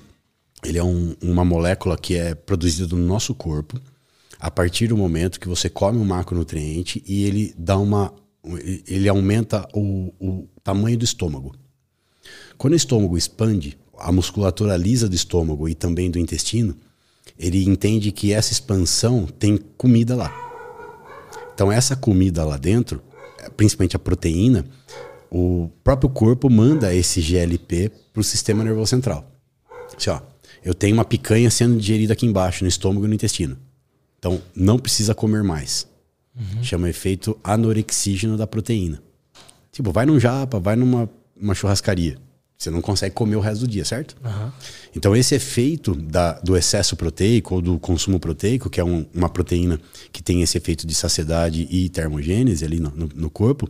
ele 0.64 0.78
é 0.78 0.84
um- 0.84 1.16
uma 1.24 1.44
molécula 1.44 1.98
que 1.98 2.16
é 2.16 2.36
produzida 2.36 2.96
no 2.96 3.02
nosso 3.04 3.34
corpo 3.34 3.80
a 4.46 4.52
partir 4.52 4.90
do 4.90 4.96
momento 4.96 5.40
que 5.40 5.48
você 5.48 5.68
come 5.68 5.98
um 5.98 6.06
macronutriente 6.06 7.04
e 7.08 7.24
ele 7.24 7.52
dá 7.58 7.80
uma. 7.80 8.14
Ele 8.88 9.10
aumenta 9.10 9.68
o, 9.74 10.14
o 10.20 10.48
tamanho 10.64 10.96
do 10.96 11.04
estômago. 11.04 11.56
Quando 12.56 12.74
o 12.74 12.76
estômago 12.76 13.18
expande, 13.18 13.76
a 13.98 14.12
musculatura 14.12 14.78
lisa 14.78 15.10
do 15.10 15.16
estômago 15.16 15.68
e 15.68 15.74
também 15.74 16.12
do 16.12 16.20
intestino, 16.20 16.78
ele 17.40 17.66
entende 17.66 18.12
que 18.12 18.34
essa 18.34 18.54
expansão 18.54 19.26
tem 19.26 19.58
comida 19.58 20.16
lá. 20.16 20.32
Então, 21.56 21.72
essa 21.72 21.96
comida 21.96 22.46
lá 22.46 22.58
dentro, 22.58 23.02
principalmente 23.58 23.96
a 23.96 24.00
proteína, 24.00 24.64
o 25.32 25.72
próprio 25.84 26.08
corpo 26.08 26.52
manda 26.52 26.94
esse 26.94 27.20
GLP 27.20 27.90
para 28.14 28.22
o 28.22 28.24
sistema 28.24 28.64
nervoso 28.64 28.92
central. 28.92 29.28
Assim, 29.98 30.12
ó, 30.12 30.22
eu 30.64 30.76
tenho 30.76 30.94
uma 30.94 31.04
picanha 31.04 31.50
sendo 31.50 31.80
digerida 31.80 32.14
aqui 32.14 32.28
embaixo, 32.28 32.64
no 32.64 32.70
estômago 32.70 33.08
e 33.08 33.08
no 33.08 33.16
intestino. 33.16 33.65
Então, 34.20 34.42
não 34.56 34.78
precisa 34.80 35.14
comer 35.14 35.44
mais. 35.44 35.88
Chama 36.62 36.90
efeito 36.90 37.38
anorexígeno 37.44 38.36
da 38.38 38.46
proteína. 38.46 39.02
Tipo, 39.72 39.92
vai 39.92 40.06
num 40.06 40.20
japa, 40.20 40.60
vai 40.60 40.76
numa 40.76 41.10
uma 41.40 41.54
churrascaria. 41.54 42.18
Você 42.58 42.70
não 42.70 42.82
consegue 42.82 43.14
comer 43.14 43.36
o 43.36 43.42
resto 43.42 43.62
do 43.62 43.68
dia, 43.68 43.84
certo? 43.84 44.16
Aham. 44.24 44.54
Então, 44.96 45.14
esse 45.16 45.36
efeito 45.36 45.94
da- 45.94 46.40
do 46.40 46.56
excesso 46.58 46.96
proteico 46.96 47.56
ou 47.56 47.62
do 47.62 47.78
consumo 47.78 48.18
proteico, 48.20 48.70
que 48.70 48.80
é 48.80 48.84
um- 48.84 49.06
uma 49.14 49.28
proteína 49.30 49.80
que 50.12 50.24
tem 50.24 50.42
esse 50.42 50.58
efeito 50.58 50.88
de 50.88 50.96
saciedade 50.96 51.68
e 51.70 51.90
termogênese 51.90 52.64
ali 52.64 52.80
no, 52.80 52.90
no- 52.92 53.10
no 53.14 53.30
corpo, 53.30 53.70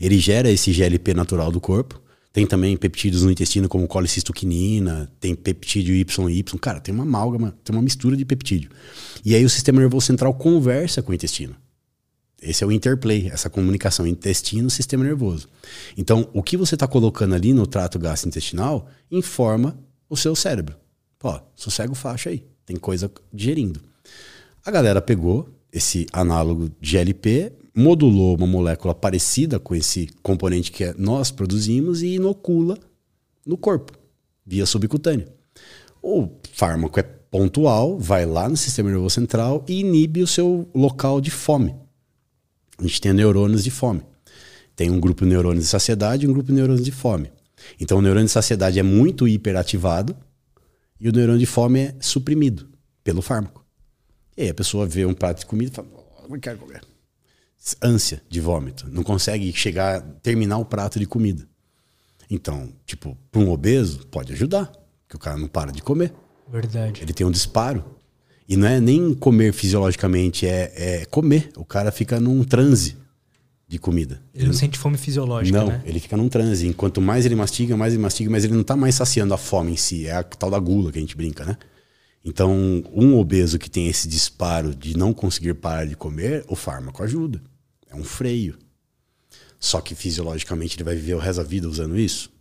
ele 0.00 0.18
gera 0.18 0.50
esse 0.50 0.72
GLP 0.72 1.14
natural 1.14 1.52
do 1.52 1.60
corpo. 1.60 2.00
Tem 2.32 2.46
também 2.46 2.76
peptídeos 2.76 3.22
no 3.22 3.30
intestino, 3.30 3.68
como 3.68 3.86
colicistoquinina, 3.86 5.10
tem 5.20 5.34
peptídeo 5.34 5.94
YY. 5.94 6.44
Cara, 6.60 6.80
tem 6.80 6.94
uma 6.94 7.04
amálgama, 7.04 7.54
tem 7.62 7.76
uma 7.76 7.82
mistura 7.82 8.16
de 8.16 8.24
peptídeo. 8.24 8.70
E 9.24 9.34
aí 9.34 9.44
o 9.44 9.50
sistema 9.50 9.80
nervoso 9.80 10.06
central 10.06 10.32
conversa 10.32 11.02
com 11.02 11.12
o 11.12 11.14
intestino. 11.14 11.54
Esse 12.40 12.64
é 12.64 12.66
o 12.66 12.72
interplay, 12.72 13.28
essa 13.30 13.48
comunicação 13.48 14.06
intestino-sistema 14.06 15.04
nervoso. 15.04 15.46
Então, 15.96 16.28
o 16.32 16.42
que 16.42 16.56
você 16.56 16.74
está 16.74 16.88
colocando 16.88 17.34
ali 17.34 17.52
no 17.52 17.66
trato 17.66 17.98
gastrointestinal 17.98 18.88
informa 19.10 19.78
o 20.08 20.16
seu 20.16 20.34
cérebro. 20.34 20.74
Pô, 21.18 21.38
sossega 21.54 21.92
o 21.92 21.94
faixa 21.94 22.30
aí, 22.30 22.44
tem 22.66 22.76
coisa 22.76 23.08
digerindo. 23.32 23.80
A 24.64 24.70
galera 24.72 25.00
pegou 25.00 25.48
esse 25.72 26.06
análogo 26.12 26.68
de 26.80 26.90
GLP, 26.90 27.52
modulou 27.74 28.36
uma 28.36 28.46
molécula 28.46 28.94
parecida 28.94 29.58
com 29.58 29.74
esse 29.74 30.08
componente 30.22 30.70
que 30.70 30.94
nós 30.98 31.30
produzimos 31.30 32.02
e 32.02 32.14
inocula 32.14 32.78
no 33.46 33.56
corpo, 33.56 33.92
via 34.44 34.66
subcutânea. 34.66 35.26
O 36.02 36.28
fármaco 36.52 37.00
é 37.00 37.02
pontual, 37.02 37.98
vai 37.98 38.26
lá 38.26 38.48
no 38.48 38.56
sistema 38.56 38.90
nervoso 38.90 39.14
central 39.14 39.64
e 39.66 39.80
inibe 39.80 40.22
o 40.22 40.26
seu 40.26 40.68
local 40.74 41.20
de 41.20 41.30
fome. 41.30 41.74
A 42.78 42.82
gente 42.82 43.00
tem 43.00 43.12
neurônios 43.12 43.64
de 43.64 43.70
fome. 43.70 44.02
Tem 44.74 44.90
um 44.90 45.00
grupo 45.00 45.24
de 45.24 45.30
neurônios 45.30 45.64
de 45.64 45.70
saciedade 45.70 46.26
e 46.26 46.28
um 46.28 46.32
grupo 46.32 46.48
de 46.48 46.54
neurônios 46.54 46.84
de 46.84 46.92
fome. 46.92 47.30
Então 47.80 47.98
o 47.98 48.02
neurônio 48.02 48.26
de 48.26 48.32
saciedade 48.32 48.78
é 48.78 48.82
muito 48.82 49.28
hiperativado 49.28 50.16
e 51.00 51.08
o 51.08 51.12
neurônio 51.12 51.38
de 51.38 51.46
fome 51.46 51.80
é 51.80 51.94
suprimido 52.00 52.68
pelo 53.04 53.22
fármaco. 53.22 53.64
E 54.36 54.42
aí 54.42 54.50
a 54.50 54.54
pessoa 54.54 54.86
vê 54.86 55.04
um 55.04 55.14
prato 55.14 55.40
de 55.40 55.46
comida 55.46 55.70
e 55.70 55.74
fala, 55.74 55.88
"Oh, 55.92 56.28
não 56.28 56.40
quero 56.40 56.58
comer. 56.58 56.82
Ânsia 57.82 58.22
de 58.28 58.40
vômito. 58.40 58.88
Não 58.90 59.02
consegue 59.02 59.52
chegar, 59.52 60.00
terminar 60.22 60.58
o 60.58 60.64
prato 60.64 60.98
de 60.98 61.06
comida. 61.06 61.46
Então, 62.30 62.72
tipo, 62.86 63.16
para 63.30 63.40
um 63.40 63.50
obeso, 63.50 64.06
pode 64.06 64.32
ajudar, 64.32 64.66
porque 65.02 65.16
o 65.16 65.18
cara 65.18 65.36
não 65.36 65.48
para 65.48 65.70
de 65.70 65.82
comer. 65.82 66.12
Verdade. 66.50 67.02
Ele 67.02 67.12
tem 67.12 67.26
um 67.26 67.30
disparo. 67.30 67.84
E 68.48 68.56
não 68.56 68.66
é 68.66 68.80
nem 68.80 69.14
comer 69.14 69.52
fisiologicamente, 69.52 70.46
é, 70.46 70.72
é 70.74 71.04
comer. 71.06 71.50
O 71.56 71.64
cara 71.64 71.92
fica 71.92 72.18
num 72.18 72.42
transe 72.42 72.96
de 73.68 73.78
comida. 73.78 74.20
Ele 74.34 74.46
não 74.46 74.52
sente 74.52 74.78
fome 74.78 74.98
fisiológica, 74.98 75.58
não, 75.58 75.68
né? 75.68 75.82
ele 75.86 76.00
fica 76.00 76.16
num 76.16 76.28
transe. 76.28 76.66
Enquanto 76.66 77.00
mais 77.00 77.24
ele 77.24 77.34
mastiga, 77.34 77.76
mais 77.76 77.94
ele 77.94 78.02
mastiga, 78.02 78.30
mas 78.30 78.44
ele 78.44 78.54
não 78.54 78.64
tá 78.64 78.76
mais 78.76 78.94
saciando 78.94 79.32
a 79.32 79.38
fome 79.38 79.72
em 79.72 79.76
si. 79.76 80.06
É 80.06 80.12
a 80.12 80.22
tal 80.22 80.50
da 80.50 80.58
gula 80.58 80.92
que 80.92 80.98
a 80.98 81.00
gente 81.00 81.16
brinca, 81.16 81.44
né? 81.44 81.56
Então, 82.24 82.82
um 82.92 83.16
obeso 83.18 83.58
que 83.58 83.70
tem 83.70 83.88
esse 83.88 84.06
disparo 84.08 84.74
de 84.74 84.96
não 84.96 85.12
conseguir 85.12 85.54
parar 85.54 85.86
de 85.86 85.96
comer, 85.96 86.44
o 86.48 86.54
fármaco 86.54 87.02
ajuda. 87.02 87.40
É 87.92 87.96
um 87.96 88.04
freio. 88.04 88.58
Só 89.60 89.80
que 89.80 89.94
fisiologicamente 89.94 90.76
ele 90.76 90.84
vai 90.84 90.94
viver 90.94 91.14
o 91.14 91.18
resto 91.18 91.42
da 91.42 91.48
vida 91.48 91.68
usando 91.68 91.98
isso? 91.98 92.32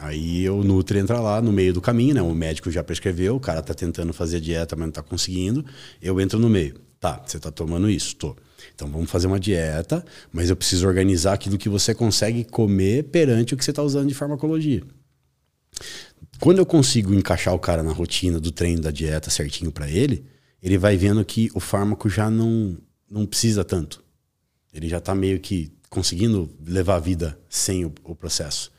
Aí 0.00 0.48
o 0.50 0.64
Nutri 0.64 0.98
entra 0.98 1.20
lá 1.20 1.40
no 1.40 1.52
meio 1.52 1.72
do 1.72 1.80
caminho, 1.80 2.14
né? 2.14 2.22
O 2.22 2.34
médico 2.34 2.70
já 2.70 2.82
prescreveu, 2.82 3.36
o 3.36 3.40
cara 3.40 3.62
tá 3.62 3.72
tentando 3.72 4.12
fazer 4.12 4.40
dieta, 4.40 4.74
mas 4.74 4.86
não 4.86 4.92
tá 4.92 5.02
conseguindo. 5.02 5.64
Eu 6.02 6.20
entro 6.20 6.38
no 6.38 6.48
meio. 6.48 6.80
Tá, 6.98 7.22
você 7.24 7.38
tá 7.38 7.50
tomando 7.50 7.88
isso? 7.88 8.16
Tô. 8.16 8.34
Então 8.74 8.90
vamos 8.90 9.10
fazer 9.10 9.26
uma 9.26 9.38
dieta, 9.38 10.04
mas 10.32 10.50
eu 10.50 10.56
preciso 10.56 10.86
organizar 10.86 11.34
aquilo 11.34 11.58
que 11.58 11.68
você 11.68 11.94
consegue 11.94 12.44
comer 12.44 13.04
perante 13.04 13.54
o 13.54 13.56
que 13.56 13.64
você 13.64 13.70
está 13.70 13.82
usando 13.82 14.08
de 14.08 14.14
farmacologia. 14.14 14.82
Quando 16.40 16.58
eu 16.58 16.66
consigo 16.66 17.14
encaixar 17.14 17.54
o 17.54 17.58
cara 17.58 17.82
na 17.82 17.92
rotina 17.92 18.40
do 18.40 18.50
treino 18.50 18.82
da 18.82 18.90
dieta 18.90 19.30
certinho 19.30 19.70
para 19.70 19.88
ele, 19.88 20.24
ele 20.62 20.76
vai 20.76 20.96
vendo 20.96 21.24
que 21.24 21.50
o 21.54 21.60
fármaco 21.60 22.08
já 22.08 22.28
não, 22.28 22.76
não 23.08 23.26
precisa 23.26 23.64
tanto. 23.64 24.03
Ele 24.74 24.88
já 24.88 24.98
está 24.98 25.14
meio 25.14 25.38
que 25.38 25.72
conseguindo 25.88 26.50
levar 26.66 26.96
a 26.96 27.00
vida 27.00 27.38
sem 27.48 27.84
o, 27.84 27.92
o, 28.02 28.14
processo. 28.16 28.72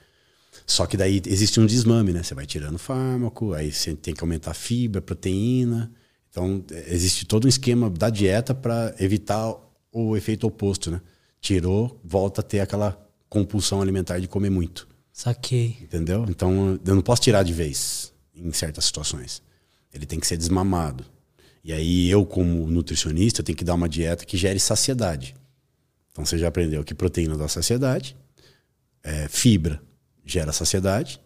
Só 0.68 0.86
que 0.86 0.98
daí 0.98 1.22
existe 1.26 1.60
um 1.60 1.66
desmame, 1.66 2.12
né? 2.12 2.22
Você 2.22 2.36
vai 2.36 2.46
tirando 2.46 2.78
fármaco, 2.78 3.54
aí 3.54 3.72
você 3.72 3.96
tem 3.96 4.14
que 4.14 4.22
aumentar 4.22 4.52
a 4.52 4.54
fibra, 4.54 5.02
proteína. 5.02 5.92
Então, 6.30 6.64
existe 6.88 7.26
todo 7.26 7.46
um 7.46 7.48
esquema 7.48 7.90
da 7.90 8.10
dieta 8.10 8.54
para 8.54 8.94
evitar 9.00 9.56
o 9.92 10.18
efeito 10.18 10.46
oposto, 10.46 10.92
né? 10.92 11.00
Tirou, 11.40 11.98
volta 12.04 12.42
a 12.42 12.44
ter 12.44 12.60
aquela 12.60 13.02
compulsão 13.30 13.82
alimentar 13.82 14.20
de 14.20 14.28
comer 14.28 14.50
muito. 14.50 14.88
Saquei. 15.14 15.78
Entendeu? 15.82 16.26
Então, 16.28 16.78
eu 16.86 16.96
não 16.96 17.02
posso 17.02 17.22
tirar 17.22 17.44
de 17.44 17.54
vez 17.54 18.12
em 18.36 18.52
certas 18.52 18.84
situações. 18.84 19.42
Ele 19.94 20.06
tem 20.06 20.20
que 20.20 20.28
ser 20.28 20.36
desmamado. 20.36 21.06
E 21.64 21.72
aí, 21.72 22.10
eu, 22.10 22.26
como 22.26 22.68
nutricionista, 22.68 23.42
tenho 23.42 23.58
que 23.58 23.64
dar 23.64 23.76
uma 23.76 23.88
dieta 23.88 24.26
que 24.26 24.36
gere 24.36 24.60
saciedade. 24.60 25.34
Então, 26.16 26.26
você 26.26 26.38
já 26.38 26.48
aprendeu 26.48 26.82
que 26.82 26.96
proteína 26.96 27.38
dá 27.38 27.50
saciedade, 27.50 28.16
é, 29.04 29.28
fibra 29.28 29.82
gera 30.26 30.54
saciedade 30.54 31.20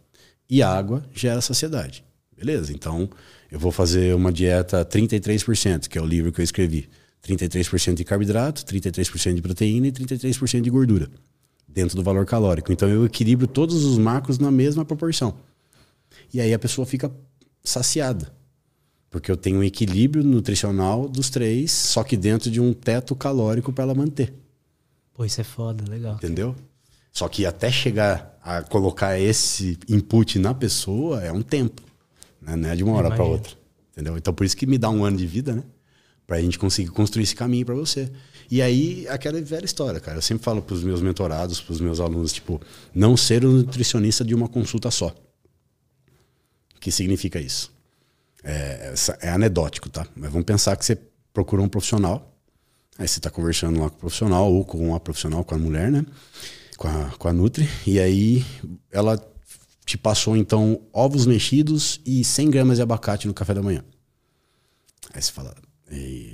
e 0.49 0.63
água 0.63 1.05
gera 1.13 1.41
saciedade. 1.41 2.03
Beleza? 2.35 2.73
Então, 2.73 3.07
eu 3.51 3.59
vou 3.59 3.71
fazer 3.71 4.15
uma 4.15 4.31
dieta 4.31 4.83
33%, 4.83 5.87
que 5.87 5.95
é 5.95 6.01
o 6.01 6.05
livro 6.05 6.31
que 6.31 6.41
eu 6.41 6.43
escrevi. 6.43 6.89
33% 7.23 7.93
de 7.93 8.03
carboidrato, 8.03 8.65
33% 8.65 9.35
de 9.35 9.41
proteína 9.43 9.87
e 9.87 9.91
33% 9.91 10.61
de 10.61 10.69
gordura 10.71 11.07
dentro 11.67 11.95
do 11.95 12.03
valor 12.03 12.25
calórico. 12.25 12.71
Então 12.71 12.89
eu 12.89 13.05
equilibro 13.05 13.45
todos 13.45 13.83
os 13.83 13.97
macros 13.99 14.39
na 14.39 14.49
mesma 14.49 14.83
proporção. 14.83 15.35
E 16.33 16.41
aí 16.41 16.51
a 16.53 16.59
pessoa 16.59 16.85
fica 16.85 17.11
saciada. 17.63 18.33
Porque 19.09 19.31
eu 19.31 19.37
tenho 19.37 19.59
um 19.59 19.63
equilíbrio 19.63 20.23
nutricional 20.23 21.07
dos 21.07 21.29
três, 21.29 21.71
só 21.71 22.03
que 22.03 22.15
dentro 22.15 22.49
de 22.49 22.59
um 22.59 22.73
teto 22.73 23.15
calórico 23.15 23.71
para 23.71 23.83
ela 23.83 23.95
manter. 23.95 24.33
Pô, 25.19 25.25
isso 25.25 25.41
é 25.41 25.43
foda, 25.43 25.83
legal. 25.91 26.15
Entendeu? 26.15 26.55
Só 27.11 27.27
que 27.27 27.45
até 27.45 27.69
chegar 27.69 28.39
a 28.41 28.61
colocar 28.61 29.19
esse 29.19 29.77
input 29.89 30.39
na 30.39 30.53
pessoa 30.53 31.21
é 31.21 31.29
um 31.29 31.41
tempo. 31.41 31.81
Né? 32.41 32.55
Não 32.55 32.69
é 32.69 32.73
de 32.73 32.85
uma 32.85 32.93
hora 32.93 33.11
para 33.11 33.25
outra. 33.25 33.51
Entendeu? 33.91 34.15
Então 34.15 34.33
por 34.33 34.45
isso 34.45 34.55
que 34.55 34.65
me 34.65 34.77
dá 34.77 34.89
um 34.89 35.03
ano 35.03 35.17
de 35.17 35.27
vida, 35.27 35.51
né? 35.51 35.63
Pra 36.25 36.39
gente 36.39 36.57
conseguir 36.57 36.91
construir 36.91 37.23
esse 37.23 37.35
caminho 37.35 37.65
para 37.65 37.75
você. 37.75 38.09
E 38.49 38.61
aí, 38.61 39.05
aquela 39.09 39.41
velha 39.41 39.65
história, 39.65 39.99
cara. 39.99 40.19
Eu 40.19 40.21
sempre 40.21 40.41
falo 40.41 40.61
pros 40.61 40.85
meus 40.85 41.01
mentorados, 41.01 41.59
pros 41.59 41.81
meus 41.81 41.99
alunos, 41.99 42.31
tipo, 42.31 42.61
não 42.95 43.17
ser 43.17 43.43
um 43.43 43.51
nutricionista 43.51 44.23
de 44.23 44.33
uma 44.33 44.47
consulta 44.47 44.89
só. 44.89 45.13
O 46.77 46.79
que 46.79 46.93
significa 46.93 47.41
isso? 47.41 47.73
É, 48.41 48.93
é 49.19 49.29
anedótico, 49.31 49.89
tá? 49.89 50.07
Mas 50.15 50.31
vamos 50.31 50.45
pensar 50.45 50.77
que 50.77 50.85
você 50.85 50.97
procura 51.33 51.61
um 51.61 51.67
profissional, 51.67 52.38
aí 52.99 53.07
você 53.07 53.17
está 53.17 53.29
conversando 53.31 53.79
lá 53.79 53.89
com 53.89 53.95
o 53.95 53.99
profissional 53.99 54.53
ou 54.53 54.65
com 54.65 54.89
uma 54.89 54.99
profissional, 54.99 55.43
com 55.43 55.55
a 55.55 55.57
mulher, 55.57 55.89
né? 55.89 56.05
Com 56.77 56.87
a, 56.87 57.11
com 57.17 57.27
a 57.27 57.33
Nutri, 57.33 57.67
e 57.87 57.99
aí 57.99 58.45
ela 58.91 59.17
te 59.85 59.97
passou 59.97 60.37
então 60.37 60.81
ovos 60.93 61.25
mexidos 61.25 61.99
e 62.05 62.23
100 62.23 62.51
gramas 62.51 62.77
de 62.77 62.83
abacate 62.83 63.27
no 63.27 63.33
café 63.33 63.53
da 63.53 63.63
manhã. 63.63 63.83
Aí 65.13 65.21
você 65.21 65.31
fala, 65.31 65.55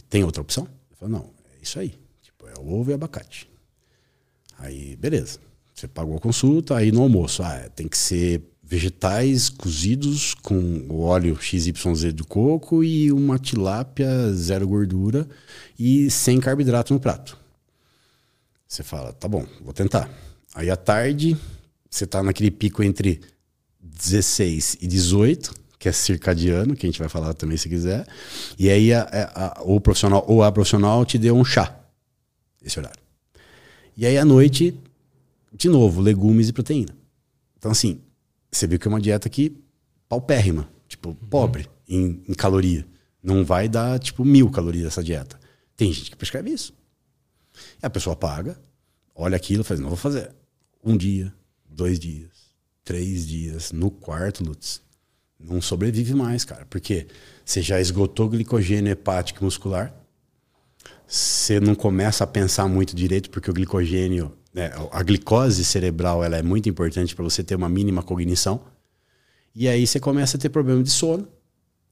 tem 0.09 0.23
outra 0.23 0.41
opção? 0.41 0.67
Eu 0.91 0.97
falo, 0.97 1.11
não, 1.11 1.29
é 1.53 1.61
isso 1.61 1.79
aí. 1.79 1.97
Tipo, 2.21 2.47
é 2.47 2.53
ovo 2.59 2.91
e 2.91 2.93
abacate. 2.93 3.49
Aí, 4.57 4.95
beleza. 4.97 5.39
Você 5.73 5.87
pagou 5.87 6.17
a 6.17 6.19
consulta, 6.19 6.75
aí 6.75 6.91
no 6.91 7.01
almoço, 7.01 7.43
ah, 7.43 7.69
tem 7.75 7.87
que 7.87 7.97
ser 7.97 8.41
vegetais 8.67 9.47
cozidos 9.47 10.33
com 10.33 10.85
o 10.89 11.01
óleo 11.01 11.37
XYZ 11.39 12.13
do 12.13 12.25
coco 12.25 12.83
e 12.83 13.11
uma 13.11 13.37
tilápia 13.37 14.33
zero 14.33 14.67
gordura 14.67 15.27
e 15.77 16.09
sem 16.09 16.39
carboidrato 16.39 16.93
no 16.93 16.99
prato. 16.99 17.37
Você 18.67 18.81
fala, 18.81 19.13
tá 19.13 19.27
bom, 19.27 19.45
vou 19.61 19.71
tentar. 19.71 20.09
Aí 20.55 20.71
à 20.71 20.75
tarde, 20.75 21.37
você 21.89 22.07
tá 22.07 22.23
naquele 22.23 22.49
pico 22.49 22.81
entre 22.81 23.21
16 23.79 24.79
e 24.81 24.87
18, 24.87 25.53
que 25.77 25.87
é 25.87 25.91
circadiano, 25.91 26.75
que 26.75 26.87
a 26.87 26.89
gente 26.89 26.99
vai 26.99 27.07
falar 27.07 27.35
também 27.35 27.57
se 27.57 27.69
quiser. 27.69 28.07
E 28.57 28.69
aí 28.69 28.91
a, 28.91 29.03
a, 29.03 29.59
a, 29.59 29.63
o 29.63 29.79
profissional 29.79 30.25
ou 30.27 30.41
a 30.41 30.51
profissional 30.51 31.05
te 31.05 31.19
deu 31.19 31.35
um 31.35 31.45
chá, 31.45 31.79
esse 32.63 32.79
horário. 32.79 32.99
E 33.95 34.07
aí 34.07 34.17
à 34.17 34.25
noite, 34.25 34.75
de 35.53 35.69
novo, 35.69 36.01
legumes 36.01 36.49
e 36.49 36.53
proteína. 36.53 36.95
Então, 37.57 37.71
assim, 37.71 38.01
você 38.55 38.67
viu 38.67 38.79
que 38.79 38.87
é 38.87 38.89
uma 38.89 39.01
dieta 39.01 39.29
que 39.29 39.61
paupérrima, 40.07 40.69
tipo, 40.87 41.09
uhum. 41.09 41.15
pobre 41.15 41.67
em, 41.87 42.23
em 42.27 42.33
caloria. 42.33 42.85
Não 43.21 43.43
vai 43.43 43.67
dar, 43.67 43.99
tipo, 43.99 44.23
mil 44.23 44.49
calorias 44.49 44.87
essa 44.87 45.03
dieta. 45.03 45.39
Tem 45.75 45.91
gente 45.91 46.11
que 46.11 46.17
prescreve 46.17 46.51
isso. 46.51 46.73
E 47.81 47.85
a 47.85 47.89
pessoa 47.89 48.15
paga, 48.15 48.59
olha 49.15 49.35
aquilo 49.35 49.61
e 49.61 49.63
faz, 49.63 49.79
não 49.79 49.89
vou 49.89 49.97
fazer. 49.97 50.31
Um 50.83 50.95
dia, 50.95 51.33
dois 51.67 51.99
dias, 51.99 52.29
três 52.83 53.27
dias, 53.27 53.71
no 53.71 53.89
quarto, 53.89 54.43
Lutz, 54.43 54.81
não 55.39 55.61
sobrevive 55.61 56.13
mais, 56.13 56.45
cara. 56.45 56.65
Porque 56.69 57.07
você 57.43 57.61
já 57.61 57.79
esgotou 57.81 58.29
glicogênio 58.29 58.91
hepático 58.91 59.43
muscular. 59.43 59.93
Você 61.07 61.59
não 61.59 61.75
começa 61.75 62.23
a 62.23 62.27
pensar 62.27 62.67
muito 62.67 62.95
direito, 62.95 63.29
porque 63.29 63.49
o 63.49 63.53
glicogênio, 63.53 64.31
né, 64.55 64.71
a 64.89 65.03
glicose 65.03 65.65
cerebral, 65.65 66.23
ela 66.23 66.37
é 66.37 66.41
muito 66.41 66.69
importante 66.69 67.13
para 67.13 67.25
você 67.25 67.43
ter 67.43 67.55
uma 67.55 67.67
mínima 67.67 68.01
cognição. 68.01 68.61
E 69.53 69.67
aí 69.67 69.85
você 69.85 69.99
começa 69.99 70.37
a 70.37 70.39
ter 70.39 70.47
problema 70.47 70.81
de 70.81 70.89
sono 70.89 71.27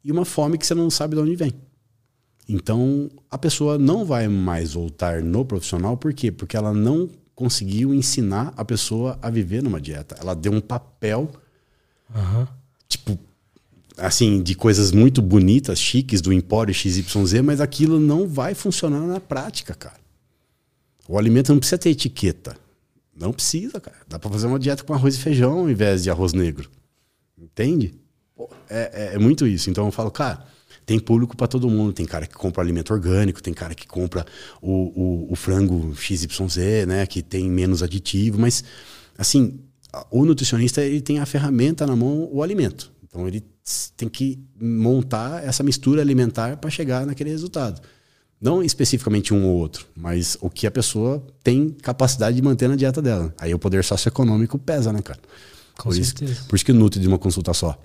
e 0.02 0.10
uma 0.14 0.24
fome 0.24 0.58
que 0.58 0.66
você 0.66 0.74
não 0.74 0.90
sabe 0.90 1.16
de 1.16 1.22
onde 1.22 1.36
vem. 1.36 1.54
Então 2.48 3.12
a 3.30 3.38
pessoa 3.38 3.78
não 3.78 4.06
vai 4.06 4.30
mais 4.30 4.74
voltar 4.74 5.22
no 5.22 5.44
profissional, 5.44 5.98
por 5.98 6.14
quê? 6.14 6.32
Porque 6.32 6.56
ela 6.56 6.74
não 6.74 7.10
conseguiu 7.36 7.94
ensinar 7.94 8.54
a 8.56 8.64
pessoa 8.64 9.20
a 9.22 9.30
viver 9.30 9.62
numa 9.62 9.82
dieta. 9.82 10.16
Ela 10.22 10.34
deu 10.34 10.54
um 10.54 10.62
papel, 10.62 11.30
uhum. 12.16 12.48
tipo, 12.88 13.20
assim, 13.98 14.42
de 14.42 14.56
coisas 14.56 14.94
muito 14.94 15.22
bonitas, 15.22 15.80
chiques 15.80 16.22
do 16.22 16.32
Empório 16.32 16.74
XYZ, 16.74 17.42
mas 17.44 17.60
aquilo 17.60 18.00
não 18.00 18.26
vai 18.26 18.54
funcionar 18.54 19.02
na 19.02 19.20
prática, 19.20 19.74
cara. 19.74 20.03
O 21.08 21.18
alimento 21.18 21.52
não 21.52 21.60
precisa 21.60 21.78
ter 21.78 21.90
etiqueta. 21.90 22.56
Não 23.16 23.32
precisa, 23.32 23.80
cara. 23.80 23.98
Dá 24.08 24.18
para 24.18 24.30
fazer 24.30 24.48
uma 24.48 24.60
dieta 24.60 24.84
com 24.84 24.94
arroz 24.94 25.16
e 25.16 25.20
feijão 25.20 25.60
ao 25.60 25.70
invés 25.70 26.04
de 26.04 26.10
arroz 26.10 26.34
negro. 26.34 26.70
Entende? 27.38 27.94
É, 28.70 29.12
é, 29.12 29.16
é, 29.16 29.20
muito 29.20 29.46
isso. 29.46 29.70
Então 29.70 29.86
eu 29.86 29.92
falo, 29.92 30.10
cara, 30.10 30.46
tem 30.86 31.00
público 31.00 31.38
para 31.38 31.48
todo 31.48 31.70
mundo. 31.70 31.94
Tem 31.94 32.06
cara 32.06 32.26
que 32.26 32.34
compra 32.34 32.64
alimento 32.64 32.94
orgânico, 32.94 33.42
tem 33.42 33.54
cara 33.54 33.76
que 33.76 33.88
compra 33.88 34.26
o, 34.62 34.72
o, 34.72 35.32
o 35.32 35.36
frango 35.36 35.94
XYZ, 35.96 36.88
né? 36.88 37.06
Que 37.06 37.22
tem 37.22 37.50
menos 37.50 37.84
aditivo, 37.84 38.40
mas 38.40 38.64
assim, 39.18 39.60
o 40.10 40.26
nutricionista 40.26 40.82
ele 40.82 41.02
tem 41.02 41.20
a 41.20 41.26
ferramenta 41.26 41.86
na 41.86 41.96
mão, 41.96 42.28
o 42.32 42.42
alimento. 42.42 42.92
Então 43.04 43.28
ele 43.28 43.44
tem 43.96 44.10
que 44.10 44.40
montar 44.60 45.44
essa 45.44 45.64
mistura 45.64 46.02
alimentar 46.02 46.58
para 46.58 46.70
chegar 46.70 47.06
naquele 47.06 47.30
resultado. 47.30 47.82
Não 48.44 48.62
especificamente 48.62 49.34
um 49.34 49.46
ou 49.46 49.56
outro, 49.56 49.88
mas 49.96 50.38
o 50.42 50.50
que 50.50 50.68
a 50.68 50.72
pessoa 50.72 51.26
tem 51.42 51.70
capacidade 51.70 52.36
de 52.36 52.42
manter 52.42 52.68
na 52.68 52.76
dieta 52.76 53.02
dela. 53.02 53.34
Aí 53.40 53.54
o 53.54 53.58
poder 53.58 53.86
socioeconômico 53.86 54.60
pesa, 54.60 54.92
né, 54.92 55.02
cara? 55.02 55.22
Com 55.78 55.84
por 55.84 55.96
certeza. 55.96 56.34
Isso, 56.34 56.46
por 56.50 56.58
isso 56.58 56.66
que 56.66 56.74
nutre 56.74 57.00
de 57.00 57.08
uma 57.08 57.18
consulta 57.18 57.54
só. 57.54 57.80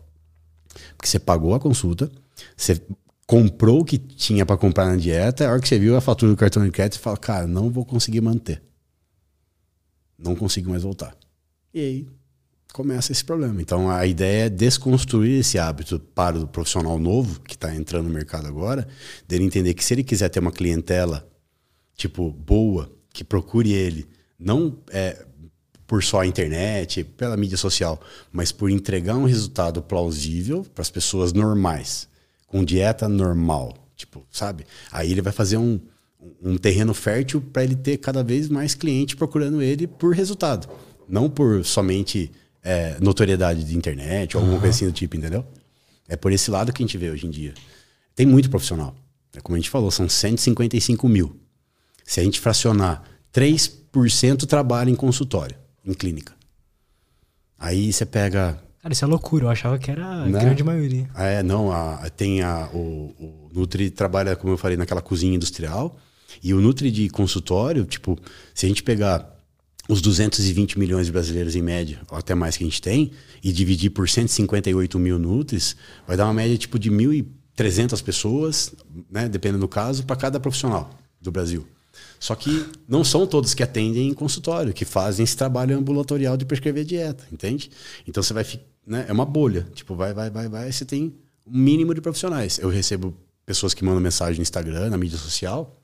Porque 0.97 1.09
você 1.09 1.21
pagou 1.21 1.55
a 1.55 1.61
consulta, 1.61 2.11
você 2.57 2.83
comprou 3.25 3.83
o 3.83 3.85
que 3.85 3.99
tinha 3.99 4.45
para 4.45 4.57
comprar 4.57 4.87
na 4.87 4.97
dieta, 4.97 5.47
a 5.47 5.53
hora 5.53 5.61
que 5.61 5.69
você 5.69 5.79
viu 5.79 5.97
a 5.97 6.01
fatura 6.01 6.33
do 6.33 6.37
cartão 6.37 6.65
de 6.65 6.73
crédito, 6.73 6.95
você 6.95 7.03
fala, 7.03 7.17
cara, 7.17 7.47
não 7.47 7.71
vou 7.71 7.85
conseguir 7.85 8.21
manter. 8.21 8.61
Não 10.19 10.35
consigo 10.35 10.71
mais 10.71 10.83
voltar. 10.83 11.17
E 11.73 11.79
aí 11.79 12.09
começa 12.79 13.11
esse 13.11 13.25
problema. 13.25 13.61
Então 13.61 13.91
a 13.91 14.07
ideia 14.07 14.47
é 14.47 14.49
desconstruir 14.49 15.41
esse 15.41 15.59
hábito 15.59 15.99
para 15.99 16.39
o 16.39 16.47
profissional 16.47 16.97
novo 16.97 17.41
que 17.41 17.57
está 17.57 17.75
entrando 17.75 18.05
no 18.05 18.15
mercado 18.15 18.47
agora, 18.47 18.87
dele 19.27 19.43
entender 19.43 19.75
que 19.75 19.85
se 19.85 19.95
ele 19.95 20.05
quiser 20.05 20.29
ter 20.29 20.39
uma 20.39 20.53
clientela 20.53 21.29
tipo 21.97 22.31
boa, 22.31 22.89
que 23.13 23.25
procure 23.25 23.73
ele, 23.73 24.07
não 24.39 24.79
é 24.93 25.27
por 25.89 26.05
só 26.05 26.21
a 26.21 26.27
internet, 26.27 27.03
pela 27.03 27.37
mídia 27.37 27.57
social, 27.57 28.01
mas 28.31 28.53
por 28.53 28.71
entregar 28.71 29.17
um 29.17 29.25
resultado 29.25 29.83
plausível 29.83 30.65
para 30.73 30.83
as 30.83 30.91
pessoas 30.91 31.33
normais, 31.33 32.09
com 32.47 32.63
dieta 32.63 33.09
normal, 33.09 33.75
tipo, 33.97 34.25
sabe? 34.31 34.65
Aí 34.93 35.11
ele 35.11 35.23
vai 35.23 35.33
fazer 35.33 35.57
um, 35.57 35.81
um 36.41 36.57
terreno 36.57 36.95
fértil 36.95 37.41
para 37.41 37.65
ele 37.65 37.75
ter 37.75 37.97
cada 37.97 38.23
vez 38.23 38.49
mais 38.49 38.77
cliente 38.77 39.17
procurando 39.17 39.61
ele 39.61 39.89
por 39.89 40.15
resultado, 40.15 40.69
não 41.09 41.29
por 41.29 41.65
somente 41.65 42.31
é, 42.63 42.97
notoriedade 43.01 43.65
de 43.65 43.77
internet 43.77 44.37
ou 44.37 44.41
alguma 44.41 44.55
uhum. 44.55 44.61
coisa 44.61 44.77
assim 44.77 44.87
do 44.87 44.93
tipo, 44.93 45.17
entendeu? 45.17 45.45
É 46.09 46.17
por 46.17 46.33
esse 46.33 46.51
lado 46.51 46.73
que 46.73 46.83
a 46.83 46.87
gente 46.87 46.97
vê 46.97 47.11
hoje 47.11 47.27
em 47.27 47.31
dia. 47.31 47.55
Tem 48.15 48.27
muito 48.27 48.51
profissional. 48.51 48.97
É 49.35 49.41
como 49.41 49.57
a 49.57 49.59
gente 49.59 49.71
falou, 49.71 49.91
são 49.91 50.09
155 50.09 51.09
mil. 51.09 51.37
Se 52.05 52.21
a 52.21 52.25
gente 52.25 52.41
fracionar, 52.41 53.03
3% 53.33 54.47
trabalha 54.47 54.91
em 54.91 54.95
consultório, 54.95 55.57
em 55.85 55.93
clínica. 55.93 56.33
Aí 57.59 57.93
você 57.93 58.07
pega. 58.07 58.59
Cara, 58.81 58.93
isso 58.93 59.05
é 59.05 59.09
loucura. 59.09 59.45
Eu 59.45 59.51
achava 59.51 59.79
que 59.79 59.91
era 59.91 60.07
a 60.07 60.27
né? 60.27 60.41
grande 60.41 60.63
maioria. 60.65 61.09
É, 61.15 61.43
não. 61.43 61.71
A, 61.71 62.09
tem 62.09 62.41
a, 62.41 62.69
o, 62.73 63.15
o 63.19 63.51
Nutri 63.53 63.91
trabalha, 63.91 64.37
como 64.37 64.53
eu 64.53 64.59
falei, 64.59 64.77
naquela 64.77 65.03
cozinha 65.03 65.35
industrial. 65.35 65.99
E 66.43 66.55
o 66.55 66.61
Nutri 66.61 66.91
de 66.91 67.09
consultório, 67.09 67.85
tipo, 67.85 68.19
se 68.55 68.65
a 68.65 68.69
gente 68.69 68.83
pegar 68.83 69.38
os 69.89 70.03
220 70.03 70.79
milhões 70.79 71.07
de 71.07 71.13
brasileiros 71.13 71.57
em 71.57 71.63
média, 71.63 72.01
ou 72.11 72.19
até 72.19 72.35
mais 72.35 72.57
que 72.57 72.63
a 72.63 72.67
gente 72.67 72.83
tem, 72.83 73.11
e 73.43 73.51
dividir 73.51 73.91
por 73.91 74.07
158 74.07 74.99
mil 74.99 75.19
Nutris, 75.19 75.75
vai 76.07 76.15
dar 76.15 76.27
uma 76.27 76.35
média 76.35 76.57
tipo 76.59 76.79
de 76.79 76.91
1.300 76.91 78.03
pessoas, 78.03 78.75
né, 79.11 79.29
dependendo 79.29 79.61
do 79.61 79.69
caso, 79.69 80.05
para 80.05 80.15
cada 80.15 80.39
profissional 80.39 80.91
do 81.21 81.33
Brasil. 81.33 81.67
Só 82.21 82.35
que 82.35 82.67
não 82.87 83.03
são 83.03 83.27
todos 83.27 83.55
que 83.55 83.63
atendem 83.63 84.09
em 84.09 84.15
consultório, 84.15 84.75
que 84.75 84.85
fazem 84.85 85.25
esse 85.25 85.37
trabalho 85.37 85.79
ambulatorial 85.79 86.37
de 86.37 86.45
prescrever 86.45 86.85
dieta, 86.85 87.27
entende? 87.33 87.71
Então 88.07 88.23
você 88.23 88.35
vai, 88.35 88.45
né, 88.87 89.07
é 89.09 89.13
uma 89.13 89.25
bolha, 89.25 89.67
tipo, 89.75 89.95
vai, 89.95 90.13
vai, 90.13 90.29
vai, 90.29 90.49
vai, 90.49 90.71
você 90.71 90.85
tem 90.85 91.15
um 91.47 91.59
mínimo 91.59 91.95
de 91.95 92.03
profissionais. 92.03 92.59
Eu 92.59 92.69
recebo 92.69 93.17
pessoas 93.47 93.73
que 93.73 93.83
mandam 93.83 94.03
mensagem 94.03 94.37
no 94.37 94.43
Instagram, 94.43 94.91
na 94.91 94.99
mídia 94.99 95.17
social, 95.17 95.81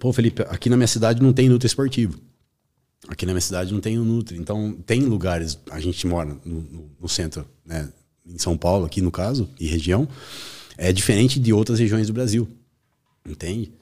Pô, 0.00 0.12
Felipe, 0.12 0.42
aqui 0.42 0.68
na 0.68 0.76
minha 0.76 0.86
cidade 0.86 1.22
não 1.22 1.32
tem 1.32 1.48
Nutri 1.48 1.66
esportivo. 1.66 2.18
Aqui 3.08 3.24
na 3.24 3.32
minha 3.32 3.40
cidade 3.40 3.72
não 3.72 3.80
tem 3.80 3.98
o 3.98 4.04
Nutri. 4.04 4.36
Então, 4.36 4.72
tem 4.84 5.00
lugares, 5.00 5.58
a 5.70 5.80
gente 5.80 6.06
mora 6.06 6.36
no, 6.44 6.90
no, 7.00 7.08
centro, 7.08 7.46
né? 7.64 7.88
Em 8.26 8.38
São 8.38 8.56
Paulo, 8.56 8.84
aqui 8.84 9.00
no 9.00 9.12
caso, 9.12 9.48
e 9.60 9.66
região, 9.66 10.08
é 10.76 10.92
diferente 10.92 11.38
de 11.38 11.52
outras 11.52 11.78
regiões 11.78 12.08
do 12.08 12.12
Brasil. 12.12 12.48
Entende? 13.24 13.72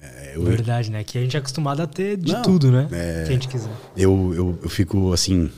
É, 0.00 0.32
eu, 0.34 0.42
Verdade, 0.44 0.90
né? 0.90 1.04
Que 1.04 1.18
a 1.18 1.20
gente 1.20 1.36
é 1.36 1.40
acostumado 1.40 1.80
a 1.82 1.86
ter 1.86 2.16
de 2.16 2.32
não, 2.32 2.42
tudo, 2.42 2.70
né? 2.70 2.88
É, 2.90 3.24
que 3.24 3.30
a 3.30 3.32
gente 3.32 3.48
quiser. 3.48 3.70
Eu, 3.94 4.32
eu, 4.34 4.58
eu 4.62 4.68
fico 4.70 5.12
assim, 5.12 5.50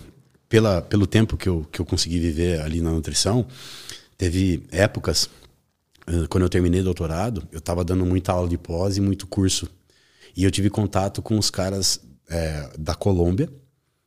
pela, 0.48 0.82
pelo 0.82 1.06
tempo 1.06 1.36
que 1.36 1.48
eu, 1.48 1.64
que 1.70 1.80
eu 1.80 1.84
consegui 1.84 2.18
viver 2.18 2.60
ali 2.60 2.80
na 2.80 2.90
nutrição, 2.90 3.46
teve 4.18 4.64
épocas, 4.72 5.30
quando 6.28 6.42
eu 6.42 6.48
terminei 6.48 6.82
doutorado, 6.82 7.46
eu 7.52 7.60
estava 7.60 7.84
dando 7.84 8.04
muita 8.04 8.32
aula 8.32 8.48
de 8.48 8.58
pós 8.58 8.96
e 8.96 9.00
muito 9.00 9.28
curso 9.28 9.70
e 10.36 10.44
eu 10.44 10.50
tive 10.50 10.70
contato 10.70 11.22
com 11.22 11.38
os 11.38 11.50
caras 11.50 12.00
é, 12.28 12.70
da 12.78 12.94
Colômbia. 12.94 13.48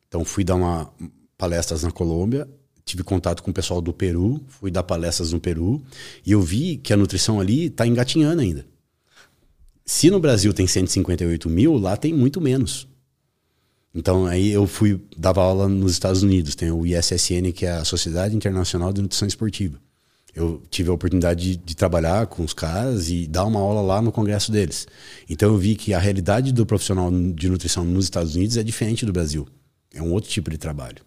Então 0.08 0.24
fui 0.24 0.44
dar 0.44 0.56
uma 0.56 0.90
palestras 1.36 1.82
na 1.82 1.90
Colômbia, 1.90 2.48
tive 2.84 3.02
contato 3.02 3.42
com 3.42 3.50
o 3.50 3.54
pessoal 3.54 3.80
do 3.80 3.92
Peru, 3.92 4.40
fui 4.48 4.70
dar 4.70 4.82
palestras 4.82 5.32
no 5.32 5.40
Peru 5.40 5.82
e 6.24 6.32
eu 6.32 6.40
vi 6.40 6.76
que 6.76 6.92
a 6.92 6.96
nutrição 6.96 7.40
ali 7.40 7.66
está 7.66 7.86
engatinhando 7.86 8.40
ainda. 8.40 8.66
Se 9.84 10.10
no 10.10 10.18
Brasil 10.18 10.52
tem 10.52 10.66
158 10.66 11.48
mil, 11.48 11.76
lá 11.76 11.96
tem 11.96 12.12
muito 12.12 12.40
menos. 12.40 12.88
Então 13.94 14.26
aí 14.26 14.50
eu 14.50 14.66
fui 14.66 15.00
dava 15.16 15.42
aula 15.42 15.68
nos 15.68 15.92
Estados 15.92 16.22
Unidos, 16.22 16.54
tem 16.54 16.70
o 16.70 16.84
ISSN 16.84 17.52
que 17.54 17.66
é 17.66 17.72
a 17.72 17.84
Sociedade 17.84 18.34
Internacional 18.34 18.92
de 18.92 19.02
Nutrição 19.02 19.28
Esportiva 19.28 19.85
eu 20.36 20.62
tive 20.68 20.90
a 20.90 20.92
oportunidade 20.92 21.52
de, 21.52 21.56
de, 21.56 21.74
trabalhar 21.74 22.26
com 22.26 22.44
os 22.44 22.52
caras 22.52 23.08
e 23.08 23.26
dar 23.26 23.46
uma 23.46 23.58
aula 23.58 23.80
lá 23.80 24.02
no 24.02 24.12
congresso 24.12 24.52
deles. 24.52 24.86
Então 25.30 25.48
eu 25.48 25.56
vi 25.56 25.74
que 25.74 25.94
a 25.94 25.98
realidade 25.98 26.52
do 26.52 26.66
profissional 26.66 27.10
de 27.10 27.48
nutrição 27.48 27.86
nos 27.86 28.04
Estados 28.04 28.36
Unidos 28.36 28.58
é 28.58 28.62
diferente 28.62 29.06
do 29.06 29.14
Brasil. 29.14 29.48
É 29.94 30.02
um 30.02 30.12
outro 30.12 30.28
tipo 30.28 30.50
de 30.50 30.58
trabalho. 30.58 30.98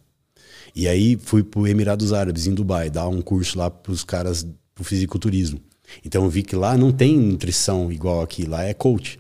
E 0.75 0.87
aí 0.87 1.15
fui 1.15 1.43
para 1.43 1.59
o 1.59 1.67
Emirados 1.67 2.11
Árabes, 2.11 2.47
em 2.47 2.55
Dubai, 2.55 2.89
dar 2.89 3.07
um 3.07 3.21
curso 3.21 3.59
lá 3.59 3.69
para 3.69 3.91
os 3.91 4.03
caras 4.03 4.43
do 4.43 4.83
fisiculturismo. 4.83 5.61
Então 6.03 6.23
eu 6.23 6.29
vi 6.29 6.41
que 6.41 6.55
lá 6.55 6.75
não 6.75 6.91
tem 6.91 7.15
nutrição 7.15 7.91
igual 7.91 8.23
aqui, 8.23 8.45
lá 8.45 8.63
é 8.63 8.73
coach. 8.73 9.19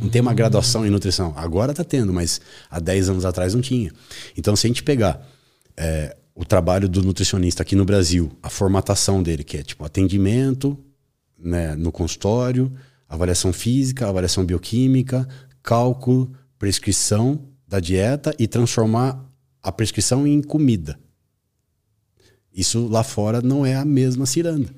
Não 0.00 0.08
tem 0.08 0.22
uma 0.22 0.34
graduação 0.34 0.86
em 0.86 0.90
nutrição. 0.90 1.34
Agora 1.36 1.72
está 1.72 1.82
tendo, 1.82 2.12
mas 2.12 2.40
há 2.70 2.78
10 2.78 3.08
anos 3.10 3.24
atrás 3.24 3.54
não 3.54 3.60
tinha. 3.60 3.92
Então 4.36 4.54
se 4.54 4.66
a 4.66 4.68
gente 4.68 4.84
pegar 4.84 5.26
é, 5.76 6.16
o 6.36 6.44
trabalho 6.44 6.86
do 6.86 7.02
nutricionista 7.02 7.62
aqui 7.62 7.74
no 7.74 7.86
Brasil, 7.86 8.30
a 8.42 8.50
formatação 8.50 9.22
dele, 9.22 9.42
que 9.42 9.56
é 9.56 9.62
tipo 9.62 9.82
atendimento 9.86 10.78
né, 11.38 11.74
no 11.74 11.90
consultório, 11.90 12.70
avaliação 13.08 13.54
física, 13.54 14.06
avaliação 14.06 14.44
bioquímica, 14.44 15.26
cálculo, 15.62 16.30
prescrição 16.58 17.40
da 17.66 17.80
dieta 17.80 18.34
e 18.38 18.46
transformar 18.46 19.24
a 19.62 19.72
prescrição 19.72 20.26
em 20.26 20.42
comida. 20.42 21.00
Isso 22.52 22.86
lá 22.86 23.02
fora 23.02 23.40
não 23.40 23.64
é 23.64 23.74
a 23.74 23.84
mesma 23.84 24.26
ciranda. 24.26 24.68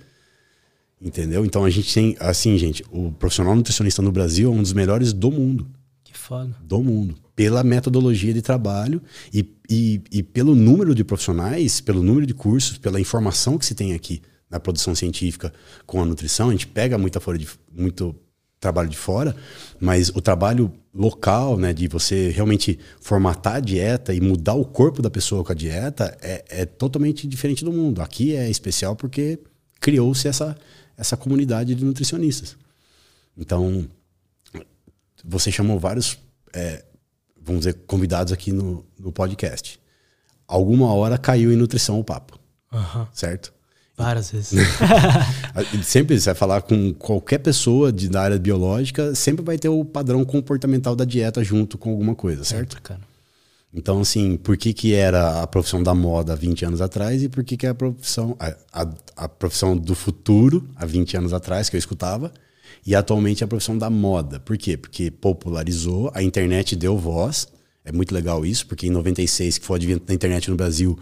Entendeu? 1.00 1.44
Então 1.44 1.64
a 1.64 1.70
gente 1.70 1.92
tem, 1.92 2.16
assim, 2.20 2.56
gente, 2.56 2.84
o 2.90 3.10
profissional 3.12 3.54
nutricionista 3.56 4.00
no 4.00 4.12
Brasil 4.12 4.48
é 4.48 4.54
um 4.54 4.62
dos 4.62 4.72
melhores 4.72 5.12
do 5.12 5.30
mundo. 5.30 5.68
Que 6.04 6.16
foda. 6.16 6.56
Do 6.62 6.82
mundo 6.82 7.27
pela 7.38 7.62
metodologia 7.62 8.34
de 8.34 8.42
trabalho 8.42 9.00
e, 9.32 9.48
e, 9.70 10.02
e, 10.10 10.22
pelo 10.24 10.56
número 10.56 10.92
de 10.92 11.04
profissionais, 11.04 11.80
pelo 11.80 12.02
número 12.02 12.26
de 12.26 12.34
cursos, 12.34 12.78
pela 12.78 13.00
informação 13.00 13.56
que 13.56 13.64
se 13.64 13.76
tem 13.76 13.94
aqui 13.94 14.20
na 14.50 14.58
produção 14.58 14.92
científica 14.92 15.52
com 15.86 16.02
a 16.02 16.04
nutrição. 16.04 16.48
A 16.48 16.50
gente 16.50 16.66
pega 16.66 16.98
muita 16.98 17.20
fora 17.20 17.38
de, 17.38 17.46
muito 17.72 18.12
trabalho 18.58 18.88
de 18.88 18.96
fora, 18.96 19.36
mas 19.78 20.08
o 20.08 20.20
trabalho 20.20 20.72
local, 20.92 21.56
né, 21.56 21.72
de 21.72 21.86
você 21.86 22.30
realmente 22.30 22.76
formatar 23.00 23.54
a 23.54 23.60
dieta 23.60 24.12
e 24.12 24.20
mudar 24.20 24.54
o 24.54 24.64
corpo 24.64 25.00
da 25.00 25.08
pessoa 25.08 25.44
com 25.44 25.52
a 25.52 25.54
dieta 25.54 26.18
é, 26.20 26.44
é 26.48 26.66
totalmente 26.66 27.24
diferente 27.28 27.64
do 27.64 27.72
mundo. 27.72 28.02
Aqui 28.02 28.34
é 28.34 28.50
especial 28.50 28.96
porque 28.96 29.38
criou-se 29.78 30.26
essa, 30.26 30.56
essa 30.96 31.16
comunidade 31.16 31.72
de 31.72 31.84
nutricionistas. 31.84 32.56
Então, 33.36 33.88
você 35.24 35.52
chamou 35.52 35.78
vários 35.78 36.18
é, 36.52 36.82
vamos 37.48 37.66
dizer, 37.66 37.80
convidados 37.86 38.32
aqui 38.32 38.52
no, 38.52 38.84
no 38.98 39.10
podcast. 39.10 39.80
Alguma 40.46 40.92
hora 40.92 41.18
caiu 41.18 41.52
em 41.52 41.56
nutrição 41.56 41.98
o 41.98 42.04
papo. 42.04 42.38
Uhum. 42.72 43.06
Certo? 43.12 43.52
Várias 43.96 44.30
vezes. 44.30 44.60
sempre 45.82 46.18
você 46.18 46.26
vai 46.26 46.34
falar 46.36 46.62
com 46.62 46.94
qualquer 46.94 47.38
pessoa 47.38 47.92
de, 47.92 48.08
da 48.08 48.22
área 48.22 48.38
biológica, 48.38 49.12
sempre 49.14 49.44
vai 49.44 49.58
ter 49.58 49.68
o 49.68 49.84
padrão 49.84 50.24
comportamental 50.24 50.94
da 50.94 51.04
dieta 51.04 51.42
junto 51.42 51.76
com 51.76 51.90
alguma 51.90 52.14
coisa, 52.14 52.44
certo? 52.44 52.80
cara. 52.80 53.00
Então, 53.74 54.00
assim, 54.00 54.36
por 54.36 54.56
que, 54.56 54.72
que 54.72 54.94
era 54.94 55.42
a 55.42 55.46
profissão 55.46 55.82
da 55.82 55.94
moda 55.94 56.32
há 56.32 56.36
20 56.36 56.64
anos 56.64 56.80
atrás 56.80 57.22
e 57.22 57.28
por 57.28 57.42
que, 57.44 57.56
que 57.56 57.66
é 57.66 57.70
a 57.70 57.74
profissão, 57.74 58.36
a, 58.38 58.54
a, 58.72 58.88
a 59.16 59.28
profissão 59.28 59.76
do 59.76 59.94
futuro 59.94 60.68
há 60.76 60.86
20 60.86 61.16
anos 61.16 61.32
atrás, 61.32 61.68
que 61.68 61.76
eu 61.76 61.78
escutava, 61.78 62.32
e 62.86 62.94
atualmente 62.94 63.42
é 63.42 63.44
a 63.44 63.48
profissão 63.48 63.76
da 63.76 63.90
moda. 63.90 64.40
Por 64.40 64.56
quê? 64.56 64.76
Porque 64.76 65.10
popularizou, 65.10 66.10
a 66.14 66.22
internet 66.22 66.74
deu 66.76 66.96
voz. 66.96 67.48
É 67.84 67.92
muito 67.92 68.12
legal 68.14 68.44
isso, 68.44 68.66
porque 68.66 68.86
em 68.86 68.90
96, 68.90 69.58
que 69.58 69.64
foi 69.64 69.74
o 69.74 69.78
advento 69.78 70.04
da 70.04 70.12
internet 70.12 70.50
no 70.50 70.56
Brasil, 70.56 70.98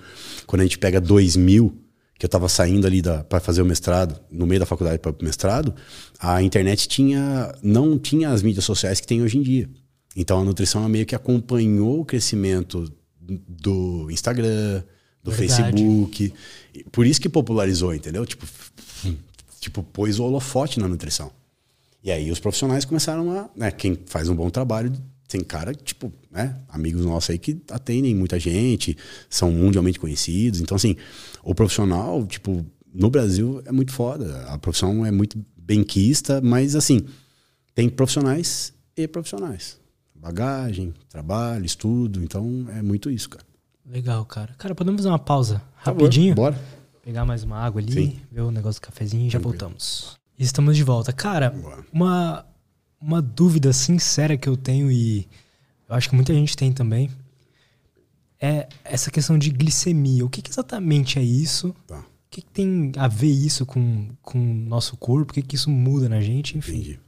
quando 0.47 0.61
a 0.61 0.65
gente 0.65 0.79
pega 0.79 1.01
2000, 1.01 1.75
que 2.19 2.25
eu 2.25 2.29
estava 2.29 2.49
saindo 2.49 2.87
ali 2.87 3.03
para 3.29 3.41
fazer 3.41 3.61
o 3.61 3.67
mestrado, 3.67 4.19
no 4.31 4.47
meio 4.47 4.61
da 4.61 4.67
faculdade 4.67 4.99
para 4.99 5.11
o 5.11 5.25
mestrado, 5.25 5.75
a 6.19 6.43
internet 6.43 6.89
tinha 6.89 7.53
não 7.63 7.99
tinha 7.99 8.31
as 8.31 8.43
mídias 8.43 8.65
sociais 8.65 9.01
que 9.01 9.07
tem 9.07 9.23
hoje 9.23 9.37
em 9.37 9.43
dia. 9.43 9.69
Então 10.17 10.41
a 10.41 10.45
nutrição 10.45 10.89
meio 10.89 11.05
que 11.05 11.15
acompanhou 11.15 12.01
o 12.01 12.05
crescimento 12.05 12.91
do 13.21 14.09
Instagram, 14.11 14.83
do 15.23 15.31
Verdade. 15.31 15.73
Facebook. 15.73 16.33
Por 16.91 17.05
isso 17.05 17.21
que 17.21 17.29
popularizou, 17.29 17.95
entendeu? 17.95 18.25
Tipo, 18.25 18.47
tipo, 19.61 19.83
pôs 19.83 20.19
o 20.19 20.25
holofote 20.25 20.79
na 20.79 20.89
nutrição. 20.89 21.31
E 22.03 22.11
aí 22.11 22.31
os 22.31 22.39
profissionais 22.39 22.85
começaram 22.85 23.31
a. 23.33 23.51
Né, 23.57 23.71
quem 23.71 23.99
faz 24.07 24.29
um 24.29 24.35
bom 24.35 24.49
trabalho 24.51 24.93
tem 25.29 25.43
cara, 25.43 25.75
tipo, 25.75 26.13
né? 26.31 26.57
Amigos 26.69 27.05
nossos 27.05 27.31
aí 27.31 27.39
que 27.39 27.61
atendem 27.71 28.15
muita 28.15 28.39
gente, 28.39 28.97
são 29.29 29.51
mundialmente 29.51 29.99
conhecidos. 29.99 30.61
Então, 30.61 30.77
assim, 30.77 30.97
o 31.43 31.55
profissional, 31.55 32.25
tipo, 32.27 32.65
no 32.95 33.11
Brasil 33.11 33.63
é 33.67 33.73
muito 33.73 33.93
foda. 33.93 34.45
A 34.49 34.59
profissão 34.59 35.05
é 35.05 35.11
muito 35.11 35.39
benquista, 35.57 36.41
mas, 36.41 36.77
assim, 36.77 37.05
tem 37.75 37.89
profissionais 37.89 38.73
e 38.97 39.09
profissionais. 39.09 39.79
Bagagem, 40.15 40.95
trabalho, 41.09 41.65
estudo. 41.65 42.23
Então, 42.23 42.67
é 42.71 42.83
muito 42.83 43.11
isso, 43.11 43.31
cara. 43.31 43.45
Legal, 43.85 44.25
cara. 44.25 44.55
Cara, 44.59 44.75
podemos 44.75 45.01
fazer 45.01 45.09
uma 45.09 45.19
pausa 45.19 45.63
rapidinho? 45.77 46.35
Bora. 46.35 46.59
Pegar 47.03 47.25
mais 47.25 47.45
uma 47.45 47.59
água 47.59 47.81
ali, 47.81 47.93
Sim. 47.93 48.21
ver 48.33 48.41
o 48.41 48.51
negócio 48.51 48.81
do 48.81 48.85
cafezinho 48.85 49.27
e 49.27 49.31
já 49.31 49.39
voltamos. 49.39 50.17
Estamos 50.39 50.77
de 50.77 50.83
volta. 50.83 51.13
Cara, 51.13 51.55
uma, 51.93 52.45
uma 53.01 53.23
dúvida 53.23 53.73
sincera 53.73 54.37
que 54.37 54.49
eu 54.49 54.57
tenho 54.57 54.91
e 54.91 55.27
eu 55.89 55.95
acho 55.95 56.09
que 56.09 56.15
muita 56.15 56.35
gente 56.35 56.57
tem 56.57 56.73
também 56.73 57.11
é 58.41 58.69
essa 58.85 59.11
questão 59.11 59.39
de 59.39 59.51
glicemia. 59.51 60.25
O 60.25 60.29
que, 60.29 60.43
que 60.43 60.51
exatamente 60.51 61.19
é 61.19 61.23
isso? 61.23 61.75
Tá. 61.87 61.99
O 61.99 62.05
que, 62.31 62.43
que, 62.43 62.51
tem 62.51 62.93
a 62.97 63.09
ver 63.09 63.31
isso 63.31 63.65
com 63.65 64.11
o 64.35 64.39
nosso 64.39 64.97
corpo? 64.97 65.31
O 65.31 65.35
que, 65.35 65.43
que 65.43 65.57
isso 65.57 65.71
muda 65.71 66.09
na 66.09 66.21
gente? 66.21 66.59
Enfim. 66.59 66.75
Entendi. 66.75 67.01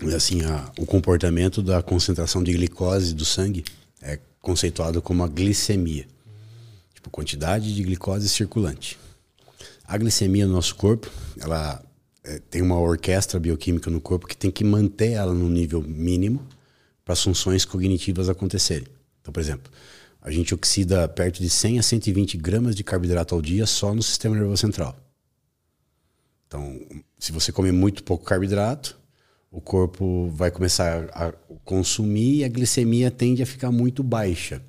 Uh, 0.00 0.16
assim, 0.16 0.42
a, 0.42 0.70
o 0.78 0.86
comportamento 0.86 1.62
da 1.62 1.82
concentração 1.82 2.42
de 2.42 2.52
glicose 2.52 3.14
do 3.14 3.24
sangue 3.24 3.64
é 4.00 4.18
conceituado 4.40 5.02
como 5.02 5.22
a 5.22 5.28
glicemia. 5.28 6.06
Tipo, 6.94 7.10
quantidade 7.10 7.74
de 7.74 7.82
glicose 7.82 8.28
circulante. 8.28 8.98
A 9.86 9.98
glicemia 9.98 10.46
no 10.46 10.54
nosso 10.54 10.74
corpo, 10.74 11.10
ela 11.38 11.84
é, 12.24 12.38
tem 12.50 12.62
uma 12.62 12.78
orquestra 12.78 13.38
bioquímica 13.38 13.90
no 13.90 14.00
corpo 14.00 14.26
que 14.26 14.36
tem 14.36 14.50
que 14.50 14.64
manter 14.64 15.12
ela 15.12 15.34
no 15.34 15.48
nível 15.48 15.82
mínimo 15.82 16.46
para 17.04 17.12
as 17.12 17.22
funções 17.22 17.64
cognitivas 17.64 18.28
acontecerem. 18.30 18.88
Então, 19.20 19.32
por 19.32 19.40
exemplo, 19.40 19.70
a 20.22 20.30
gente 20.30 20.54
oxida 20.54 21.06
perto 21.06 21.40
de 21.40 21.50
100 21.50 21.78
a 21.78 21.82
120 21.82 22.38
gramas 22.38 22.74
de 22.74 22.82
carboidrato 22.82 23.34
ao 23.34 23.42
dia 23.42 23.66
só 23.66 23.94
no 23.94 24.02
sistema 24.02 24.34
nervoso 24.34 24.56
central. 24.62 24.96
Então, 26.46 26.80
se 27.18 27.30
você 27.30 27.52
comer 27.52 27.72
muito 27.72 28.02
pouco 28.02 28.24
carboidrato, 28.24 28.98
o 29.50 29.60
corpo 29.60 30.30
vai 30.30 30.50
começar 30.50 31.10
a 31.12 31.32
consumir 31.62 32.38
e 32.38 32.44
a 32.44 32.48
glicemia 32.48 33.10
tende 33.10 33.42
a 33.42 33.46
ficar 33.46 33.70
muito 33.70 34.02
baixa. 34.02 34.62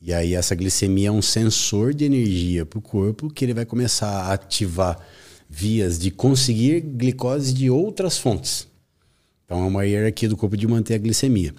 E 0.00 0.14
aí 0.14 0.34
essa 0.34 0.54
glicemia 0.54 1.08
é 1.08 1.12
um 1.12 1.22
sensor 1.22 1.92
de 1.92 2.04
energia 2.04 2.64
para 2.64 2.78
o 2.78 2.82
corpo 2.82 3.28
que 3.28 3.44
ele 3.44 3.54
vai 3.54 3.64
começar 3.64 4.08
a 4.08 4.32
ativar 4.32 4.98
vias 5.48 5.98
de 5.98 6.10
conseguir 6.10 6.80
glicose 6.80 7.52
de 7.52 7.68
outras 7.68 8.18
fontes. 8.18 8.68
Então 9.44 9.64
é 9.64 9.66
uma 9.66 9.84
hierarquia 9.84 10.28
do 10.28 10.36
corpo 10.36 10.56
de 10.56 10.66
manter 10.66 10.94
a 10.94 10.98
glicemia. 10.98 11.54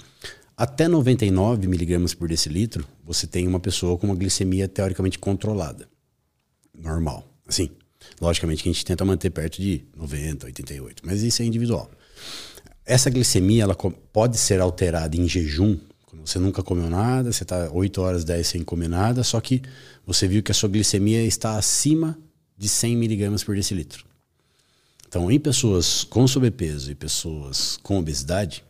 Até 0.55 0.87
99 0.87 1.67
miligramas 1.67 2.13
por 2.13 2.29
decilitro, 2.29 2.85
você 3.03 3.25
tem 3.25 3.47
uma 3.47 3.59
pessoa 3.59 3.97
com 3.97 4.07
uma 4.07 4.15
glicemia 4.15 4.67
teoricamente 4.67 5.17
controlada. 5.17 5.87
Normal. 6.77 7.25
Assim, 7.47 7.69
logicamente 8.21 8.63
que 8.63 8.69
a 8.69 8.71
gente 8.71 8.85
tenta 8.85 9.03
manter 9.03 9.31
perto 9.31 9.61
de 9.61 9.85
90, 9.97 10.45
88, 10.45 11.03
mas 11.05 11.23
isso 11.23 11.41
é 11.41 11.45
individual. 11.45 11.89
Essa 12.85 13.09
glicemia 13.09 13.63
ela 13.63 13.75
pode 13.75 14.37
ser 14.37 14.61
alterada 14.61 15.15
em 15.15 15.27
jejum, 15.27 15.77
quando 16.09 16.25
você 16.25 16.39
nunca 16.39 16.63
comeu 16.63 16.89
nada, 16.89 17.31
você 17.31 17.43
está 17.43 17.69
8 17.71 18.01
horas, 18.01 18.23
10 18.23 18.47
sem 18.47 18.63
comer 18.63 18.87
nada, 18.87 19.23
só 19.23 19.39
que 19.39 19.61
você 20.05 20.27
viu 20.27 20.41
que 20.41 20.51
a 20.51 20.55
sua 20.55 20.67
glicemia 20.67 21.23
está 21.23 21.55
acima 21.55 22.17
de 22.57 22.67
100 22.67 22.97
miligramas 22.97 23.43
por 23.43 23.55
decilitro. 23.55 24.03
Então, 25.07 25.31
em 25.31 25.39
pessoas 25.39 26.03
com 26.03 26.27
sobrepeso 26.27 26.91
e 26.91 26.95
pessoas 26.95 27.77
com 27.83 27.99
obesidade, 27.99 28.63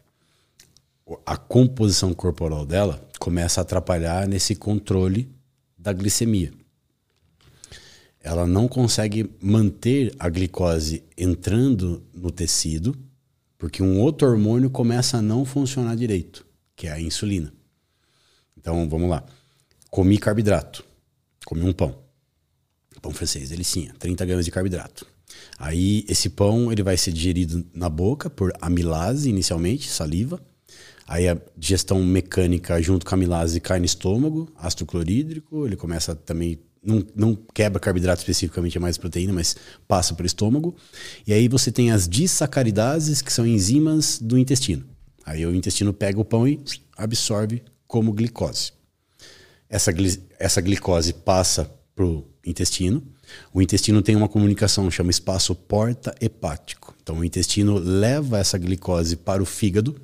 a 1.26 1.38
composição 1.38 2.14
corporal 2.14 2.66
dela 2.66 3.02
começa 3.20 3.62
a 3.62 3.64
atrapalhar 3.64 4.28
nesse 4.28 4.54
controle 4.54 5.30
da 5.78 5.94
glicemia. 5.94 6.52
Ela 8.22 8.46
não 8.46 8.68
consegue 8.68 9.30
manter 9.42 10.14
a 10.20 10.28
glicose 10.28 11.04
entrando 11.18 12.04
no 12.14 12.32
tecido 12.32 12.98
porque 13.58 13.82
um 13.82 14.00
outro 14.00 14.28
hormônio 14.28 14.70
começa 14.70 15.18
a 15.18 15.22
não 15.22 15.46
funcionar 15.46 15.96
direito, 15.96 16.46
que 16.80 16.88
é 16.88 16.94
a 16.94 17.02
insulina. 17.02 17.52
Então, 18.58 18.88
vamos 18.88 19.10
lá. 19.10 19.22
Comi 19.92 20.18
carboidrato. 20.18 20.82
Comi 21.46 21.62
um 21.62 21.74
pão. 21.74 21.94
Pão 23.02 23.12
francês, 23.12 23.50
delicinha. 23.50 23.94
30 24.00 24.26
gramas 24.26 24.46
de 24.46 24.52
carboidrato. 24.52 25.06
Aí, 25.58 26.06
esse 26.08 26.30
pão 26.30 26.72
ele 26.72 26.82
vai 26.82 26.96
ser 26.96 27.12
digerido 27.12 27.66
na 27.74 27.90
boca 27.90 28.30
por 28.30 28.54
amilase, 28.62 29.30
inicialmente, 29.30 29.90
saliva. 29.90 30.40
Aí, 31.06 31.28
a 31.28 31.38
digestão 31.58 32.02
mecânica 32.02 32.82
junto 32.82 33.06
com 33.06 33.14
a 33.14 33.18
amilase 33.18 33.60
cai 33.60 33.80
no 33.80 33.86
estômago, 33.86 34.50
ácido 34.56 34.86
clorídrico. 34.86 35.66
Ele 35.66 35.76
começa 35.76 36.16
também 36.16 36.62
não, 36.82 37.06
não 37.14 37.38
quebra 37.54 37.78
carboidrato 37.78 38.22
especificamente, 38.22 38.78
é 38.78 38.80
mais 38.80 38.98
proteína, 38.98 39.34
mas 39.34 39.54
passa 39.86 40.16
pelo 40.16 40.28
estômago. 40.28 40.74
E 41.28 41.34
aí 41.34 41.50
você 41.50 41.74
tem 41.74 41.92
as 41.92 42.08
disacaridases, 42.08 43.22
que 43.22 43.34
são 43.34 43.46
enzimas 43.46 44.18
do 44.18 44.38
intestino. 44.38 44.86
Aí 45.30 45.46
o 45.46 45.54
intestino 45.54 45.94
pega 45.94 46.20
o 46.20 46.26
pão 46.26 46.48
e 46.48 46.60
absorve 46.98 47.62
como 47.86 48.12
glicose. 48.12 48.74
Essa, 49.70 49.94
essa 50.40 50.60
glicose 50.60 51.14
passa 51.14 51.70
para 51.96 52.04
o 52.04 52.26
intestino. 52.44 53.04
O 53.54 53.62
intestino 53.62 54.02
tem 54.02 54.16
uma 54.16 54.28
comunicação, 54.28 54.90
chama 54.90 55.12
espaço 55.12 55.54
porta-hepático. 55.54 56.96
Então 57.04 57.20
o 57.20 57.24
intestino 57.24 57.78
leva 57.78 58.40
essa 58.40 58.58
glicose 58.58 59.16
para 59.16 59.44
o 59.44 59.46
fígado 59.46 59.96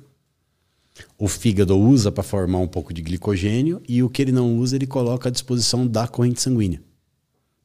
o 1.18 1.28
fígado 1.28 1.76
usa 1.76 2.10
para 2.10 2.22
formar 2.22 2.58
um 2.58 2.68
pouco 2.68 2.94
de 2.94 3.02
glicogênio 3.02 3.82
e 3.88 4.02
o 4.02 4.08
que 4.08 4.22
ele 4.22 4.32
não 4.32 4.56
usa 4.56 4.76
ele 4.76 4.86
coloca 4.86 5.28
à 5.28 5.32
disposição 5.32 5.86
da 5.86 6.06
corrente 6.06 6.40
sanguínea. 6.40 6.80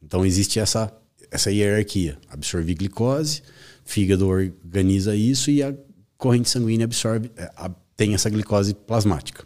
Então 0.02 0.26
existe 0.26 0.60
essa 0.60 0.92
essa 1.30 1.50
hierarquia, 1.50 2.18
absorver 2.28 2.74
glicose, 2.74 3.42
fígado 3.86 4.28
organiza 4.28 5.16
isso 5.16 5.50
e 5.50 5.64
a 5.64 5.74
corrente 6.22 6.50
sanguínea 6.50 6.86
absorve 6.86 7.32
é, 7.36 7.50
tem 7.98 8.14
essa 8.14 8.30
glicose 8.30 8.76
plasmática. 8.76 9.44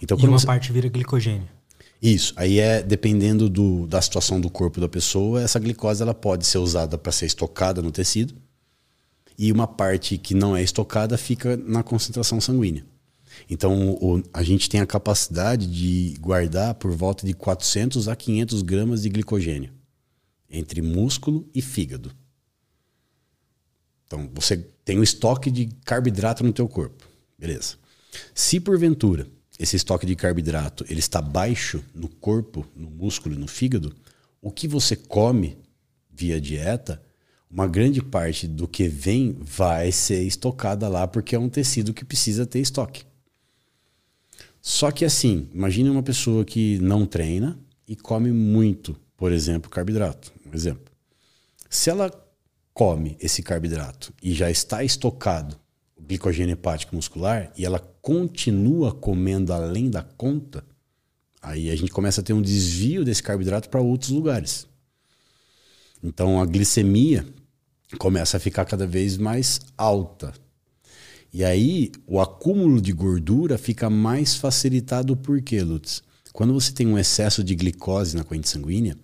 Então 0.00 0.16
e 0.18 0.24
uma 0.24 0.38
você... 0.38 0.46
parte 0.46 0.72
vira 0.72 0.88
glicogênio. 0.88 1.48
Isso. 2.00 2.32
Aí 2.36 2.60
é 2.60 2.80
dependendo 2.80 3.48
do, 3.48 3.86
da 3.88 4.00
situação 4.00 4.40
do 4.40 4.48
corpo 4.48 4.80
da 4.80 4.88
pessoa, 4.88 5.42
essa 5.42 5.58
glicose 5.58 6.00
ela 6.00 6.14
pode 6.14 6.46
ser 6.46 6.58
usada 6.58 6.96
para 6.96 7.10
ser 7.10 7.26
estocada 7.26 7.82
no 7.82 7.90
tecido 7.90 8.34
e 9.36 9.50
uma 9.50 9.66
parte 9.66 10.16
que 10.16 10.34
não 10.34 10.56
é 10.56 10.62
estocada 10.62 11.18
fica 11.18 11.56
na 11.56 11.82
concentração 11.82 12.40
sanguínea. 12.40 12.86
Então, 13.50 13.92
o, 13.94 14.22
a 14.32 14.42
gente 14.42 14.68
tem 14.68 14.80
a 14.80 14.86
capacidade 14.86 15.66
de 15.66 16.14
guardar 16.20 16.74
por 16.74 16.92
volta 16.92 17.26
de 17.26 17.34
400 17.34 18.06
a 18.06 18.14
500 18.14 18.62
gramas 18.62 19.02
de 19.02 19.08
glicogênio 19.08 19.72
entre 20.48 20.82
músculo 20.82 21.48
e 21.54 21.62
fígado. 21.62 22.12
Então, 24.06 24.30
você 24.34 24.71
tem 24.84 24.98
um 24.98 25.02
estoque 25.02 25.50
de 25.50 25.66
carboidrato 25.84 26.44
no 26.44 26.52
teu 26.52 26.68
corpo. 26.68 27.06
Beleza. 27.38 27.76
Se 28.34 28.60
porventura 28.60 29.26
esse 29.58 29.76
estoque 29.76 30.06
de 30.06 30.16
carboidrato 30.16 30.84
ele 30.88 30.98
está 30.98 31.20
baixo 31.22 31.84
no 31.94 32.08
corpo, 32.08 32.66
no 32.74 32.90
músculo 32.90 33.34
e 33.34 33.38
no 33.38 33.46
fígado, 33.46 33.94
o 34.40 34.50
que 34.50 34.66
você 34.66 34.96
come 34.96 35.58
via 36.10 36.40
dieta, 36.40 37.02
uma 37.50 37.66
grande 37.66 38.02
parte 38.02 38.46
do 38.46 38.66
que 38.66 38.88
vem 38.88 39.36
vai 39.40 39.92
ser 39.92 40.22
estocada 40.22 40.88
lá 40.88 41.06
porque 41.06 41.36
é 41.36 41.38
um 41.38 41.48
tecido 41.48 41.94
que 41.94 42.04
precisa 42.04 42.46
ter 42.46 42.60
estoque. 42.60 43.04
Só 44.60 44.90
que 44.90 45.04
assim, 45.04 45.48
imagine 45.52 45.90
uma 45.90 46.02
pessoa 46.02 46.44
que 46.44 46.78
não 46.78 47.04
treina 47.04 47.58
e 47.86 47.96
come 47.96 48.32
muito, 48.32 48.96
por 49.16 49.32
exemplo, 49.32 49.70
carboidrato. 49.70 50.32
Um 50.46 50.54
exemplo. 50.54 50.92
Se 51.68 51.90
ela 51.90 52.10
come 52.74 53.16
esse 53.20 53.42
carboidrato 53.42 54.12
e 54.22 54.32
já 54.32 54.50
está 54.50 54.82
estocado 54.82 55.58
o 55.96 56.02
glicogênio 56.02 56.54
hepático 56.54 56.96
muscular 56.96 57.52
e 57.56 57.64
ela 57.64 57.78
continua 57.78 58.92
comendo 58.92 59.52
além 59.52 59.88
da 59.88 60.02
conta, 60.02 60.64
aí 61.40 61.70
a 61.70 61.76
gente 61.76 61.92
começa 61.92 62.20
a 62.20 62.24
ter 62.24 62.32
um 62.32 62.42
desvio 62.42 63.04
desse 63.04 63.22
carboidrato 63.22 63.68
para 63.68 63.80
outros 63.80 64.10
lugares. 64.10 64.66
Então 66.02 66.40
a 66.40 66.46
glicemia 66.46 67.24
começa 67.98 68.36
a 68.36 68.40
ficar 68.40 68.64
cada 68.64 68.86
vez 68.86 69.16
mais 69.16 69.60
alta. 69.76 70.32
E 71.32 71.44
aí 71.44 71.92
o 72.06 72.20
acúmulo 72.20 72.80
de 72.80 72.92
gordura 72.92 73.56
fica 73.56 73.88
mais 73.88 74.34
facilitado 74.34 75.16
por 75.16 75.40
quê, 75.40 75.62
Lutz? 75.62 76.02
Quando 76.32 76.52
você 76.52 76.72
tem 76.72 76.86
um 76.86 76.98
excesso 76.98 77.44
de 77.44 77.54
glicose 77.54 78.16
na 78.16 78.24
corrente 78.24 78.48
sanguínea, 78.48 78.96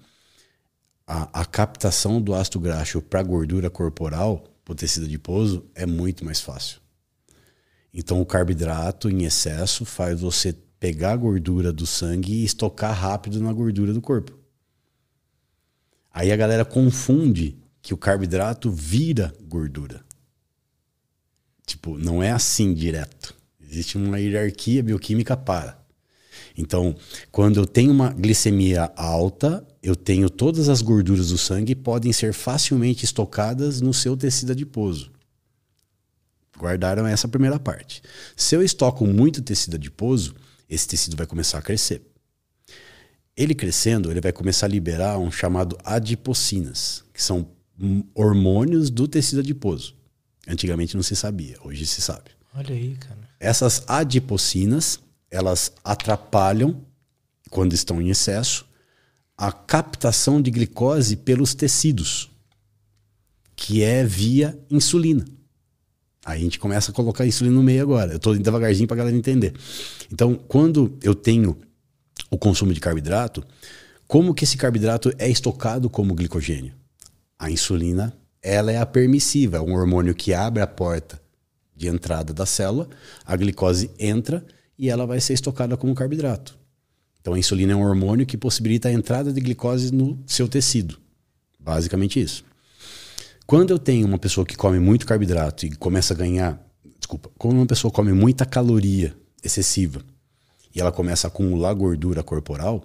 a, 1.09 1.40
a 1.40 1.44
captação 1.47 2.20
do 2.20 2.35
ácido 2.35 2.60
graxo 2.60 3.01
para 3.01 3.22
gordura 3.22 3.70
corporal, 3.70 4.44
para 4.62 4.72
o 4.72 4.76
tecido 4.76 5.06
adiposo, 5.06 5.64
é 5.74 5.86
muito 5.86 6.22
mais 6.22 6.39
fácil. 6.39 6.80
Então 7.94 8.20
o 8.20 8.26
carboidrato 8.26 9.09
em 9.09 9.24
excesso 9.24 9.86
faz 9.86 10.20
você 10.20 10.55
pegar 10.78 11.12
a 11.12 11.16
gordura 11.16 11.72
do 11.72 11.86
sangue 11.86 12.35
e 12.35 12.44
estocar 12.44 12.93
rápido 12.93 13.40
na 13.40 13.51
gordura 13.55 13.94
do 13.94 14.02
corpo. 14.02 14.39
Aí 16.12 16.30
a 16.30 16.36
galera 16.36 16.64
confunde 16.64 17.56
que 17.80 17.94
o 17.94 17.97
carboidrato 17.97 18.70
vira 18.70 19.32
gordura. 19.48 20.05
Tipo, 21.64 21.97
não 21.97 22.22
é 22.22 22.30
assim 22.30 22.74
direto. 22.74 23.35
Existe 23.60 23.97
uma 23.97 24.20
hierarquia 24.20 24.82
bioquímica 24.82 25.36
para. 25.36 25.78
Então, 26.56 26.94
quando 27.30 27.60
eu 27.60 27.66
tenho 27.66 27.93
uma 27.93 28.10
glicemia 28.10 28.93
alta, 28.97 29.66
eu 29.83 29.95
tenho 29.95 30.29
todas 30.29 30.69
as 30.69 30.83
gorduras 30.83 31.29
do 31.29 31.39
sangue 31.39 31.75
podem 31.75 32.13
ser 32.13 32.33
facilmente 32.33 33.05
estocadas 33.05 33.81
no 33.81 33.95
seu 33.95 34.17
tecido 34.17 34.53
adiposo. 34.53 35.11
Guardaram 36.57 37.07
essa 37.07 37.29
primeira 37.29 37.59
parte. 37.59 38.03
Se 38.37 38.57
eu 38.57 38.63
estoco 38.63 39.07
muito 39.07 39.41
tecido 39.41 39.77
adiposo, 39.77 40.35
esse 40.69 40.89
tecido 40.89 41.17
vai 41.17 41.27
começar 41.27 41.59
a 41.59 41.63
crescer. 41.63 42.03
Ele 43.37 43.55
crescendo, 43.55 44.11
ele 44.11 44.21
vai 44.21 44.33
começar 44.33 44.67
a 44.67 44.69
liberar 44.69 45.19
um 45.19 45.31
chamado 45.31 45.79
adipocinas, 45.85 47.05
que 47.15 47.23
são 47.23 47.49
hormônios 48.13 48.91
do 48.91 49.07
tecido 49.07 49.39
adiposo. 49.39 49.95
Antigamente 50.49 50.97
não 50.97 51.03
se 51.05 51.15
sabia, 51.15 51.57
hoje 51.63 51.87
se 51.87 52.01
sabe. 52.01 52.31
Olha 52.53 52.75
aí, 52.75 52.97
cara. 52.97 53.29
Essas 53.39 53.85
adipocinas, 53.87 54.99
elas 55.31 55.71
atrapalham, 55.85 56.85
quando 57.51 57.73
estão 57.75 58.03
em 58.03 58.09
excesso, 58.11 58.68
a 59.39 59.52
captação 59.52 60.43
de 60.43 60.51
glicose 60.51 61.15
pelos 61.15 61.55
tecidos, 61.55 62.28
que 63.55 63.85
é 63.85 64.02
via 64.02 64.59
insulina. 64.69 65.24
Aí 66.24 66.40
a 66.40 66.43
gente 66.43 66.59
começa 66.59 66.90
a 66.90 66.94
colocar 66.94 67.24
insulina 67.24 67.55
no 67.55 67.62
meio 67.62 67.82
agora. 67.82 68.12
Eu 68.12 68.16
estou 68.16 68.36
devagarzinho 68.36 68.89
para 68.89 68.97
a 68.97 68.98
galera 68.98 69.16
entender. 69.16 69.55
Então, 70.12 70.35
quando 70.35 70.98
eu 71.02 71.15
tenho 71.15 71.56
o 72.28 72.36
consumo 72.36 72.74
de 72.74 72.81
carboidrato, 72.81 73.44
como 74.09 74.35
que 74.35 74.43
esse 74.43 74.56
carboidrato 74.56 75.12
é 75.19 75.28
estocado 75.28 75.89
como 75.89 76.15
glicogênio? 76.15 76.74
A 77.39 77.48
insulina, 77.48 78.12
ela 78.43 78.73
é 78.73 78.78
a 78.78 78.85
permissiva, 78.85 79.59
é 79.59 79.60
um 79.60 79.74
hormônio 79.74 80.15
que 80.15 80.35
abre 80.35 80.60
a 80.60 80.66
porta 80.66 81.20
de 81.77 81.86
entrada 81.86 82.35
da 82.35 82.44
célula, 82.44 82.89
a 83.24 83.36
glicose 83.36 83.89
entra 84.01 84.44
e 84.77 84.90
ela 84.90 85.06
vai 85.06 85.20
ser 85.20 85.35
estocada 85.35 85.77
como 85.77 85.94
carboidrato. 85.94 86.57
Então 87.20 87.35
a 87.35 87.39
insulina 87.39 87.73
é 87.73 87.77
um 87.77 87.82
hormônio 87.82 88.27
que 88.27 88.36
possibilita 88.36 88.89
a 88.89 88.93
entrada 88.93 89.32
de 89.32 89.40
glicose 89.40 89.93
no 89.93 90.19
seu 90.27 90.49
tecido. 90.49 90.99
Basicamente 91.59 92.20
isso. 92.20 92.45
Quando 93.47 93.70
eu 93.70 93.78
tenho 93.78 94.07
uma 94.07 94.19
pessoa 94.19 94.47
que 94.47 94.57
come 94.57 94.78
muito 94.78 95.07
carboidrato 95.07 95.66
e 95.66 95.70
começa 95.77 96.15
a 96.15 96.16
ganhar, 96.16 96.62
desculpa, 96.99 97.31
quando 97.39 97.57
uma 97.57 97.66
pessoa 97.66 97.90
come 97.90 98.12
muita 98.12 98.45
caloria 98.45 99.16
excessiva 99.43 100.03
e 100.74 100.81
ela 100.81 100.93
começa 100.93 101.27
a 101.27 101.28
acumular 101.28 101.73
gordura 101.74 102.23
corporal, 102.23 102.85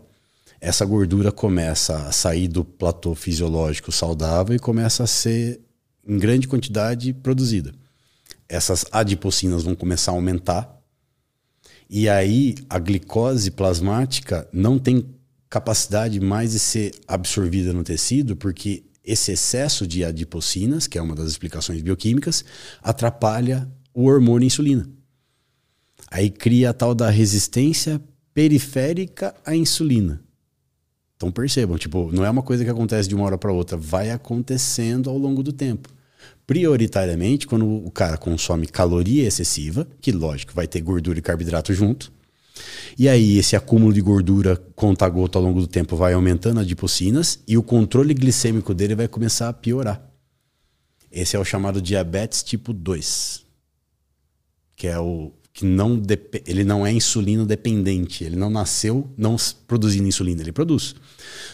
essa 0.61 0.85
gordura 0.85 1.31
começa 1.31 2.07
a 2.07 2.11
sair 2.13 2.47
do 2.47 2.63
platô 2.63 3.13
fisiológico 3.13 3.91
saudável 3.91 4.55
e 4.55 4.59
começa 4.59 5.03
a 5.03 5.07
ser 5.07 5.59
em 6.07 6.17
grande 6.17 6.47
quantidade 6.47 7.13
produzida. 7.13 7.73
Essas 8.47 8.85
adipocinas 8.91 9.63
vão 9.63 9.75
começar 9.75 10.11
a 10.11 10.15
aumentar 10.15 10.82
e 11.95 12.09
aí 12.09 12.55
a 12.67 12.79
glicose 12.79 13.51
plasmática 13.51 14.49
não 14.51 14.79
tem 14.79 15.05
capacidade 15.47 16.19
mais 16.19 16.53
de 16.53 16.57
ser 16.57 16.91
absorvida 17.07 17.71
no 17.71 17.83
tecido 17.83 18.35
porque 18.35 18.83
esse 19.05 19.31
excesso 19.31 19.85
de 19.85 20.03
adipocinas, 20.03 20.87
que 20.87 20.97
é 20.97 21.01
uma 21.03 21.13
das 21.13 21.27
explicações 21.27 21.83
bioquímicas, 21.83 22.43
atrapalha 22.81 23.71
o 23.93 24.05
hormônio 24.05 24.47
insulina. 24.47 24.89
Aí 26.09 26.31
cria 26.31 26.71
a 26.71 26.73
tal 26.73 26.95
da 26.95 27.11
resistência 27.11 28.01
periférica 28.33 29.35
à 29.45 29.55
insulina. 29.55 30.19
Então 31.15 31.31
percebam, 31.31 31.77
tipo, 31.77 32.11
não 32.11 32.25
é 32.25 32.29
uma 32.31 32.41
coisa 32.41 32.63
que 32.63 32.71
acontece 32.71 33.07
de 33.07 33.13
uma 33.13 33.25
hora 33.25 33.37
para 33.37 33.53
outra, 33.53 33.77
vai 33.77 34.09
acontecendo 34.09 35.11
ao 35.11 35.17
longo 35.19 35.43
do 35.43 35.53
tempo. 35.53 35.89
Prioritariamente, 36.45 37.47
quando 37.47 37.65
o 37.65 37.89
cara 37.89 38.17
consome 38.17 38.67
caloria 38.67 39.25
excessiva, 39.25 39.87
que 40.01 40.11
lógico, 40.11 40.53
vai 40.53 40.67
ter 40.67 40.81
gordura 40.81 41.19
e 41.19 41.21
carboidrato 41.21 41.73
junto. 41.73 42.11
E 42.97 43.09
aí 43.09 43.37
esse 43.37 43.55
acúmulo 43.55 43.93
de 43.93 44.01
gordura 44.01 44.57
conta 44.75 45.07
gota 45.09 45.37
ao 45.37 45.43
longo 45.43 45.61
do 45.61 45.67
tempo 45.67 45.95
vai 45.95 46.13
aumentando 46.13 46.59
as 46.59 46.65
adipocinas 46.65 47.39
e 47.47 47.57
o 47.57 47.63
controle 47.63 48.13
glicêmico 48.13 48.73
dele 48.73 48.95
vai 48.95 49.07
começar 49.07 49.49
a 49.49 49.53
piorar. 49.53 50.01
Esse 51.11 51.35
é 51.35 51.39
o 51.39 51.45
chamado 51.45 51.81
diabetes 51.81 52.43
tipo 52.43 52.73
2, 52.73 53.43
que 54.75 54.87
é 54.87 54.99
o 54.99 55.31
que 55.53 55.65
não 55.65 56.01
ele 56.47 56.63
não 56.63 56.85
é 56.85 56.91
insulino 56.91 57.45
dependente, 57.45 58.23
ele 58.23 58.35
não 58.35 58.49
nasceu 58.49 59.07
não 59.15 59.35
produzindo 59.67 60.07
insulina, 60.07 60.41
ele 60.41 60.51
produz. 60.51 60.95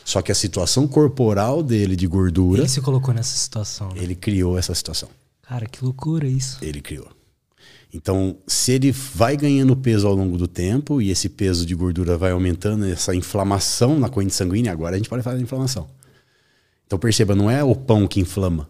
Só 0.04 0.22
que 0.22 0.32
a 0.32 0.36
situação 0.36 0.88
corporal 0.88 1.62
dele 1.62 1.96
de 1.96 2.08
gordura. 2.08 2.62
Ele 2.62 2.70
se 2.70 2.82
colocou 2.82 3.14
nessa 3.14 3.38
situação. 3.38 3.90
Né? 3.90 4.04
Ele 4.04 4.16
criou 4.16 4.58
essa 4.58 4.74
situação. 4.74 5.10
Cara, 5.42 5.66
que 5.66 5.84
loucura 5.84 6.28
isso. 6.28 6.58
Ele 6.62 6.82
criou. 6.82 7.08
Então, 7.92 8.38
se 8.46 8.74
ele 8.74 8.92
vai 8.92 9.36
ganhando 9.36 9.76
peso 9.76 10.08
ao 10.08 10.14
longo 10.14 10.38
do 10.38 10.48
tempo 10.48 11.02
e 11.02 11.10
esse 11.10 11.28
peso 11.28 11.66
de 11.66 11.74
gordura 11.74 12.18
vai 12.18 12.32
aumentando, 12.32 12.86
essa 12.86 13.16
inflamação 13.16 14.00
na 14.00 14.10
corrente 14.10 14.36
sanguínea, 14.36 14.72
agora 14.72 14.96
a 14.96 14.98
gente 14.98 15.10
pode 15.10 15.24
falar 15.24 15.38
de 15.38 15.44
inflamação. 15.44 15.88
Então 16.86 17.00
perceba, 17.00 17.36
não 17.36 17.50
é 17.50 17.64
o 17.64 17.76
pão 17.76 18.08
que 18.08 18.20
inflama. 18.20 18.68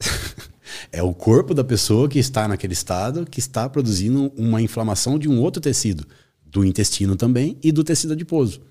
É 0.90 1.02
o 1.02 1.12
corpo 1.12 1.52
da 1.52 1.62
pessoa 1.62 2.08
que 2.08 2.18
está 2.18 2.48
naquele 2.48 2.72
estado 2.72 3.26
que 3.26 3.40
está 3.40 3.68
produzindo 3.68 4.32
uma 4.36 4.62
inflamação 4.62 5.18
de 5.18 5.28
um 5.28 5.38
outro 5.38 5.60
tecido, 5.60 6.06
do 6.44 6.64
intestino 6.64 7.14
também 7.14 7.58
e 7.62 7.70
do 7.70 7.84
tecido 7.84 8.14
adiposo. 8.14 8.62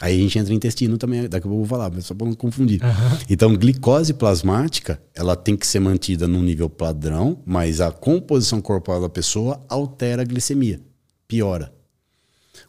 Aí 0.00 0.16
a 0.16 0.22
gente 0.22 0.38
entra 0.38 0.52
em 0.52 0.56
intestino 0.56 0.96
também, 0.96 1.22
daqui 1.22 1.46
a 1.46 1.50
pouco 1.50 1.54
eu 1.54 1.58
vou 1.58 1.66
falar, 1.66 1.90
mas 1.90 2.06
só 2.06 2.14
para 2.14 2.26
não 2.26 2.34
confundir. 2.34 2.80
Uhum. 2.82 3.18
Então, 3.28 3.56
glicose 3.56 4.14
plasmática, 4.14 5.02
ela 5.14 5.34
tem 5.34 5.56
que 5.56 5.66
ser 5.66 5.80
mantida 5.80 6.28
num 6.28 6.42
nível 6.42 6.70
padrão, 6.70 7.42
mas 7.44 7.80
a 7.80 7.90
composição 7.90 8.60
corporal 8.60 9.00
da 9.00 9.08
pessoa 9.08 9.64
altera 9.68 10.22
a 10.22 10.24
glicemia, 10.24 10.80
piora. 11.26 11.72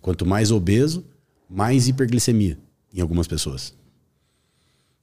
Quanto 0.02 0.26
mais 0.26 0.52
obeso, 0.52 1.06
mais 1.50 1.88
hiperglicemia 1.88 2.58
em 2.94 3.02
algumas 3.02 3.28
pessoas. 3.28 3.74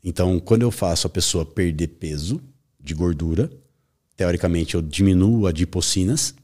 Então, 0.03 0.39
quando 0.41 0.63
eu 0.63 0.71
faço 0.71 1.07
a 1.07 1.11
pessoa 1.11 1.45
perder 1.45 1.89
peso 1.89 2.41
de 2.81 2.95
gordura, 2.95 3.51
teoricamente, 4.17 4.75
eu 4.75 4.83
diminuo 4.83 5.47
adipocinas, 5.47 6.35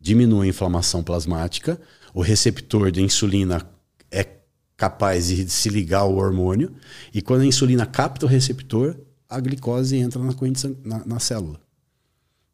diminuo 0.00 0.42
a 0.42 0.46
inflamação 0.46 1.02
plasmática, 1.02 1.80
o 2.14 2.22
receptor 2.22 2.90
de 2.90 3.02
insulina 3.02 3.68
capaz 4.78 5.26
de 5.26 5.50
se 5.50 5.68
ligar 5.68 6.00
ao 6.00 6.14
hormônio, 6.14 6.72
e 7.12 7.20
quando 7.20 7.42
a 7.42 7.46
insulina 7.46 7.84
capta 7.84 8.24
o 8.24 8.28
receptor, 8.28 8.96
a 9.28 9.40
glicose 9.40 9.96
entra 9.96 10.22
na, 10.22 10.32
na, 10.84 11.04
na 11.04 11.18
célula. 11.18 11.60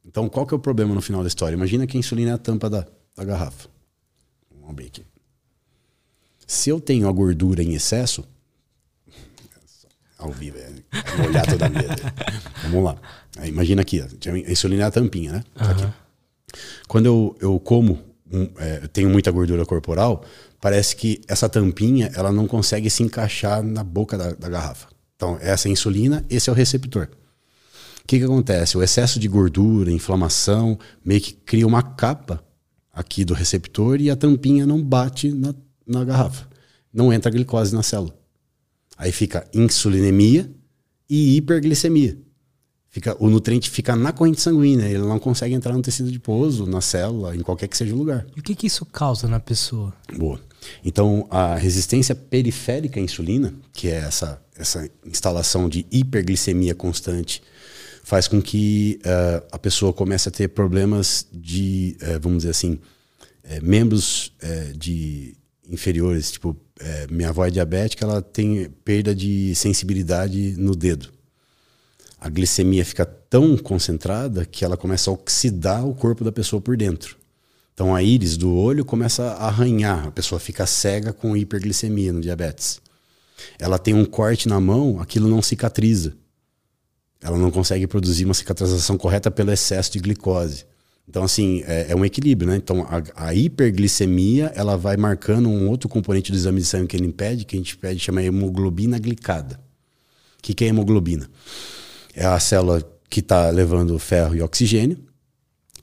Então, 0.05 0.29
qual 0.29 0.47
que 0.47 0.55
é 0.55 0.57
o 0.57 0.61
problema 0.61 0.95
no 0.95 1.03
final 1.03 1.21
da 1.21 1.29
história? 1.29 1.55
Imagina 1.55 1.87
que 1.87 1.99
a 1.99 2.01
insulina 2.01 2.31
é 2.31 2.35
a 2.35 2.39
tampa 2.39 2.69
da, 2.71 2.87
da 3.15 3.25
garrafa. 3.25 3.69
Vamos 4.51 4.71
abrir 4.71 4.87
aqui. 4.87 5.05
Se 6.47 6.71
eu 6.71 6.81
tenho 6.81 7.09
a 7.09 7.13
gordura 7.13 7.63
em 7.63 7.75
excesso, 7.75 8.25
ao 10.19 10.31
vivo, 10.31 10.57
é, 10.57 10.73
molhar 11.23 11.47
toda 11.47 11.67
a 11.67 11.69
mesa. 11.69 11.95
Vamos 12.63 12.85
lá. 12.85 12.97
Aí, 13.37 13.51
imagina 13.51 13.83
aqui, 13.83 14.01
ó, 14.01 14.31
a 14.31 14.51
insulina 14.51 14.85
é 14.85 14.87
a 14.87 14.91
tampinha, 14.91 15.33
né? 15.33 15.45
Uhum. 15.61 15.71
Aqui. 15.71 15.95
Quando 16.89 17.07
eu, 17.07 17.37
eu 17.41 17.61
como, 17.61 18.01
um, 18.33 18.49
é, 18.59 18.81
eu 18.85 18.89
tenho 18.89 19.11
muita 19.11 19.31
gordura 19.31 19.67
corporal, 19.67 20.25
parece 20.65 20.97
que 20.97 21.21
essa 21.29 21.47
tampinha 21.47 22.11
ela 22.15 22.33
não 22.33 22.47
consegue 22.47 22.89
se 22.89 23.03
encaixar 23.03 23.63
na 23.63 23.85
boca 23.85 24.17
da, 24.17 24.31
da 24.31 24.49
garrafa. 24.49 24.89
Então, 25.15 25.37
essa 25.43 25.69
é 25.69 25.69
a 25.69 25.73
insulina, 25.73 26.25
esse 26.31 26.49
é 26.49 26.53
o 26.55 26.57
receptor. 26.57 27.07
O 28.03 28.07
que, 28.07 28.19
que 28.19 28.25
acontece? 28.25 28.75
O 28.79 28.83
excesso 28.83 29.21
de 29.21 29.29
gordura, 29.29 29.93
inflamação, 29.93 30.79
meio 31.05 31.21
que 31.21 31.35
cria 31.35 31.67
uma 31.67 31.83
capa 31.83 32.43
aqui 32.91 33.27
do 33.27 33.35
receptor 33.35 34.01
e 34.01 34.09
a 34.09 34.17
tampinha 34.17 34.65
não 34.65 34.83
bate 34.83 35.31
na, 35.33 35.55
na 35.87 36.03
garrafa. 36.03 36.49
Não 36.91 37.13
entra 37.13 37.31
glicose 37.31 37.75
na 37.75 37.83
célula. 37.83 38.17
Aí 38.97 39.13
fica 39.13 39.47
insulinemia 39.53 40.51
e 41.11 41.37
hiperglicemia. 41.37 42.17
Fica, 42.89 43.15
o 43.23 43.29
nutriente 43.29 43.69
fica 43.69 43.95
na 43.95 44.13
corrente 44.13 44.41
sanguínea, 44.41 44.87
ele 44.87 45.01
não 45.01 45.19
consegue 45.19 45.55
entrar 45.55 45.75
no 45.75 45.83
tecido 45.83 46.09
adiposo, 46.09 46.65
na 46.65 46.81
célula, 46.81 47.37
em 47.37 47.41
qualquer 47.41 47.69
que 47.69 47.77
seja 47.77 47.95
o 47.95 47.99
lugar. 47.99 48.25
E 48.35 48.41
o 48.41 48.43
que, 48.43 48.55
que 48.55 48.67
isso 48.67 48.87
causa 48.87 49.29
na 49.29 49.39
pessoa? 49.39 49.93
Boa. 50.17 50.41
Então, 50.85 51.27
a 51.31 51.57
resistência 51.57 52.15
periférica 52.15 53.01
à 53.01 53.03
insulina, 53.03 53.55
que 53.73 53.89
é 53.89 53.97
essa, 53.97 54.43
essa 54.57 54.89
instalação 55.05 55.69
de 55.69 55.87
hiperglicemia 55.91 56.75
constante, 56.75 57.43
faz 58.03 58.29
com 58.29 58.41
que 58.41 59.01
uh, 59.01 59.47
a 59.51 59.59
pessoa 59.59 59.93
comece 59.93 60.29
a 60.29 60.33
ter 60.33 60.49
problemas 60.49 61.27
de, 61.33 61.97
uh, 62.03 62.21
vamos 62.21 62.39
dizer 62.39 62.51
assim, 62.51 62.73
uh, 62.73 63.63
membros 63.63 64.33
de 64.77 65.37
inferiores, 65.69 66.33
tipo, 66.33 66.55
minha 67.11 67.31
avó 67.31 67.47
é 67.47 67.51
diabética, 67.51 68.05
ela 68.05 68.21
tem 68.21 68.69
perda 68.85 69.15
de 69.15 69.55
sensibilidade 69.55 70.55
no 70.59 70.77
dedo 70.77 71.15
a 72.25 72.31
glicemia 72.31 72.87
fica 72.87 73.05
tão 73.05 73.55
concentrada 73.55 74.47
que 74.47 74.65
ela 74.65 74.79
começa 74.79 75.11
a 75.11 75.13
oxidar 75.13 75.87
o 75.87 75.95
corpo 75.95 76.25
da 76.25 76.33
pessoa 76.33 76.59
por 76.59 76.75
dentro. 76.75 77.19
Então 77.75 77.95
a 77.95 78.03
íris 78.03 78.37
do 78.37 78.55
olho 78.55 78.85
começa 78.85 79.25
a 79.25 79.49
arranhar, 79.49 80.07
a 80.07 80.11
pessoa 80.11 80.39
fica 80.39 80.65
cega 80.65 81.13
com 81.13 81.37
hiperglicemia 81.37 82.13
no 82.13 82.21
diabetes. 82.21 82.81
Ela 83.59 83.79
tem 83.79 83.93
um 83.93 84.05
corte 84.05 84.49
na 84.49 84.61
mão, 84.61 85.01
aquilo 85.01 85.29
não 85.29 85.43
cicatriza. 85.43 86.15
Ela 87.21 87.37
não 87.37 87.51
consegue 87.51 87.87
produzir 87.87 88.25
uma 88.25 88.35
cicatrização 88.35 88.97
correta 88.97 89.31
pelo 89.31 89.51
excesso 89.51 89.93
de 89.93 89.99
glicose. 89.99 90.67
Então, 91.09 91.25
assim, 91.25 91.63
é, 91.67 91.87
é 91.91 91.97
um 91.97 92.05
equilíbrio, 92.05 92.49
né? 92.49 92.57
Então, 92.57 92.87
a, 92.89 93.27
a, 93.27 93.35
hiperglicemia, 93.35 94.53
ela 94.55 94.77
vai 94.77 94.97
marcando 94.97 95.49
um 95.49 95.69
outro 95.69 95.89
componente 95.89 96.31
do 96.31 96.37
exame 96.37 96.61
de 96.61 96.67
sangue 96.67 96.87
que 96.87 96.97
ele 96.97 97.07
impede, 97.07 97.45
que 97.45 97.57
a 97.57 97.59
gente 97.59 97.77
pede, 97.77 98.01
chama 98.01 98.23
hemoglobina 98.23 98.99
glicada. 98.99 99.61
O 100.39 100.43
que, 100.43 100.55
que 100.55 100.65
é 100.65 100.69
hemoglobina? 100.69 101.29
é 102.15 102.25
a 102.25 102.39
célula 102.39 102.83
que 103.11 103.21
está 103.21 103.51
levando 103.51 103.99
ferro 103.99 104.35
e 104.35 104.43
oxigênio. 104.43 104.99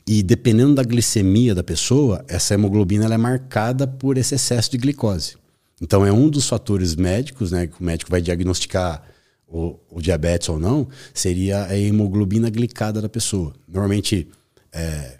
E 0.07 0.23
dependendo 0.23 0.75
da 0.75 0.83
glicemia 0.83 1.53
da 1.53 1.63
pessoa, 1.63 2.25
essa 2.27 2.53
hemoglobina 2.53 3.05
ela 3.05 3.15
é 3.15 3.17
marcada 3.17 3.85
por 3.87 4.17
esse 4.17 4.35
excesso 4.35 4.71
de 4.71 4.77
glicose. 4.77 5.35
Então 5.81 6.05
é 6.05 6.11
um 6.11 6.29
dos 6.29 6.47
fatores 6.47 6.95
médicos, 6.95 7.51
né, 7.51 7.67
que 7.67 7.79
o 7.79 7.83
médico 7.83 8.11
vai 8.11 8.21
diagnosticar 8.21 9.03
o, 9.47 9.79
o 9.89 10.01
diabetes 10.01 10.47
ou 10.49 10.59
não, 10.59 10.87
seria 11.13 11.65
a 11.65 11.77
hemoglobina 11.77 12.49
glicada 12.49 13.01
da 13.01 13.09
pessoa. 13.09 13.53
Normalmente 13.67 14.27
é, 14.71 15.17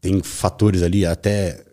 tem 0.00 0.22
fatores 0.22 0.82
ali 0.82 1.06
até 1.06 1.64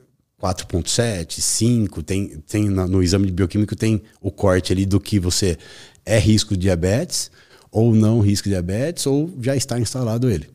4.7, 0.41 1.39
5, 1.39 2.03
tem, 2.03 2.37
tem 2.47 2.69
no 2.69 3.03
exame 3.03 3.25
de 3.25 3.33
bioquímico 3.33 3.75
tem 3.75 4.01
o 4.21 4.31
corte 4.31 4.71
ali 4.71 4.85
do 4.85 4.99
que 4.99 5.19
você 5.19 5.57
é 6.05 6.17
risco 6.17 6.55
de 6.55 6.61
diabetes 6.61 7.31
ou 7.71 7.93
não 7.93 8.19
risco 8.19 8.45
de 8.45 8.51
diabetes, 8.51 9.05
ou 9.05 9.31
já 9.41 9.55
está 9.55 9.79
instalado 9.79 10.29
ele. 10.29 10.49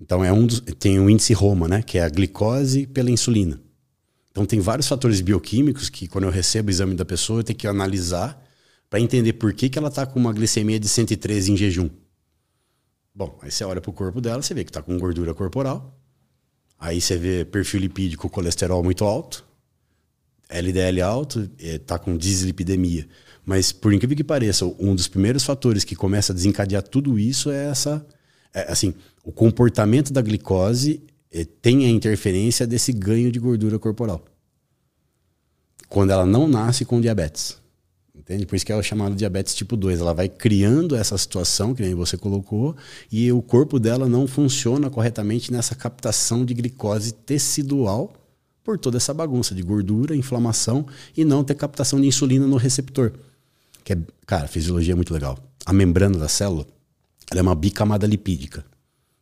Então 0.00 0.24
é 0.24 0.32
um 0.32 0.46
dos, 0.46 0.60
tem 0.78 0.98
o 0.98 1.08
índice 1.08 1.32
Roma, 1.32 1.68
né, 1.68 1.82
que 1.82 1.98
é 1.98 2.02
a 2.02 2.08
glicose 2.08 2.86
pela 2.86 3.10
insulina. 3.10 3.60
Então 4.30 4.44
tem 4.44 4.60
vários 4.60 4.86
fatores 4.86 5.20
bioquímicos 5.20 5.88
que 5.88 6.06
quando 6.06 6.24
eu 6.24 6.30
recebo 6.30 6.68
o 6.68 6.70
exame 6.70 6.94
da 6.94 7.04
pessoa, 7.04 7.40
eu 7.40 7.44
tenho 7.44 7.58
que 7.58 7.66
analisar 7.66 8.42
para 8.90 9.00
entender 9.00 9.32
por 9.34 9.52
que, 9.52 9.68
que 9.68 9.78
ela 9.78 9.88
está 9.88 10.04
com 10.06 10.18
uma 10.18 10.32
glicemia 10.32 10.78
de 10.78 10.88
113 10.88 11.52
em 11.52 11.56
jejum. 11.56 11.88
Bom, 13.14 13.38
aí 13.40 13.50
você 13.50 13.64
olha 13.64 13.80
para 13.80 13.90
o 13.90 13.94
corpo 13.94 14.20
dela, 14.20 14.42
você 14.42 14.52
vê 14.52 14.62
que 14.62 14.70
está 14.70 14.82
com 14.82 14.98
gordura 14.98 15.34
corporal. 15.34 15.98
Aí 16.78 17.00
você 17.00 17.16
vê 17.16 17.44
perfil 17.44 17.80
lipídico, 17.80 18.28
colesterol 18.28 18.82
muito 18.84 19.04
alto, 19.04 19.42
LDL 20.48 21.00
alto, 21.00 21.50
está 21.58 21.98
com 21.98 22.16
dislipidemia. 22.16 23.08
Mas, 23.44 23.72
por 23.72 23.92
incrível 23.92 24.16
que 24.16 24.24
pareça, 24.24 24.66
um 24.78 24.94
dos 24.94 25.08
primeiros 25.08 25.44
fatores 25.44 25.84
que 25.84 25.96
começa 25.96 26.32
a 26.32 26.34
desencadear 26.34 26.82
tudo 26.82 27.18
isso 27.18 27.50
é 27.50 27.66
essa. 27.66 28.06
É, 28.52 28.70
assim, 28.70 28.94
o 29.26 29.32
comportamento 29.32 30.12
da 30.12 30.22
glicose 30.22 31.02
é, 31.32 31.44
tem 31.44 31.84
a 31.84 31.90
interferência 31.90 32.64
desse 32.64 32.92
ganho 32.92 33.32
de 33.32 33.40
gordura 33.40 33.76
corporal. 33.76 34.24
Quando 35.88 36.12
ela 36.12 36.24
não 36.24 36.46
nasce 36.46 36.84
com 36.84 37.00
diabetes. 37.00 37.60
Entende? 38.14 38.46
Por 38.46 38.54
isso 38.54 38.64
que 38.64 38.70
é 38.70 38.76
o 38.76 38.82
chamado 38.84 39.16
diabetes 39.16 39.52
tipo 39.52 39.76
2. 39.76 39.98
Ela 40.00 40.14
vai 40.14 40.28
criando 40.28 40.94
essa 40.94 41.18
situação, 41.18 41.74
que 41.74 41.82
nem 41.82 41.92
você 41.92 42.16
colocou, 42.16 42.76
e 43.10 43.32
o 43.32 43.42
corpo 43.42 43.80
dela 43.80 44.08
não 44.08 44.28
funciona 44.28 44.88
corretamente 44.88 45.52
nessa 45.52 45.74
captação 45.74 46.44
de 46.44 46.54
glicose 46.54 47.12
tecidual 47.12 48.14
por 48.62 48.78
toda 48.78 48.96
essa 48.96 49.12
bagunça 49.12 49.56
de 49.56 49.62
gordura, 49.62 50.14
inflamação 50.14 50.86
e 51.16 51.24
não 51.24 51.42
ter 51.42 51.56
captação 51.56 52.00
de 52.00 52.06
insulina 52.06 52.46
no 52.46 52.56
receptor. 52.56 53.12
Que 53.82 53.94
é, 53.94 53.98
cara, 54.24 54.46
fisiologia 54.46 54.92
é 54.92 54.96
muito 54.96 55.12
legal. 55.12 55.36
A 55.64 55.72
membrana 55.72 56.16
da 56.16 56.28
célula 56.28 56.64
ela 57.28 57.40
é 57.40 57.42
uma 57.42 57.56
bicamada 57.56 58.06
lipídica. 58.06 58.64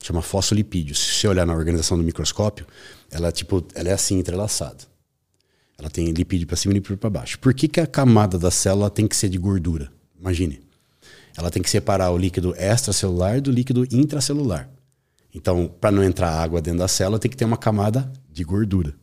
Chama 0.04 0.20
fosfolipídio. 0.20 0.94
Se 0.94 1.14
você 1.14 1.28
olhar 1.28 1.46
na 1.46 1.54
organização 1.54 1.96
do 1.96 2.04
microscópio, 2.04 2.66
ela, 3.10 3.32
tipo, 3.32 3.66
ela 3.74 3.88
é 3.88 3.92
assim, 3.94 4.18
entrelaçada. 4.18 4.84
Ela 5.78 5.88
tem 5.88 6.10
lipídio 6.10 6.46
para 6.46 6.58
cima 6.58 6.72
e 6.72 6.74
lipídio 6.74 6.98
para 6.98 7.08
baixo. 7.08 7.38
Por 7.38 7.54
que, 7.54 7.66
que 7.66 7.80
a 7.80 7.86
camada 7.86 8.38
da 8.38 8.50
célula 8.50 8.90
tem 8.90 9.08
que 9.08 9.16
ser 9.16 9.30
de 9.30 9.38
gordura? 9.38 9.90
Imagine. 10.20 10.60
Ela 11.34 11.50
tem 11.50 11.62
que 11.62 11.70
separar 11.70 12.10
o 12.10 12.18
líquido 12.18 12.54
extracelular 12.54 13.40
do 13.40 13.50
líquido 13.50 13.86
intracelular. 13.90 14.68
Então, 15.34 15.74
para 15.80 15.90
não 15.90 16.04
entrar 16.04 16.38
água 16.38 16.60
dentro 16.60 16.80
da 16.80 16.88
célula, 16.88 17.18
tem 17.18 17.30
que 17.30 17.36
ter 17.38 17.46
uma 17.46 17.56
camada 17.56 18.12
de 18.30 18.44
gordura. 18.44 18.94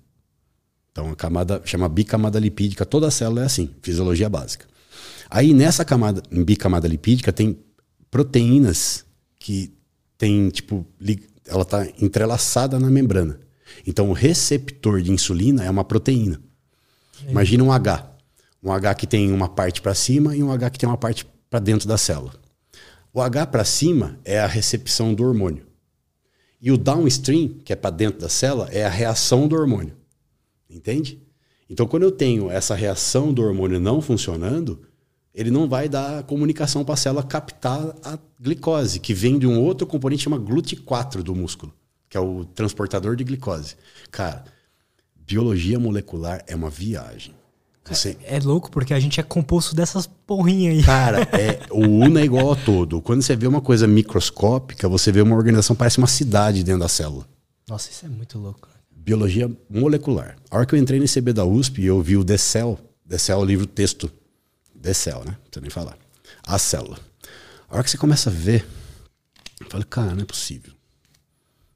Então, 0.92 1.10
a 1.10 1.16
camada 1.16 1.64
chama 1.66 1.90
bicamada 1.90 2.38
lipídica. 2.38 2.86
Toda 2.86 3.08
a 3.08 3.12
célula 3.12 3.42
é 3.42 3.46
assim, 3.46 3.72
fisiologia 3.82 4.30
básica. 4.30 4.68
Aí, 5.32 5.52
nessa 5.52 5.84
camada, 5.84 6.22
bicamada 6.30 6.88
lipídica, 6.88 7.34
tem 7.34 7.58
proteínas 8.12 9.04
que 9.40 9.81
tem, 10.22 10.50
tipo, 10.50 10.86
ela 11.48 11.64
está 11.64 11.88
entrelaçada 12.00 12.80
na 12.80 12.92
membrana. 12.92 13.40
Então, 13.88 14.08
o 14.08 14.14
receptor 14.14 15.02
de 15.02 15.12
insulina 15.12 15.66
é 15.66 15.70
uma 15.70 15.84
proteína. 15.84 16.40
Imagina 17.28 17.64
um 17.64 17.72
H. 17.72 18.08
Um 18.62 18.72
H 18.72 18.94
que 18.94 19.08
tem 19.08 19.32
uma 19.32 19.50
parte 19.50 19.82
para 19.82 19.96
cima 19.96 20.36
e 20.36 20.44
um 20.44 20.52
H 20.52 20.70
que 20.70 20.78
tem 20.78 20.88
uma 20.88 20.98
parte 20.98 21.26
para 21.50 21.60
dentro 21.60 21.88
da 21.88 21.98
célula. 21.98 22.36
O 23.12 23.20
H 23.20 23.48
para 23.48 23.66
cima 23.66 24.20
é 24.24 24.40
a 24.40 24.46
recepção 24.46 25.12
do 25.12 25.24
hormônio. 25.24 25.66
E 26.62 26.72
o 26.72 26.78
downstream, 26.78 27.56
que 27.66 27.74
é 27.74 27.76
para 27.76 27.90
dentro 27.90 28.22
da 28.22 28.30
célula, 28.30 28.70
é 28.72 28.86
a 28.86 28.90
reação 28.90 29.48
do 29.48 29.56
hormônio. 29.56 29.98
Entende? 30.70 31.20
Então, 31.68 31.88
quando 31.88 32.04
eu 32.04 32.12
tenho 32.12 32.52
essa 32.52 32.76
reação 32.76 33.34
do 33.34 33.42
hormônio 33.42 33.80
não 33.80 34.00
funcionando, 34.00 34.84
ele 35.34 35.50
não 35.50 35.68
vai 35.68 35.88
dar 35.88 36.24
comunicação 36.24 36.84
para 36.84 36.94
a 36.94 36.98
célula 36.98 37.24
captar 37.24 37.96
a 38.04 38.18
glicose, 38.40 39.00
que 39.00 39.14
vem 39.14 39.40
de 39.40 39.48
um 39.48 39.60
outro 39.60 39.88
componente 39.88 40.24
chamado 40.24 40.44
GLUT4 40.44 41.22
do 41.22 41.34
músculo, 41.34 41.74
que 42.10 42.18
é 42.18 42.20
o 42.20 42.46
transportador 42.46 43.16
de 43.16 43.24
glicose. 43.24 43.76
Cara, 44.10 44.44
biologia 45.26 45.80
molecular 45.80 46.44
é 46.48 46.56
uma 46.56 46.70
viagem. 46.70 47.34
Você... 47.86 48.18
É, 48.24 48.38
é, 48.38 48.40
louco 48.40 48.70
porque 48.70 48.94
a 48.94 49.00
gente 49.00 49.20
é 49.20 49.24
composto 49.24 49.76
dessas 49.76 50.06
porrinhas 50.06 50.78
aí. 50.78 50.84
Cara, 50.84 51.22
é, 51.24 51.60
o 51.72 51.82
uno 51.82 52.20
é 52.20 52.24
igual 52.24 52.52
a 52.52 52.56
todo. 52.56 53.02
Quando 53.02 53.22
você 53.22 53.36
vê 53.36 53.48
uma 53.48 53.62
coisa 53.62 53.88
microscópica, 53.88 54.88
você 54.88 55.12
vê 55.12 55.22
uma 55.22 55.36
organização, 55.36 55.76
parece 55.76 55.98
uma 55.98 56.08
cidade 56.08 56.64
dentro 56.64 56.82
da 56.82 56.88
célula. 56.88 57.26
Nossa, 57.68 57.90
isso 57.90 58.06
é 58.06 58.10
muito 58.10 58.38
louco. 58.38 58.68
Biologia 58.92 59.52
molecular. 59.70 60.36
A 60.50 60.58
hora 60.58 60.66
que 60.66 60.76
eu 60.76 60.80
entrei 60.80 61.00
no 61.00 61.06
ICB 61.06 61.34
da 61.34 61.44
USP 61.44 61.82
e 61.82 61.86
eu 61.86 62.02
vi 62.02 62.18
o 62.18 62.24
The 62.24 62.38
Cell, 62.38 62.78
The 63.08 63.18
Cell 63.18 63.40
é 63.40 63.42
o 63.42 63.46
livro 63.46 63.66
texto. 63.66 64.12
The 64.82 64.94
Cell, 64.94 65.24
né? 65.26 65.38
Não 65.56 65.62
nem 65.62 65.70
falar. 65.70 65.98
A 66.44 66.58
célula. 66.58 67.00
A 67.70 67.76
hora 67.76 67.84
que 67.84 67.92
você 67.92 67.98
começa 67.98 68.30
a 68.30 68.34
ver, 68.34 68.66
eu 69.60 69.68
falei, 69.70 69.86
cara, 69.90 70.14
não 70.14 70.24
é 70.24 70.26
possível. 70.26 70.74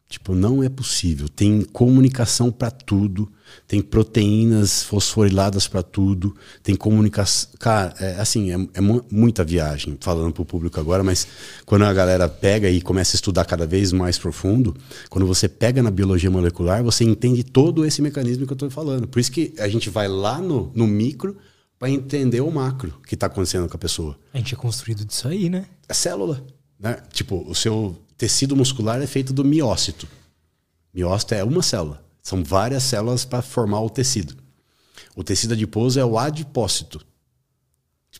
Tipo, 0.07 0.35
não 0.35 0.63
é 0.63 0.69
possível. 0.69 1.27
Tem 1.27 1.61
comunicação 1.63 2.51
para 2.51 2.69
tudo, 2.69 3.29
tem 3.67 3.81
proteínas 3.81 4.83
fosforiladas 4.83 5.67
para 5.67 5.81
tudo, 5.81 6.35
tem 6.61 6.75
comunicação. 6.75 7.49
Cara, 7.59 7.93
é, 7.99 8.19
assim, 8.19 8.51
é, 8.51 8.55
é 8.75 8.81
muita 9.11 9.43
viagem, 9.43 9.97
falando 9.99 10.31
para 10.31 10.43
o 10.43 10.45
público 10.45 10.79
agora, 10.79 11.03
mas 11.03 11.27
quando 11.65 11.85
a 11.85 11.93
galera 11.93 12.29
pega 12.29 12.69
e 12.69 12.81
começa 12.81 13.15
a 13.15 13.17
estudar 13.17 13.45
cada 13.45 13.65
vez 13.65 13.91
mais 13.91 14.17
profundo, 14.17 14.75
quando 15.09 15.25
você 15.25 15.49
pega 15.49 15.81
na 15.81 15.89
biologia 15.89 16.29
molecular, 16.29 16.83
você 16.83 17.03
entende 17.03 17.43
todo 17.43 17.83
esse 17.83 18.01
mecanismo 18.01 18.45
que 18.45 18.53
eu 18.53 18.55
estou 18.55 18.69
falando. 18.69 19.07
Por 19.07 19.19
isso 19.19 19.31
que 19.31 19.53
a 19.57 19.67
gente 19.67 19.89
vai 19.89 20.07
lá 20.07 20.39
no, 20.39 20.71
no 20.75 20.85
micro 20.85 21.35
para 21.77 21.89
entender 21.89 22.41
o 22.41 22.51
macro 22.51 22.99
que 23.05 23.15
está 23.15 23.27
acontecendo 23.27 23.67
com 23.67 23.75
a 23.75 23.79
pessoa. 23.79 24.17
A 24.33 24.37
gente 24.37 24.53
é 24.53 24.57
construído 24.57 25.05
disso 25.05 25.27
aí, 25.27 25.49
né? 25.49 25.65
É 25.87 25.93
célula. 25.93 26.45
Né? 26.79 26.97
Tipo, 27.11 27.47
o 27.47 27.53
seu 27.53 27.97
tecido 28.17 28.55
muscular 28.55 29.01
é 29.01 29.07
feito 29.07 29.33
do 29.33 29.43
miócito. 29.43 30.07
Miócito 30.93 31.33
é 31.33 31.43
uma 31.43 31.61
célula. 31.61 32.03
São 32.21 32.43
várias 32.43 32.83
células 32.83 33.25
para 33.25 33.41
formar 33.41 33.81
o 33.81 33.89
tecido. 33.89 34.35
O 35.15 35.23
tecido 35.23 35.53
adiposo 35.53 35.99
é 35.99 36.05
o 36.05 36.17
adipócito. 36.17 37.05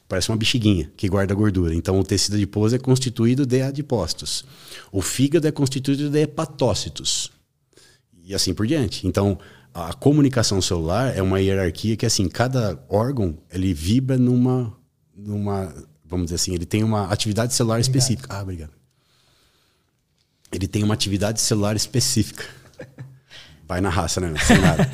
Parece 0.08 0.30
uma 0.30 0.38
bexiguinha 0.38 0.92
que 0.96 1.08
guarda 1.08 1.34
gordura. 1.34 1.74
Então, 1.74 2.00
o 2.00 2.04
tecido 2.04 2.36
adiposo 2.36 2.76
é 2.76 2.80
constituído 2.80 3.46
de 3.46 3.62
adipócitos. 3.62 4.46
O 4.92 5.02
fígado 5.02 5.48
é 5.48 5.52
constituído 5.52 6.10
de 6.10 6.20
hepatócitos. 6.20 7.32
E 8.24 8.36
assim 8.36 8.54
por 8.54 8.68
diante. 8.68 9.08
Então, 9.08 9.40
a 9.76 9.94
comunicação 9.94 10.62
celular 10.62 11.16
é 11.16 11.22
uma 11.22 11.40
hierarquia 11.40 11.96
que, 11.96 12.06
assim, 12.06 12.28
cada 12.28 12.84
órgão, 12.90 13.38
ele 13.52 13.74
vibra 13.74 14.18
numa, 14.18 14.76
numa 15.16 15.72
vamos 16.04 16.26
dizer 16.26 16.36
assim, 16.36 16.56
ele 16.56 16.66
tem 16.66 16.84
uma 16.84 17.12
atividade 17.12 17.54
celular 17.54 17.80
obrigado. 17.80 17.96
específica. 17.96 18.34
Ah, 18.34 18.42
obrigado 18.42 18.72
ele 20.56 20.68
tem 20.68 20.84
uma 20.84 20.94
atividade 20.94 21.42
celular 21.42 21.76
específica. 21.76 22.46
Vai 23.68 23.82
na 23.82 23.90
raça, 23.90 24.22
né? 24.22 24.34
Sem 24.40 24.58
nada. 24.60 24.90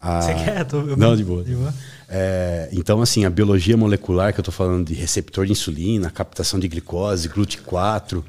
Ah, 0.00 0.22
Você 0.22 0.34
quer? 0.34 0.64
Tô, 0.64 0.82
não, 0.96 1.16
de 1.16 1.24
boa. 1.24 1.44
De 1.44 1.54
boa. 1.54 1.74
É, 2.08 2.68
então, 2.72 3.02
assim, 3.02 3.24
a 3.24 3.30
biologia 3.30 3.76
molecular 3.76 4.32
que 4.32 4.40
eu 4.40 4.44
tô 4.44 4.52
falando 4.52 4.86
de 4.86 4.94
receptor 4.94 5.46
de 5.46 5.52
insulina, 5.52 6.10
captação 6.10 6.58
de 6.58 6.68
glicose, 6.68 7.28
GLUT4, 7.28 8.22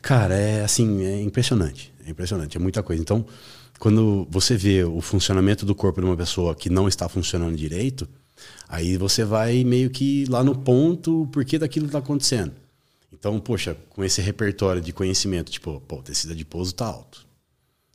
cara, 0.00 0.34
é 0.34 0.64
assim, 0.64 1.04
é 1.04 1.22
impressionante. 1.22 1.92
É 2.06 2.10
impressionante, 2.10 2.56
é 2.56 2.60
muita 2.60 2.82
coisa. 2.82 3.00
Então, 3.00 3.24
quando 3.82 4.28
você 4.30 4.56
vê 4.56 4.84
o 4.84 5.00
funcionamento 5.00 5.66
do 5.66 5.74
corpo 5.74 6.00
de 6.00 6.06
uma 6.06 6.16
pessoa 6.16 6.54
que 6.54 6.70
não 6.70 6.86
está 6.86 7.08
funcionando 7.08 7.56
direito, 7.56 8.08
aí 8.68 8.96
você 8.96 9.24
vai 9.24 9.64
meio 9.64 9.90
que 9.90 10.24
lá 10.26 10.44
no 10.44 10.54
ponto, 10.54 11.28
por 11.32 11.44
que 11.44 11.58
daquilo 11.58 11.86
está 11.86 11.98
acontecendo. 11.98 12.52
Então, 13.12 13.40
poxa, 13.40 13.76
com 13.90 14.04
esse 14.04 14.20
repertório 14.20 14.80
de 14.80 14.92
conhecimento, 14.92 15.50
tipo, 15.50 15.80
pô, 15.80 15.96
o 15.96 16.02
tecido 16.02 16.32
adiposo 16.32 16.72
tá 16.72 16.86
alto. 16.86 17.26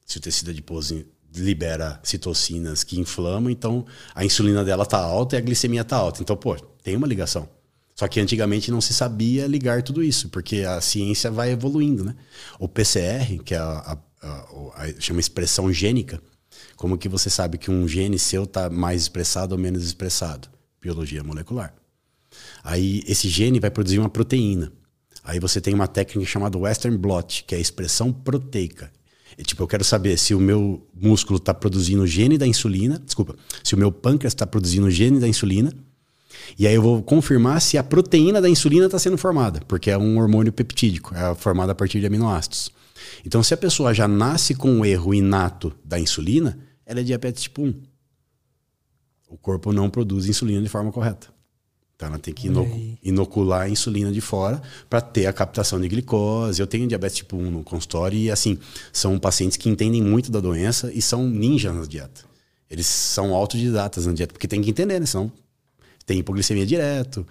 Se 0.06 0.18
o 0.18 0.20
tecido 0.20 0.52
adiposo 0.52 1.06
libera 1.34 2.02
citocinas 2.04 2.84
que 2.84 3.00
inflamam, 3.00 3.50
então 3.50 3.86
a 4.14 4.26
insulina 4.26 4.66
dela 4.66 4.86
tá 4.86 5.00
alta 5.00 5.38
e 5.38 5.40
a 5.40 5.42
glicemia 5.42 5.86
tá 5.86 5.96
alta. 5.96 6.22
Então, 6.22 6.36
pô, 6.36 6.54
tem 6.84 6.98
uma 6.98 7.08
ligação. 7.08 7.48
Só 7.96 8.10
que 8.10 8.20
antigamente 8.20 8.70
não 8.72 8.82
se 8.82 8.94
sabia 8.94 9.48
ligar 9.48 9.82
tudo 9.84 10.04
isso, 10.04 10.28
porque 10.28 10.64
a 10.64 10.82
ciência 10.82 11.32
vai 11.32 11.52
evoluindo, 11.52 12.04
né? 12.04 12.14
O 12.60 12.68
PCR, 12.68 13.42
que 13.42 13.56
é 13.56 13.58
a, 13.58 13.78
a 13.80 13.98
chama 15.00 15.20
expressão 15.20 15.72
gênica, 15.72 16.22
como 16.76 16.98
que 16.98 17.10
você 17.10 17.30
sabe 17.30 17.58
que 17.58 17.72
um 17.72 17.88
gene 17.88 18.20
seu 18.20 18.44
está 18.44 18.70
mais 18.70 19.02
expressado 19.02 19.54
ou 19.54 19.60
menos 19.60 19.84
expressado? 19.84 20.48
Biologia 20.82 21.24
molecular. 21.24 21.74
Aí 22.64 23.04
esse 23.08 23.30
gene 23.30 23.60
vai 23.60 23.70
produzir 23.70 24.00
uma 24.00 24.10
proteína. 24.10 24.72
Aí 25.24 25.40
você 25.40 25.60
tem 25.60 25.74
uma 25.74 25.88
técnica 25.88 26.30
chamada 26.30 26.58
Western 26.58 26.98
Blot, 26.98 27.44
que 27.46 27.56
é 27.56 27.58
a 27.58 27.62
expressão 27.62 28.14
proteica. 28.14 28.92
E, 29.38 29.44
tipo, 29.44 29.62
eu 29.62 29.68
quero 29.68 29.84
saber 29.84 30.18
se 30.18 30.34
o 30.34 30.40
meu 30.40 30.88
músculo 30.96 31.38
está 31.38 31.54
produzindo 31.54 32.08
gene 32.08 32.38
da 32.38 32.48
insulina, 32.48 33.00
desculpa, 33.04 33.36
se 33.64 33.76
o 33.76 33.78
meu 33.78 33.92
pâncreas 33.92 34.34
está 34.34 34.48
produzindo 34.48 34.90
gene 34.90 35.20
da 35.20 35.28
insulina, 35.28 35.72
e 36.58 36.66
aí 36.66 36.74
eu 36.74 36.82
vou 36.82 37.04
confirmar 37.04 37.62
se 37.62 37.78
a 37.78 37.84
proteína 37.84 38.42
da 38.42 38.50
insulina 38.50 38.86
está 38.86 38.98
sendo 38.98 39.18
formada, 39.18 39.60
porque 39.68 39.92
é 39.92 39.98
um 39.98 40.18
hormônio 40.18 40.52
peptídico, 40.52 41.14
é 41.14 41.36
formado 41.36 41.72
a 41.72 41.76
partir 41.76 42.00
de 42.00 42.06
aminoácidos. 42.06 42.72
Então, 43.26 43.44
se 43.44 43.54
a 43.54 43.58
pessoa 43.58 43.94
já 43.94 44.08
nasce 44.08 44.56
com 44.56 44.70
um 44.72 44.86
erro 44.86 45.14
inato 45.14 45.74
da 45.84 46.00
insulina, 46.00 46.58
ela 46.86 47.00
é 47.00 47.04
diabetes 47.04 47.44
tipo 47.44 47.64
1. 47.64 47.74
O 49.30 49.38
corpo 49.38 49.74
não 49.74 49.90
produz 49.90 50.28
insulina 50.28 50.62
de 50.62 50.70
forma 50.70 50.92
correta. 50.92 51.28
Então 51.98 52.10
ela 52.10 52.20
tem 52.20 52.32
que 52.32 52.48
inocular 53.02 53.62
a 53.62 53.70
insulina 53.70 54.12
de 54.12 54.22
fora 54.22 54.62
para 54.88 55.02
ter 55.02 55.26
a 55.26 55.34
captação 55.34 55.82
de 55.82 55.88
glicose. 55.88 56.62
Eu 56.62 56.68
tenho 56.68 56.88
diabetes 56.88 57.18
tipo 57.18 57.36
1 57.36 57.50
no 57.50 57.64
consultório 57.64 58.18
e 58.18 58.30
assim, 58.30 58.60
são 58.94 59.18
pacientes 59.18 59.58
que 59.58 59.68
entendem 59.68 60.02
muito 60.02 60.32
da 60.32 60.40
doença 60.40 60.92
e 60.94 61.02
são 61.02 61.28
ninjas 61.28 61.76
na 61.76 61.86
dieta. 61.86 62.22
Eles 62.70 62.86
são 62.86 63.34
autodidatas 63.34 64.06
na 64.06 64.14
dieta, 64.14 64.32
porque 64.32 64.48
tem 64.48 64.62
que 64.62 64.70
entender, 64.70 65.00
né? 65.00 65.08
Senão 65.08 65.32
tem 66.06 66.20
hipoglicemia 66.20 66.68
direto. 66.68 67.26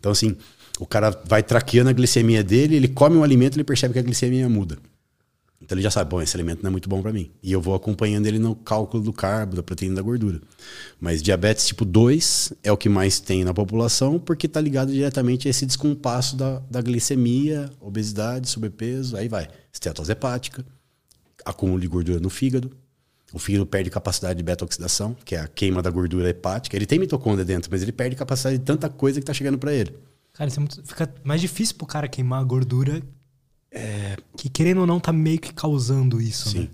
Então, 0.00 0.10
assim, 0.10 0.36
o 0.80 0.86
cara 0.86 1.10
vai 1.24 1.42
traqueando 1.42 1.88
a 1.88 1.92
glicemia 1.92 2.42
dele, 2.42 2.74
ele 2.74 2.88
come 2.88 3.16
um 3.16 3.22
alimento, 3.22 3.54
ele 3.54 3.64
percebe 3.64 3.94
que 3.94 4.00
a 4.00 4.02
glicemia 4.02 4.48
muda. 4.48 4.78
Então 5.60 5.76
ele 5.76 5.82
já 5.82 5.90
sabe, 5.90 6.08
bom, 6.08 6.22
esse 6.22 6.36
alimento 6.36 6.62
não 6.62 6.68
é 6.68 6.70
muito 6.70 6.88
bom 6.88 7.02
para 7.02 7.12
mim. 7.12 7.30
E 7.42 7.50
eu 7.52 7.60
vou 7.60 7.74
acompanhando 7.74 8.26
ele 8.26 8.38
no 8.38 8.54
cálculo 8.54 9.02
do 9.02 9.12
carbo, 9.12 9.56
da 9.56 9.62
proteína 9.62 9.96
da 9.96 10.02
gordura. 10.02 10.40
Mas 11.00 11.20
diabetes 11.20 11.66
tipo 11.66 11.84
2 11.84 12.52
é 12.62 12.70
o 12.70 12.76
que 12.76 12.88
mais 12.88 13.18
tem 13.18 13.42
na 13.42 13.52
população, 13.52 14.20
porque 14.20 14.46
está 14.46 14.60
ligado 14.60 14.92
diretamente 14.92 15.48
a 15.48 15.50
esse 15.50 15.66
descompasso 15.66 16.36
da, 16.36 16.60
da 16.70 16.80
glicemia, 16.80 17.70
obesidade, 17.80 18.48
sobrepeso, 18.48 19.16
aí 19.16 19.28
vai. 19.28 19.48
Estetose 19.72 20.12
hepática, 20.12 20.64
acúmulo 21.44 21.80
de 21.80 21.88
gordura 21.88 22.20
no 22.20 22.30
fígado. 22.30 22.70
O 23.32 23.38
fígado 23.38 23.66
perde 23.66 23.90
capacidade 23.90 24.36
de 24.38 24.42
beta-oxidação, 24.42 25.14
que 25.24 25.34
é 25.34 25.40
a 25.40 25.48
queima 25.48 25.82
da 25.82 25.90
gordura 25.90 26.30
hepática. 26.30 26.76
Ele 26.76 26.86
tem 26.86 26.98
mitocôndria 26.98 27.44
dentro, 27.44 27.70
mas 27.70 27.82
ele 27.82 27.92
perde 27.92 28.14
capacidade 28.16 28.58
de 28.58 28.64
tanta 28.64 28.88
coisa 28.88 29.18
que 29.18 29.24
está 29.24 29.34
chegando 29.34 29.58
para 29.58 29.72
ele. 29.74 29.92
Cara, 30.32 30.48
isso 30.48 30.58
é 30.58 30.60
muito, 30.60 30.82
fica 30.86 31.12
mais 31.24 31.40
difícil 31.40 31.74
pro 31.74 31.86
cara 31.86 32.06
queimar 32.06 32.40
a 32.40 32.44
gordura 32.44 33.02
é, 33.70 34.16
que 34.36 34.48
querendo 34.48 34.80
ou 34.80 34.86
não 34.86 34.98
tá 34.98 35.12
meio 35.12 35.38
que 35.38 35.52
causando 35.52 36.20
isso, 36.20 36.50
Sim. 36.50 36.60
né? 36.60 36.68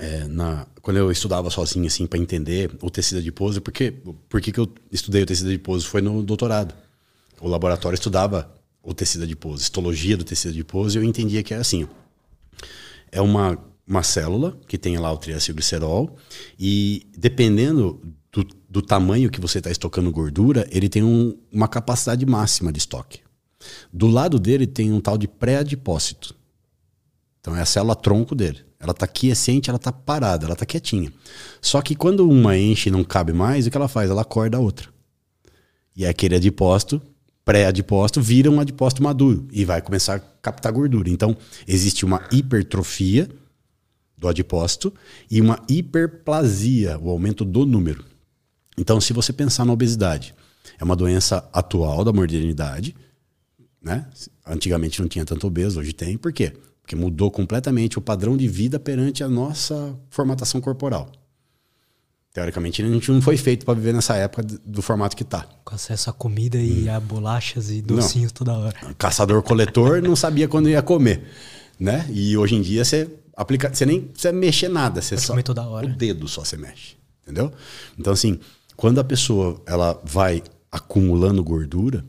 É, 0.00 0.28
na, 0.28 0.64
quando 0.80 0.96
eu 0.96 1.10
estudava 1.10 1.50
sozinho, 1.50 1.86
assim, 1.86 2.06
para 2.06 2.20
entender 2.20 2.70
o 2.80 2.88
tecido 2.88 3.18
adiposo, 3.18 3.60
porque 3.60 3.90
por 4.28 4.40
que 4.40 4.56
eu 4.56 4.72
estudei 4.92 5.24
o 5.24 5.26
tecido 5.26 5.48
adiposo? 5.48 5.88
Foi 5.88 6.00
no 6.00 6.22
doutorado. 6.22 6.72
O 7.40 7.48
laboratório 7.48 7.96
estudava 7.96 8.54
o 8.80 8.94
tecido 8.94 9.24
adiposo, 9.24 9.60
histologia 9.60 10.16
do 10.16 10.22
tecido 10.22 10.52
adiposo, 10.52 10.96
e 10.96 11.00
eu 11.00 11.04
entendia 11.04 11.42
que 11.42 11.52
era 11.52 11.62
assim. 11.62 11.88
É 13.10 13.20
uma, 13.20 13.58
uma 13.84 14.04
célula 14.04 14.56
que 14.68 14.78
tem 14.78 14.96
lá 14.98 15.12
o 15.12 15.18
triacilglicerol, 15.18 16.16
e 16.56 17.04
dependendo 17.16 18.00
do, 18.30 18.46
do 18.70 18.80
tamanho 18.80 19.30
que 19.30 19.40
você 19.40 19.58
está 19.58 19.70
estocando 19.70 20.12
gordura, 20.12 20.68
ele 20.70 20.88
tem 20.88 21.02
um, 21.02 21.36
uma 21.50 21.66
capacidade 21.66 22.24
máxima 22.24 22.72
de 22.72 22.78
estoque. 22.78 23.20
Do 23.92 24.06
lado 24.06 24.38
dele 24.38 24.66
tem 24.66 24.92
um 24.92 25.00
tal 25.00 25.18
de 25.18 25.26
pré-adipócito. 25.26 26.34
Então 27.40 27.56
é 27.56 27.60
a 27.60 27.66
célula 27.66 27.96
tronco 27.96 28.34
dele. 28.34 28.64
Ela 28.80 28.92
está 28.92 29.06
quiescente, 29.06 29.68
ela 29.68 29.76
está 29.76 29.90
parada, 29.90 30.44
ela 30.44 30.52
está 30.52 30.64
quietinha. 30.64 31.12
Só 31.60 31.82
que 31.82 31.94
quando 31.94 32.28
uma 32.28 32.56
enche 32.56 32.88
e 32.88 32.92
não 32.92 33.02
cabe 33.02 33.32
mais, 33.32 33.66
o 33.66 33.70
que 33.70 33.76
ela 33.76 33.88
faz? 33.88 34.10
Ela 34.10 34.22
acorda 34.22 34.56
a 34.56 34.60
outra. 34.60 34.88
E 35.96 36.06
aquele 36.06 36.36
adipócito, 36.36 37.02
pré-adipócito, 37.44 38.22
vira 38.22 38.50
um 38.50 38.60
adipócito 38.60 39.02
maduro 39.02 39.48
e 39.50 39.64
vai 39.64 39.82
começar 39.82 40.16
a 40.16 40.20
captar 40.20 40.72
gordura. 40.72 41.10
Então 41.10 41.36
existe 41.66 42.04
uma 42.04 42.22
hipertrofia 42.30 43.28
do 44.16 44.28
adipócito 44.28 44.92
e 45.30 45.40
uma 45.40 45.60
hiperplasia, 45.68 46.98
o 46.98 47.10
aumento 47.10 47.44
do 47.44 47.64
número. 47.64 48.04
Então, 48.76 49.00
se 49.00 49.12
você 49.12 49.32
pensar 49.32 49.64
na 49.64 49.72
obesidade, 49.72 50.34
é 50.78 50.84
uma 50.84 50.94
doença 50.94 51.48
atual 51.52 52.04
da 52.04 52.12
modernidade 52.12 52.94
né? 53.82 54.06
Antigamente 54.46 55.00
não 55.00 55.08
tinha 55.08 55.24
tanto 55.24 55.46
obeso, 55.46 55.80
hoje 55.80 55.92
tem. 55.92 56.16
Por 56.16 56.32
quê? 56.32 56.52
Porque 56.82 56.96
mudou 56.96 57.30
completamente 57.30 57.98
o 57.98 58.00
padrão 58.00 58.36
de 58.36 58.48
vida 58.48 58.78
perante 58.78 59.22
a 59.22 59.28
nossa 59.28 59.96
formatação 60.10 60.60
corporal. 60.60 61.10
Teoricamente, 62.32 62.82
a 62.82 62.88
gente 62.88 63.10
não 63.10 63.20
foi 63.20 63.36
feito 63.36 63.64
para 63.64 63.74
viver 63.74 63.92
nessa 63.92 64.14
época 64.14 64.42
do 64.64 64.82
formato 64.82 65.16
que 65.16 65.24
tá. 65.24 65.46
Com 65.64 65.74
acesso 65.74 66.10
a 66.10 66.12
comida 66.12 66.56
e 66.56 66.88
hum. 66.88 66.94
a 66.94 67.00
bolachas 67.00 67.70
e 67.70 67.82
docinhos 67.82 68.32
não. 68.32 68.36
toda 68.36 68.56
hora. 68.56 68.76
Caçador-coletor 68.96 70.02
não 70.02 70.14
sabia 70.14 70.46
quando 70.46 70.68
ia 70.68 70.82
comer, 70.82 71.24
né? 71.80 72.06
E 72.10 72.36
hoje 72.36 72.54
em 72.54 72.62
dia 72.62 72.84
você 72.84 73.10
aplica, 73.36 73.72
você 73.72 73.86
nem 73.86 74.02
precisa 74.02 74.32
mexer 74.32 74.68
nada, 74.68 75.00
você 75.00 75.14
Pode 75.14 75.26
só 75.26 75.42
toda 75.42 75.66
hora. 75.66 75.86
o 75.86 75.90
dedo 75.90 76.28
só 76.28 76.44
você 76.44 76.56
mexe, 76.56 76.96
entendeu? 77.22 77.52
Então 77.98 78.12
assim, 78.12 78.38
quando 78.76 79.00
a 79.00 79.04
pessoa 79.04 79.60
ela 79.66 80.00
vai 80.04 80.42
acumulando 80.70 81.42
gordura, 81.42 82.04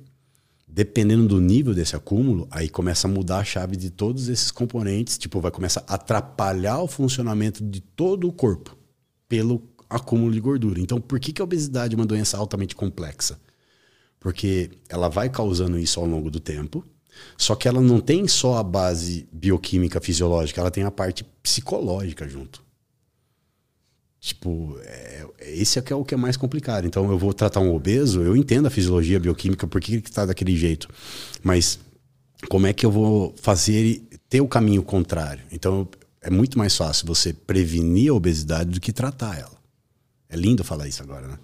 dependendo 0.80 1.28
do 1.28 1.42
nível 1.42 1.74
desse 1.74 1.94
acúmulo, 1.94 2.48
aí 2.50 2.70
começa 2.70 3.06
a 3.06 3.12
mudar 3.12 3.40
a 3.40 3.44
chave 3.44 3.76
de 3.76 3.90
todos 3.90 4.30
esses 4.30 4.50
componentes, 4.50 5.18
tipo, 5.18 5.42
vai 5.42 5.52
começar 5.52 5.84
a 5.86 5.96
atrapalhar 5.96 6.80
o 6.80 6.88
funcionamento 6.88 7.62
de 7.62 7.82
todo 7.82 8.30
o 8.30 8.32
corpo 8.32 8.78
pelo 9.28 9.62
acúmulo 9.90 10.32
de 10.32 10.40
gordura. 10.40 10.80
Então, 10.80 11.02
por 11.02 11.20
que, 11.20 11.34
que 11.34 11.42
a 11.42 11.44
obesidade 11.44 11.96
é 11.96 11.98
uma 11.98 12.06
doença 12.06 12.38
altamente 12.38 12.78
complexa? 12.78 13.38
Porque 14.22 14.72
ela 14.88 15.10
vai 15.10 15.30
causando 15.30 15.78
isso 15.78 16.00
ao 16.00 16.06
longo 16.06 16.32
do 16.32 16.40
tempo, 16.40 16.86
só 17.38 17.56
que 17.56 17.68
ela 17.68 17.82
não 17.82 18.00
tem 18.00 18.26
só 18.26 18.56
a 18.56 18.64
base 18.64 19.28
bioquímica 19.34 20.00
fisiológica, 20.00 20.62
ela 20.62 20.72
tem 20.72 20.86
a 20.86 20.92
parte 20.92 21.26
psicológica 21.44 22.26
junto. 22.26 22.64
Tipo, 24.18 24.80
esse 25.52 25.80
é, 25.80 25.84
é 25.90 25.96
o 25.96 26.04
que 26.04 26.14
é 26.14 26.18
mais 26.18 26.38
complicado. 26.38 26.86
Então, 26.86 27.10
eu 27.12 27.18
vou 27.18 27.34
tratar 27.34 27.60
um 27.60 27.74
obeso, 27.74 28.22
eu 28.22 28.36
entendo 28.36 28.68
a 28.68 28.70
fisiologia 28.70 29.18
a 29.18 29.20
bioquímica, 29.20 29.68
por 29.68 29.82
que 29.82 29.96
está 29.96 30.26
daquele 30.26 30.56
jeito. 30.56 30.88
Mas 31.44 31.80
como 32.48 32.68
é 32.68 32.74
que 32.74 32.86
eu 32.86 32.92
vou 32.92 33.34
fazer 33.42 33.74
ele 33.74 34.10
ter 34.30 34.42
o 34.42 34.48
caminho 34.48 34.84
contrário? 34.84 35.44
Então, 35.52 35.88
é 36.22 36.30
muito 36.30 36.58
mais 36.58 36.76
fácil 36.76 37.06
você 37.08 37.34
prevenir 37.34 38.12
a 38.12 38.14
obesidade 38.14 38.72
do 38.72 38.80
que 38.80 38.92
tratar 38.92 39.38
ela. 39.38 39.58
É 40.30 40.36
lindo 40.36 40.64
falar 40.64 40.88
isso 40.88 41.02
agora, 41.02 41.28
né? 41.28 41.40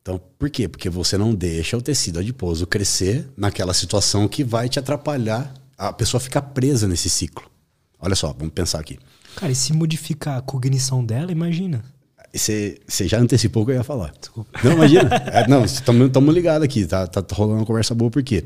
Então, 0.00 0.20
por 0.38 0.48
quê? 0.48 0.68
Porque 0.68 0.88
você 0.88 1.18
não 1.18 1.34
deixa 1.34 1.76
o 1.76 1.82
tecido 1.82 2.18
adiposo 2.18 2.66
crescer 2.66 3.28
naquela 3.36 3.74
situação 3.74 4.26
que 4.26 4.42
vai 4.42 4.68
te 4.68 4.78
atrapalhar. 4.78 5.52
A 5.76 5.92
pessoa 5.92 6.20
fica 6.20 6.40
presa 6.40 6.88
nesse 6.88 7.10
ciclo. 7.10 7.44
Olha 7.98 8.14
só, 8.14 8.32
vamos 8.32 8.54
pensar 8.54 8.78
aqui. 8.78 8.98
Cara, 9.36 9.52
e 9.52 9.54
se 9.54 9.72
modificar 9.72 10.38
a 10.38 10.42
cognição 10.42 11.04
dela, 11.04 11.30
imagina. 11.30 11.84
Você 12.32 12.78
já 13.06 13.18
antecipou 13.18 13.62
o 13.62 13.66
que 13.66 13.72
eu 13.72 13.76
ia 13.76 13.84
falar. 13.84 14.12
Desculpa. 14.18 14.50
Não, 14.62 14.72
imagina. 14.72 15.10
é, 15.32 15.48
não, 15.48 15.64
estamos 15.64 16.34
ligados 16.34 16.64
aqui, 16.64 16.84
tá, 16.86 17.06
tá, 17.06 17.24
rolando 17.34 17.60
uma 17.60 17.66
conversa 17.66 17.94
boa, 17.94 18.10
porque 18.10 18.44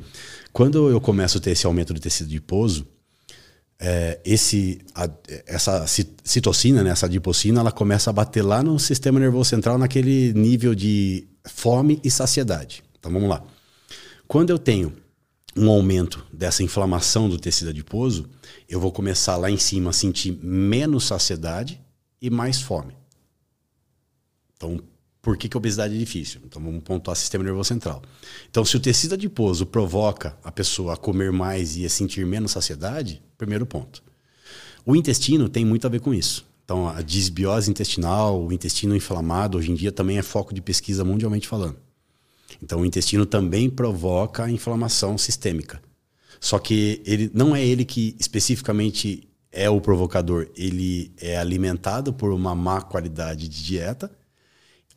quando 0.52 0.88
eu 0.88 1.00
começo 1.00 1.38
a 1.38 1.40
ter 1.40 1.50
esse 1.50 1.66
aumento 1.66 1.92
de 1.92 2.00
tecido 2.00 2.28
adiposo, 2.28 2.86
é, 3.78 4.20
esse, 4.24 4.80
a, 4.94 5.10
essa 5.46 5.84
citocina, 6.22 6.84
né, 6.84 6.90
essa 6.90 7.06
adipocina, 7.06 7.60
ela 7.60 7.72
começa 7.72 8.10
a 8.10 8.12
bater 8.12 8.42
lá 8.42 8.62
no 8.62 8.78
sistema 8.78 9.18
nervoso 9.18 9.50
central, 9.50 9.76
naquele 9.76 10.32
nível 10.34 10.74
de 10.74 11.26
fome 11.44 12.00
e 12.04 12.10
saciedade. 12.10 12.84
Então 12.98 13.10
vamos 13.10 13.28
lá. 13.28 13.42
Quando 14.28 14.50
eu 14.50 14.58
tenho 14.58 14.92
um 15.56 15.68
aumento 15.68 16.24
dessa 16.32 16.62
inflamação 16.62 17.28
do 17.28 17.38
tecido 17.38 17.70
adiposo, 17.70 18.28
eu 18.68 18.80
vou 18.80 18.92
começar 18.92 19.36
lá 19.36 19.50
em 19.50 19.58
cima 19.58 19.90
a 19.90 19.92
sentir 19.92 20.38
menos 20.42 21.04
saciedade 21.04 21.80
e 22.20 22.30
mais 22.30 22.62
fome. 22.62 22.94
Então, 24.62 24.80
por 25.20 25.36
que, 25.36 25.48
que 25.48 25.56
a 25.56 25.58
obesidade 25.58 25.94
é 25.94 25.98
difícil? 25.98 26.40
Então, 26.44 26.62
vamos 26.62 26.82
pontuar 26.84 27.16
sistema 27.16 27.42
nervoso 27.42 27.68
central. 27.68 28.00
Então, 28.48 28.64
se 28.64 28.76
o 28.76 28.80
tecido 28.80 29.14
adiposo 29.14 29.66
provoca 29.66 30.36
a 30.42 30.52
pessoa 30.52 30.94
a 30.94 30.96
comer 30.96 31.32
mais 31.32 31.76
e 31.76 31.84
a 31.84 31.88
sentir 31.88 32.24
menos 32.24 32.52
saciedade, 32.52 33.20
primeiro 33.36 33.66
ponto. 33.66 34.02
O 34.86 34.94
intestino 34.94 35.48
tem 35.48 35.64
muito 35.64 35.86
a 35.86 35.90
ver 35.90 36.00
com 36.00 36.14
isso. 36.14 36.46
Então, 36.64 36.88
a 36.88 37.02
disbiose 37.02 37.70
intestinal, 37.70 38.40
o 38.40 38.52
intestino 38.52 38.94
inflamado, 38.94 39.58
hoje 39.58 39.72
em 39.72 39.74
dia 39.74 39.90
também 39.90 40.18
é 40.18 40.22
foco 40.22 40.54
de 40.54 40.62
pesquisa 40.62 41.04
mundialmente 41.04 41.48
falando. 41.48 41.76
Então, 42.62 42.80
o 42.80 42.86
intestino 42.86 43.26
também 43.26 43.68
provoca 43.68 44.48
inflamação 44.48 45.18
sistêmica. 45.18 45.82
Só 46.40 46.58
que 46.58 47.02
ele 47.04 47.30
não 47.34 47.54
é 47.54 47.64
ele 47.64 47.84
que 47.84 48.16
especificamente 48.18 49.28
é 49.52 49.68
o 49.68 49.80
provocador, 49.80 50.48
ele 50.56 51.12
é 51.20 51.36
alimentado 51.36 52.12
por 52.12 52.32
uma 52.32 52.54
má 52.54 52.80
qualidade 52.80 53.46
de 53.46 53.62
dieta. 53.62 54.10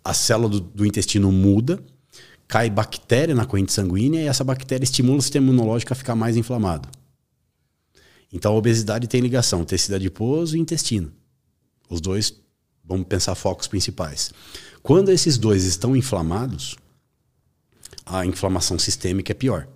A 0.05 0.13
célula 0.13 0.47
do, 0.47 0.59
do 0.59 0.85
intestino 0.85 1.31
muda, 1.31 1.83
cai 2.47 2.69
bactéria 2.69 3.33
na 3.33 3.43
corrente 3.43 3.73
sanguínea 3.73 4.21
e 4.21 4.27
essa 4.27 4.43
bactéria 4.43 4.83
estimula 4.83 5.17
o 5.17 5.21
sistema 5.21 5.47
imunológico 5.47 5.93
a 5.93 5.95
ficar 5.95 6.15
mais 6.15 6.37
inflamado. 6.37 6.87
Então 8.31 8.53
a 8.53 8.55
obesidade 8.55 9.07
tem 9.07 9.19
ligação 9.19 9.65
tecido 9.65 9.95
adiposo 9.95 10.55
e 10.55 10.59
intestino. 10.59 11.11
Os 11.89 11.99
dois, 11.99 12.39
vamos 12.83 13.07
pensar 13.07 13.33
focos 13.33 13.67
principais. 13.67 14.31
Quando 14.83 15.09
esses 15.09 15.39
dois 15.39 15.63
estão 15.63 15.95
inflamados, 15.95 16.75
a 18.05 18.27
inflamação 18.27 18.77
sistêmica 18.77 19.31
é 19.31 19.33
pior. 19.33 19.67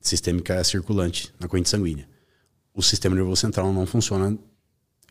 Sistêmica 0.00 0.54
é 0.54 0.62
circulante 0.62 1.34
na 1.40 1.48
corrente 1.48 1.70
sanguínea. 1.70 2.08
O 2.72 2.82
sistema 2.82 3.16
nervoso 3.16 3.40
central 3.40 3.72
não 3.72 3.84
funciona 3.84 4.38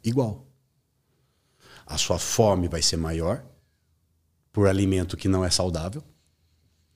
igual. 0.01 0.47
A 1.85 1.97
sua 1.97 2.17
fome 2.17 2.69
vai 2.69 2.81
ser 2.81 2.95
maior 2.95 3.43
por 4.53 4.67
alimento 4.67 5.17
que 5.17 5.27
não 5.27 5.43
é 5.43 5.49
saudável. 5.49 6.01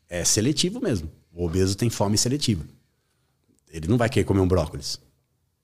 É 0.07 0.23
seletivo 0.23 0.79
mesmo. 0.79 1.11
O 1.33 1.45
obeso 1.45 1.75
tem 1.75 1.89
fome 1.89 2.17
seletiva. 2.17 2.63
Ele 3.69 3.87
não 3.87 3.97
vai 3.97 4.07
querer 4.09 4.23
comer 4.23 4.39
um 4.39 4.47
brócolis. 4.47 4.99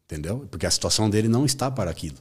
Entendeu? 0.05 0.45
Porque 0.51 0.65
a 0.65 0.71
situação 0.71 1.09
dele 1.09 1.29
não 1.29 1.45
está 1.45 1.71
para 1.71 1.89
aquilo. 1.89 2.17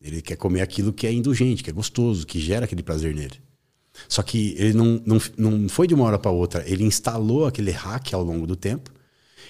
Ele 0.00 0.22
quer 0.22 0.36
comer 0.36 0.60
aquilo 0.60 0.92
que 0.92 1.06
é 1.06 1.12
indulgente, 1.12 1.64
que 1.64 1.70
é 1.70 1.72
gostoso, 1.72 2.24
que 2.24 2.38
gera 2.38 2.66
aquele 2.66 2.82
prazer 2.82 3.12
nele. 3.14 3.40
Só 4.08 4.22
que 4.22 4.54
ele 4.56 4.74
não, 4.74 5.02
não, 5.04 5.18
não 5.36 5.68
foi 5.68 5.88
de 5.88 5.94
uma 5.94 6.04
hora 6.04 6.18
para 6.18 6.30
outra. 6.30 6.62
Ele 6.70 6.84
instalou 6.84 7.46
aquele 7.46 7.72
hack 7.72 8.14
ao 8.14 8.22
longo 8.22 8.46
do 8.46 8.54
tempo 8.54 8.92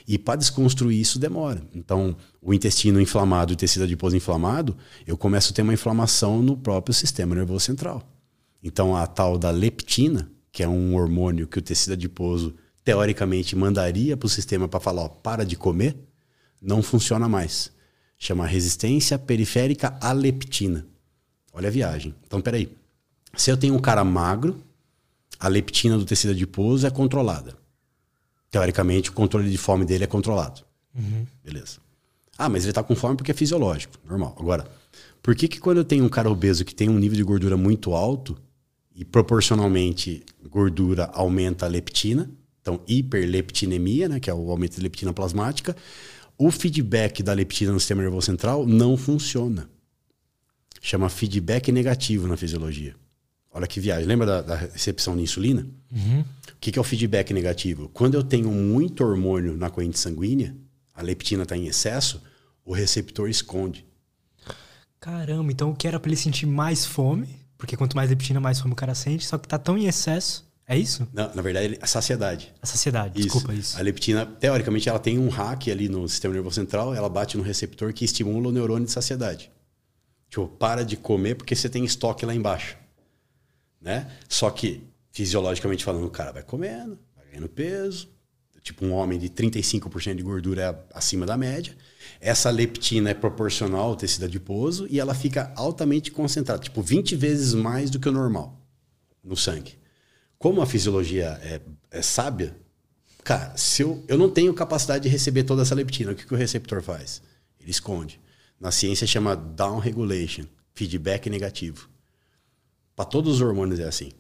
E 0.07 0.17
para 0.17 0.37
desconstruir 0.37 0.99
isso 0.99 1.19
demora. 1.19 1.63
Então, 1.75 2.17
o 2.41 2.55
intestino 2.55 3.01
inflamado 3.01 3.53
e 3.53 3.55
o 3.55 3.57
tecido 3.57 3.83
adiposo 3.83 4.17
inflamado, 4.17 4.75
eu 5.07 5.19
começo 5.19 5.53
a 5.53 5.55
ter 5.55 5.61
uma 5.61 5.75
inflamação 5.75 6.41
no 6.41 6.57
próprio 6.57 6.95
sistema 6.95 7.35
nervoso 7.35 7.61
central. 7.67 8.18
Então, 8.63 8.97
a 8.97 9.07
tal 9.07 9.39
da 9.39 9.51
leptina, 9.51 10.31
que 10.51 10.63
é 10.63 10.69
um 10.69 10.97
hormônio 10.97 11.47
que 11.47 11.59
o 11.59 11.63
tecido 11.63 11.93
adiposo 11.93 12.55
teoricamente 12.85 13.55
mandaria 13.55 14.17
para 14.17 14.27
o 14.27 14.31
sistema 14.31 14.67
para 14.67 14.81
falar, 14.81 15.03
ó, 15.03 15.09
para 15.09 15.45
de 15.45 15.57
comer, 15.57 15.97
não 16.61 16.83
funciona 16.83 17.29
mais. 17.29 17.71
Chama 18.19 18.47
resistência 18.47 19.19
periférica 19.19 19.97
à 20.01 20.13
leptina. 20.13 20.87
Olha 21.53 21.69
a 21.69 21.71
viagem. 21.71 22.15
Então, 22.27 22.41
peraí. 22.41 22.69
Se 23.37 23.51
eu 23.51 23.57
tenho 23.57 23.75
um 23.75 23.79
cara 23.79 24.03
magro, 24.03 24.61
a 25.39 25.47
leptina 25.47 25.97
do 25.97 26.05
tecido 26.05 26.31
adiposo 26.31 26.87
é 26.87 26.91
controlada. 26.91 27.57
Teoricamente, 28.51 29.11
o 29.11 29.13
controle 29.13 29.51
de 29.51 29.59
fome 29.59 29.85
dele 29.85 30.05
é 30.05 30.07
controlado. 30.07 30.63
Uhum. 30.95 31.27
Beleza. 31.45 31.79
Ah, 32.37 32.49
mas 32.49 32.65
ele 32.65 32.71
está 32.71 32.83
com 32.83 32.97
fome 32.97 33.17
porque 33.17 33.31
é 33.31 33.35
fisiológico. 33.35 33.95
Normal. 34.05 34.35
Agora, 34.39 34.67
por 35.23 35.37
que, 35.37 35.47
que 35.47 35.61
quando 35.61 35.79
eu 35.79 35.85
tenho 35.85 36.05
um 36.05 36.09
cara 36.09 36.31
obeso 36.31 36.65
que 36.65 36.75
tem 36.75 36.89
um 36.89 36.99
nível 36.99 37.17
de 37.17 37.23
gordura 37.23 37.57
muito 37.57 37.93
alto 37.93 38.37
e 38.99 39.05
proporcionalmente 39.05 40.25
gordura 40.51 41.05
aumenta 41.15 41.67
a 41.67 41.69
leptina, 41.69 42.29
então 42.61 42.81
hiperleptinemia, 42.89 44.09
né, 44.09 44.19
que 44.19 44.29
é 44.29 44.35
o 44.35 44.51
aumento 44.51 44.75
de 44.75 44.81
leptina 44.81 45.13
plasmática, 45.13 45.77
o 46.37 46.51
feedback 46.51 47.23
da 47.23 47.33
leptina 47.33 47.71
no 47.71 47.79
sistema 47.79 48.03
nervoso 48.03 48.27
central 48.27 48.67
não 48.67 48.97
funciona. 48.97 49.71
Chama 50.81 51.09
feedback 51.09 51.71
negativo 51.71 52.27
na 52.27 52.37
fisiologia. 52.37 52.97
Olha 53.53 53.69
que 53.69 53.79
viagem. 53.79 54.05
Lembra 54.05 54.27
da, 54.27 54.43
da 54.43 54.57
recepção 54.57 55.17
de 55.17 55.23
insulina? 55.23 55.65
Uhum. 55.93 56.21
O 56.21 56.27
que, 56.61 56.73
que 56.73 56.79
é 56.79 56.83
o 56.83 56.85
feedback 56.85 57.33
negativo? 57.33 57.89
Quando 57.91 58.15
eu 58.15 58.23
tenho 58.25 58.51
muito 58.51 59.05
hormônio 59.05 59.57
na 59.57 59.71
corrente 59.71 59.99
sanguínea, 59.99 60.57
a 60.93 61.03
leptina 61.03 61.45
está 61.45 61.57
em 61.57 61.69
excesso, 61.69 62.21
o 62.65 62.73
receptor 62.73 63.29
esconde. 63.31 63.87
Caramba, 64.99 65.53
então 65.53 65.71
o 65.71 65.77
que 65.77 65.87
era 65.87 66.01
para 66.01 66.09
ele 66.09 66.17
sentir 66.17 66.47
mais 66.47 66.85
fome, 66.85 67.48
porque 67.59 67.77
quanto 67.77 67.97
mais 67.97 68.09
leptina, 68.09 68.41
mais 68.41 68.61
fome 68.61 68.73
o 68.73 68.77
cara 68.77 68.95
sente, 68.95 69.27
só 69.27 69.37
que 69.37 69.47
está 69.47 69.59
tão 69.59 69.77
em 69.77 69.87
excesso 69.87 70.49
é 70.71 70.77
isso? 70.77 71.09
Não, 71.15 71.35
na 71.35 71.41
verdade, 71.41 71.79
a 71.81 71.87
saciedade. 71.87 72.53
A 72.61 72.67
saciedade, 72.67 73.19
isso. 73.19 73.29
desculpa 73.29 73.55
isso. 73.55 73.79
A 73.79 73.81
leptina, 73.81 74.27
teoricamente, 74.27 74.87
ela 74.87 74.99
tem 74.99 75.19
um 75.19 75.31
hack 75.31 75.69
ali 75.69 75.89
no 75.89 76.07
sistema 76.07 76.35
nervoso 76.35 76.57
central, 76.57 76.95
ela 76.95 77.09
bate 77.09 77.39
no 77.39 77.43
receptor 77.43 77.91
que 77.95 78.05
estimula 78.05 78.49
o 78.49 78.53
neurônio 78.53 78.85
de 78.85 78.93
saciedade. 78.93 79.51
Tipo, 80.29 80.47
para 80.47 80.85
de 80.85 80.99
comer 80.99 81.37
porque 81.37 81.57
você 81.57 81.71
tem 81.71 81.87
estoque 81.87 82.27
lá 82.27 82.35
embaixo. 82.35 82.77
Né? 83.81 84.13
Só 84.29 84.51
que, 84.51 84.87
fisiologicamente 85.11 85.83
falando, 85.83 86.05
o 86.05 86.11
cara 86.11 86.33
vai 86.33 86.43
comendo, 86.43 86.99
vai 87.17 87.25
ganhando 87.31 87.49
peso. 87.49 88.11
Tipo, 88.61 88.85
um 88.85 88.93
homem 88.93 89.19
de 89.19 89.31
35% 89.31 90.17
de 90.17 90.23
gordura 90.23 90.63
é 90.63 90.95
acima 90.95 91.25
da 91.25 91.39
média. 91.39 91.75
Essa 92.21 92.51
leptina 92.51 93.11
é 93.11 93.15
proporcional 93.15 93.91
ao 93.91 93.97
tecido 93.97 94.25
adiposo 94.25 94.87
e 94.91 94.99
ela 94.99 95.15
fica 95.15 95.53
altamente 95.57 96.11
concentrada, 96.11 96.61
tipo, 96.61 96.83
20 96.83 97.15
vezes 97.17 97.55
mais 97.55 97.91
do 97.91 98.01
que 98.01 98.09
o 98.09 98.13
normal 98.13 98.61
no 99.23 99.37
sangue 99.37 99.79
como 100.39 100.63
a 100.63 100.67
fisiologia 100.67 101.39
é, 101.43 101.61
é 101.91 102.01
sábia, 102.01 102.57
cara, 103.25 103.57
se 103.57 103.83
eu, 103.83 104.05
eu 104.07 104.17
não 104.17 104.31
tenho 104.31 104.55
capacidade 104.55 105.03
de 105.03 105.09
receber 105.09 105.43
toda 105.43 105.63
essa 105.63 105.75
leptina, 105.75 106.13
o 106.13 106.15
que, 106.15 106.25
que 106.25 106.33
o 106.33 106.37
receptor 106.37 106.81
faz? 106.81 107.21
Ele 107.61 107.71
esconde. 107.71 108.21
Na 108.61 108.71
ciência 108.71 109.07
chama 109.07 109.35
down 109.35 109.79
regulation, 109.79 110.45
feedback 110.73 111.29
negativo. 111.29 111.89
Para 112.95 113.05
todos 113.05 113.37
os 113.37 113.41
hormônios 113.41 113.81
é 113.81 113.85
assim. 113.85 114.11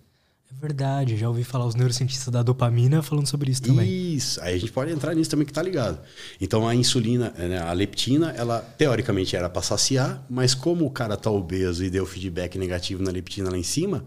É 0.51 0.61
verdade, 0.61 1.17
já 1.17 1.29
ouvi 1.29 1.45
falar 1.45 1.67
os 1.67 1.75
neurocientistas 1.75 2.33
da 2.33 2.43
dopamina 2.43 3.03
falando 3.03 3.27
sobre 3.27 3.51
isso 3.51 3.63
também. 3.63 4.15
Isso, 4.15 4.41
aí 4.41 4.55
a 4.55 4.59
gente 4.59 4.73
pode 4.73 4.91
entrar 4.91 5.15
nisso 5.15 5.31
também 5.31 5.47
que 5.47 5.53
tá 5.53 5.63
ligado. 5.63 6.01
Então 6.41 6.67
a 6.67 6.75
insulina, 6.75 7.31
né, 7.31 7.59
a 7.61 7.73
leptina, 7.73 8.31
ela 8.31 8.61
teoricamente 8.61 9.37
era 9.37 9.49
para 9.49 9.63
saciar, 9.63 10.25
mas 10.29 10.55
como 10.55 10.87
o 10.87 10.91
cara 10.91 11.17
tá 11.17 11.31
obeso 11.31 11.85
e 11.85 11.91
deu 11.91 12.07
feedback 12.07 12.59
negativo 12.59 13.03
na 13.03 13.11
leptina 13.11 13.51
lá 13.51 13.59
em 13.59 13.63
cima, 13.63 14.05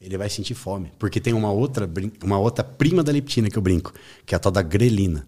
ele 0.00 0.16
vai 0.16 0.30
sentir 0.30 0.54
fome. 0.54 0.92
Porque 0.98 1.20
tem 1.20 1.32
uma 1.32 1.50
outra, 1.50 1.90
uma 2.22 2.38
outra 2.38 2.62
prima 2.62 3.02
da 3.02 3.10
leptina 3.10 3.50
que 3.50 3.58
eu 3.58 3.62
brinco, 3.62 3.92
que 4.24 4.34
é 4.34 4.36
a 4.36 4.38
tal 4.38 4.52
da 4.52 4.62
grelina, 4.62 5.26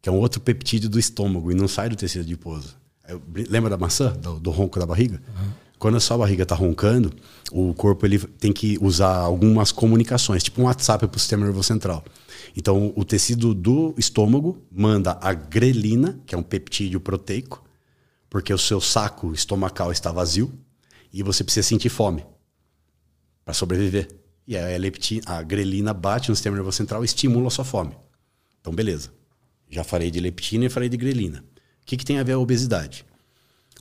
que 0.00 0.08
é 0.08 0.12
um 0.12 0.18
outro 0.18 0.40
peptídeo 0.40 0.88
do 0.88 0.98
estômago 0.98 1.52
e 1.52 1.54
não 1.54 1.68
sai 1.68 1.88
do 1.88 1.96
tecido 1.96 2.22
adiposo. 2.22 2.76
Eu, 3.06 3.20
lembra 3.50 3.68
da 3.68 3.76
maçã, 3.76 4.12
do, 4.12 4.40
do 4.40 4.50
ronco 4.50 4.78
da 4.78 4.86
barriga? 4.86 5.20
Uhum. 5.28 5.50
Quando 5.82 5.96
a 5.96 6.00
sua 6.00 6.16
barriga 6.16 6.44
está 6.44 6.54
roncando, 6.54 7.12
o 7.50 7.74
corpo 7.74 8.06
ele 8.06 8.16
tem 8.16 8.52
que 8.52 8.78
usar 8.80 9.16
algumas 9.16 9.72
comunicações, 9.72 10.40
tipo 10.40 10.62
um 10.62 10.66
WhatsApp 10.66 11.08
para 11.08 11.16
o 11.16 11.18
sistema 11.18 11.44
nervoso 11.44 11.66
central. 11.66 12.04
Então, 12.56 12.92
o 12.94 13.04
tecido 13.04 13.52
do 13.52 13.92
estômago 13.98 14.62
manda 14.70 15.18
a 15.20 15.32
grelina, 15.34 16.20
que 16.24 16.36
é 16.36 16.38
um 16.38 16.42
peptídeo 16.44 17.00
proteico, 17.00 17.64
porque 18.30 18.54
o 18.54 18.58
seu 18.58 18.80
saco 18.80 19.32
estomacal 19.32 19.90
está 19.90 20.12
vazio 20.12 20.56
e 21.12 21.20
você 21.20 21.42
precisa 21.42 21.66
sentir 21.66 21.88
fome 21.88 22.24
para 23.44 23.52
sobreviver. 23.52 24.08
E 24.46 24.56
a, 24.56 24.78
leptina, 24.78 25.22
a 25.26 25.42
grelina 25.42 25.92
bate 25.92 26.28
no 26.28 26.36
sistema 26.36 26.54
nervoso 26.54 26.76
central 26.76 27.02
e 27.02 27.06
estimula 27.06 27.48
a 27.48 27.50
sua 27.50 27.64
fome. 27.64 27.96
Então, 28.60 28.72
beleza. 28.72 29.10
Já 29.68 29.82
falei 29.82 30.12
de 30.12 30.20
leptina 30.20 30.66
e 30.66 30.68
falei 30.68 30.88
de 30.88 30.96
grelina. 30.96 31.44
O 31.82 31.86
que, 31.86 31.96
que 31.96 32.04
tem 32.04 32.20
a 32.20 32.22
ver 32.22 32.34
a 32.34 32.38
obesidade? 32.38 33.04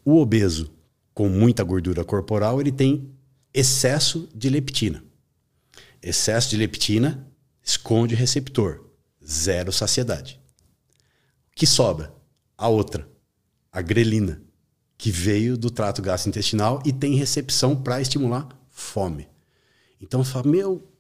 O 0.04 0.20
obeso 0.20 0.81
com 1.14 1.30
muita 1.30 1.64
gordura 1.64 2.04
corporal, 2.04 2.60
ele 2.60 2.72
tem 2.72 3.12
excesso 3.54 4.30
de 4.34 4.50
leptina. 4.50 5.04
Excesso 6.02 6.50
de 6.50 6.58
leptina 6.58 7.28
esconde 7.64 8.16
receptor. 8.16 8.86
Zero 9.24 9.72
saciedade. 9.72 10.40
O 11.52 11.56
que 11.56 11.68
sobra? 11.68 12.14
A 12.58 12.68
outra, 12.68 13.08
a 13.72 13.82
grelina, 13.82 14.42
que 14.98 15.12
veio 15.12 15.58
do 15.58 15.70
trato 15.70 16.02
gastrointestinal 16.02 16.82
e 16.86 16.94
tem 16.94 17.16
recepção 17.16 17.76
para 17.76 18.02
estimular 18.02 18.48
fome. 18.70 19.28
Então 20.00 20.24
fala, 20.24 20.48
meu, 20.48 20.91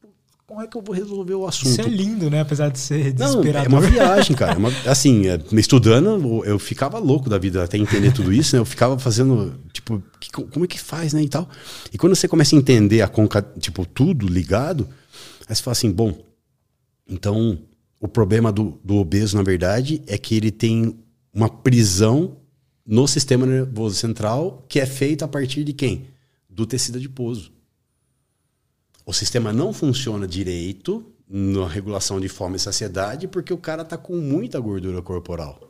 como 0.51 0.61
é 0.61 0.67
que 0.67 0.75
eu 0.75 0.81
vou 0.81 0.93
resolver 0.93 1.33
o 1.33 1.47
assunto? 1.47 1.69
Isso 1.69 1.79
é 1.79 1.87
lindo, 1.87 2.29
né? 2.29 2.41
Apesar 2.41 2.69
de 2.69 2.77
ser 2.77 3.13
desesperador. 3.13 3.71
Não, 3.71 3.77
é 3.77 3.81
uma 3.81 3.89
viagem, 3.89 4.35
cara. 4.35 4.51
É 4.51 4.57
uma, 4.57 4.67
assim, 4.85 5.29
é, 5.29 5.39
estudando, 5.53 6.43
eu 6.43 6.59
ficava 6.59 6.99
louco 6.99 7.29
da 7.29 7.37
vida 7.37 7.63
até 7.63 7.77
entender 7.77 8.11
tudo 8.11 8.33
isso, 8.33 8.53
né? 8.53 8.59
Eu 8.59 8.65
ficava 8.65 8.99
fazendo, 8.99 9.57
tipo, 9.71 10.03
que, 10.19 10.29
como 10.29 10.65
é 10.65 10.67
que 10.67 10.77
faz, 10.77 11.13
né? 11.13 11.23
E 11.23 11.29
tal. 11.29 11.49
E 11.93 11.97
quando 11.97 12.17
você 12.17 12.27
começa 12.27 12.53
a 12.53 12.59
entender 12.59 13.01
a 13.01 13.07
conca, 13.07 13.41
tipo, 13.61 13.85
tudo 13.85 14.27
ligado, 14.27 14.89
aí 15.47 15.55
você 15.55 15.63
fala 15.63 15.71
assim, 15.71 15.89
bom, 15.89 16.21
então 17.07 17.57
o 18.01 18.07
problema 18.09 18.51
do, 18.51 18.77
do 18.83 18.97
obeso, 18.97 19.37
na 19.37 19.43
verdade, 19.43 20.01
é 20.05 20.17
que 20.17 20.35
ele 20.35 20.51
tem 20.51 20.99
uma 21.33 21.47
prisão 21.47 22.35
no 22.85 23.07
sistema 23.07 23.45
nervoso 23.45 23.95
central 23.95 24.65
que 24.67 24.81
é 24.81 24.85
feita 24.85 25.23
a 25.23 25.29
partir 25.29 25.63
de 25.63 25.71
quem? 25.71 26.07
Do 26.49 26.65
tecido 26.65 26.97
adiposo 26.97 27.50
o 29.11 29.13
sistema 29.13 29.51
não 29.51 29.73
funciona 29.73 30.25
direito 30.25 31.05
na 31.27 31.67
regulação 31.67 32.17
de 32.17 32.29
fome 32.29 32.55
e 32.55 32.59
saciedade 32.59 33.27
porque 33.27 33.51
o 33.51 33.57
cara 33.57 33.81
está 33.81 33.97
com 33.97 34.15
muita 34.15 34.57
gordura 34.57 35.01
corporal. 35.01 35.69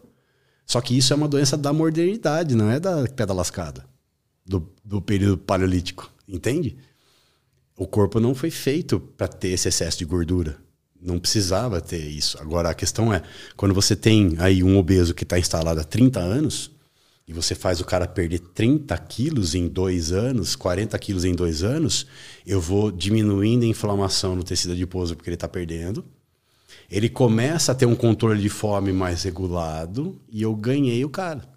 Só 0.63 0.79
que 0.79 0.95
isso 0.95 1.11
é 1.11 1.15
uma 1.15 1.27
doença 1.27 1.57
da 1.57 1.73
modernidade, 1.73 2.53
não 2.53 2.69
é 2.69 2.79
da 2.79 3.03
pedra 3.07 3.33
lascada, 3.33 3.83
do, 4.45 4.71
do 4.85 5.01
período 5.01 5.39
paleolítico, 5.39 6.11
entende? 6.27 6.77
O 7.75 7.87
corpo 7.87 8.19
não 8.19 8.35
foi 8.35 8.51
feito 8.51 8.99
para 8.99 9.27
ter 9.27 9.49
esse 9.49 9.67
excesso 9.67 9.97
de 9.97 10.05
gordura. 10.05 10.57
Não 11.01 11.17
precisava 11.17 11.81
ter 11.81 11.97
isso. 11.97 12.39
Agora, 12.39 12.69
a 12.69 12.75
questão 12.75 13.11
é, 13.11 13.23
quando 13.57 13.73
você 13.73 13.95
tem 13.95 14.35
aí 14.37 14.61
um 14.61 14.77
obeso 14.77 15.15
que 15.15 15.23
está 15.23 15.39
instalado 15.39 15.79
há 15.79 15.83
30 15.83 16.19
anos, 16.19 16.69
e 17.31 17.33
você 17.33 17.55
faz 17.55 17.79
o 17.79 17.85
cara 17.85 18.05
perder 18.05 18.39
30 18.39 18.97
quilos 18.97 19.55
em 19.55 19.65
dois 19.65 20.11
anos, 20.11 20.53
40 20.53 20.99
quilos 20.99 21.23
em 21.23 21.33
dois 21.33 21.63
anos, 21.63 22.05
eu 22.45 22.59
vou 22.59 22.91
diminuindo 22.91 23.63
a 23.63 23.67
inflamação 23.67 24.35
no 24.35 24.43
tecido 24.43 24.73
adiposo 24.73 25.15
porque 25.15 25.29
ele 25.29 25.35
está 25.35 25.47
perdendo. 25.47 26.03
Ele 26.89 27.07
começa 27.07 27.71
a 27.71 27.75
ter 27.75 27.85
um 27.85 27.95
controle 27.95 28.41
de 28.41 28.49
fome 28.49 28.91
mais 28.91 29.23
regulado 29.23 30.19
e 30.29 30.41
eu 30.41 30.53
ganhei 30.53 31.05
o 31.05 31.09
cara. 31.09 31.47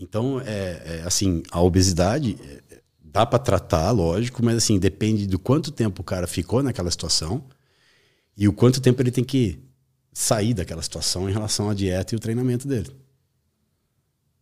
Então, 0.00 0.40
é, 0.44 0.98
é 1.00 1.02
assim, 1.06 1.44
a 1.52 1.62
obesidade 1.62 2.36
é, 2.42 2.80
dá 3.00 3.24
para 3.24 3.38
tratar, 3.38 3.92
lógico, 3.92 4.44
mas 4.44 4.56
assim, 4.56 4.80
depende 4.80 5.28
do 5.28 5.38
quanto 5.38 5.70
tempo 5.70 6.02
o 6.02 6.04
cara 6.04 6.26
ficou 6.26 6.60
naquela 6.60 6.90
situação 6.90 7.44
e 8.36 8.48
o 8.48 8.52
quanto 8.52 8.80
tempo 8.80 9.00
ele 9.00 9.12
tem 9.12 9.22
que 9.22 9.60
sair 10.12 10.54
daquela 10.54 10.82
situação 10.82 11.30
em 11.30 11.32
relação 11.32 11.70
à 11.70 11.74
dieta 11.74 12.16
e 12.16 12.16
o 12.16 12.20
treinamento 12.20 12.66
dele. 12.66 12.90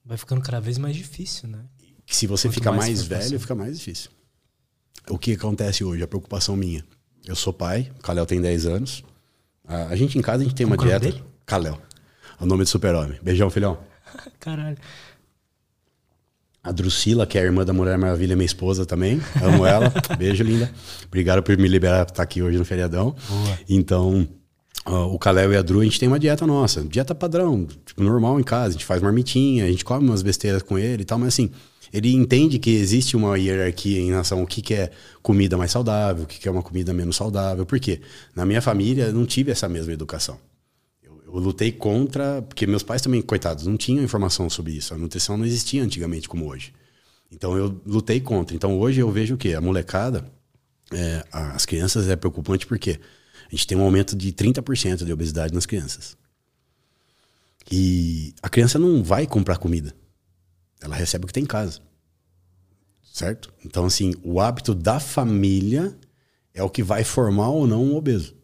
Vai 0.07 0.17
ficando 0.17 0.41
cada 0.41 0.61
vez 0.61 0.79
mais 0.79 0.95
difícil, 0.95 1.49
né? 1.49 1.59
Se 2.07 2.29
você 2.29 2.49
fica 2.49 2.71
mais, 2.71 2.85
mais 2.85 3.03
velho, 3.03 3.41
fica 3.41 3.55
mais 3.57 3.77
difícil. 3.79 4.11
O 5.11 5.19
que 5.19 5.33
acontece 5.33 5.83
hoje? 5.83 6.03
A 6.03 6.07
preocupação 6.07 6.57
minha. 6.57 6.85
Eu 7.27 7.35
sou 7.35 7.53
pai, 7.53 7.91
o 7.99 8.03
Kalel 8.03 8.25
tem 8.25 8.41
10 8.41 8.67
anos. 8.67 9.05
A, 9.67 9.97
gente 9.97 10.17
em 10.17 10.23
casa, 10.23 10.43
a 10.43 10.47
gente 10.47 10.55
tem 10.55 10.65
uma 10.65 10.77
Qual 10.77 10.87
dieta. 10.87 11.21
Kalel. 11.45 11.81
O 12.39 12.47
nome 12.47 12.63
do 12.63 12.69
super-homem. 12.69 13.19
Beijão, 13.21 13.51
filhão. 13.51 13.79
Caralho. 14.39 14.79
A 16.63 16.71
Drusila, 16.71 17.27
que 17.27 17.37
é 17.37 17.41
a 17.41 17.45
irmã 17.45 17.65
da 17.65 17.73
Mulher 17.73 17.99
Maravilha, 17.99 18.37
minha 18.37 18.47
esposa 18.47 18.87
também. 18.87 19.21
Amo 19.43 19.67
ela. 19.67 19.93
Beijo, 20.17 20.45
linda. 20.45 20.73
Obrigado 21.07 21.43
por 21.43 21.57
me 21.59 21.67
liberar 21.67 22.05
para 22.05 22.13
estar 22.13 22.23
aqui 22.23 22.43
hoje 22.43 22.59
no 22.59 22.65
feriadão. 22.65 23.17
Boa. 23.29 23.59
Então, 23.69 24.29
o 24.87 25.19
Kalel 25.19 25.53
e 25.53 25.57
a 25.57 25.63
Dru, 25.63 25.81
a 25.81 25.85
gente 25.85 25.99
tem 25.99 26.09
uma 26.09 26.19
dieta 26.19 26.47
nossa, 26.47 26.83
dieta 26.83 27.15
padrão, 27.15 27.67
tipo, 27.85 28.03
normal 28.03 28.39
em 28.39 28.45
casa, 28.45 28.69
a 28.69 28.73
gente 28.73 28.85
faz 28.85 29.03
marmitinha, 29.03 29.65
a 29.65 29.69
gente 29.69 29.85
come 29.85 30.09
umas 30.09 30.23
besteiras 30.23 30.63
com 30.63 30.79
ele 30.79 31.03
e 31.03 31.05
tal, 31.05 31.19
mas 31.19 31.29
assim, 31.29 31.51
ele 31.93 32.13
entende 32.13 32.59
que 32.59 32.71
existe 32.71 33.17
uma 33.17 33.37
hierarquia 33.39 34.01
em 34.01 34.11
relação 34.11 34.41
ao 34.41 34.47
que, 34.47 34.63
que 34.63 34.75
é 34.75 34.91
comida 35.23 35.57
mais 35.57 35.71
saudável, 35.71 36.25
o 36.25 36.27
que, 36.27 36.39
que 36.39 36.49
é 36.49 36.51
uma 36.51 36.63
comida 36.63 36.93
menos 36.93 37.17
saudável. 37.17 37.65
Por 37.65 37.81
quê? 37.81 38.01
Na 38.35 38.45
minha 38.45 38.61
família, 38.61 39.05
eu 39.05 39.13
não 39.13 39.27
tive 39.27 39.51
essa 39.51 39.69
mesma 39.69 39.93
educação. 39.93 40.39
Eu, 41.03 41.21
eu 41.27 41.35
lutei 41.35 41.73
contra, 41.73 42.43
porque 42.43 42.67
meus 42.67 42.83
pais 42.83 43.03
também, 43.03 43.23
coitados, 43.23 43.67
não 43.67 43.77
tinham 43.77 44.05
informação 44.05 44.51
sobre 44.51 44.73
isso. 44.73 44.95
A 44.95 44.99
nutrição 44.99 45.37
não 45.37 45.47
existia 45.47 45.83
antigamente 45.83 46.29
como 46.29 46.47
hoje. 46.49 46.73
Então 47.31 47.57
eu 47.57 47.81
lutei 47.87 48.21
contra. 48.21 48.55
Então 48.55 48.79
hoje 48.79 49.01
eu 49.01 49.11
vejo 49.11 49.35
o 49.35 49.39
quê? 49.39 49.55
A 49.55 49.61
molecada, 49.61 50.25
é, 50.93 51.25
as 51.33 51.65
crianças 51.65 52.09
é 52.09 52.17
preocupante 52.17 52.67
porque 52.67 53.01
a 53.47 53.51
gente 53.51 53.67
tem 53.67 53.77
um 53.77 53.83
aumento 53.83 54.17
de 54.17 54.33
30% 54.33 55.05
de 55.05 55.13
obesidade 55.13 55.55
nas 55.55 55.67
crianças. 55.67 56.17
E 57.71 58.35
a 58.43 58.49
criança 58.49 58.79
não 58.79 59.03
vai 59.03 59.27
comprar 59.27 59.59
comida. 59.59 59.95
Ela 60.81 60.95
recebe 60.95 61.25
o 61.25 61.27
que 61.27 61.33
tem 61.33 61.43
em 61.43 61.47
casa. 61.47 61.81
Certo? 63.03 63.53
Então, 63.65 63.87
assim, 63.87 64.15
o 64.23 64.41
hábito 64.41 64.75
da 64.75 65.01
família 65.01 65.99
é 66.53 66.63
o 66.63 66.71
que 66.71 66.83
vai 66.83 67.03
formar 67.03 67.49
ou 67.49 67.67
não 67.67 67.85
um 67.85 67.97
obeso. 67.97 68.37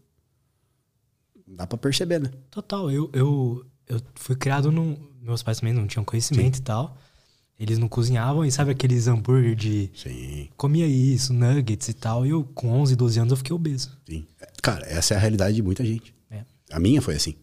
Dá 1.47 1.67
para 1.67 1.79
perceber, 1.79 2.21
né? 2.21 2.31
Total. 2.51 2.91
Eu, 2.91 3.11
eu, 3.13 3.67
eu 3.87 4.01
fui 4.15 4.35
criado 4.35 4.73
num. 4.73 4.97
Meus 5.21 5.43
pais 5.43 5.61
também 5.61 5.75
não 5.75 5.87
tinham 5.87 6.05
conhecimento 6.05 6.57
Sim. 6.57 6.63
e 6.63 6.65
tal. 6.65 6.97
Eles 7.63 7.79
não 7.79 7.87
cozinhavam, 7.87 8.45
e 8.45 8.51
sabe 8.51 8.73
aqueles 8.73 9.07
hambúrguer 9.07 9.55
de. 9.55 9.89
Sim. 9.95 10.49
Comia 10.57 10.85
isso, 10.85 11.33
nuggets 11.33 11.89
e 11.89 11.93
tal. 11.93 12.27
E 12.27 12.31
eu, 12.31 12.43
com 12.43 12.69
11, 12.69 12.97
12 12.97 13.21
anos, 13.21 13.31
eu 13.31 13.37
fiquei 13.37 13.55
obeso. 13.55 13.97
Sim. 14.05 14.27
Cara, 14.61 14.85
essa 14.85 15.15
é 15.15 15.17
a 15.17 15.21
realidade 15.21 15.55
de 15.55 15.63
muita 15.63 15.85
gente. 15.85 16.13
É. 16.29 16.41
A 16.73 16.81
minha 16.81 17.01
foi 17.01 17.15
assim. 17.15 17.37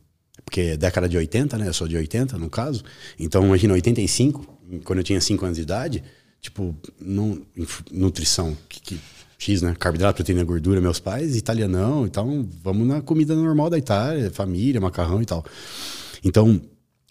Porque 0.44 0.60
é 0.60 0.78
década 0.78 1.08
de 1.08 1.16
80, 1.16 1.58
né? 1.58 1.70
Eu 1.70 1.74
sou 1.74 1.88
de 1.88 1.96
80, 1.96 2.38
no 2.38 2.50
caso. 2.50 2.84
Então, 3.18 3.46
imagina, 3.46 3.74
85, 3.76 4.60
quando 4.84 5.00
eu 5.00 5.04
tinha 5.06 5.22
5 5.22 5.46
anos 5.46 5.56
de 5.56 5.64
idade, 5.64 6.04
tipo, 6.42 6.76
não, 7.00 7.42
nutrição, 7.90 8.58
que, 8.68 8.82
que, 8.82 9.00
X, 9.38 9.62
né? 9.62 9.74
Carboidrato, 9.80 10.18
proteína, 10.18 10.44
gordura, 10.44 10.82
meus 10.82 11.00
pais, 11.00 11.38
italianão, 11.38 12.06
então 12.06 12.46
vamos 12.62 12.86
na 12.86 13.02
comida 13.02 13.34
normal 13.34 13.70
da 13.70 13.78
Itália, 13.78 14.30
família, 14.32 14.82
macarrão 14.82 15.22
e 15.22 15.26
tal. 15.26 15.46
Então, 16.26 16.62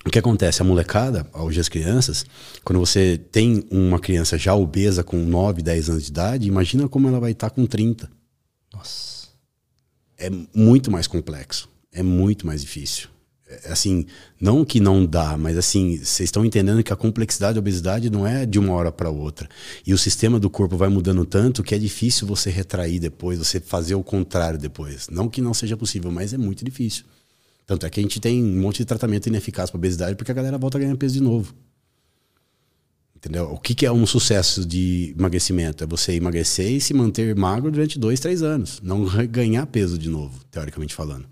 o 0.05 0.11
que 0.11 0.19
acontece? 0.19 0.63
A 0.63 0.65
molecada, 0.65 1.27
hoje 1.35 1.61
as 1.61 1.69
crianças, 1.69 2.25
quando 2.65 2.79
você 2.79 3.19
tem 3.31 3.65
uma 3.71 3.99
criança 3.99 4.39
já 4.39 4.55
obesa 4.55 5.03
com 5.03 5.17
9, 5.17 5.61
10 5.63 5.91
anos 5.91 6.05
de 6.05 6.11
idade, 6.11 6.49
imagina 6.49 6.89
como 6.89 7.09
ela 7.09 7.21
vai 7.21 7.33
estar 7.33 7.51
com 7.51 7.67
30. 7.67 8.11
Nossa. 8.73 9.29
É 10.17 10.31
muito 10.55 10.91
mais 10.91 11.07
complexo. 11.07 11.69
É 11.93 12.03
muito 12.03 12.47
mais 12.47 12.61
difícil. 12.61 13.09
É, 13.49 13.73
assim, 13.73 14.07
não 14.41 14.65
que 14.65 14.79
não 14.79 15.05
dá, 15.05 15.37
mas 15.37 15.57
assim, 15.57 15.97
vocês 15.97 16.29
estão 16.29 16.45
entendendo 16.45 16.83
que 16.83 16.93
a 16.93 16.97
complexidade 16.97 17.55
da 17.55 17.61
obesidade 17.61 18.11
não 18.11 18.27
é 18.27 18.45
de 18.45 18.59
uma 18.59 18.75
hora 18.75 18.93
para 18.93 19.11
outra. 19.11 19.49
E 19.87 19.95
o 19.95 19.99
sistema 19.99 20.39
do 20.39 20.51
corpo 20.51 20.77
vai 20.77 20.89
mudando 20.89 21.25
tanto 21.25 21.63
que 21.63 21.75
é 21.75 21.79
difícil 21.79 22.27
você 22.27 22.51
retrair 22.51 23.01
depois, 23.01 23.39
você 23.39 23.59
fazer 23.59 23.95
o 23.95 24.03
contrário 24.03 24.59
depois. 24.59 25.09
Não 25.09 25.29
que 25.29 25.41
não 25.41 25.55
seja 25.55 25.77
possível, 25.77 26.11
mas 26.11 26.33
é 26.33 26.39
muito 26.39 26.65
difícil. 26.65 27.05
Tanto 27.69 27.85
é 27.85 27.91
que 27.91 28.01
a 28.01 28.03
gente 28.03 28.19
tem 28.19 28.43
um 28.43 28.63
monte 28.63 28.79
de 28.79 28.87
tratamento 28.87 29.27
ineficaz 29.27 29.69
para 29.69 29.77
obesidade 29.77 30.17
porque 30.17 30.33
a 30.33 30.35
galera 30.35 30.57
volta 30.57 30.79
a 30.79 30.81
ganhar 30.81 30.97
peso 30.97 31.13
de 31.13 31.21
novo. 31.21 31.55
Entendeu? 33.15 33.53
O 33.53 33.59
que, 33.59 33.75
que, 33.75 33.85
é 33.85 33.93
um 33.93 34.07
sucesso 34.07 34.65
de 34.65 35.15
emagrecimento? 35.15 35.85
É 35.85 35.87
você 35.87 36.15
emagrecer 36.15 36.71
e 36.73 36.81
se 36.81 36.95
manter 36.95 37.37
magro 37.37 37.71
durante 37.71 37.99
dois, 37.99 38.21
três 38.21 38.43
anos. 38.43 38.81
Não 38.83 39.05
ganhar 39.27 39.67
peso 39.67 39.99
de 39.99 40.09
novo, 40.09 40.43
teoricamente 40.51 40.95
falando. 40.95 41.29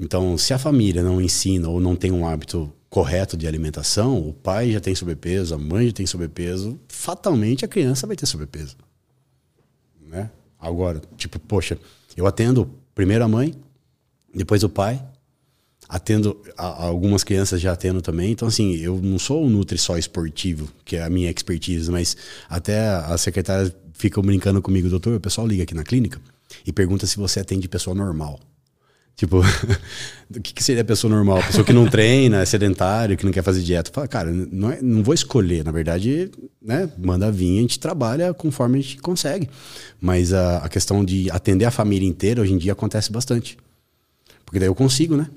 Então, 0.00 0.36
se 0.36 0.52
a 0.52 0.58
família 0.58 1.04
não 1.04 1.20
ensina 1.20 1.68
ou 1.68 1.78
não 1.78 1.94
tem 1.94 2.10
um 2.10 2.26
hábito 2.26 2.72
correto 2.90 3.36
de 3.36 3.46
alimentação, 3.46 4.18
o 4.18 4.32
pai 4.32 4.72
já 4.72 4.80
tem 4.80 4.92
sobrepeso, 4.92 5.54
a 5.54 5.58
mãe 5.58 5.86
já 5.86 5.92
tem 5.92 6.06
sobrepeso, 6.06 6.80
fatalmente 6.88 7.64
a 7.64 7.68
criança 7.68 8.08
vai 8.08 8.16
ter 8.16 8.26
sobrepeso. 8.26 8.76
Né? 10.04 10.28
Agora, 10.58 11.00
tipo, 11.16 11.38
poxa, 11.38 11.78
eu 12.16 12.26
atendo 12.26 12.68
primeiro 12.92 13.22
a 13.22 13.28
mãe, 13.28 13.54
depois 14.34 14.64
o 14.64 14.68
pai, 14.68 15.00
atendo 15.92 16.40
a, 16.56 16.86
algumas 16.86 17.22
crianças 17.22 17.60
já 17.60 17.72
atendo 17.72 18.00
também. 18.00 18.32
Então, 18.32 18.48
assim, 18.48 18.74
eu 18.76 18.98
não 19.02 19.18
sou 19.18 19.44
um 19.44 19.50
nutri 19.50 19.76
só 19.76 19.98
esportivo, 19.98 20.66
que 20.86 20.96
é 20.96 21.02
a 21.02 21.10
minha 21.10 21.30
expertise, 21.30 21.90
mas 21.90 22.16
até 22.48 22.88
as 22.88 23.20
secretárias 23.20 23.74
ficam 23.92 24.22
brincando 24.22 24.62
comigo, 24.62 24.88
doutor, 24.88 25.14
o 25.14 25.20
pessoal 25.20 25.46
liga 25.46 25.64
aqui 25.64 25.74
na 25.74 25.84
clínica 25.84 26.18
e 26.66 26.72
pergunta 26.72 27.06
se 27.06 27.18
você 27.18 27.40
atende 27.40 27.68
pessoa 27.68 27.94
normal. 27.94 28.40
Tipo, 29.14 29.42
o 30.34 30.40
que, 30.40 30.54
que, 30.54 30.64
seria 30.64 30.82
pessoa 30.82 31.12
normal? 31.12 31.42
pessoa 31.42 31.62
que 31.62 31.74
não 31.74 31.86
treina, 31.86 32.40
é 32.40 32.46
sedentário, 32.46 33.14
que 33.14 33.26
não 33.26 33.32
quer 33.32 33.42
fazer 33.42 33.60
dieta. 33.60 33.90
Fala, 33.92 34.08
cara, 34.08 34.30
não, 34.32 34.72
é, 34.72 34.80
não 34.80 35.02
vou 35.02 35.12
escolher. 35.12 35.62
Na 35.62 35.72
verdade, 35.72 36.30
né, 36.60 36.88
manda 36.96 37.30
vir, 37.30 37.58
a 37.58 37.60
gente 37.60 37.78
trabalha 37.78 38.32
conforme 38.32 38.78
a 38.78 38.80
gente 38.80 38.96
consegue. 38.96 39.50
Mas 40.00 40.32
a, 40.32 40.56
a 40.56 40.68
questão 40.70 41.04
de 41.04 41.30
atender 41.30 41.66
a 41.66 41.70
família 41.70 42.08
inteira, 42.08 42.40
hoje 42.40 42.54
em 42.54 42.58
dia, 42.58 42.72
acontece 42.72 43.12
bastante. 43.12 43.58
Porque 44.46 44.58
daí 44.58 44.68
eu 44.68 44.74
consigo, 44.74 45.18
né? 45.18 45.28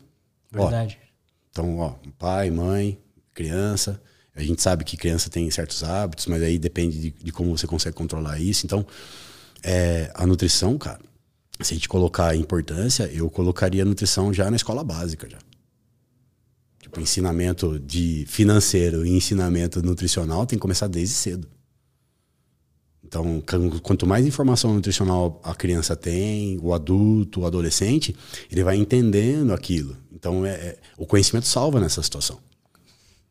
Verdade. 0.56 1.00
Ó, 1.02 1.06
então, 1.52 1.78
ó, 1.80 1.94
pai, 2.18 2.50
mãe, 2.52 2.98
criança. 3.34 4.02
A 4.36 4.42
gente 4.42 4.62
sabe 4.62 4.84
que 4.84 4.98
criança 4.98 5.30
tem 5.30 5.50
certos 5.50 5.84
hábitos, 5.84 6.26
mas 6.28 6.44
aí 6.44 6.60
depende 6.60 7.00
de, 7.00 7.12
de 7.12 7.32
como 7.32 7.58
você 7.58 7.66
consegue 7.66 7.96
controlar 7.96 8.40
isso. 8.40 8.66
Então, 8.66 8.86
é, 9.64 10.12
a 10.14 10.28
nutrição, 10.28 10.78
cara, 10.78 11.00
se 11.62 11.74
a 11.74 11.76
gente 11.76 11.88
colocar 11.88 12.28
a 12.28 12.36
importância, 12.36 13.04
eu 13.14 13.30
colocaria 13.30 13.84
a 13.84 13.86
nutrição 13.86 14.34
já 14.34 14.50
na 14.50 14.58
escola 14.58 14.84
básica 14.84 15.30
já. 15.30 15.38
Tipo, 16.82 17.00
ensinamento 17.00 17.80
de 17.80 18.26
financeiro 18.28 19.06
e 19.06 19.12
ensinamento 19.12 19.82
nutricional 19.82 20.46
tem 20.46 20.58
que 20.58 20.62
começar 20.62 20.88
desde 20.88 21.16
cedo. 21.16 21.48
Então, 23.16 23.42
quanto 23.82 24.06
mais 24.06 24.26
informação 24.26 24.74
nutricional 24.74 25.40
a 25.42 25.56
criança 25.56 25.96
tem, 25.96 26.60
o 26.62 26.74
adulto, 26.74 27.42
o 27.42 27.46
adolescente, 27.46 28.14
ele 28.52 28.62
vai 28.62 28.76
entendendo 28.76 29.54
aquilo. 29.54 29.96
Então, 30.14 30.46
é, 30.46 30.52
é, 30.52 30.78
o 30.98 31.06
conhecimento 31.06 31.48
salva 31.48 31.80
nessa 31.80 32.04
situação. 32.04 32.40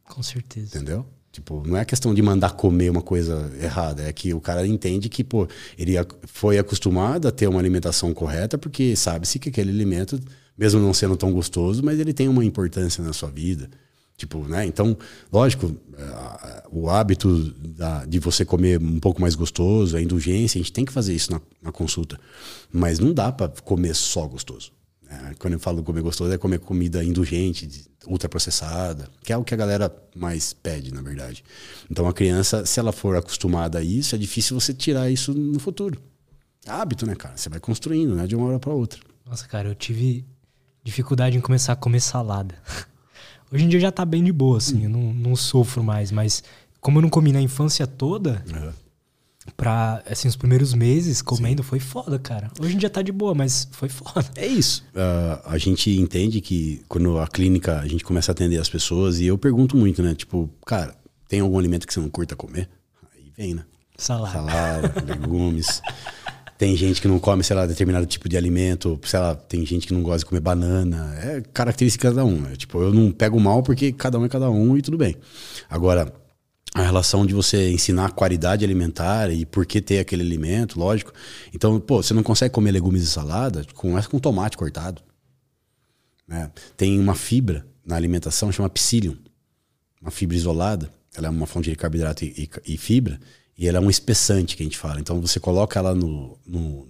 Com 0.09 0.23
certeza. 0.23 0.77
Entendeu? 0.77 1.05
Tipo, 1.31 1.63
não 1.67 1.77
é 1.77 1.85
questão 1.85 2.15
de 2.15 2.23
mandar 2.23 2.53
comer 2.53 2.89
uma 2.89 3.03
coisa 3.03 3.53
errada, 3.61 4.05
é 4.05 4.13
que 4.13 4.33
o 4.33 4.41
cara 4.41 4.67
entende 4.67 5.09
que, 5.09 5.23
pô, 5.23 5.47
ele 5.77 5.95
foi 6.23 6.59
acostumado 6.59 7.29
a 7.29 7.33
ter 7.33 7.47
uma 7.47 7.59
alimentação 7.59 8.15
correta 8.15 8.57
porque 8.57 8.97
sabe-se 8.97 9.39
que 9.39 9.51
aquele 9.51 9.71
alimento, 9.71 10.19
mesmo 10.57 10.81
não 10.81 10.95
sendo 10.95 11.17
tão 11.17 11.33
gostoso, 11.33 11.83
mas 11.83 11.99
ele 11.99 12.15
tem 12.15 12.29
uma 12.29 12.45
importância 12.45 13.03
na 13.05 13.13
sua 13.13 13.31
vida. 13.31 13.69
Tipo, 14.17 14.47
né? 14.47 14.65
Então, 14.65 14.97
lógico, 15.33 15.75
é, 15.97 16.63
o 16.71 16.89
hábito 16.89 17.51
da, 17.59 18.05
de 18.05 18.21
você 18.21 18.45
comer 18.45 18.81
um 18.81 19.01
pouco 19.01 19.21
mais 19.21 19.35
gostoso, 19.35 19.97
a 19.97 20.03
indulgência, 20.03 20.59
a 20.59 20.63
gente 20.63 20.73
tem 20.73 20.85
que 20.85 20.93
fazer 20.93 21.15
isso 21.15 21.33
na, 21.33 21.41
na 21.61 21.73
consulta. 21.73 22.19
Mas 22.73 22.99
não 22.99 23.13
dá 23.13 23.33
para 23.33 23.49
comer 23.63 23.95
só 23.95 24.27
gostoso. 24.27 24.73
Né? 25.03 25.35
Quando 25.39 25.55
eu 25.55 25.61
falo 25.61 25.83
comer 25.83 26.01
gostoso, 26.01 26.33
é 26.33 26.39
comer 26.39 26.61
comida 26.61 27.03
indulgente, 27.03 27.87
ultraprocessada, 28.07 29.09
que 29.23 29.33
é 29.33 29.37
o 29.37 29.43
que 29.43 29.53
a 29.53 29.57
galera 29.57 29.95
mais 30.15 30.53
pede, 30.53 30.95
na 30.95 31.03
verdade. 31.03 31.45
Então, 31.91 32.07
a 32.07 32.13
criança, 32.13 32.65
se 32.65 32.79
ela 32.79 32.93
for 32.93 33.17
acostumada 33.17 33.79
a 33.79 33.83
isso, 33.83 34.15
é 34.15 34.19
difícil 34.19 34.59
você 34.59 34.73
tirar 34.73 35.11
isso 35.11 35.35
no 35.35 35.59
futuro. 35.59 36.01
É 36.65 36.71
hábito, 36.71 37.05
né, 37.05 37.17
cara? 37.17 37.37
Você 37.37 37.49
vai 37.49 37.59
construindo, 37.59 38.15
né? 38.15 38.29
De 38.29 38.37
uma 38.37 38.47
hora 38.47 38.61
para 38.61 38.73
outra. 38.73 39.01
Nossa, 39.27 39.47
cara, 39.49 39.69
eu 39.69 39.75
tive 39.75 40.25
dificuldade 40.85 41.37
em 41.37 41.41
começar 41.41 41.73
a 41.73 41.77
comer 41.77 42.01
salada. 42.01 42.55
Hoje 43.53 43.65
em 43.65 43.69
dia 43.69 43.81
já 43.81 43.93
tá 43.93 44.05
bem 44.05 44.23
de 44.25 44.33
boa, 44.33 44.59
assim, 44.59 44.85
eu 44.85 44.91
não, 44.91 45.13
não 45.13 45.37
sofro 45.37 45.83
mais, 45.83 46.11
mas 46.11 46.43
como 46.81 46.99
eu 46.99 47.03
não 47.03 47.09
comi 47.09 47.33
na 47.33 47.41
infância 47.41 47.87
toda, 47.87 48.45
uhum. 48.53 48.73
pra, 49.57 50.03
assim, 50.07 50.29
os 50.29 50.37
primeiros 50.37 50.75
meses 50.75 51.23
comendo 51.23 51.63
Sim. 51.63 51.69
foi 51.69 51.81
foda, 51.81 52.19
cara. 52.19 52.51
Hoje 52.61 52.75
em 52.75 52.79
dia 52.79 52.91
tá 52.91 53.01
de 53.01 53.13
boa, 53.13 53.35
mas 53.35 53.69
foi 53.73 53.89
foda. 53.89 54.27
É 54.37 54.47
isso. 54.47 54.85
Uh, 54.91 55.41
a 55.47 55.57
gente 55.57 55.91
entende 55.91 56.41
que 56.41 56.83
quando 56.89 57.19
a 57.19 57.27
clínica, 57.27 57.79
a 57.79 57.87
gente 57.87 58.05
começa 58.05 58.31
a 58.31 58.35
atender 58.35 58.59
as 58.59 58.69
pessoas, 58.69 59.21
e 59.21 59.27
eu 59.27 59.39
pergunto 59.39 59.77
muito, 59.77 60.03
né? 60.03 60.15
Tipo, 60.15 60.51
cara, 60.67 60.95
tem 61.29 61.41
algum 61.41 61.59
alimento 61.59 61.87
que 61.87 61.95
você 61.95 62.01
não 62.01 62.11
curta 62.11 62.37
comer? 62.37 62.69
Aí 63.15 63.33
vem, 63.37 63.55
né? 63.55 63.65
Salada. 63.97 64.33
Salada, 64.33 64.95
legumes. 65.07 65.81
Tem 66.65 66.75
gente 66.75 66.99
que 66.99 67.07
não 67.07 67.19
come, 67.19 67.45
sei 67.45 67.55
lá, 67.55 67.67
determinado 67.67 68.07
tipo 68.07 68.27
de 68.27 68.39
alimento, 68.39 68.99
sei 69.05 69.21
lá, 69.21 69.35
tem 69.35 69.67
gente 69.67 69.87
que 69.87 69.93
não 69.93 70.03
gosta 70.03 70.21
de 70.21 70.25
comer 70.25 70.41
banana. 70.41 71.15
É 71.23 71.43
característica 71.53 72.09
de 72.09 72.15
cada 72.15 72.25
um. 72.25 72.51
É, 72.51 72.57
tipo, 72.57 72.81
eu 72.81 72.91
não 72.91 73.13
pego 73.13 73.39
mal 73.39 73.63
porque 73.63 73.93
cada 73.93 74.19
um 74.19 74.25
é 74.25 74.31
cada 74.31 74.49
um 74.49 74.75
e 74.75 74.81
tudo 74.81 74.97
bem. 74.97 75.15
Agora, 75.69 76.11
a 76.75 76.81
relação 76.81 77.27
de 77.27 77.35
você 77.35 77.71
ensinar 77.71 78.13
qualidade 78.13 78.65
alimentar 78.65 79.31
e 79.31 79.45
por 79.45 79.67
que 79.67 79.79
ter 79.79 79.99
aquele 79.99 80.23
alimento, 80.23 80.79
lógico. 80.79 81.13
Então, 81.53 81.79
pô, 81.79 82.03
você 82.03 82.15
não 82.15 82.23
consegue 82.23 82.55
comer 82.55 82.73
legumes 82.73 83.03
e 83.03 83.09
salada, 83.09 83.67
começa 83.75 84.09
com 84.09 84.19
tomate 84.19 84.57
cortado. 84.57 85.03
Né? 86.27 86.51
Tem 86.79 86.99
uma 86.99 87.15
fibra 87.15 87.67
na 87.85 87.95
alimentação, 87.95 88.51
chama 88.51 88.71
psyllium. 88.71 89.19
Uma 90.01 90.11
fibra 90.11 90.35
isolada. 90.35 90.91
Ela 91.15 91.27
é 91.27 91.31
uma 91.31 91.47
fonte 91.47 91.69
de 91.69 91.77
carboidrato 91.77 92.25
e, 92.25 92.49
e, 92.67 92.73
e 92.73 92.79
fibra. 92.79 93.21
E 93.57 93.69
ela 93.69 93.79
é 93.79 93.81
um 93.81 93.91
espessante 93.91 94.57
que 94.57 94.63
a 94.63 94.67
gente 94.67 94.79
fala. 94.79 95.01
Então 95.01 95.21
você 95.21 95.39
coloca 95.39 95.79
ela 95.79 95.95
no, 95.95 96.39
no, 96.47 96.87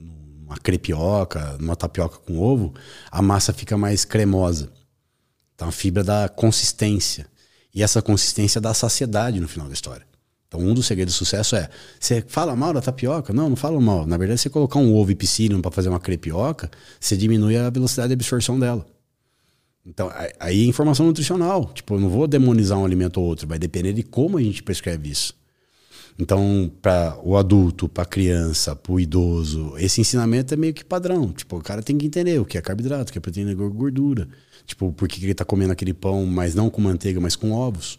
uma 0.46 0.56
crepioca, 0.56 1.56
numa 1.58 1.76
tapioca 1.76 2.18
com 2.18 2.38
ovo, 2.38 2.72
a 3.10 3.20
massa 3.20 3.52
fica 3.52 3.76
mais 3.76 4.04
cremosa. 4.04 4.72
Então 5.54 5.68
a 5.68 5.72
fibra 5.72 6.02
dá 6.02 6.28
consistência. 6.28 7.26
E 7.74 7.82
essa 7.82 8.00
consistência 8.00 8.60
dá 8.60 8.72
saciedade 8.72 9.40
no 9.40 9.48
final 9.48 9.66
da 9.66 9.74
história. 9.74 10.06
Então 10.46 10.60
um 10.60 10.72
dos 10.72 10.86
segredos 10.86 11.14
do 11.14 11.18
sucesso 11.18 11.56
é, 11.56 11.68
você 11.98 12.24
fala 12.26 12.54
mal 12.54 12.72
da 12.72 12.80
tapioca? 12.80 13.32
Não, 13.32 13.48
não 13.48 13.56
falo 13.56 13.80
mal. 13.80 14.06
Na 14.06 14.16
verdade, 14.16 14.40
você 14.40 14.48
colocar 14.48 14.78
um 14.78 14.94
ovo 14.94 15.10
e 15.10 15.14
piscina 15.14 15.58
para 15.60 15.70
fazer 15.70 15.88
uma 15.88 16.00
crepioca, 16.00 16.70
você 17.00 17.16
diminui 17.16 17.56
a 17.56 17.68
velocidade 17.68 18.08
de 18.08 18.14
absorção 18.14 18.58
dela. 18.58 18.86
Então, 19.84 20.10
aí 20.40 20.62
é 20.62 20.66
informação 20.66 21.06
nutricional. 21.06 21.70
Tipo, 21.74 21.96
eu 21.96 22.00
não 22.00 22.08
vou 22.08 22.26
demonizar 22.26 22.78
um 22.78 22.84
alimento 22.84 23.20
ou 23.20 23.26
outro, 23.26 23.46
vai 23.46 23.58
depender 23.58 23.92
de 23.92 24.02
como 24.02 24.38
a 24.38 24.42
gente 24.42 24.62
prescreve 24.62 25.10
isso. 25.10 25.34
Então, 26.18 26.70
para 26.80 27.18
o 27.24 27.36
adulto, 27.36 27.88
para 27.88 28.04
a 28.04 28.06
criança, 28.06 28.76
para 28.76 28.92
o 28.92 29.00
idoso, 29.00 29.74
esse 29.78 30.00
ensinamento 30.00 30.54
é 30.54 30.56
meio 30.56 30.72
que 30.72 30.84
padrão. 30.84 31.32
Tipo, 31.32 31.56
o 31.56 31.62
cara 31.62 31.82
tem 31.82 31.98
que 31.98 32.06
entender 32.06 32.40
o 32.40 32.44
que 32.44 32.56
é 32.56 32.62
carboidrato, 32.62 33.10
o 33.10 33.12
que 33.12 33.18
é 33.18 33.20
proteína 33.20 33.52
gordura. 33.54 34.28
Tipo, 34.64 34.92
por 34.92 35.08
que 35.08 35.22
ele 35.22 35.32
está 35.32 35.44
comendo 35.44 35.72
aquele 35.72 35.92
pão, 35.92 36.24
mas 36.24 36.54
não 36.54 36.70
com 36.70 36.80
manteiga, 36.80 37.20
mas 37.20 37.34
com 37.34 37.50
ovos. 37.50 37.98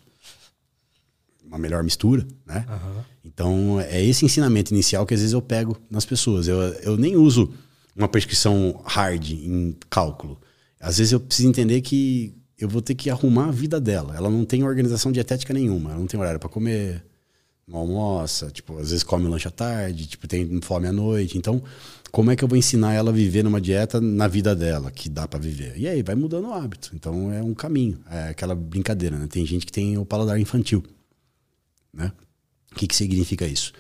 Uma 1.46 1.58
melhor 1.58 1.84
mistura, 1.84 2.26
né? 2.46 2.66
Uhum. 2.70 3.02
Então, 3.26 3.82
é 3.82 4.04
esse 4.04 4.26
ensinamento 4.26 4.74
inicial 4.74 5.06
que 5.06 5.14
às 5.14 5.20
vezes 5.20 5.34
eu 5.34 5.42
pego 5.42 5.78
nas 5.92 6.06
pessoas. 6.06 6.48
Eu, 6.48 6.58
eu 6.58 6.98
nem 6.98 7.18
uso 7.18 7.54
uma 7.96 8.08
prescrição 8.08 8.82
hard 8.86 9.32
em 9.32 9.76
cálculo. 9.90 10.40
Às 10.80 10.98
vezes 10.98 11.12
eu 11.12 11.20
preciso 11.20 11.50
entender 11.50 11.82
que 11.82 12.34
eu 12.58 12.70
vou 12.70 12.82
ter 12.82 12.96
que 12.96 13.10
arrumar 13.10 13.50
a 13.50 13.52
vida 13.52 13.80
dela. 13.80 14.16
Ela 14.16 14.30
não 14.30 14.46
tem 14.46 14.64
organização 14.64 15.12
dietética 15.12 15.54
nenhuma. 15.54 15.92
Ela 15.92 16.00
não 16.00 16.08
tem 16.08 16.20
horário 16.20 16.40
para 16.40 16.50
comer 16.50 17.04
não 17.68 17.80
almoça, 17.80 18.52
tipo, 18.52 18.78
às 18.78 18.92
vezes 18.92 19.04
come 19.04 19.28
lanche 19.28 19.48
à 19.48 19.52
tarde, 19.52 20.06
tipo, 20.06 20.28
tem 20.28 20.62
fome 20.62 20.88
à 20.88 20.94
noite. 20.94 21.38
Então, 21.38 21.64
como 22.12 22.30
é 22.30 22.36
que 22.36 22.44
eu 22.44 22.48
vou 22.48 22.58
ensinar 22.58 22.94
ela 22.94 23.10
a 23.10 23.14
viver 23.14 23.44
numa 23.44 23.60
dieta 23.60 24.00
na 24.00 24.28
vida 24.28 24.56
dela, 24.56 24.92
que 24.92 25.10
dá 25.10 25.28
para 25.28 25.40
viver? 25.40 25.74
E 25.76 25.88
aí, 25.88 26.04
vai 26.04 26.16
mudando 26.16 26.48
o 26.48 26.54
hábito. 26.54 26.92
Então, 26.94 27.34
é 27.34 27.42
um 27.42 27.54
caminho. 27.54 28.00
É 28.10 28.30
aquela 28.30 28.54
brincadeira, 28.54 29.18
né? 29.18 29.28
Tem 29.28 29.46
gente 29.46 29.66
que 29.66 29.72
tem 29.72 29.98
o 29.98 30.06
paladar 30.06 30.40
infantil, 30.40 30.84
né? 31.92 32.12
O 32.72 32.76
que, 32.76 32.88
que 32.88 32.96
significa 32.96 33.48
isso? 33.48 33.74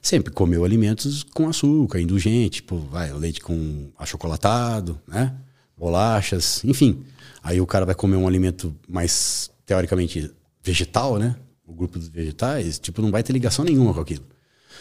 Sempre 0.00 0.32
comeu 0.32 0.64
alimentos 0.64 1.22
com 1.22 1.48
açúcar, 1.48 2.00
indulgente, 2.00 2.56
tipo, 2.56 2.78
vai, 2.78 3.12
leite 3.12 3.40
com 3.40 3.88
achocolatado, 3.98 5.00
né? 5.08 5.34
Bolachas, 5.76 6.62
enfim. 6.64 7.04
Aí 7.42 7.60
o 7.60 7.66
cara 7.66 7.84
vai 7.84 7.94
comer 7.94 8.16
um 8.16 8.28
alimento 8.28 8.74
mais, 8.88 9.50
teoricamente, 9.66 10.30
vegetal, 10.62 11.18
né? 11.18 11.36
O 11.66 11.72
grupo 11.72 11.98
dos 11.98 12.08
vegetais, 12.08 12.78
tipo, 12.78 13.00
não 13.00 13.10
vai 13.10 13.22
ter 13.22 13.32
ligação 13.32 13.64
nenhuma 13.64 13.94
com 13.94 14.00
aquilo. 14.00 14.24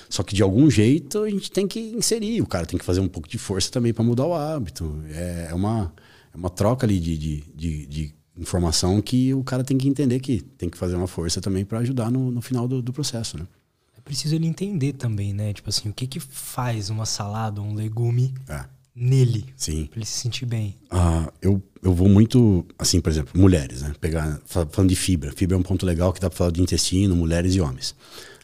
Só 0.09 0.21
que 0.23 0.35
de 0.35 0.43
algum 0.43 0.69
jeito 0.69 1.23
a 1.23 1.29
gente 1.29 1.51
tem 1.51 1.67
que 1.67 1.79
inserir, 1.79 2.41
o 2.41 2.47
cara 2.47 2.65
tem 2.65 2.77
que 2.77 2.85
fazer 2.85 2.99
um 2.99 3.07
pouco 3.07 3.27
de 3.27 3.37
força 3.37 3.71
também 3.71 3.93
para 3.93 4.03
mudar 4.03 4.25
o 4.25 4.33
hábito. 4.33 5.01
É, 5.09 5.47
é, 5.51 5.53
uma, 5.53 5.93
é 6.33 6.37
uma 6.37 6.49
troca 6.49 6.85
ali 6.85 6.99
de, 6.99 7.17
de, 7.17 7.41
de, 7.55 7.85
de, 7.87 8.15
informação 8.35 8.99
que 8.99 9.31
o 9.33 9.43
cara 9.43 9.63
tem 9.63 9.77
que 9.77 9.87
entender 9.87 10.19
que 10.19 10.41
tem 10.41 10.67
que 10.67 10.77
fazer 10.77 10.95
uma 10.95 11.07
força 11.07 11.39
também 11.39 11.63
para 11.63 11.79
ajudar 11.79 12.09
no, 12.09 12.31
no 12.31 12.41
final 12.41 12.67
do, 12.67 12.81
do 12.81 12.91
processo, 12.91 13.37
né? 13.37 13.47
É 13.95 14.01
preciso 14.01 14.33
ele 14.33 14.47
entender 14.47 14.93
também, 14.93 15.33
né? 15.33 15.53
Tipo 15.53 15.69
assim, 15.69 15.87
o 15.89 15.93
que 15.93 16.07
que 16.07 16.19
faz 16.19 16.89
uma 16.89 17.05
salada, 17.05 17.61
um 17.61 17.75
legume 17.75 18.33
é 18.49 18.65
nele. 18.95 19.45
Sim. 19.55 19.85
Pra 19.87 19.99
ele 19.99 20.05
se 20.05 20.19
sentir 20.19 20.45
bem. 20.45 20.77
Ah, 20.89 21.31
eu, 21.41 21.61
eu 21.81 21.93
vou 21.93 22.07
muito, 22.07 22.65
assim, 22.77 23.01
por 23.01 23.09
exemplo, 23.09 23.39
mulheres, 23.39 23.81
né? 23.81 23.93
Pegar, 23.99 24.39
falando 24.45 24.89
de 24.89 24.95
fibra. 24.95 25.31
Fibra 25.31 25.55
é 25.55 25.59
um 25.59 25.63
ponto 25.63 25.85
legal 25.85 26.13
que 26.13 26.19
dá 26.19 26.29
pra 26.29 26.37
falar 26.37 26.51
de 26.51 26.61
intestino, 26.61 27.15
mulheres 27.15 27.55
e 27.55 27.61
homens. 27.61 27.95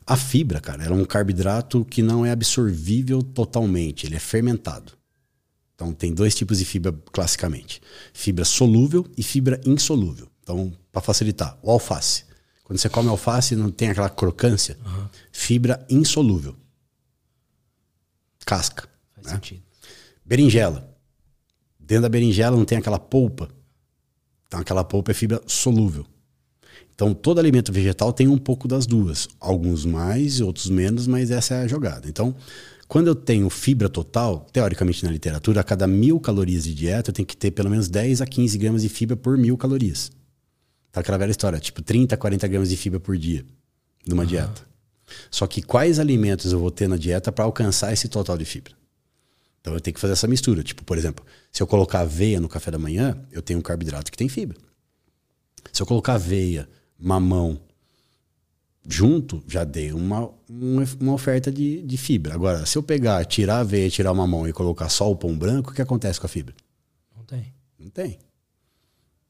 A 0.05 0.17
fibra, 0.17 0.59
cara, 0.59 0.84
ela 0.84 0.95
é 0.95 0.99
um 0.99 1.05
carboidrato 1.05 1.85
que 1.85 2.01
não 2.01 2.26
é 2.26 2.31
absorvível 2.31 3.21
totalmente, 3.21 4.07
ele 4.07 4.15
é 4.15 4.19
fermentado. 4.19 4.93
Então 5.76 5.93
tem 5.93 6.13
dois 6.13 6.35
tipos 6.35 6.57
de 6.57 6.65
fibra 6.65 6.91
classicamente: 7.11 7.80
fibra 8.11 8.43
solúvel 8.43 9.05
e 9.15 9.23
fibra 9.23 9.61
insolúvel. 9.65 10.27
Então, 10.41 10.73
para 10.91 11.01
facilitar, 11.01 11.57
o 11.61 11.69
alface. 11.69 12.26
Quando 12.63 12.80
você 12.80 12.89
come 12.89 13.07
alface, 13.07 13.55
não 13.55 13.69
tem 13.71 13.89
aquela 13.89 14.09
crocância. 14.09 14.77
Uhum. 14.84 15.07
Fibra 15.31 15.85
insolúvel. 15.89 16.55
Casca. 18.45 18.89
Faz 19.15 19.27
né? 19.27 19.34
sentido. 19.34 19.69
Berinjela. 20.30 20.88
Dentro 21.80 22.03
da 22.03 22.10
berinjela 22.10 22.56
não 22.56 22.64
tem 22.64 22.77
aquela 22.77 22.99
polpa. 22.99 23.49
Então 24.45 24.60
aquela 24.60 24.84
polpa 24.84 25.10
é 25.10 25.14
fibra 25.15 25.41
solúvel. 25.47 26.06
Então 26.93 27.15
todo 27.15 27.39
alimento 27.39 27.73
vegetal 27.73 28.14
tem 28.14 28.27
um 28.27 28.38
pouco 28.38 28.68
das 28.68 28.85
duas. 28.85 29.27
Alguns 29.39 29.85
mais, 29.85 30.39
outros 30.39 30.69
menos, 30.69 31.07
mas 31.07 31.31
essa 31.31 31.56
é 31.56 31.64
a 31.64 31.68
jogada. 31.68 32.07
Então, 32.07 32.35
quando 32.88 33.07
eu 33.07 33.15
tenho 33.15 33.49
fibra 33.49 33.89
total, 33.89 34.45
teoricamente 34.53 35.03
na 35.03 35.10
literatura, 35.10 35.61
a 35.61 35.64
cada 35.64 35.88
mil 35.88 36.19
calorias 36.19 36.65
de 36.65 36.76
dieta 36.76 37.10
eu 37.10 37.14
tenho 37.14 37.26
que 37.26 37.35
ter 37.35 37.49
pelo 37.49 37.72
menos 37.72 37.89
10 37.89 38.22
a 38.22 38.27
15 38.27 38.56
gramas 38.60 38.84
de 38.84 38.89
fibra 38.89 39.18
por 39.18 39.35
mil 39.35 39.57
calorias. 39.57 40.11
Tá 40.91 41.01
aquela 41.01 41.18
velha 41.18 41.31
história, 41.31 41.60
tipo 41.60 41.81
30 41.81 42.14
a 42.14 42.18
40 42.19 42.47
gramas 42.47 42.69
de 42.69 42.77
fibra 42.77 42.99
por 42.99 43.18
dia 43.18 43.43
numa 44.07 44.22
uhum. 44.22 44.30
dieta. 44.30 44.61
Só 45.31 45.47
que 45.47 45.64
quais 45.64 45.97
alimentos 45.97 46.51
eu 46.51 46.60
vou 46.60 46.69
ter 46.69 46.88
na 46.88 46.97
dieta 46.97 47.31
para 47.31 47.45
alcançar 47.45 47.91
esse 47.91 48.07
total 48.07 48.38
de 48.38 48.45
fibra? 48.45 48.78
Então 49.61 49.73
eu 49.73 49.80
tenho 49.80 49.94
que 49.94 49.99
fazer 49.99 50.14
essa 50.14 50.27
mistura. 50.27 50.64
Tipo, 50.64 50.84
por 50.84 50.98
exemplo, 50.98 51.26
se 51.52 51.61
eu 51.61 51.68
colocar 51.68 52.02
aveia 52.02 52.40
no 52.40 52.49
café 52.49 52.72
da 52.72 52.80
manhã, 52.80 53.18
eu 53.31 53.41
tenho 53.41 53.60
um 53.60 53.61
carboidrato 53.61 54.11
que 54.11 54.18
tem 54.18 54.30
fibra. 54.30 54.57
Se 55.72 55.81
eu 55.81 55.86
colocar 55.86 56.14
aveia, 56.14 56.68
mamão 56.98 57.60
junto, 58.88 59.44
já 59.48 59.64
dei 59.64 59.94
uma, 59.94 60.30
uma 60.49 61.14
oferta 61.14 61.52
de, 61.52 61.81
de 61.84 61.98
fibra. 61.98 62.34
Agora, 62.34 62.65
se 62.65 62.77
eu 62.77 62.81
pegar, 62.81 63.23
tirar 63.26 63.57
a 63.57 63.60
aveia, 63.60 63.90
tirar 63.90 64.11
o 64.11 64.15
mamão 64.15 64.48
e 64.48 64.53
colocar 64.53 64.90
só 64.90 65.10
o 65.11 65.15
pão 65.15 65.38
branco, 65.38 65.72
o 65.72 65.73
que 65.73 65.81
acontece 65.81 66.19
com 66.19 66.26
a 66.26 66.30
fibra? 66.30 66.56
Não 67.15 67.23
tem. 67.23 67.53
Não 67.77 67.90
tem. 67.90 68.18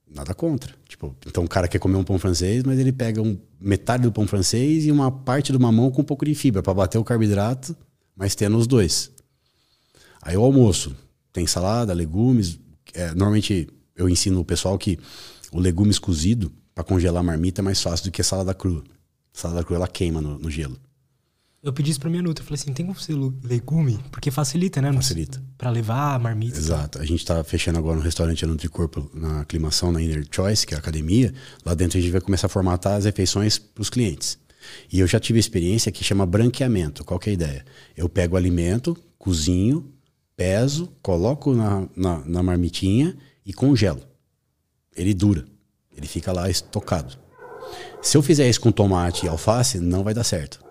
Nada 0.10 0.34
contra. 0.34 0.74
Tipo, 0.88 1.16
então 1.28 1.44
o 1.44 1.48
cara 1.48 1.68
quer 1.68 1.78
comer 1.78 1.98
um 1.98 2.04
pão 2.04 2.18
francês, 2.18 2.64
mas 2.64 2.80
ele 2.80 2.92
pega 2.92 3.22
um, 3.22 3.38
metade 3.60 4.04
do 4.04 4.12
pão 4.12 4.26
francês 4.26 4.86
e 4.86 4.92
uma 4.92 5.12
parte 5.12 5.52
do 5.52 5.60
mamão 5.60 5.92
com 5.92 6.02
um 6.02 6.06
pouco 6.06 6.26
de 6.26 6.34
fibra 6.34 6.64
para 6.64 6.74
bater 6.74 6.98
o 6.98 7.04
carboidrato, 7.04 7.76
mas 8.16 8.36
tendo 8.36 8.58
os 8.58 8.66
dois. 8.66 9.12
Aí 10.22 10.36
o 10.36 10.44
almoço 10.44 10.96
tem 11.32 11.46
salada, 11.48 11.94
legumes. 11.94 12.60
É, 12.94 13.10
normalmente 13.10 13.68
eu 13.96 14.10
ensino 14.10 14.40
o 14.40 14.46
pessoal 14.46 14.78
que 14.78 14.98
o 15.52 15.60
legumes 15.60 16.00
cozido 16.00 16.52
para 16.74 16.84
congelar 16.84 17.22
a 17.22 17.24
marmita 17.24 17.62
é 17.62 17.64
mais 17.64 17.82
fácil 17.82 18.06
do 18.06 18.12
que 18.12 18.22
a 18.22 18.24
salada 18.24 18.54
crua. 18.54 18.84
A 19.36 19.40
salada 19.40 19.64
crua 19.64 19.78
ela 19.78 19.88
queima 19.88 20.22
no, 20.22 20.40
no 20.40 20.50
gelo. 20.50 20.78
Eu 21.62 21.74
pedi 21.74 21.92
isso 21.92 22.00
pra 22.00 22.10
minha 22.10 22.24
nutra. 22.24 22.42
Eu 22.42 22.48
falei 22.48 22.62
assim: 22.62 22.72
tem 22.72 22.86
como 22.86 22.98
ser 22.98 23.16
legume? 23.44 24.00
Porque 24.12 24.32
facilita, 24.32 24.82
né? 24.82 24.94
Facilita. 24.94 25.44
Para 25.58 25.70
levar 25.70 26.16
a 26.16 26.20
marmita. 26.20 26.58
Exato. 26.58 27.00
A 27.00 27.06
gente 27.06 27.26
tá 27.26 27.44
fechando 27.44 27.78
agora 27.78 27.98
no 27.98 28.02
restaurante 28.02 28.46
Nutricorpo, 28.46 29.12
na 29.14 29.42
aclimação, 29.42 29.92
na 29.92 30.02
Inner 30.02 30.26
Choice, 30.32 30.66
que 30.66 30.74
é 30.74 30.78
a 30.78 30.80
academia. 30.80 31.34
Lá 31.66 31.74
dentro 31.74 31.98
a 31.98 32.02
gente 32.02 32.12
vai 32.12 32.22
começar 32.22 32.48
a 32.48 32.50
formatar 32.50 32.94
as 32.94 33.04
refeições 33.04 33.58
para 33.58 33.82
os 33.82 33.90
clientes. 33.90 34.38
E 34.92 35.00
eu 35.00 35.08
já 35.08 35.20
tive 35.20 35.38
experiência 35.38 35.92
que 35.92 36.04
chama 36.04 36.26
branqueamento. 36.26 37.04
Qual 37.04 37.20
que 37.20 37.30
é 37.30 37.32
a 37.32 37.34
ideia? 37.34 37.66
Eu 37.96 38.08
pego 38.08 38.36
o 38.36 38.38
alimento, 38.38 38.96
cozinho, 39.18 39.86
peso, 40.40 40.90
coloco 41.02 41.54
na, 41.54 41.86
na, 41.94 42.24
na 42.26 42.42
marmitinha 42.42 43.14
e 43.46 43.52
congelo. 43.52 44.00
Ele 44.96 45.14
dura. 45.14 45.46
Ele 45.94 46.08
fica 46.08 46.32
lá 46.32 46.50
estocado. 46.50 47.20
Se 48.02 48.16
eu 48.16 48.22
fizer 48.24 48.50
isso 48.50 48.62
com 48.62 48.72
tomate 48.72 49.26
e 49.26 49.30
alface, 49.30 49.82
não 49.82 50.02
vai 50.02 50.14
dar 50.14 50.24
certo. 50.24 50.64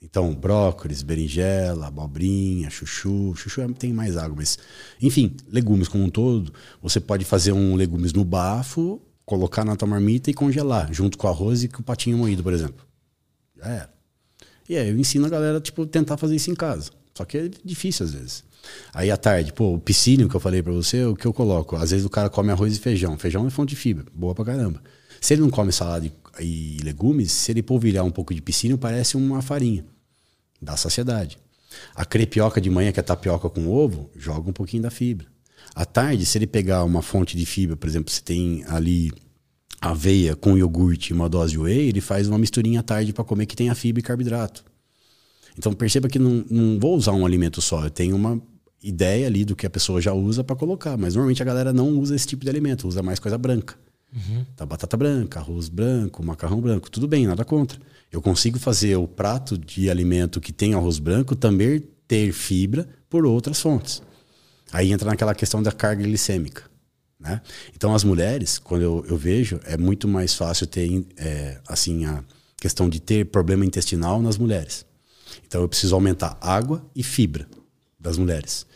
Então, 0.00 0.32
brócolis, 0.32 1.02
berinjela, 1.02 1.88
abobrinha, 1.88 2.70
chuchu. 2.70 3.34
Chuchu 3.34 3.60
é, 3.60 3.68
tem 3.72 3.92
mais 3.92 4.16
água, 4.16 4.36
mas. 4.36 4.56
Enfim, 5.02 5.36
legumes 5.48 5.88
como 5.88 6.04
um 6.04 6.10
todo. 6.10 6.52
Você 6.80 7.00
pode 7.00 7.24
fazer 7.24 7.50
um 7.50 7.74
legumes 7.74 8.12
no 8.12 8.24
bafo, 8.24 9.02
colocar 9.26 9.64
na 9.64 9.74
tua 9.74 9.88
marmita 9.88 10.30
e 10.30 10.34
congelar, 10.34 10.92
junto 10.92 11.18
com 11.18 11.26
arroz 11.26 11.64
e 11.64 11.68
com 11.68 11.80
o 11.80 11.84
patinho 11.84 12.16
moído, 12.16 12.44
por 12.44 12.52
exemplo. 12.52 12.86
Já 13.56 13.66
era. 13.66 13.94
E 14.68 14.76
aí 14.76 14.88
eu 14.88 14.96
ensino 14.96 15.26
a 15.26 15.28
galera, 15.28 15.60
tipo, 15.60 15.84
tentar 15.86 16.16
fazer 16.16 16.36
isso 16.36 16.52
em 16.52 16.54
casa. 16.54 16.92
Só 17.12 17.24
que 17.24 17.36
é 17.36 17.50
difícil 17.64 18.06
às 18.06 18.12
vezes. 18.12 18.47
Aí 18.92 19.10
à 19.10 19.16
tarde, 19.16 19.52
pô, 19.52 19.74
o 19.74 19.78
piscínio 19.78 20.28
que 20.28 20.34
eu 20.34 20.40
falei 20.40 20.62
para 20.62 20.72
você, 20.72 21.04
o 21.04 21.14
que 21.14 21.26
eu 21.26 21.32
coloco? 21.32 21.76
Às 21.76 21.90
vezes 21.90 22.04
o 22.04 22.10
cara 22.10 22.28
come 22.28 22.50
arroz 22.50 22.76
e 22.76 22.78
feijão. 22.78 23.18
Feijão 23.18 23.46
é 23.46 23.50
fonte 23.50 23.70
de 23.70 23.76
fibra, 23.76 24.04
boa 24.14 24.34
pra 24.34 24.44
caramba. 24.44 24.82
Se 25.20 25.34
ele 25.34 25.42
não 25.42 25.50
come 25.50 25.72
salada 25.72 26.10
e, 26.40 26.78
legumes, 26.82 27.32
se 27.32 27.50
ele 27.50 27.62
polvilhar 27.62 28.04
um 28.04 28.10
pouco 28.10 28.34
de 28.34 28.40
piscínio, 28.40 28.78
parece 28.78 29.16
uma 29.16 29.42
farinha. 29.42 29.84
Dá 30.60 30.76
saciedade. 30.76 31.38
A 31.94 32.04
crepioca 32.04 32.60
de 32.60 32.70
manhã, 32.70 32.92
que 32.92 33.00
é 33.00 33.02
tapioca 33.02 33.48
com 33.50 33.68
ovo, 33.68 34.10
joga 34.16 34.48
um 34.48 34.52
pouquinho 34.52 34.82
da 34.82 34.90
fibra. 34.90 35.26
À 35.74 35.84
tarde, 35.84 36.24
se 36.24 36.38
ele 36.38 36.46
pegar 36.46 36.84
uma 36.84 37.02
fonte 37.02 37.36
de 37.36 37.44
fibra, 37.44 37.76
por 37.76 37.88
exemplo, 37.88 38.12
se 38.12 38.22
tem 38.22 38.64
ali 38.68 39.10
aveia 39.80 40.34
com 40.34 40.58
iogurte 40.58 41.12
e 41.12 41.14
uma 41.14 41.28
dose 41.28 41.52
de 41.52 41.58
whey, 41.58 41.88
ele 41.88 42.00
faz 42.00 42.26
uma 42.28 42.38
misturinha 42.38 42.80
à 42.80 42.82
tarde 42.82 43.12
para 43.12 43.24
comer 43.24 43.46
que 43.46 43.54
tenha 43.54 43.74
fibra 43.74 44.00
e 44.00 44.02
carboidrato. 44.02 44.64
Então 45.58 45.72
perceba 45.72 46.08
que 46.08 46.18
não, 46.18 46.44
não 46.48 46.78
vou 46.78 46.96
usar 46.96 47.12
um 47.12 47.26
alimento 47.26 47.60
só, 47.60 47.84
eu 47.84 47.90
tenho 47.90 48.14
uma 48.14 48.40
ideia 48.82 49.26
ali 49.26 49.44
do 49.44 49.56
que 49.56 49.66
a 49.66 49.70
pessoa 49.70 50.00
já 50.00 50.12
usa 50.12 50.44
para 50.44 50.54
colocar. 50.54 50.96
Mas 50.96 51.14
normalmente 51.14 51.42
a 51.42 51.46
galera 51.46 51.72
não 51.72 51.98
usa 51.98 52.14
esse 52.14 52.26
tipo 52.26 52.44
de 52.44 52.50
alimento, 52.50 52.86
usa 52.86 53.02
mais 53.02 53.18
coisa 53.18 53.36
branca. 53.36 53.74
Uhum. 54.14 54.44
Tá, 54.56 54.64
batata 54.64 54.96
branca, 54.96 55.40
arroz 55.40 55.68
branco, 55.68 56.24
macarrão 56.24 56.60
branco, 56.60 56.90
tudo 56.90 57.06
bem, 57.06 57.26
nada 57.26 57.44
contra. 57.44 57.78
Eu 58.10 58.22
consigo 58.22 58.58
fazer 58.58 58.96
o 58.96 59.06
prato 59.06 59.58
de 59.58 59.90
alimento 59.90 60.40
que 60.40 60.52
tem 60.52 60.74
arroz 60.74 60.98
branco 60.98 61.36
também 61.36 61.82
ter 62.06 62.32
fibra 62.32 62.88
por 63.10 63.26
outras 63.26 63.60
fontes. 63.60 64.00
Aí 64.72 64.92
entra 64.92 65.10
naquela 65.10 65.34
questão 65.34 65.62
da 65.62 65.72
carga 65.72 66.02
glicêmica. 66.04 66.62
Né? 67.20 67.40
Então, 67.74 67.94
as 67.94 68.04
mulheres, 68.04 68.58
quando 68.58 68.82
eu, 68.82 69.04
eu 69.08 69.16
vejo, 69.16 69.60
é 69.64 69.76
muito 69.76 70.06
mais 70.06 70.34
fácil 70.34 70.66
ter 70.66 71.04
é, 71.16 71.60
assim 71.66 72.06
a 72.06 72.22
questão 72.56 72.88
de 72.88 73.00
ter 73.00 73.26
problema 73.26 73.64
intestinal 73.64 74.22
nas 74.22 74.38
mulheres. 74.38 74.86
Então, 75.46 75.62
eu 75.62 75.68
preciso 75.68 75.94
aumentar 75.94 76.36
água 76.40 76.84
e 76.94 77.02
fibra 77.02 77.46
das 77.98 78.16
mulheres. 78.16 78.66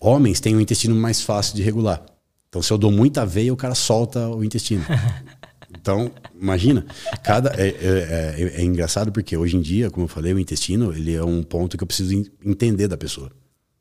Homens 0.00 0.40
têm 0.40 0.56
o 0.56 0.60
intestino 0.60 0.94
mais 0.94 1.22
fácil 1.22 1.54
de 1.54 1.62
regular. 1.62 2.04
Então, 2.48 2.60
se 2.60 2.72
eu 2.72 2.78
dou 2.78 2.90
muita 2.90 3.22
aveia, 3.22 3.52
o 3.52 3.56
cara 3.56 3.74
solta 3.74 4.28
o 4.28 4.44
intestino. 4.44 4.84
Então, 5.72 6.10
imagina, 6.34 6.84
cada 7.22 7.50
é, 7.50 7.68
é, 7.68 7.74
é, 7.80 8.60
é, 8.60 8.64
engraçado 8.64 9.12
porque 9.12 9.36
hoje 9.36 9.56
em 9.56 9.60
dia, 9.60 9.90
como 9.90 10.04
eu 10.04 10.08
falei, 10.08 10.32
o 10.32 10.38
intestino 10.38 10.92
ele 10.92 11.14
é 11.14 11.22
um 11.22 11.42
ponto 11.42 11.78
que 11.78 11.82
eu 11.84 11.86
preciso 11.86 12.28
entender 12.44 12.88
da 12.88 12.96
pessoa. 12.96 13.30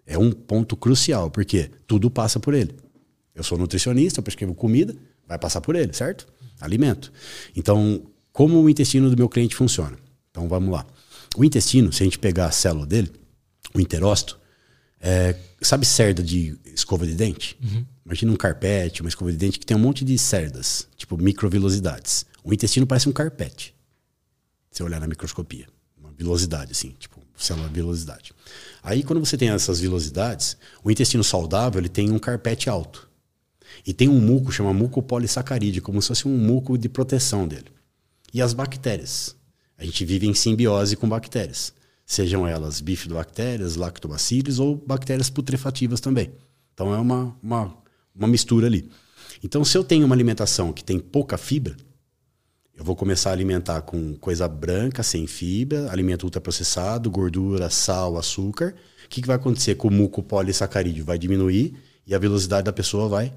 É 0.06 0.18
um 0.18 0.31
ponto 0.31 0.77
crucial, 0.77 1.30
porque 1.31 1.69
tudo 1.88 2.10
passa 2.10 2.39
por 2.39 2.53
ele. 2.53 2.76
Eu 3.34 3.43
sou 3.43 3.57
nutricionista, 3.57 4.19
eu 4.19 4.23
prescrevo 4.23 4.53
comida, 4.53 4.95
vai 5.27 5.38
passar 5.38 5.61
por 5.61 5.76
ele, 5.76 5.91
certo? 5.93 6.27
Alimento. 6.61 7.11
Então, 7.56 8.03
como 8.31 8.61
o 8.61 8.69
intestino 8.69 9.10
do 9.10 9.18
meu 9.18 9.27
cliente 9.27 9.56
funciona? 9.56 9.97
Então, 10.30 10.47
vamos 10.47 10.72
lá. 10.72 10.85
O 11.35 11.43
intestino, 11.43 11.91
se 11.93 12.03
a 12.03 12.06
gente 12.06 12.19
pegar 12.19 12.47
a 12.47 12.51
célula 12.51 12.85
dele, 12.85 13.11
o 13.73 13.80
enterócito, 13.80 14.39
é, 14.99 15.35
sabe 15.61 15.85
cerda 15.85 16.22
de 16.22 16.57
escova 16.65 17.06
de 17.06 17.14
dente? 17.14 17.57
Uhum. 17.61 17.85
Imagina 18.06 18.31
um 18.31 18.35
carpete, 18.35 19.01
uma 19.01 19.10
escova 19.10 19.31
de 19.31 19.38
dente 19.38 19.60
que 19.60 19.65
tem 19.65 19.77
um 19.77 19.80
monte 19.80 20.03
de 20.03 20.18
cerdas, 20.18 20.88
tipo 20.97 21.18
microvilosidades. 21.18 22.26
O 22.43 22.53
intestino 22.53 22.88
parece 22.88 23.07
um 23.07 23.11
carpete. 23.11 23.76
Se 24.72 24.84
olhar 24.84 24.99
na 24.99 25.07
microscopia. 25.07 25.68
Uma 25.97 26.11
vilosidade, 26.11 26.72
assim, 26.72 26.95
tipo, 26.99 27.19
célula 27.38 27.68
vilosidade. 27.68 28.34
Aí, 28.81 29.03
quando 29.03 29.19
você 29.19 29.38
tem 29.38 29.49
essas 29.49 29.80
vilosidades, 29.80 30.57
o 30.84 30.89
intestino 30.89 31.23
saudável 31.23 31.80
ele 31.80 31.89
tem 31.89 32.11
um 32.11 32.19
carpete 32.19 32.69
alto. 32.69 33.10
E 33.85 33.93
tem 33.93 34.10
um 34.10 34.19
muco, 34.19 34.51
chama 34.51 34.73
muco 34.73 35.01
polissacarídeo, 35.01 35.81
como 35.81 36.01
se 36.01 36.10
fosse 36.10 36.27
um 36.27 36.38
muco 36.38 36.77
de 36.77 36.89
proteção 36.89 37.47
dele. 37.47 37.68
E 38.34 38.41
as 38.41 38.53
bactérias. 38.53 39.35
A 39.80 39.85
gente 39.85 40.06
vive 40.06 40.27
em 40.27 40.34
simbiose 40.35 40.95
com 40.95 41.10
bactérias 41.10 41.73
sejam 42.10 42.47
elas 42.47 42.81
bifidobactérias, 42.81 43.76
lactobacillus 43.76 44.57
ou 44.57 44.76
bactérias 44.76 45.30
putrefativas 45.30 45.99
também. 45.99 46.31
Então 46.73 46.91
é 46.91 46.97
uma, 46.97 47.38
uma, 47.41 47.77
uma 48.15 48.27
mistura 48.27 48.65
ali. 48.65 48.89
Então, 49.43 49.64
se 49.64 49.77
eu 49.77 49.84
tenho 49.84 50.07
uma 50.07 50.15
alimentação 50.15 50.73
que 50.73 50.84
tem 50.84 50.97
pouca 50.99 51.38
fibra, 51.38 51.77
eu 52.76 52.84
vou 52.84 52.95
começar 52.95 53.30
a 53.30 53.34
alimentar 53.34 53.81
com 53.81 54.15
coisa 54.15 54.47
branca, 54.47 55.03
sem 55.03 55.27
fibra, 55.27 55.91
alimento 55.91 56.23
ultraprocessado, 56.23 57.11
gordura, 57.11 57.69
sal, 57.69 58.18
açúcar. 58.18 58.73
O 59.06 59.07
que, 59.07 59.22
que 59.22 59.27
vai 59.27 59.35
acontecer 59.35 59.76
com 59.76 59.88
o 59.88 59.91
muco 59.91 60.23
polissacarídeo? 60.23 61.06
Vai 61.06 61.19
diminuir 61.19 61.76
e 62.07 62.15
a 62.15 62.18
velocidade 62.18 62.65
da 62.65 62.73
pessoa 62.73 63.07
vai 63.07 63.31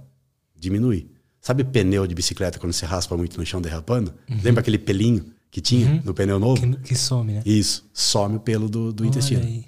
diminuir. 0.56 1.10
Sabe 1.43 1.62
pneu 1.62 2.06
de 2.06 2.14
bicicleta 2.14 2.59
quando 2.59 2.73
você 2.73 2.86
raspa 2.86 3.19
muito 3.19 3.36
no 3.39 3.44
chão 3.44 3.60
derrapando? 3.60 4.14
Uhum. 4.31 4.40
Lembra 4.43 4.62
aquele 4.62 4.78
pelinho? 4.78 5.27
Que 5.53 5.61
tinha 5.61 5.87
uhum. 5.87 6.01
no 6.03 6.15
pneu 6.15 6.41
novo. 6.41 6.61
Que, 6.61 6.77
que, 6.79 6.97
some, 6.97 7.35
né? 7.35 7.43
Isso, 7.45 7.89
some 7.93 8.37
o 8.37 8.41
pelo 8.41 8.70
do, 8.70 8.91
do 8.91 9.05
intestino. 9.05 9.43
Aí. 9.43 9.65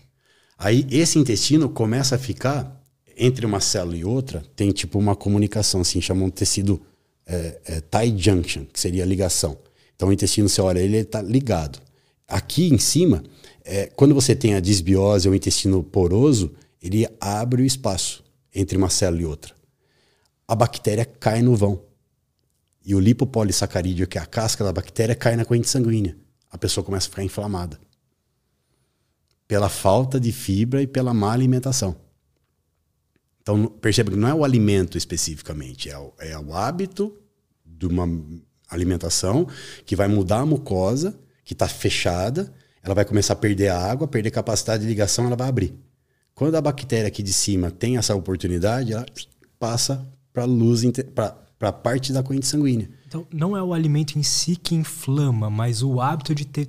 aí 0.59 0.87
esse 0.91 1.19
intestino 1.19 1.69
começa 1.69 2.17
a 2.17 2.19
ficar 2.19 2.83
entre 3.17 3.45
uma 3.45 3.61
célula 3.61 3.95
e 3.95 4.05
outra, 4.05 4.43
tem 4.57 4.73
tipo 4.73 4.99
uma 4.99 5.15
comunicação, 5.15 5.83
assim, 5.83 6.01
chamam 6.01 6.29
de 6.29 6.35
tecido 6.35 6.81
é, 7.27 7.61
é, 7.67 7.81
tie 7.83 8.19
junction, 8.19 8.65
que 8.65 8.81
seria 8.81 9.05
ligação. 9.05 9.59
Então 9.95 10.09
o 10.09 10.13
intestino, 10.13 10.49
você 10.49 10.61
olha 10.63 10.81
ele, 10.81 10.97
está 10.97 11.21
ligado. 11.21 11.79
Aqui 12.27 12.73
em 12.73 12.79
cima, 12.79 13.23
é, 13.63 13.87
quando 13.95 14.15
você 14.15 14.35
tem 14.35 14.55
a 14.55 14.61
disbiose 14.61 15.29
ou 15.29 15.35
intestino 15.35 15.83
poroso, 15.83 16.55
ele 16.83 17.07
abre 17.21 17.63
o 17.63 17.67
espaço 17.67 18.25
entre 18.55 18.79
uma 18.79 18.89
célula 18.89 19.23
e 19.23 19.27
outra. 19.27 19.55
A 20.49 20.55
bactéria 20.55 21.05
cai 21.05 21.43
no 21.43 21.55
vão. 21.55 21.83
E 22.85 22.95
o 22.95 23.01
lipopolissacarídeo, 23.01 24.07
que 24.07 24.19
é 24.19 24.21
a 24.21 24.27
casca 24.27 24.63
da 24.63 24.73
bactéria, 24.73 25.15
cai 25.15 25.37
na 25.37 25.45
corrente 25.45 25.69
sanguínea. 25.69 26.17
A 26.51 26.59
pessoa 26.59 26.85
começa 26.85 27.07
a 27.07 27.11
ficar 27.11 27.25
inflamada. 27.25 27.81
Pela 29.49 29.69
falta 29.69 30.21
de 30.21 30.33
fibra 30.33 30.83
e 30.83 30.87
pela 30.87 31.15
má 31.15 31.33
alimentação. 31.33 31.97
Então, 33.41 33.67
perceba 33.67 34.11
que 34.11 34.17
não 34.17 34.29
é 34.29 34.35
o 34.35 34.45
alimento 34.45 34.97
especificamente, 34.97 35.91
é 35.91 35.99
o, 35.99 36.13
é 36.19 36.39
o 36.39 36.55
hábito 36.55 37.15
de 37.65 37.87
uma 37.87 38.09
alimentação 38.71 39.47
que 39.85 39.95
vai 39.95 40.09
mudar 40.09 40.41
a 40.41 40.47
mucosa, 40.47 41.19
que 41.45 41.53
está 41.53 41.69
fechada, 41.69 42.53
ela 42.83 42.95
vai 42.95 43.05
começar 43.05 43.35
a 43.35 43.37
perder 43.37 43.69
a 43.69 43.79
água, 43.79 44.09
perder 44.09 44.31
capacidade 44.31 44.83
de 44.83 44.89
ligação, 44.89 45.27
ela 45.27 45.37
vai 45.37 45.49
abrir. 45.49 45.75
Quando 46.35 46.55
a 46.55 46.61
bactéria 46.61 47.09
aqui 47.09 47.23
de 47.23 47.33
cima 47.33 47.71
tem 47.71 47.97
essa 47.97 48.15
oportunidade, 48.15 48.93
ela 48.93 49.07
passa 49.59 50.07
para 50.33 50.45
luz, 50.45 50.83
para 51.15 51.44
para 51.65 51.71
a 51.71 51.73
parte 51.73 52.13
da 52.13 52.23
corrente 52.23 52.47
sanguínea. 52.47 52.91
Então, 53.09 53.27
não 53.33 53.57
é 53.57 53.63
o 53.63 53.73
alimento 53.73 54.19
em 54.19 54.23
si 54.23 54.55
que 54.55 54.75
inflama, 54.75 55.49
mas 55.49 55.83
o 55.83 55.99
hábito 55.99 56.35
de 56.35 56.45
ter, 56.45 56.69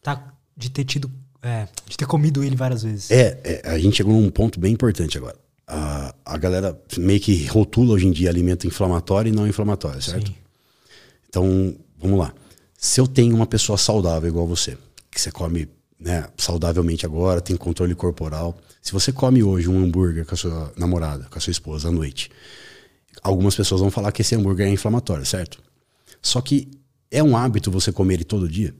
tá, 0.00 0.32
de 0.56 0.70
ter 0.70 0.84
tido, 0.84 1.10
é, 1.42 1.66
de 1.84 1.96
ter 1.96 2.06
comido 2.06 2.44
ele 2.44 2.54
várias 2.54 2.84
vezes. 2.84 3.10
É, 3.10 3.40
é, 3.42 3.68
a 3.68 3.76
gente 3.76 3.96
chegou 3.96 4.12
num 4.12 4.30
ponto 4.30 4.60
bem 4.60 4.72
importante 4.72 5.18
agora. 5.18 5.36
A, 5.66 6.14
a 6.24 6.38
galera 6.38 6.80
meio 6.96 7.18
que 7.18 7.44
rotula 7.46 7.94
hoje 7.94 8.06
em 8.06 8.12
dia 8.12 8.30
alimento 8.30 8.68
inflamatório 8.68 9.32
e 9.32 9.34
não 9.34 9.48
inflamatório, 9.48 10.00
certo? 10.00 10.28
Sim. 10.28 10.36
Então, 11.28 11.74
vamos 11.98 12.20
lá. 12.20 12.32
Se 12.78 13.00
eu 13.00 13.08
tenho 13.08 13.34
uma 13.34 13.46
pessoa 13.46 13.76
saudável 13.76 14.28
igual 14.28 14.46
você, 14.46 14.78
que 15.10 15.20
você 15.20 15.32
come 15.32 15.68
né, 15.98 16.28
saudavelmente 16.36 17.04
agora, 17.04 17.40
tem 17.40 17.56
controle 17.56 17.96
corporal. 17.96 18.56
Se 18.80 18.92
você 18.92 19.10
come 19.10 19.42
hoje 19.42 19.68
um 19.68 19.82
hambúrguer 19.82 20.24
com 20.24 20.34
a 20.34 20.38
sua 20.38 20.72
namorada, 20.76 21.26
com 21.28 21.36
a 21.36 21.40
sua 21.40 21.50
esposa 21.50 21.88
à 21.88 21.90
noite, 21.90 22.30
algumas 23.22 23.54
pessoas 23.54 23.80
vão 23.80 23.90
falar 23.90 24.12
que 24.12 24.22
esse 24.22 24.34
hambúrguer 24.34 24.66
é 24.66 24.70
inflamatório, 24.70 25.24
certo? 25.24 25.62
Só 26.20 26.40
que 26.40 26.68
é 27.10 27.22
um 27.22 27.36
hábito 27.36 27.70
você 27.70 27.92
comer 27.92 28.14
ele 28.14 28.24
todo 28.24 28.48
dia? 28.48 28.74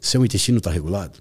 Seu 0.00 0.24
intestino 0.24 0.58
está 0.58 0.70
regulado? 0.70 1.18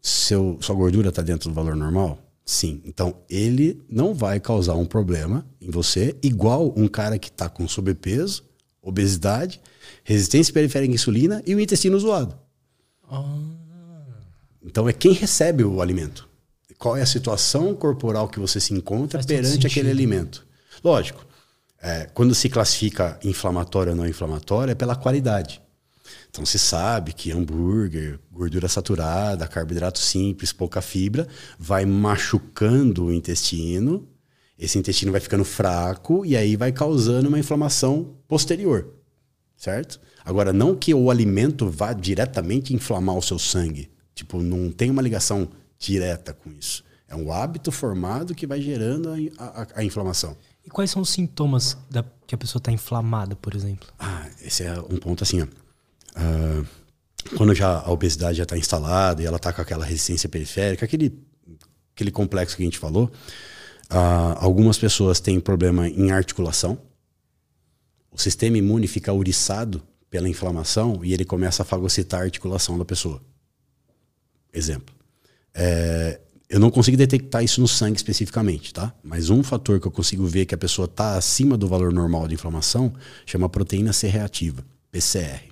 Seu, 0.00 0.58
sua 0.60 0.74
gordura 0.74 1.10
está 1.10 1.22
dentro 1.22 1.48
do 1.48 1.54
valor 1.54 1.76
normal? 1.76 2.18
Sim. 2.44 2.80
Então, 2.84 3.16
ele 3.28 3.80
não 3.88 4.14
vai 4.14 4.40
causar 4.40 4.74
um 4.74 4.84
problema 4.84 5.46
em 5.60 5.70
você, 5.70 6.16
igual 6.22 6.72
um 6.76 6.88
cara 6.88 7.18
que 7.18 7.28
está 7.28 7.48
com 7.48 7.68
sobrepeso, 7.68 8.44
obesidade, 8.80 9.60
resistência 10.02 10.52
periférica 10.52 10.92
à 10.92 10.94
insulina 10.94 11.42
e 11.46 11.54
o 11.54 11.60
intestino 11.60 11.98
zoado. 11.98 12.36
Ah. 13.08 13.38
Então, 14.64 14.88
é 14.88 14.92
quem 14.92 15.12
recebe 15.12 15.64
o 15.64 15.80
alimento 15.80 16.28
qual 16.82 16.96
é 16.96 17.02
a 17.02 17.06
situação 17.06 17.76
corporal 17.76 18.28
que 18.28 18.40
você 18.40 18.58
se 18.58 18.74
encontra 18.74 19.20
Faz 19.20 19.26
perante 19.26 19.68
aquele 19.68 19.88
alimento. 19.88 20.44
Lógico, 20.82 21.24
é, 21.80 22.10
quando 22.12 22.34
se 22.34 22.48
classifica 22.48 23.20
inflamatório 23.22 23.92
ou 23.92 23.96
não 23.96 24.04
inflamatório, 24.04 24.72
é 24.72 24.74
pela 24.74 24.96
qualidade. 24.96 25.62
Então 26.28 26.44
se 26.44 26.58
sabe 26.58 27.12
que 27.12 27.30
hambúrguer, 27.30 28.18
gordura 28.32 28.66
saturada, 28.66 29.46
carboidrato 29.46 30.00
simples, 30.00 30.52
pouca 30.52 30.82
fibra, 30.82 31.28
vai 31.56 31.86
machucando 31.86 33.04
o 33.04 33.12
intestino, 33.12 34.08
esse 34.58 34.76
intestino 34.76 35.12
vai 35.12 35.20
ficando 35.20 35.44
fraco 35.44 36.26
e 36.26 36.36
aí 36.36 36.56
vai 36.56 36.72
causando 36.72 37.28
uma 37.28 37.38
inflamação 37.38 38.16
posterior, 38.26 38.92
certo? 39.56 40.00
Agora, 40.24 40.52
não 40.52 40.74
que 40.74 40.92
o 40.92 41.12
alimento 41.12 41.70
vá 41.70 41.92
diretamente 41.92 42.74
inflamar 42.74 43.16
o 43.16 43.22
seu 43.22 43.38
sangue. 43.38 43.88
Tipo, 44.16 44.42
não 44.42 44.70
tem 44.70 44.90
uma 44.90 45.00
ligação 45.00 45.48
direta 45.82 46.32
com 46.32 46.50
isso. 46.50 46.84
É 47.08 47.16
um 47.16 47.30
hábito 47.32 47.70
formado 47.70 48.34
que 48.34 48.46
vai 48.46 48.60
gerando 48.60 49.10
a, 49.10 49.44
a, 49.44 49.66
a 49.76 49.84
inflamação. 49.84 50.36
E 50.64 50.70
quais 50.70 50.90
são 50.90 51.02
os 51.02 51.10
sintomas 51.10 51.76
da, 51.90 52.04
que 52.26 52.34
a 52.34 52.38
pessoa 52.38 52.60
está 52.60 52.70
inflamada, 52.70 53.36
por 53.36 53.54
exemplo? 53.54 53.88
Ah, 53.98 54.28
esse 54.40 54.62
é 54.62 54.80
um 54.80 54.96
ponto 54.96 55.22
assim. 55.22 55.42
Ó. 55.42 55.44
Uh, 55.44 56.66
quando 57.36 57.54
já 57.54 57.80
a 57.80 57.90
obesidade 57.90 58.38
já 58.38 58.44
está 58.44 58.56
instalada 58.56 59.22
e 59.22 59.26
ela 59.26 59.36
está 59.36 59.52
com 59.52 59.60
aquela 59.60 59.84
resistência 59.84 60.28
periférica, 60.28 60.84
aquele, 60.84 61.18
aquele 61.94 62.10
complexo 62.10 62.56
que 62.56 62.62
a 62.62 62.66
gente 62.66 62.78
falou, 62.78 63.10
uh, 63.90 64.36
algumas 64.36 64.78
pessoas 64.78 65.20
têm 65.20 65.40
problema 65.40 65.88
em 65.88 66.12
articulação. 66.12 66.78
O 68.10 68.18
sistema 68.18 68.56
imune 68.56 68.86
fica 68.86 69.12
uriçado 69.12 69.82
pela 70.08 70.28
inflamação 70.28 71.04
e 71.04 71.12
ele 71.12 71.24
começa 71.24 71.62
a 71.62 71.66
fagocitar 71.66 72.20
a 72.20 72.24
articulação 72.24 72.78
da 72.78 72.84
pessoa. 72.84 73.20
Exemplo. 74.52 75.01
É, 75.54 76.20
eu 76.52 76.60
não 76.60 76.70
consigo 76.70 76.98
detectar 76.98 77.42
isso 77.42 77.62
no 77.62 77.66
sangue 77.66 77.96
especificamente, 77.96 78.74
tá? 78.74 78.94
Mas 79.02 79.30
um 79.30 79.42
fator 79.42 79.80
que 79.80 79.86
eu 79.86 79.90
consigo 79.90 80.26
ver 80.26 80.44
que 80.44 80.54
a 80.54 80.58
pessoa 80.58 80.84
está 80.84 81.16
acima 81.16 81.56
do 81.56 81.66
valor 81.66 81.90
normal 81.92 82.28
de 82.28 82.34
inflamação 82.34 82.92
chama 83.24 83.48
proteína 83.48 83.90
C 83.92 84.06
reativa, 84.06 84.62
PCR, 84.90 85.48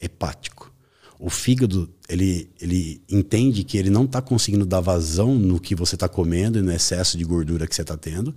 hepático. 0.00 0.74
O 1.20 1.30
fígado, 1.30 1.88
ele, 2.08 2.50
ele 2.60 3.00
entende 3.08 3.62
que 3.62 3.78
ele 3.78 3.88
não 3.88 4.04
está 4.04 4.20
conseguindo 4.20 4.66
dar 4.66 4.80
vazão 4.80 5.36
no 5.36 5.60
que 5.60 5.74
você 5.74 5.94
está 5.94 6.08
comendo 6.08 6.58
e 6.58 6.62
no 6.62 6.72
excesso 6.72 7.16
de 7.16 7.24
gordura 7.24 7.68
que 7.68 7.74
você 7.74 7.82
está 7.82 7.96
tendo, 7.96 8.34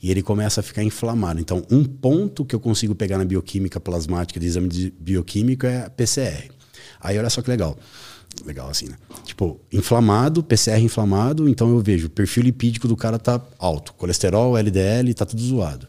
e 0.00 0.08
ele 0.08 0.22
começa 0.22 0.60
a 0.60 0.62
ficar 0.62 0.84
inflamado. 0.84 1.40
Então, 1.40 1.66
um 1.68 1.84
ponto 1.84 2.44
que 2.44 2.54
eu 2.54 2.60
consigo 2.60 2.94
pegar 2.94 3.18
na 3.18 3.24
bioquímica 3.24 3.80
plasmática 3.80 4.38
de 4.38 4.46
exame 4.46 4.68
de 4.68 4.94
bioquímico 4.98 5.66
é 5.66 5.86
a 5.86 5.90
PCR. 5.90 6.48
Aí, 7.00 7.18
olha 7.18 7.28
só 7.28 7.42
que 7.42 7.50
legal. 7.50 7.76
Legal 8.44 8.68
assim, 8.68 8.88
né? 8.88 8.96
Tipo, 9.24 9.60
inflamado, 9.72 10.42
PCR 10.42 10.80
inflamado, 10.80 11.48
então 11.48 11.70
eu 11.70 11.80
vejo 11.80 12.06
o 12.06 12.10
perfil 12.10 12.44
lipídico 12.44 12.88
do 12.88 12.96
cara 12.96 13.18
tá 13.18 13.40
alto, 13.58 13.92
colesterol, 13.94 14.56
LDL, 14.56 15.12
tá 15.14 15.26
tudo 15.26 15.42
zoado. 15.42 15.88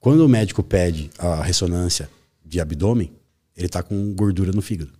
Quando 0.00 0.24
o 0.24 0.28
médico 0.28 0.62
pede 0.62 1.10
a 1.18 1.42
ressonância 1.42 2.08
de 2.44 2.60
abdômen, 2.60 3.12
ele 3.56 3.68
tá 3.68 3.82
com 3.82 4.14
gordura 4.14 4.52
no 4.52 4.62
fígado. 4.62 4.92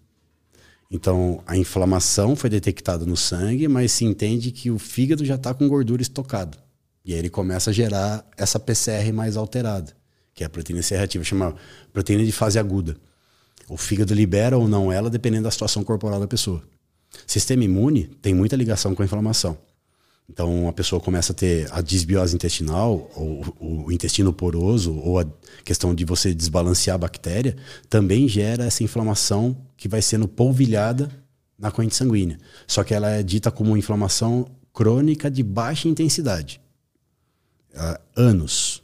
Então, 0.91 1.43
a 1.47 1.57
inflamação 1.57 2.35
foi 2.35 2.49
detectada 2.49 3.05
no 3.05 3.17
sangue, 3.17 3.69
mas 3.69 3.93
se 3.93 4.05
entende 4.05 4.51
que 4.51 4.71
o 4.71 4.79
fígado 4.79 5.25
já 5.25 5.35
está 5.35 5.53
com 5.53 5.69
gordura 5.69 6.01
estocada. 6.01 6.57
E 7.05 7.13
aí 7.13 7.19
ele 7.19 7.31
começa 7.31 7.71
a 7.71 7.73
gerar 7.73 8.27
essa 8.37 8.59
PCR 8.59 9.13
mais 9.13 9.37
alterada, 9.37 9.93
que 10.35 10.43
é 10.43 10.47
a 10.47 10.51
proteína 10.51 10.83
C 10.83 10.97
reativa, 10.97 11.23
chama 11.23 11.55
proteína 11.93 12.25
de 12.25 12.33
fase 12.33 12.59
aguda. 12.59 12.97
O 13.69 13.77
fígado 13.77 14.15
libera 14.15 14.57
ou 14.57 14.67
não 14.67 14.91
ela, 14.91 15.11
dependendo 15.11 15.45
da 15.45 15.51
situação 15.51 15.85
corporal 15.85 16.19
da 16.19 16.27
pessoa. 16.27 16.63
Sistema 17.27 17.65
imune 17.65 18.05
tem 18.23 18.35
muita 18.35 18.57
ligação 18.57 18.95
com 18.95 19.03
a 19.03 19.05
inflamação. 19.05 19.59
Então 20.31 20.69
a 20.69 20.73
pessoa 20.73 21.01
começa 21.01 21.33
a 21.33 21.35
ter 21.35 21.67
a 21.73 21.81
disbiose 21.81 22.35
intestinal, 22.35 23.11
ou 23.15 23.45
o 23.59 23.91
intestino 23.91 24.33
poroso, 24.33 24.95
ou 24.95 25.19
a 25.19 25.27
questão 25.65 25.95
de 25.95 26.05
você 26.05 26.35
desbalancear 26.35 26.97
a 26.97 26.99
bactéria, 26.99 27.57
também 27.89 28.29
gera 28.29 28.65
essa 28.65 28.83
inflamação 28.83 29.57
que 29.77 29.89
vai 29.89 30.03
sendo 30.03 30.29
polvilhada 30.29 31.11
na 31.59 31.71
corrente 31.71 31.97
sanguínea. 31.97 32.39
Só 32.67 32.85
que 32.85 32.93
ela 32.93 33.09
é 33.11 33.23
dita 33.23 33.51
como 33.51 33.77
inflamação 33.77 34.47
crônica 34.73 35.31
de 35.31 35.43
baixa 35.43 35.89
intensidade. 35.89 36.61
Uh, 37.75 37.99
anos. 38.15 38.83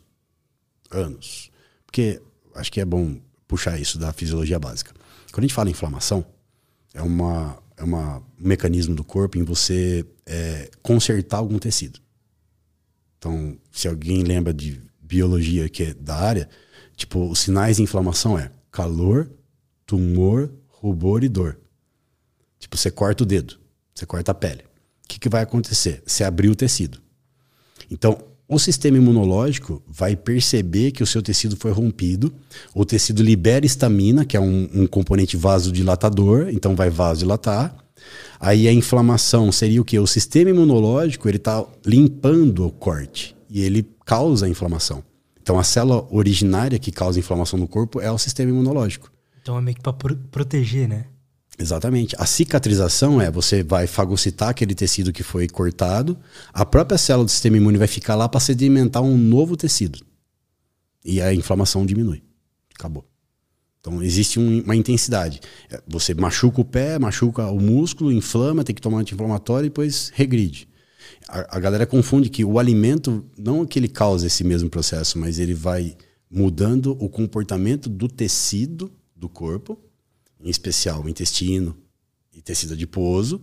Anos. 0.91 1.51
Porque 1.85 2.21
acho 2.55 2.73
que 2.73 2.81
é 2.81 2.85
bom 2.85 3.19
puxar 3.47 3.79
isso 3.81 3.99
da 3.99 4.13
fisiologia 4.13 4.59
básica. 4.59 4.93
Quando 5.33 5.45
a 5.45 5.47
gente 5.47 5.55
fala 5.55 5.69
em 5.69 5.73
inflamação, 5.73 6.25
é, 6.93 7.03
uma, 7.03 7.59
é 7.77 7.83
uma, 7.83 8.19
um 8.19 8.23
mecanismo 8.39 8.95
do 8.95 9.05
corpo 9.05 9.39
em 9.39 9.43
você 9.43 10.07
é, 10.27 10.71
consertar 10.83 11.39
algum 11.39 11.59
tecido. 11.59 12.01
Então, 13.19 13.57
se 13.73 13.89
alguém 13.89 14.23
lembra 14.23 14.53
de 14.53 14.81
biologia 15.01 15.69
que 15.69 15.83
é 15.83 15.95
da 15.95 16.17
área, 16.17 16.49
tipo, 16.97 17.29
os 17.31 17.41
sinais 17.41 17.77
de 17.77 17.83
inflamação 17.83 18.39
é 18.39 18.51
calor, 18.71 19.31
tumor, 19.87 20.51
rubor 20.69 21.25
e 21.25 21.29
dor. 21.29 21.59
Tipo, 22.59 22.77
você 22.77 22.91
corta 22.91 23.23
o 23.23 23.27
dedo, 23.27 23.59
você 23.95 24.07
corta 24.07 24.33
a 24.33 24.35
pele. 24.35 24.63
O 25.05 25.09
que, 25.09 25.19
que 25.19 25.29
vai 25.29 25.43
acontecer? 25.43 26.03
Você 26.07 26.25
abriu 26.25 26.53
o 26.53 26.57
tecido. 26.57 27.01
Então, 27.91 28.19
o 28.49 28.59
sistema 28.59 28.99
imunológico 28.99 29.83
vai 29.89 30.15
perceber 30.15 30.91
que 30.91 31.03
o 31.03 31.07
seu 31.07 31.23
tecido 31.23 31.57
foi 31.57 31.73
rompido, 31.73 32.33
o 32.75 32.85
tecido 32.85 33.23
libera 33.23 33.65
histamina, 33.65 34.25
que 34.25 34.37
é 34.37 34.41
um, 34.41 34.69
um 34.75 34.87
componente 34.87 35.37
vasodilatador, 35.37 36.49
então 36.51 36.77
vai 36.77 36.91
vasodilatar. 36.91 37.75
Aí 38.39 38.69
a 38.69 38.73
inflamação 38.73 39.51
seria 39.51 39.81
o 39.81 39.85
que? 39.85 39.99
O 39.99 40.07
sistema 40.07 40.51
imunológico 40.51 41.29
ele 41.29 41.39
está 41.39 41.65
limpando 41.87 42.67
o 42.67 42.71
corte 42.71 43.35
e 43.49 43.63
ele 43.63 43.89
causa 44.05 44.45
a 44.45 44.49
inflamação. 44.49 45.03
Então 45.41 45.59
a 45.59 45.65
célula 45.65 46.07
originária 46.11 46.79
que 46.79 46.93
causa 46.93 47.19
inflamação 47.19 47.59
no 47.59 47.69
corpo 47.69 48.01
é 48.01 48.11
o 48.11 48.19
sistema 48.19 48.51
imunológico. 48.51 49.11
Então 49.41 49.57
é 49.57 49.61
meio 49.61 49.77
que 49.77 49.83
para 49.83 49.93
proteger, 50.31 50.89
né? 50.89 51.07
Exatamente. 51.59 52.17
A 52.19 52.27
cicatrização 52.27 53.21
é 53.21 53.31
você 53.31 53.63
vai 53.63 53.87
fagocitar 53.87 54.49
aquele 54.49 54.75
tecido 54.75 55.13
que 55.13 55.23
foi 55.23 55.49
cortado, 55.49 56.19
a 56.53 56.65
própria 56.65 56.99
célula 56.99 57.25
do 57.25 57.31
sistema 57.31 57.57
imune 57.57 57.79
vai 57.79 57.87
ficar 57.87 58.17
lá 58.17 58.29
para 58.29 58.41
sedimentar 58.41 59.03
um 59.03 59.17
novo 59.17 59.57
tecido. 59.57 60.01
E 61.05 61.21
a 61.21 61.33
inflamação 61.33 61.87
diminui. 61.87 62.23
Acabou. 62.75 63.07
Então 63.81 64.03
existe 64.03 64.41
um, 64.41 64.63
uma 64.63 64.75
intensidade. 64.75 65.41
É, 65.71 65.81
você 65.87 66.15
machuca 66.15 66.61
o 66.61 66.65
pé, 66.65 66.99
machuca 66.99 67.47
o 67.51 67.61
músculo, 67.61 68.11
inflama, 68.11 68.65
tem 68.65 68.75
que 68.75 68.83
tomar 68.83 69.01
anti-inflamatório 69.01 69.67
e 69.67 69.69
depois 69.69 70.11
regride. 70.15 70.67
A, 71.29 71.57
a 71.57 71.61
galera 71.61 71.87
confunde 71.87 72.31
que 72.31 72.45
o 72.45 72.59
alimento, 72.59 73.25
não 73.39 73.65
que 73.67 73.79
ele 73.79 73.89
causa 73.89 74.27
esse 74.27 74.43
mesmo 74.43 74.71
processo, 74.71 75.19
mas 75.19 75.39
ele 75.39 75.55
vai 75.55 75.97
mudando 76.31 76.97
o 76.99 77.09
comportamento 77.09 77.89
do 77.89 78.09
tecido 78.09 78.91
do 79.15 79.29
corpo 79.29 79.79
em 80.45 80.51
especial 80.51 81.03
o 81.03 81.09
intestino 81.09 81.75
e 82.33 82.43
tecido 82.43 82.75
adiposo, 82.75 83.41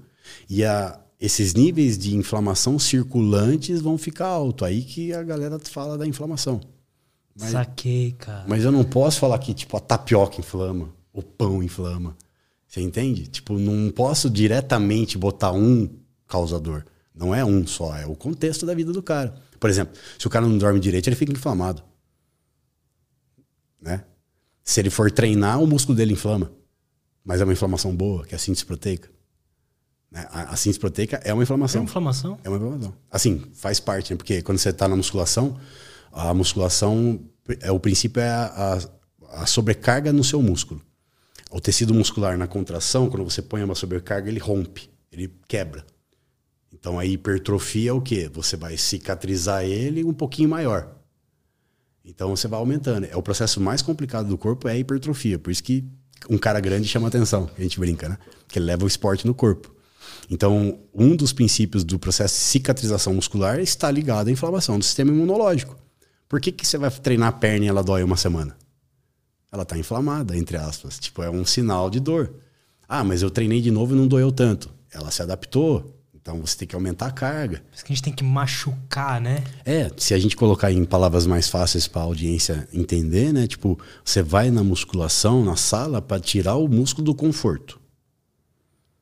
e 0.48 0.64
a, 0.64 1.00
esses 1.20 1.54
níveis 1.56 1.98
de 1.98 2.16
inflamação 2.16 2.78
circulantes 2.78 3.82
vão 3.82 3.98
ficar 3.98 4.28
alto. 4.28 4.64
Aí 4.64 4.84
que 4.84 5.12
a 5.12 5.24
galera 5.24 5.58
fala 5.60 5.98
da 5.98 6.06
inflamação. 6.06 6.62
Mas, 7.38 7.52
Saquei, 7.52 8.12
cara. 8.12 8.46
Mas 8.48 8.64
eu 8.64 8.72
não 8.72 8.84
posso 8.84 9.20
falar 9.20 9.40
que 9.40 9.54
tipo 9.54 9.76
a 9.76 9.80
tapioca 9.80 10.40
inflama, 10.40 10.94
o 11.12 11.24
pão 11.24 11.64
inflama. 11.64 12.16
Você 12.68 12.82
entende? 12.82 13.28
Tipo, 13.28 13.58
não 13.58 13.92
posso 13.92 14.30
diretamente 14.30 15.18
botar 15.18 15.52
um 15.52 15.90
causador. 16.28 16.86
Não 17.14 17.36
é 17.36 17.44
um 17.44 17.66
só, 17.68 17.96
é 17.98 18.06
o 18.06 18.16
contexto 18.16 18.66
da 18.66 18.74
vida 18.74 18.94
do 18.94 19.04
cara. 19.04 19.36
Por 19.60 19.70
exemplo, 19.70 19.98
se 20.18 20.26
o 20.26 20.30
cara 20.30 20.46
não 20.46 20.58
dorme 20.58 20.80
direito, 20.80 21.08
ele 21.08 21.16
fica 21.16 21.34
inflamado. 21.34 21.84
Né? 23.82 24.04
Se 24.64 24.80
ele 24.80 24.90
for 24.90 25.12
treinar, 25.12 25.62
o 25.62 25.68
músculo 25.68 25.98
dele 25.98 26.14
inflama 26.14 26.52
mas 27.24 27.42
é 27.42 27.44
uma 27.44 27.54
inflamação 27.54 27.96
boa, 27.96 28.26
que 28.26 28.34
é 28.34 28.38
a 28.38 28.40
síntese 28.40 28.66
proteica. 28.66 29.10
Né? 30.12 30.26
A, 30.30 30.54
a 30.54 30.56
síntese 30.56 30.80
proteica 30.80 31.22
é 31.24 31.34
uma 31.34 31.44
inflamação. 31.44 31.80
É 31.80 31.82
uma 31.82 31.90
inflamação? 31.90 32.40
É 32.44 32.50
uma 32.50 32.58
inflamação. 32.58 32.94
Assim, 33.10 33.44
faz 33.54 33.80
parte, 33.80 34.12
né? 34.12 34.18
porque 34.18 34.42
quando 34.42 34.58
você 34.58 34.70
está 34.70 34.88
na 34.88 34.96
musculação, 34.96 35.58
a 36.12 36.34
musculação, 36.34 37.20
é, 37.62 37.72
o 37.72 37.80
princípio 37.80 38.22
é 38.22 38.30
a, 38.30 38.80
a, 39.30 39.42
a 39.44 39.46
sobrecarga 39.46 40.12
no 40.12 40.24
seu 40.24 40.42
músculo. 40.42 40.82
O 41.50 41.60
tecido 41.60 41.94
muscular 41.94 42.38
na 42.38 42.48
contração, 42.48 43.10
quando 43.10 43.24
você 43.24 43.42
põe 43.42 43.64
uma 43.64 43.76
sobrecarga, 43.76 44.30
ele 44.30 44.40
rompe, 44.40 44.90
ele 45.12 45.34
quebra. 45.48 45.86
Então 46.74 46.98
a 46.98 47.06
hipertrofia 47.06 47.92
é 47.92 47.94
o 47.94 48.02
quê? 48.02 48.30
Você 48.34 48.56
vai 48.56 48.78
cicatrizar 48.78 49.64
ele 49.64 50.04
um 50.04 50.14
pouquinho 50.14 50.50
maior. 50.50 50.96
Então 52.04 52.36
você 52.36 52.48
vai 52.48 52.60
aumentando. 52.60 53.06
É 53.06 53.16
o 53.16 53.22
processo 53.22 53.60
mais 53.60 53.82
complicado 53.82 54.28
do 54.28 54.38
corpo 54.38 54.68
é 54.68 54.72
a 54.72 54.78
hipertrofia. 54.78 55.38
Por 55.38 55.52
isso 55.52 55.64
que 55.64 55.86
um 56.30 56.38
cara 56.38 56.60
grande 56.60 56.88
chama 56.88 57.08
atenção, 57.08 57.50
a 57.58 57.62
gente 57.62 57.80
brinca, 57.80 58.10
né? 58.10 58.18
Que 58.48 58.60
ele 58.60 58.66
leva 58.66 58.84
o 58.84 58.88
esporte 58.88 59.26
no 59.26 59.34
corpo. 59.34 59.74
Então, 60.30 60.80
um 60.94 61.16
dos 61.16 61.34
princípios 61.34 61.84
do 61.84 62.00
processo 62.00 62.36
de 62.36 62.42
cicatrização 62.42 63.14
muscular 63.14 63.60
está 63.60 63.92
ligado 63.92 64.28
à 64.30 64.32
inflamação 64.32 64.80
do 64.80 64.86
sistema 64.86 65.12
imunológico. 65.12 65.76
Por 66.30 66.40
que, 66.40 66.52
que 66.52 66.66
você 66.66 66.78
vai 66.78 66.90
treinar 66.90 67.30
a 67.30 67.34
perna 67.34 67.66
e 67.66 67.68
ela 67.68 67.84
dói 67.84 68.04
uma 68.04 68.16
semana? 68.16 68.56
Ela 69.52 69.64
está 69.64 69.78
inflamada, 69.78 70.38
entre 70.38 70.56
aspas. 70.56 70.98
Tipo, 70.98 71.22
é 71.24 71.30
um 71.30 71.44
sinal 71.44 71.90
de 71.90 72.00
dor. 72.00 72.34
Ah, 72.88 73.04
mas 73.04 73.22
eu 73.22 73.30
treinei 73.30 73.62
de 73.62 73.70
novo 73.70 73.94
e 73.94 73.98
não 73.98 74.08
doeu 74.08 74.32
tanto. 74.32 74.70
Ela 74.94 75.12
se 75.12 75.22
adaptou, 75.22 76.01
então 76.22 76.40
você 76.40 76.56
tem 76.56 76.68
que 76.68 76.76
aumentar 76.76 77.08
a 77.08 77.12
carga. 77.12 77.58
Por 77.58 77.76
isso 77.76 77.84
que 77.84 77.92
a 77.92 77.96
gente 77.96 78.04
tem 78.04 78.14
que 78.14 78.24
machucar, 78.24 79.20
né? 79.20 79.44
É, 79.66 79.90
se 79.98 80.14
a 80.14 80.20
gente 80.20 80.36
colocar 80.36 80.72
em 80.72 80.86
palavras 80.86 81.26
mais 81.26 81.50
fáceis 81.50 81.88
para 81.88 82.02
a 82.02 82.06
audiência 82.06 82.68
entender, 82.72 83.34
né? 83.34 83.48
Tipo, 83.48 83.80
você 84.06 84.22
vai 84.22 84.52
na 84.52 84.64
musculação, 84.64 85.44
na 85.44 85.56
sala, 85.56 86.00
para 86.00 86.22
tirar 86.22 86.56
o 86.58 86.68
músculo 86.68 87.06
do 87.06 87.16
conforto. 87.16 87.82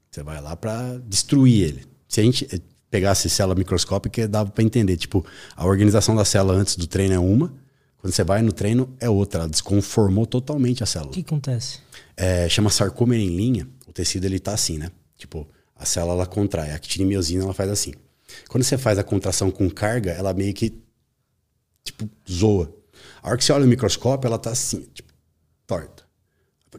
Você 0.09 0.23
vai 0.23 0.41
lá 0.41 0.55
para 0.55 0.97
destruir 0.99 1.67
ele. 1.67 1.85
Se 2.07 2.21
a 2.21 2.23
gente 2.23 2.47
eh, 2.51 2.61
pegasse 2.89 3.29
célula 3.29 3.53
microscópica, 3.53 4.25
dava 4.25 4.49
para 4.49 4.63
entender. 4.63 4.95
Tipo, 4.95 5.25
a 5.55 5.65
organização 5.65 6.15
da 6.15 6.23
célula 6.23 6.55
antes 6.55 6.77
do 6.77 6.87
treino 6.87 7.13
é 7.13 7.19
uma, 7.19 7.53
quando 7.97 8.13
você 8.13 8.23
vai 8.23 8.41
no 8.41 8.53
treino 8.53 8.95
é 8.97 9.09
outra. 9.09 9.41
Ela 9.41 9.49
desconformou 9.49 10.25
totalmente 10.25 10.83
a 10.83 10.85
célula. 10.85 11.11
O 11.11 11.13
que 11.13 11.21
acontece? 11.21 11.79
É, 12.15 12.47
chama 12.47 12.69
sarcômero 12.69 13.21
em 13.21 13.35
linha. 13.35 13.67
O 13.85 13.91
tecido 13.91 14.23
ele 14.23 14.39
tá 14.39 14.53
assim, 14.53 14.77
né? 14.77 14.89
Tipo, 15.17 15.45
a 15.79 15.85
célula 15.85 16.13
ela 16.13 16.25
contrai. 16.25 16.71
A 16.71 16.75
actinimiosina 16.75 17.43
ela 17.43 17.53
faz 17.53 17.69
assim. 17.69 17.93
Quando 18.49 18.63
você 18.63 18.77
faz 18.77 18.99
a 18.99 19.03
contração 19.03 19.49
com 19.49 19.69
carga, 19.69 20.11
ela 20.11 20.33
meio 20.33 20.53
que 20.53 20.77
tipo 21.83 22.07
zoa. 22.29 22.71
A 23.21 23.29
hora 23.29 23.37
que 23.37 23.43
você 23.43 23.53
olha 23.53 23.63
no 23.63 23.69
microscópio, 23.69 24.27
ela 24.27 24.37
tá 24.37 24.51
assim, 24.51 24.81
tipo, 24.93 25.11
torta. 25.65 26.07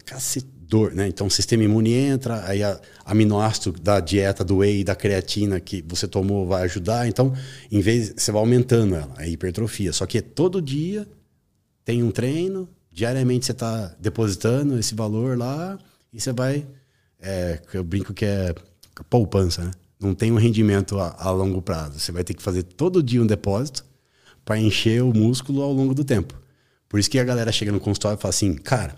Cacedor, 0.04 0.94
né? 0.94 1.08
Então 1.08 1.26
o 1.26 1.30
sistema 1.30 1.64
imune 1.64 1.92
entra, 1.92 2.46
aí 2.46 2.62
a 2.62 2.80
aminoácido 3.04 3.72
da 3.72 3.98
dieta 3.98 4.44
do 4.44 4.58
whey 4.58 4.84
da 4.84 4.94
creatina 4.94 5.58
que 5.58 5.82
você 5.86 6.06
tomou 6.06 6.46
vai 6.46 6.62
ajudar. 6.62 7.08
Então, 7.08 7.34
em 7.70 7.80
vez 7.80 8.14
você 8.16 8.30
vai 8.30 8.40
aumentando 8.40 8.94
ela, 8.94 9.12
a 9.16 9.26
hipertrofia. 9.26 9.92
Só 9.92 10.06
que 10.06 10.22
todo 10.22 10.62
dia 10.62 11.06
tem 11.84 12.02
um 12.02 12.10
treino, 12.10 12.68
diariamente 12.92 13.46
você 13.46 13.52
está 13.52 13.94
depositando 13.98 14.78
esse 14.78 14.94
valor 14.94 15.36
lá 15.36 15.78
e 16.12 16.20
você 16.20 16.32
vai. 16.32 16.66
É, 17.18 17.60
eu 17.74 17.84
brinco 17.84 18.14
que 18.14 18.24
é 18.24 18.54
poupança, 19.08 19.64
né? 19.64 19.70
Não 19.98 20.14
tem 20.14 20.32
um 20.32 20.36
rendimento 20.36 20.98
a, 20.98 21.14
a 21.18 21.30
longo 21.30 21.60
prazo. 21.60 21.98
Você 21.98 22.10
vai 22.10 22.24
ter 22.24 22.34
que 22.34 22.42
fazer 22.42 22.62
todo 22.62 23.02
dia 23.02 23.22
um 23.22 23.26
depósito 23.26 23.84
para 24.44 24.58
encher 24.58 25.02
o 25.02 25.12
músculo 25.12 25.62
ao 25.62 25.72
longo 25.72 25.94
do 25.94 26.02
tempo. 26.02 26.34
Por 26.88 26.98
isso 26.98 27.10
que 27.10 27.18
a 27.18 27.24
galera 27.24 27.52
chega 27.52 27.70
no 27.70 27.78
consultório 27.78 28.18
e 28.18 28.20
fala 28.20 28.30
assim, 28.30 28.54
cara, 28.54 28.96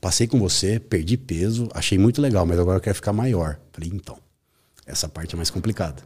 passei 0.00 0.26
com 0.26 0.38
você, 0.38 0.78
perdi 0.78 1.16
peso, 1.16 1.68
achei 1.74 1.98
muito 1.98 2.20
legal, 2.20 2.46
mas 2.46 2.58
agora 2.58 2.76
eu 2.76 2.80
quero 2.80 2.94
ficar 2.94 3.12
maior. 3.12 3.58
Falei, 3.72 3.90
então, 3.92 4.18
essa 4.86 5.08
parte 5.08 5.34
é 5.34 5.36
mais 5.36 5.50
complicada. 5.50 6.02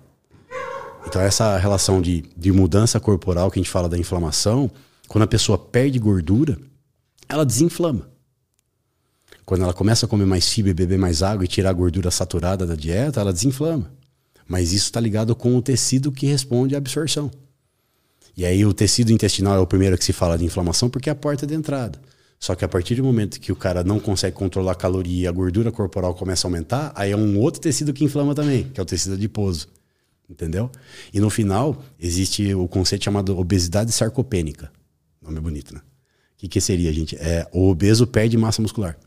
Então, 1.07 1.21
essa 1.21 1.57
relação 1.59 2.01
de, 2.01 2.25
de 2.37 2.51
mudança 2.51 2.99
corporal 2.99 3.51
que 3.51 3.59
a 3.59 3.63
gente 3.63 3.71
fala 3.71 3.89
da 3.89 3.99
inflamação, 3.99 4.71
quando 5.09 5.25
a 5.25 5.29
pessoa 5.29 5.59
perde 5.59 5.99
gordura, 5.99 6.59
ela 7.29 7.45
desinflama. 7.45 8.09
Quando 9.47 9.63
ela 9.63 9.73
começa 9.73 10.07
a 10.07 10.09
comer 10.09 10.27
mais 10.27 10.49
fibra, 10.49 10.75
beber 10.75 10.99
mais 10.99 11.23
água 11.23 11.45
e 11.45 11.49
tirar 11.49 11.71
a 11.71 11.73
gordura 11.73 12.11
saturada 12.11 12.67
da 12.67 12.75
dieta, 12.75 13.21
ela 13.21 13.33
desinflama. 13.33 13.93
Mas 14.47 14.73
isso 14.73 14.87
está 14.87 14.99
ligado 14.99 15.37
com 15.37 15.57
o 15.57 15.63
tecido 15.63 16.11
que 16.11 16.27
responde 16.27 16.75
à 16.75 16.79
absorção. 16.79 17.31
E 18.37 18.45
aí 18.45 18.67
o 18.67 18.75
tecido 18.75 19.13
intestinal 19.13 19.55
é 19.55 19.61
o 19.61 19.67
primeiro 19.67 19.97
que 19.97 20.05
se 20.05 20.13
fala 20.13 20.37
de 20.37 20.45
inflamação 20.45 20.91
porque 20.91 21.09
é 21.09 21.13
a 21.13 21.17
porta 21.17 21.47
de 21.47 21.55
entrada. 21.55 21.97
Só 22.41 22.57
que 22.57 22.65
a 22.65 22.69
partir 22.69 22.97
do 22.97 23.05
momento 23.05 23.41
que 23.41 23.53
o 23.53 23.57
cara 23.57 23.85
não 23.85 24.01
consegue 24.01 24.37
controlar 24.37 24.73
a 24.73 24.75
caloria 24.75 25.23
e 25.23 25.27
a 25.29 25.33
gordura 25.33 25.71
corporal 25.71 26.13
começa 26.13 26.47
a 26.47 26.49
aumentar, 26.49 26.93
aí 26.97 27.13
é 27.13 27.17
um 27.17 27.39
outro 27.39 27.61
tecido 27.61 27.93
que 27.93 28.05
inflama 28.05 28.35
também, 28.35 28.65
que 28.65 28.81
é 28.81 28.83
o 28.83 28.87
tecido 28.87 29.15
adiposo. 29.15 29.69
Entendeu? 30.29 30.69
E 31.15 31.21
no 31.21 31.31
final, 31.31 31.85
existe 32.01 32.53
o 32.53 32.67
conceito 32.67 33.05
chamado 33.05 33.39
obesidade 33.39 33.93
sarcopênica. 33.93 34.73
Nome 35.23 35.39
bonito, 35.39 35.73
né? 35.73 35.81
O 35.81 36.39
que, 36.39 36.49
que 36.49 36.61
seria, 36.61 36.93
gente? 36.93 37.15
É, 37.17 37.47
o 37.53 37.71
obeso 37.71 38.09
perde 38.09 38.37
massa 38.37 38.61
muscular. 38.61 38.99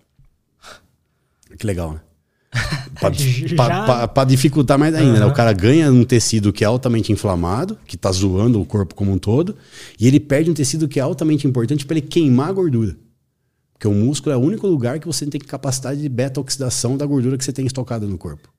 Que 1.59 1.67
legal, 1.67 1.93
né? 1.93 1.99
Para 4.13 4.23
dificultar 4.23 4.79
mais 4.79 4.95
ainda, 4.95 5.13
uhum. 5.13 5.19
né? 5.19 5.25
O 5.25 5.33
cara 5.33 5.53
ganha 5.53 5.91
um 5.91 6.03
tecido 6.03 6.51
que 6.51 6.63
é 6.63 6.67
altamente 6.67 7.11
inflamado, 7.11 7.77
que 7.85 7.95
está 7.95 8.11
zoando 8.11 8.59
o 8.59 8.65
corpo 8.65 8.95
como 8.95 9.11
um 9.11 9.17
todo, 9.17 9.55
e 9.99 10.07
ele 10.07 10.19
perde 10.19 10.49
um 10.49 10.53
tecido 10.53 10.87
que 10.87 10.99
é 10.99 11.03
altamente 11.03 11.45
importante 11.45 11.85
para 11.85 11.97
ele 11.97 12.07
queimar 12.07 12.49
a 12.49 12.53
gordura. 12.53 12.97
Porque 13.73 13.87
o 13.87 13.93
músculo 13.93 14.33
é 14.33 14.37
o 14.37 14.41
único 14.41 14.67
lugar 14.67 14.99
que 14.99 15.07
você 15.07 15.25
tem 15.25 15.39
capacidade 15.39 16.01
de 16.01 16.09
beta-oxidação 16.09 16.97
da 16.97 17.05
gordura 17.05 17.37
que 17.37 17.43
você 17.43 17.53
tem 17.53 17.65
estocada 17.65 18.05
no 18.05 18.17
corpo. 18.17 18.49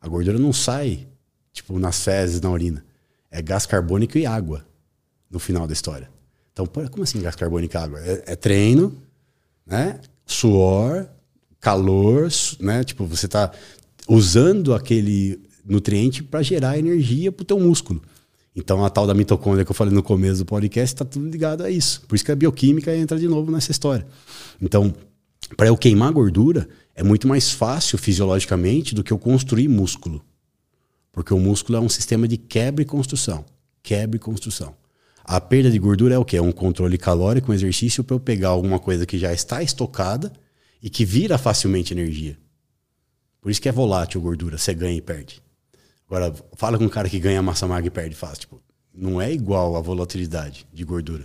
A 0.00 0.08
gordura 0.08 0.38
não 0.38 0.52
sai, 0.52 1.06
tipo, 1.52 1.78
nas 1.78 2.02
fezes, 2.02 2.40
na 2.40 2.50
urina. 2.50 2.84
É 3.30 3.42
gás 3.42 3.66
carbônico 3.66 4.16
e 4.16 4.26
água 4.26 4.64
no 5.30 5.38
final 5.38 5.66
da 5.66 5.72
história. 5.72 6.08
Então, 6.52 6.66
como 6.66 7.02
assim 7.02 7.20
gás 7.20 7.36
carbônico 7.36 7.76
e 7.76 7.78
água? 7.78 8.00
É, 8.00 8.32
é 8.32 8.36
treino, 8.36 8.96
né? 9.66 10.00
Suor, 10.24 11.08
calor, 11.60 12.28
né? 12.60 12.84
Tipo, 12.84 13.04
você 13.04 13.26
está 13.26 13.52
usando 14.08 14.74
aquele 14.74 15.40
nutriente 15.64 16.22
para 16.22 16.42
gerar 16.42 16.78
energia 16.78 17.30
para 17.30 17.42
o 17.42 17.46
teu 17.46 17.60
músculo. 17.60 18.02
Então, 18.56 18.84
a 18.84 18.90
tal 18.90 19.06
da 19.06 19.14
mitocôndria 19.14 19.64
que 19.64 19.70
eu 19.70 19.74
falei 19.74 19.94
no 19.94 20.02
começo 20.02 20.38
do 20.38 20.46
podcast 20.46 20.94
está 20.94 21.04
tudo 21.04 21.28
ligado 21.28 21.62
a 21.62 21.70
isso. 21.70 22.02
Por 22.08 22.16
isso 22.16 22.24
que 22.24 22.32
a 22.32 22.36
bioquímica 22.36 22.96
entra 22.96 23.18
de 23.18 23.28
novo 23.28 23.52
nessa 23.52 23.70
história. 23.70 24.06
Então, 24.60 24.92
para 25.56 25.68
eu 25.68 25.76
queimar 25.76 26.12
gordura, 26.12 26.68
é 26.94 27.02
muito 27.02 27.28
mais 27.28 27.50
fácil 27.50 27.98
fisiologicamente 27.98 28.94
do 28.94 29.04
que 29.04 29.12
eu 29.12 29.18
construir 29.18 29.68
músculo. 29.68 30.24
Porque 31.12 31.32
o 31.32 31.38
músculo 31.38 31.78
é 31.78 31.80
um 31.80 31.88
sistema 31.88 32.26
de 32.26 32.36
quebra 32.36 32.82
e 32.82 32.84
construção. 32.84 33.44
Quebra 33.82 34.16
e 34.16 34.20
construção. 34.20 34.74
A 35.24 35.40
perda 35.40 35.70
de 35.70 35.78
gordura 35.78 36.14
é 36.14 36.18
o 36.18 36.24
que? 36.24 36.36
É 36.36 36.42
um 36.42 36.50
controle 36.50 36.96
calórico, 36.98 37.52
um 37.52 37.54
exercício 37.54 38.02
para 38.02 38.16
eu 38.16 38.20
pegar 38.20 38.48
alguma 38.48 38.78
coisa 38.78 39.06
que 39.06 39.18
já 39.18 39.32
está 39.32 39.62
estocada 39.62 40.32
e 40.82 40.88
que 40.88 41.04
vira 41.04 41.38
facilmente 41.38 41.92
energia. 41.92 42.38
Por 43.40 43.50
isso 43.50 43.60
que 43.60 43.68
é 43.68 43.72
volátil 43.72 44.20
gordura, 44.20 44.58
você 44.58 44.74
ganha 44.74 44.96
e 44.96 45.00
perde. 45.00 45.42
Agora, 46.06 46.34
fala 46.54 46.78
com 46.78 46.84
um 46.84 46.88
cara 46.88 47.08
que 47.08 47.18
ganha 47.18 47.42
massa 47.42 47.66
magra 47.66 47.86
e 47.86 47.90
perde 47.90 48.14
fácil. 48.14 48.40
Tipo, 48.40 48.62
não 48.94 49.20
é 49.20 49.32
igual 49.32 49.76
a 49.76 49.80
volatilidade 49.80 50.66
de 50.72 50.84
gordura. 50.84 51.24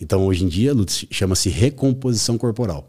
Então, 0.00 0.26
hoje 0.26 0.44
em 0.44 0.48
dia, 0.48 0.72
chama-se 1.10 1.48
recomposição 1.48 2.38
corporal. 2.38 2.88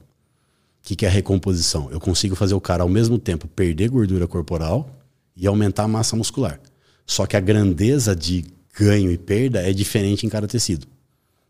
O 0.83 0.87
que, 0.87 0.95
que 0.95 1.05
é 1.05 1.09
recomposição? 1.09 1.89
Eu 1.91 1.99
consigo 1.99 2.35
fazer 2.35 2.53
o 2.53 2.61
cara, 2.61 2.83
ao 2.83 2.89
mesmo 2.89 3.17
tempo, 3.17 3.47
perder 3.47 3.89
gordura 3.89 4.27
corporal 4.27 4.89
e 5.35 5.47
aumentar 5.47 5.83
a 5.83 5.87
massa 5.87 6.15
muscular. 6.15 6.59
Só 7.05 7.25
que 7.25 7.37
a 7.37 7.39
grandeza 7.39 8.15
de 8.15 8.45
ganho 8.77 9.11
e 9.11 9.17
perda 9.17 9.61
é 9.61 9.71
diferente 9.71 10.25
em 10.25 10.29
cada 10.29 10.47
tecido. 10.47 10.87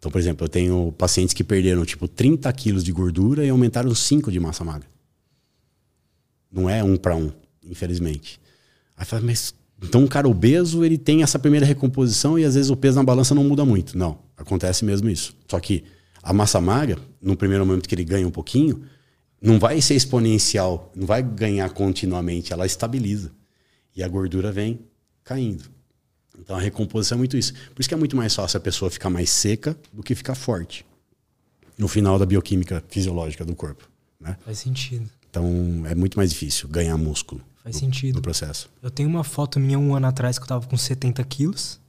Então, 0.04 0.12
por 0.12 0.20
exemplo, 0.20 0.44
eu 0.44 0.50
tenho 0.50 0.94
pacientes 0.98 1.34
que 1.34 1.46
perderam 1.46 1.86
tipo 1.86 2.10
30 2.10 2.52
quilos 2.52 2.84
de 2.84 2.92
gordura 2.92 3.46
e 3.46 3.50
aumentaram 3.50 3.96
5 3.96 4.30
de 4.30 4.38
massa 4.38 4.62
magra. 4.62 4.86
Não 6.52 6.70
é 6.70 6.84
um 6.84 6.98
para 6.98 7.16
um, 7.16 7.32
infelizmente. 7.66 8.38
Aí 8.98 9.06
fala, 9.06 9.22
mas 9.22 9.56
então 9.82 10.02
um 10.02 10.08
cara 10.08 10.28
obeso 10.28 10.84
ele 10.84 10.98
tem 10.98 11.24
essa 11.24 11.40
primeira 11.40 11.66
recomposição 11.66 12.38
e 12.38 12.44
às 12.44 12.56
vezes 12.56 12.70
o 12.70 12.76
peso 12.76 12.98
na 12.98 13.04
balança 13.06 13.34
não 13.34 13.46
muda 13.46 13.64
muito. 13.64 13.98
Não, 13.98 14.20
acontece 14.36 14.84
mesmo 14.84 15.10
isso. 15.10 15.38
Só 15.48 15.58
que 15.58 15.86
a 16.22 16.34
massa 16.34 16.60
magra, 16.60 17.00
no 17.22 17.38
primeiro 17.38 17.66
momento 17.66 17.88
que 17.88 17.96
ele 17.96 18.04
ganha 18.04 18.28
um 18.28 18.32
pouquinho, 18.32 18.84
não 19.42 19.58
vai 19.58 19.80
ser 19.80 19.96
exponencial, 19.96 20.92
não 20.94 21.08
vai 21.08 21.24
ganhar 21.24 21.70
continuamente, 21.70 22.52
ela 22.52 22.66
estabiliza. 22.66 23.32
E 23.96 24.04
a 24.04 24.08
gordura 24.10 24.52
vem 24.52 24.82
caindo. 25.24 25.64
Então 26.40 26.56
a 26.56 26.60
recomposição 26.60 27.16
é 27.16 27.20
muito 27.20 27.38
isso. 27.38 27.54
Por 27.74 27.80
isso 27.82 27.88
que 27.88 27.94
é 27.94 27.98
muito 27.98 28.16
mais 28.16 28.34
fácil 28.34 28.58
a 28.58 28.62
pessoa 28.62 28.90
ficar 28.90 29.10
mais 29.10 29.30
seca 29.30 29.78
do 29.92 30.02
que 30.04 30.16
ficar 30.16 30.36
forte. 30.36 30.86
No 31.78 31.88
final 31.88 32.20
da 32.20 32.26
bioquímica 32.26 32.84
fisiológica 32.90 33.46
do 33.46 33.56
corpo. 33.56 33.90
Né? 34.20 34.38
Faz 34.46 34.60
sentido. 34.60 35.10
Então 35.30 35.84
é 35.86 35.96
muito 35.96 36.18
mais 36.18 36.30
difícil 36.30 36.68
ganhar 36.68 36.98
músculo. 36.98 37.42
Faz 37.64 37.76
no, 37.76 37.80
sentido. 37.80 38.16
No 38.16 38.22
processo. 38.22 38.70
Eu 38.82 38.92
tenho 38.92 39.10
uma 39.10 39.24
foto 39.24 39.60
minha 39.60 39.80
um 39.80 39.96
ano 39.96 40.08
atrás 40.08 40.38
que 40.38 40.44
eu 40.44 40.48
tava 40.48 40.68
com 40.68 40.78
70 40.78 41.24
quilos. 41.24 41.80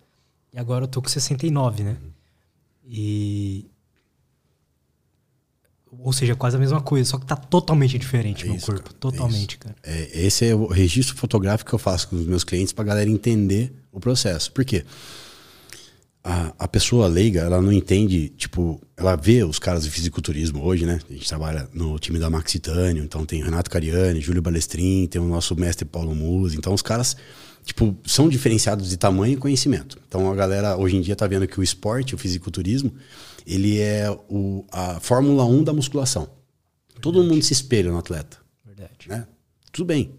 E 0.53 0.59
agora 0.59 0.85
eu 0.85 0.89
tô 0.89 1.03
com 1.03 1.09
69, 1.09 1.83
né? 1.83 1.97
E. 2.87 3.67
Ou 6.01 6.13
seja, 6.13 6.35
quase 6.35 6.57
a 6.57 6.59
mesma 6.59 6.81
coisa, 6.81 7.09
só 7.09 7.19
que 7.19 7.27
tá 7.27 7.37
totalmente 7.37 7.99
diferente 7.99 8.45
é 8.45 8.47
meu 8.47 8.57
isso, 8.57 8.67
corpo. 8.67 8.83
Cara, 8.83 8.97
totalmente, 8.99 9.57
é 9.57 9.59
cara. 9.59 9.77
É, 9.83 10.27
esse 10.27 10.47
é 10.47 10.55
o 10.55 10.67
registro 10.67 11.17
fotográfico 11.17 11.71
que 11.71 11.75
eu 11.75 11.79
faço 11.79 12.09
com 12.09 12.17
os 12.17 12.27
meus 12.27 12.45
clientes 12.45 12.73
pra 12.73 12.85
galera 12.85 13.09
entender 13.09 13.73
o 13.93 14.01
processo. 14.01 14.53
Por 14.53 14.65
quê? 14.65 14.85
A, 16.23 16.55
a 16.59 16.69
pessoa 16.69 17.07
leiga, 17.07 17.43
ela 17.43 17.61
não 17.61 17.71
entende, 17.71 18.31
tipo, 18.31 18.81
ela 18.97 19.15
vê 19.15 19.45
os 19.45 19.59
caras 19.59 19.85
do 19.85 19.91
fisiculturismo 19.91 20.65
hoje, 20.65 20.87
né? 20.87 20.99
A 21.09 21.13
gente 21.13 21.29
trabalha 21.29 21.69
no 21.73 21.99
time 21.99 22.19
da 22.19 22.31
Max 22.31 22.51
Titânio, 22.51 23.05
então 23.05 23.27
tem 23.27 23.43
Renato 23.43 23.71
Cariani, 23.71 24.21
Júlio 24.21 24.41
Balestrin, 24.41 25.07
tem 25.07 25.21
o 25.21 25.29
nosso 25.29 25.55
mestre 25.55 25.85
Paulo 25.85 26.15
Musi. 26.15 26.57
Então 26.57 26.73
os 26.73 26.81
caras, 26.81 27.15
tipo, 27.63 27.95
são 28.07 28.29
diferenciados 28.29 28.89
de 28.89 28.97
tamanho 28.97 29.35
e 29.35 29.37
conhecimento. 29.37 29.99
Então 30.09 30.33
a 30.33 30.35
galera 30.35 30.77
hoje 30.79 30.97
em 30.97 31.03
dia 31.03 31.15
tá 31.15 31.27
vendo 31.27 31.47
que 31.47 31.61
o 31.61 31.63
esporte, 31.63 32.15
o 32.15 32.19
fisiculturismo, 32.19 32.91
ele 33.47 33.81
é 33.81 34.11
o, 34.29 34.65
a 34.71 35.01
Fórmula 35.01 35.45
1 35.45 35.65
da 35.65 35.73
musculação. 35.73 36.23
Verdade. 36.23 37.01
Todo 37.01 37.23
mundo 37.23 37.43
se 37.43 37.53
espelha 37.53 37.91
no 37.91 37.99
atleta. 37.99 38.39
Verdade. 38.65 39.09
Né? 39.09 39.27
Tudo 39.73 39.87
bem. 39.87 40.13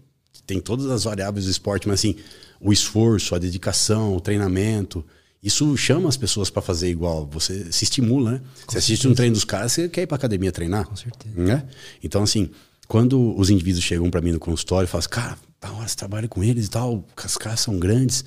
Tem 0.46 0.60
todas 0.60 0.86
as 0.86 1.04
variáveis 1.04 1.46
do 1.46 1.50
esporte, 1.50 1.88
mas 1.88 2.00
assim, 2.00 2.16
o 2.60 2.72
esforço, 2.72 3.34
a 3.34 3.38
dedicação, 3.38 4.14
o 4.14 4.20
treinamento. 4.20 5.04
Isso 5.42 5.76
chama 5.76 6.08
as 6.08 6.16
pessoas 6.16 6.50
para 6.50 6.62
fazer 6.62 6.88
igual. 6.88 7.26
Você 7.32 7.72
se 7.72 7.84
estimula, 7.84 8.32
né? 8.32 8.38
Com 8.38 8.44
você 8.44 8.58
certeza. 8.58 8.78
assiste 8.78 9.08
um 9.08 9.14
treino 9.14 9.34
dos 9.34 9.44
caras, 9.44 9.72
você 9.72 9.88
quer 9.88 10.02
ir 10.02 10.06
para 10.06 10.16
academia 10.16 10.52
treinar. 10.52 10.86
Com 10.86 10.96
certeza. 10.96 11.34
Né? 11.36 11.66
Então, 12.02 12.22
assim, 12.22 12.50
quando 12.86 13.36
os 13.36 13.50
indivíduos 13.50 13.84
chegam 13.84 14.10
para 14.10 14.20
mim 14.20 14.32
no 14.32 14.38
consultório 14.38 14.86
e 14.86 14.88
falam 14.88 15.00
assim, 15.00 15.08
cara, 15.08 15.38
da 15.60 15.72
hora 15.72 15.88
você 15.88 15.96
trabalha 15.96 16.28
com 16.28 16.42
eles 16.42 16.66
e 16.66 16.70
tal, 16.70 17.04
os 17.24 17.36
caras 17.36 17.60
são 17.60 17.78
grandes, 17.78 18.24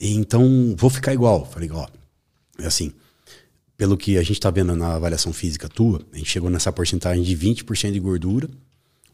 e 0.00 0.14
então 0.14 0.74
vou 0.76 0.90
ficar 0.90 1.14
igual. 1.14 1.46
Falei, 1.46 1.70
ó, 1.72 1.86
é 2.58 2.66
assim, 2.66 2.92
pelo 3.82 3.96
que 3.96 4.16
a 4.16 4.22
gente 4.22 4.34
está 4.34 4.48
vendo 4.48 4.76
na 4.76 4.94
avaliação 4.94 5.32
física 5.32 5.68
tua, 5.68 6.00
a 6.12 6.16
gente 6.16 6.30
chegou 6.30 6.48
nessa 6.48 6.70
porcentagem 6.70 7.24
de 7.24 7.36
20% 7.36 7.90
de 7.90 7.98
gordura, 7.98 8.48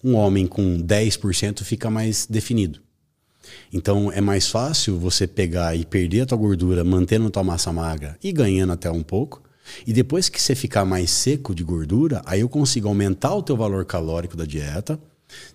um 0.04 0.14
homem 0.14 0.46
com 0.46 0.78
10% 0.82 1.64
fica 1.64 1.88
mais 1.88 2.26
definido. 2.26 2.78
Então 3.72 4.12
é 4.12 4.20
mais 4.20 4.48
fácil 4.48 4.98
você 4.98 5.26
pegar 5.26 5.74
e 5.74 5.86
perder 5.86 6.20
a 6.20 6.26
tua 6.26 6.36
gordura, 6.36 6.84
mantendo 6.84 7.28
a 7.28 7.30
tua 7.30 7.42
massa 7.42 7.72
magra 7.72 8.18
e 8.22 8.30
ganhando 8.30 8.74
até 8.74 8.90
um 8.90 9.02
pouco. 9.02 9.42
E 9.86 9.92
depois 9.94 10.28
que 10.28 10.38
você 10.38 10.54
ficar 10.54 10.84
mais 10.84 11.10
seco 11.10 11.54
de 11.54 11.64
gordura, 11.64 12.20
aí 12.26 12.40
eu 12.40 12.48
consigo 12.50 12.88
aumentar 12.88 13.34
o 13.34 13.42
teu 13.42 13.56
valor 13.56 13.86
calórico 13.86 14.36
da 14.36 14.44
dieta, 14.44 15.00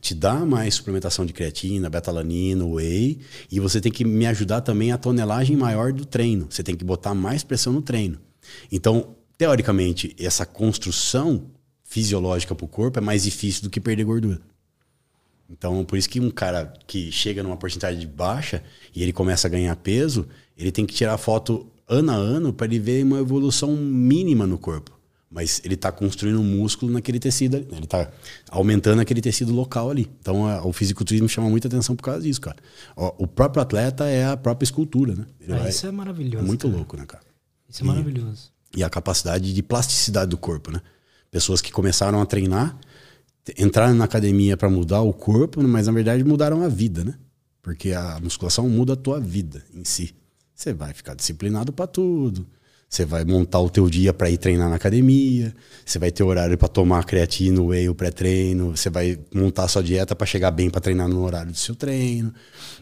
te 0.01 0.15
dar 0.15 0.43
mais 0.43 0.73
suplementação 0.73 1.23
de 1.23 1.33
creatina, 1.33 1.87
betalanina, 1.87 2.65
whey, 2.65 3.19
e 3.51 3.59
você 3.59 3.79
tem 3.79 3.91
que 3.91 4.03
me 4.03 4.25
ajudar 4.25 4.61
também 4.61 4.91
a 4.91 4.97
tonelagem 4.97 5.55
maior 5.55 5.93
do 5.93 6.03
treino. 6.03 6.47
Você 6.49 6.63
tem 6.63 6.75
que 6.75 6.83
botar 6.83 7.13
mais 7.13 7.43
pressão 7.43 7.71
no 7.71 7.81
treino. 7.83 8.17
Então, 8.71 9.15
teoricamente, 9.37 10.15
essa 10.19 10.45
construção 10.45 11.51
fisiológica 11.83 12.55
para 12.55 12.65
o 12.65 12.67
corpo 12.67 12.97
é 12.99 13.01
mais 13.01 13.23
difícil 13.23 13.63
do 13.63 13.69
que 13.69 13.79
perder 13.79 14.03
gordura. 14.03 14.41
Então, 15.49 15.85
por 15.85 15.97
isso 15.97 16.09
que 16.09 16.19
um 16.19 16.31
cara 16.31 16.73
que 16.87 17.11
chega 17.11 17.43
numa 17.43 17.57
porcentagem 17.57 18.07
baixa 18.07 18.63
e 18.95 19.03
ele 19.03 19.13
começa 19.13 19.47
a 19.47 19.49
ganhar 19.49 19.75
peso, 19.75 20.27
ele 20.57 20.71
tem 20.71 20.85
que 20.85 20.93
tirar 20.93 21.17
foto 21.17 21.67
ano 21.87 22.11
a 22.11 22.15
ano 22.15 22.51
para 22.51 22.65
ele 22.65 22.79
ver 22.79 23.03
uma 23.03 23.19
evolução 23.19 23.75
mínima 23.75 24.47
no 24.47 24.57
corpo. 24.57 24.91
Mas 25.29 25.61
ele 25.63 25.73
está 25.73 25.91
construindo 25.91 26.39
um 26.39 26.43
músculo 26.43 26.91
naquele 26.91 27.19
tecido 27.19 27.57
ali. 27.57 27.65
Né? 27.65 27.77
Ele 27.77 27.85
está 27.85 28.09
aumentando 28.51 29.01
aquele 29.01 29.19
tecido 29.19 29.51
local 29.51 29.89
ali. 29.89 30.09
Então, 30.19 30.47
a, 30.47 30.63
o 30.63 30.71
fisiculturismo 30.71 31.27
chama 31.27 31.49
muita 31.49 31.67
atenção 31.67 31.95
por 31.95 32.03
causa 32.03 32.21
disso, 32.21 32.39
cara. 32.39 32.57
O, 32.95 33.23
o 33.23 33.27
próprio 33.27 33.61
atleta 33.61 34.05
é 34.05 34.25
a 34.25 34.37
própria 34.37 34.63
escultura, 34.63 35.15
né? 35.15 35.25
Ah, 35.49 35.57
vai, 35.57 35.69
isso 35.69 35.87
é 35.87 35.91
maravilhoso. 35.91 36.43
É 36.43 36.47
muito 36.47 36.67
cara. 36.67 36.77
louco, 36.77 36.97
né, 36.97 37.05
cara? 37.07 37.23
Isso 37.73 37.83
é 37.83 37.87
maravilhoso. 37.87 38.51
E 38.75 38.83
a 38.83 38.89
capacidade 38.89 39.51
de 39.51 39.63
plasticidade 39.63 40.29
do 40.29 40.37
corpo, 40.37 40.71
né? 40.71 40.79
Pessoas 41.31 41.59
que 41.59 41.71
começaram 41.71 42.21
a 42.21 42.25
treinar 42.25 42.77
entraram 43.57 43.95
na 43.95 44.05
academia 44.05 44.55
para 44.55 44.69
mudar 44.69 45.01
o 45.01 45.11
corpo, 45.11 45.61
mas 45.63 45.87
na 45.87 45.93
verdade 45.93 46.23
mudaram 46.23 46.61
a 46.61 46.67
vida, 46.67 47.03
né? 47.03 47.15
Porque 47.63 47.91
a 47.91 48.19
musculação 48.21 48.69
muda 48.69 48.93
a 48.93 48.95
tua 48.95 49.19
vida 49.19 49.63
em 49.73 49.83
si. 49.83 50.13
Você 50.53 50.71
vai 50.71 50.93
ficar 50.93 51.15
disciplinado 51.15 51.73
para 51.73 51.87
tudo. 51.87 52.45
Você 52.87 53.05
vai 53.05 53.25
montar 53.25 53.59
o 53.59 53.71
teu 53.71 53.89
dia 53.89 54.13
para 54.13 54.29
ir 54.29 54.37
treinar 54.37 54.69
na 54.69 54.75
academia, 54.75 55.51
você 55.83 55.97
vai 55.97 56.11
ter 56.11 56.21
horário 56.21 56.55
para 56.55 56.67
tomar 56.67 57.03
creatina, 57.05 57.59
whey, 57.59 57.89
o 57.89 57.95
pré-treino, 57.95 58.77
você 58.77 58.87
vai 58.87 59.17
montar 59.33 59.63
a 59.63 59.67
sua 59.67 59.81
dieta 59.81 60.15
para 60.15 60.27
chegar 60.27 60.51
bem 60.51 60.69
para 60.69 60.79
treinar 60.79 61.09
no 61.09 61.23
horário 61.23 61.51
do 61.51 61.57
seu 61.57 61.75
treino. 61.75 62.31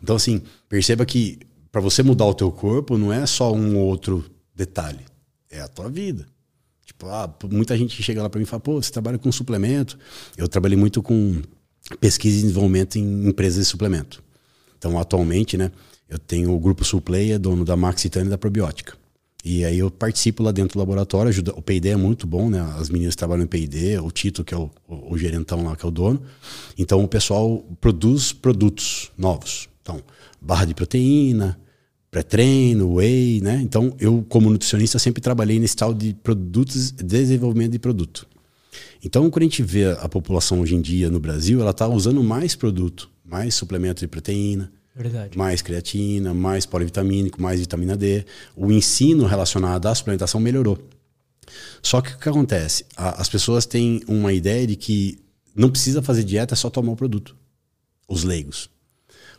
Então 0.03 0.17
assim, 0.17 0.41
perceba 0.67 1.05
que 1.05 1.39
para 1.71 1.79
você 1.79 2.03
mudar 2.03 2.25
o 2.25 2.33
teu 2.33 2.51
corpo 2.51 2.97
não 2.97 3.13
é 3.13 3.25
só 3.25 3.53
um 3.53 3.77
outro 3.77 4.29
detalhe, 4.55 5.05
é 5.49 5.61
a 5.61 5.67
tua 5.67 5.89
vida. 5.89 6.25
Tipo, 6.85 7.07
ah, 7.07 7.33
muita 7.49 7.77
gente 7.77 8.01
chega 8.01 8.21
lá 8.21 8.29
para 8.29 8.39
mim 8.39 8.43
e 8.43 8.47
fala: 8.47 8.59
"Pô, 8.59 8.81
você 8.81 8.91
trabalha 8.91 9.17
com 9.17 9.31
suplemento?". 9.31 9.97
Eu 10.37 10.47
trabalhei 10.47 10.77
muito 10.77 11.01
com 11.01 11.41
pesquisa 11.99 12.37
e 12.37 12.41
desenvolvimento 12.41 12.97
em 12.97 13.27
empresas 13.27 13.65
de 13.65 13.69
suplemento. 13.69 14.23
Então, 14.77 14.97
atualmente, 14.99 15.57
né, 15.57 15.71
eu 16.09 16.17
tenho 16.17 16.53
o 16.53 16.59
grupo 16.59 16.83
Suplay, 16.83 17.31
é 17.31 17.39
dono 17.39 17.63
da 17.63 17.75
Maxitane 17.75 18.27
e 18.27 18.29
da 18.29 18.37
Probiótica. 18.37 18.93
E 19.43 19.65
aí 19.65 19.79
eu 19.79 19.89
participo 19.89 20.43
lá 20.43 20.51
dentro 20.51 20.73
do 20.73 20.79
laboratório, 20.79 21.29
ajuda, 21.29 21.51
o 21.55 21.61
P&D 21.61 21.89
é 21.89 21.95
muito 21.95 22.27
bom, 22.27 22.49
né? 22.49 22.61
As 22.77 22.89
meninas 22.89 23.15
trabalham 23.15 23.43
em 23.43 23.47
P&D, 23.47 23.97
o 23.99 24.11
Tito, 24.11 24.43
que 24.43 24.53
é 24.53 24.57
o, 24.57 24.69
o, 24.87 25.13
o, 25.13 25.17
gerentão 25.17 25.63
lá, 25.63 25.75
que 25.75 25.83
é 25.83 25.87
o 25.87 25.91
dono. 25.91 26.21
Então 26.77 27.03
o 27.03 27.07
pessoal 27.07 27.63
produz 27.79 28.33
produtos 28.33 29.11
novos. 29.17 29.67
Então, 29.81 30.01
barra 30.39 30.65
de 30.65 30.75
proteína, 30.75 31.59
pré-treino, 32.11 32.95
whey, 32.95 33.39
né? 33.41 33.61
Então 33.63 33.95
eu, 33.97 34.23
como 34.27 34.49
nutricionista, 34.49 34.99
sempre 34.99 35.21
trabalhei 35.21 35.57
nesse 35.59 35.77
tal 35.77 35.93
de 35.93 36.13
produtos, 36.13 36.91
desenvolvimento 36.91 37.71
de 37.71 37.79
produto. 37.79 38.27
Então, 39.03 39.29
quando 39.29 39.43
a 39.43 39.45
gente 39.45 39.63
vê 39.63 39.91
a 39.91 40.07
população 40.07 40.59
hoje 40.59 40.75
em 40.75 40.81
dia 40.81 41.09
no 41.09 41.19
Brasil, 41.19 41.59
ela 41.61 41.71
está 41.71 41.87
usando 41.87 42.21
mais 42.23 42.53
produto, 42.55 43.09
mais 43.25 43.55
suplemento 43.55 44.01
de 44.01 44.07
proteína, 44.07 44.71
Verdade. 44.95 45.37
mais 45.37 45.61
creatina, 45.61 46.33
mais 46.33 46.65
polivitamínico, 46.65 47.41
mais 47.41 47.59
vitamina 47.59 47.97
D. 47.97 48.25
O 48.55 48.71
ensino 48.71 49.25
relacionado 49.25 49.87
à 49.87 49.95
suplementação 49.95 50.39
melhorou. 50.39 50.77
Só 51.81 51.99
que 51.99 52.13
o 52.13 52.17
que 52.17 52.29
acontece? 52.29 52.85
A, 52.95 53.21
as 53.21 53.27
pessoas 53.27 53.65
têm 53.65 54.01
uma 54.07 54.31
ideia 54.31 54.67
de 54.67 54.75
que 54.75 55.19
não 55.55 55.69
precisa 55.69 56.01
fazer 56.01 56.23
dieta, 56.23 56.53
é 56.53 56.57
só 56.57 56.69
tomar 56.69 56.91
o 56.91 56.95
produto. 56.95 57.35
Os 58.07 58.23
leigos. 58.23 58.69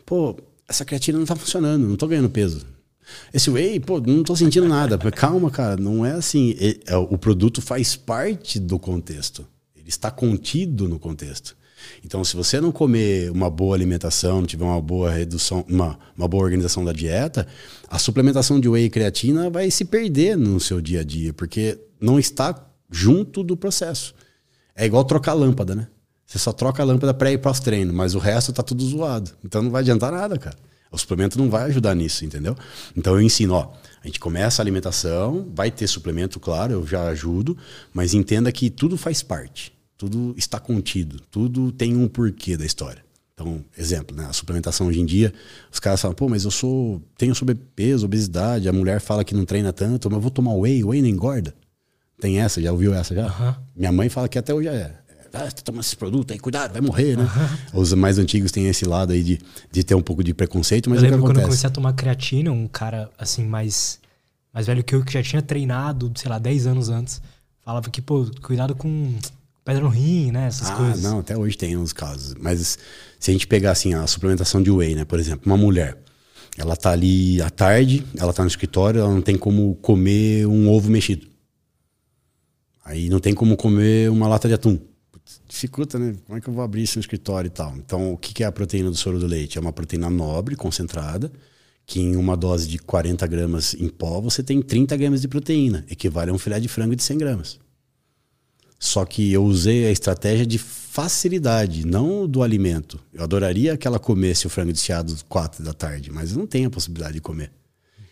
Pô, 0.04 0.36
essa 0.72 0.84
creatina 0.86 1.18
não 1.18 1.24
está 1.24 1.36
funcionando, 1.36 1.86
não 1.86 1.94
estou 1.94 2.08
ganhando 2.08 2.30
peso. 2.30 2.66
Esse 3.32 3.50
whey, 3.50 3.78
pô, 3.78 4.00
não 4.00 4.22
estou 4.22 4.34
sentindo 4.34 4.66
nada. 4.66 4.96
Calma, 5.10 5.50
cara, 5.50 5.76
não 5.76 6.04
é 6.04 6.12
assim. 6.12 6.56
É, 6.86 6.96
o 6.96 7.18
produto 7.18 7.60
faz 7.60 7.94
parte 7.94 8.58
do 8.58 8.78
contexto. 8.78 9.46
Ele 9.76 9.88
está 9.88 10.10
contido 10.10 10.88
no 10.88 10.98
contexto. 10.98 11.56
Então, 12.04 12.24
se 12.24 12.36
você 12.36 12.60
não 12.60 12.72
comer 12.72 13.30
uma 13.30 13.50
boa 13.50 13.74
alimentação, 13.74 14.40
não 14.40 14.46
tiver 14.46 14.64
uma 14.64 14.80
boa 14.80 15.10
redução, 15.10 15.64
uma, 15.68 15.98
uma 16.16 16.28
boa 16.28 16.44
organização 16.44 16.84
da 16.84 16.92
dieta, 16.92 17.46
a 17.88 17.98
suplementação 17.98 18.58
de 18.58 18.68
whey 18.68 18.84
e 18.84 18.90
creatina 18.90 19.50
vai 19.50 19.70
se 19.70 19.84
perder 19.84 20.36
no 20.36 20.58
seu 20.60 20.80
dia 20.80 21.00
a 21.00 21.04
dia, 21.04 21.34
porque 21.34 21.78
não 22.00 22.18
está 22.18 22.66
junto 22.90 23.42
do 23.42 23.56
processo. 23.56 24.14
É 24.74 24.86
igual 24.86 25.04
trocar 25.04 25.34
lâmpada, 25.34 25.74
né? 25.74 25.88
Você 26.32 26.38
só 26.38 26.50
troca 26.50 26.82
a 26.82 26.86
lâmpada 26.86 27.12
pré 27.12 27.34
e 27.34 27.36
pós-treino, 27.36 27.92
mas 27.92 28.14
o 28.14 28.18
resto 28.18 28.54
tá 28.54 28.62
tudo 28.62 28.82
zoado. 28.86 29.32
Então 29.44 29.62
não 29.62 29.70
vai 29.70 29.82
adiantar 29.82 30.10
nada, 30.10 30.38
cara. 30.38 30.56
O 30.90 30.96
suplemento 30.96 31.38
não 31.38 31.50
vai 31.50 31.64
ajudar 31.64 31.94
nisso, 31.94 32.24
entendeu? 32.24 32.56
Então 32.96 33.12
eu 33.12 33.20
ensino, 33.20 33.52
ó, 33.52 33.70
a 34.02 34.06
gente 34.06 34.18
começa 34.18 34.62
a 34.62 34.64
alimentação, 34.64 35.46
vai 35.54 35.70
ter 35.70 35.86
suplemento, 35.86 36.40
claro, 36.40 36.72
eu 36.72 36.86
já 36.86 37.02
ajudo, 37.08 37.54
mas 37.92 38.14
entenda 38.14 38.50
que 38.50 38.70
tudo 38.70 38.96
faz 38.96 39.22
parte. 39.22 39.74
Tudo 39.98 40.34
está 40.38 40.58
contido, 40.58 41.20
tudo 41.30 41.70
tem 41.70 41.94
um 41.94 42.08
porquê 42.08 42.56
da 42.56 42.64
história. 42.64 43.04
Então, 43.34 43.62
exemplo, 43.76 44.16
né? 44.16 44.24
A 44.24 44.32
suplementação 44.32 44.86
hoje 44.86 45.00
em 45.00 45.06
dia, 45.06 45.34
os 45.70 45.78
caras 45.78 46.00
falam, 46.00 46.14
pô, 46.14 46.30
mas 46.30 46.44
eu 46.46 46.50
sou. 46.50 47.02
tenho 47.18 47.34
sobrepeso, 47.34 48.06
obesidade, 48.06 48.70
a 48.70 48.72
mulher 48.72 49.02
fala 49.02 49.22
que 49.22 49.34
não 49.34 49.44
treina 49.44 49.70
tanto, 49.70 50.08
mas 50.08 50.16
eu 50.16 50.22
vou 50.22 50.30
tomar 50.30 50.54
whey, 50.54 50.82
whey 50.82 51.02
não 51.02 51.08
engorda. 51.10 51.54
Tem 52.18 52.40
essa, 52.40 52.62
já 52.62 52.72
ouviu 52.72 52.94
essa 52.94 53.14
já? 53.14 53.26
Uhum. 53.26 53.54
Minha 53.76 53.92
mãe 53.92 54.08
fala 54.08 54.28
que 54.28 54.38
até 54.38 54.54
hoje 54.54 54.68
é. 54.68 55.01
Ah, 55.32 55.50
tá 55.50 55.62
tomando 55.64 55.82
esses 55.82 55.94
produtos 55.94 56.34
aí, 56.34 56.38
cuidado, 56.38 56.72
vai 56.72 56.80
morrer, 56.80 57.16
né? 57.16 57.24
Uhum. 57.72 57.80
Os 57.80 57.92
mais 57.94 58.18
antigos 58.18 58.52
têm 58.52 58.68
esse 58.68 58.84
lado 58.84 59.12
aí 59.12 59.22
de, 59.22 59.38
de 59.70 59.82
ter 59.82 59.94
um 59.94 60.02
pouco 60.02 60.22
de 60.22 60.34
preconceito, 60.34 60.90
mas 60.90 61.00
eu 61.00 61.08
é 61.08 61.10
lembro 61.10 61.26
quando 61.26 61.38
eu 61.38 61.44
comecei 61.44 61.66
a 61.66 61.70
tomar 61.70 61.92
creatina, 61.94 62.52
um 62.52 62.68
cara 62.68 63.10
assim, 63.18 63.44
mais, 63.44 63.98
mais 64.52 64.66
velho 64.66 64.84
que 64.84 64.94
eu, 64.94 65.04
que 65.04 65.12
já 65.12 65.22
tinha 65.22 65.40
treinado, 65.40 66.12
sei 66.16 66.30
lá, 66.30 66.38
10 66.38 66.66
anos 66.66 66.88
antes, 66.88 67.22
falava 67.64 67.88
que, 67.88 68.02
pô, 68.02 68.30
cuidado 68.42 68.74
com 68.74 69.14
pedra 69.64 69.82
no 69.82 69.88
rim, 69.88 70.30
né? 70.30 70.46
Essas 70.46 70.70
ah, 70.70 70.76
coisas. 70.76 71.02
Não, 71.02 71.20
até 71.20 71.36
hoje 71.36 71.56
tem 71.56 71.76
uns 71.76 71.92
casos. 71.92 72.34
Mas 72.38 72.78
se 73.18 73.30
a 73.30 73.32
gente 73.32 73.46
pegar 73.46 73.72
assim 73.72 73.94
a 73.94 74.06
suplementação 74.06 74.62
de 74.62 74.70
whey, 74.70 74.94
né? 74.94 75.04
Por 75.04 75.18
exemplo, 75.18 75.42
uma 75.46 75.56
mulher, 75.56 75.96
ela 76.58 76.76
tá 76.76 76.90
ali 76.90 77.40
à 77.40 77.50
tarde, 77.50 78.04
ela 78.18 78.32
tá 78.32 78.42
no 78.42 78.48
escritório, 78.48 79.00
ela 79.00 79.10
não 79.10 79.22
tem 79.22 79.36
como 79.36 79.76
comer 79.76 80.46
um 80.46 80.70
ovo 80.70 80.90
mexido. 80.90 81.26
Aí 82.84 83.08
não 83.08 83.20
tem 83.20 83.32
como 83.32 83.56
comer 83.56 84.10
uma 84.10 84.26
lata 84.26 84.48
de 84.48 84.54
atum. 84.54 84.78
Dificulta, 85.48 85.98
né? 85.98 86.14
Como 86.26 86.38
é 86.38 86.40
que 86.40 86.48
eu 86.48 86.52
vou 86.52 86.62
abrir 86.62 86.82
isso 86.82 86.98
no 86.98 87.00
escritório 87.00 87.48
e 87.48 87.50
tal? 87.50 87.76
Então, 87.76 88.12
o 88.12 88.16
que 88.16 88.42
é 88.42 88.46
a 88.46 88.52
proteína 88.52 88.90
do 88.90 88.96
soro 88.96 89.18
do 89.18 89.26
leite? 89.26 89.58
É 89.58 89.60
uma 89.60 89.72
proteína 89.72 90.10
nobre, 90.10 90.56
concentrada, 90.56 91.30
que 91.86 92.00
em 92.00 92.16
uma 92.16 92.36
dose 92.36 92.66
de 92.66 92.78
40 92.78 93.26
gramas 93.26 93.74
em 93.74 93.88
pó, 93.88 94.20
você 94.20 94.42
tem 94.42 94.60
30 94.60 94.96
gramas 94.96 95.20
de 95.20 95.28
proteína, 95.28 95.84
equivale 95.90 96.30
a 96.30 96.34
um 96.34 96.38
filé 96.38 96.58
de 96.58 96.68
frango 96.68 96.96
de 96.96 97.02
100 97.02 97.18
gramas. 97.18 97.60
Só 98.78 99.04
que 99.04 99.32
eu 99.32 99.44
usei 99.44 99.86
a 99.86 99.92
estratégia 99.92 100.44
de 100.44 100.58
facilidade, 100.58 101.86
não 101.86 102.26
do 102.26 102.42
alimento. 102.42 102.98
Eu 103.12 103.22
adoraria 103.22 103.76
que 103.76 103.86
ela 103.86 103.98
comesse 103.98 104.46
o 104.46 104.50
frango 104.50 104.72
desfiado 104.72 105.12
às 105.12 105.22
quatro 105.22 105.62
da 105.62 105.72
tarde, 105.72 106.10
mas 106.10 106.32
eu 106.32 106.38
não 106.38 106.46
tenho 106.48 106.66
a 106.66 106.70
possibilidade 106.70 107.14
de 107.14 107.20
comer. 107.20 107.52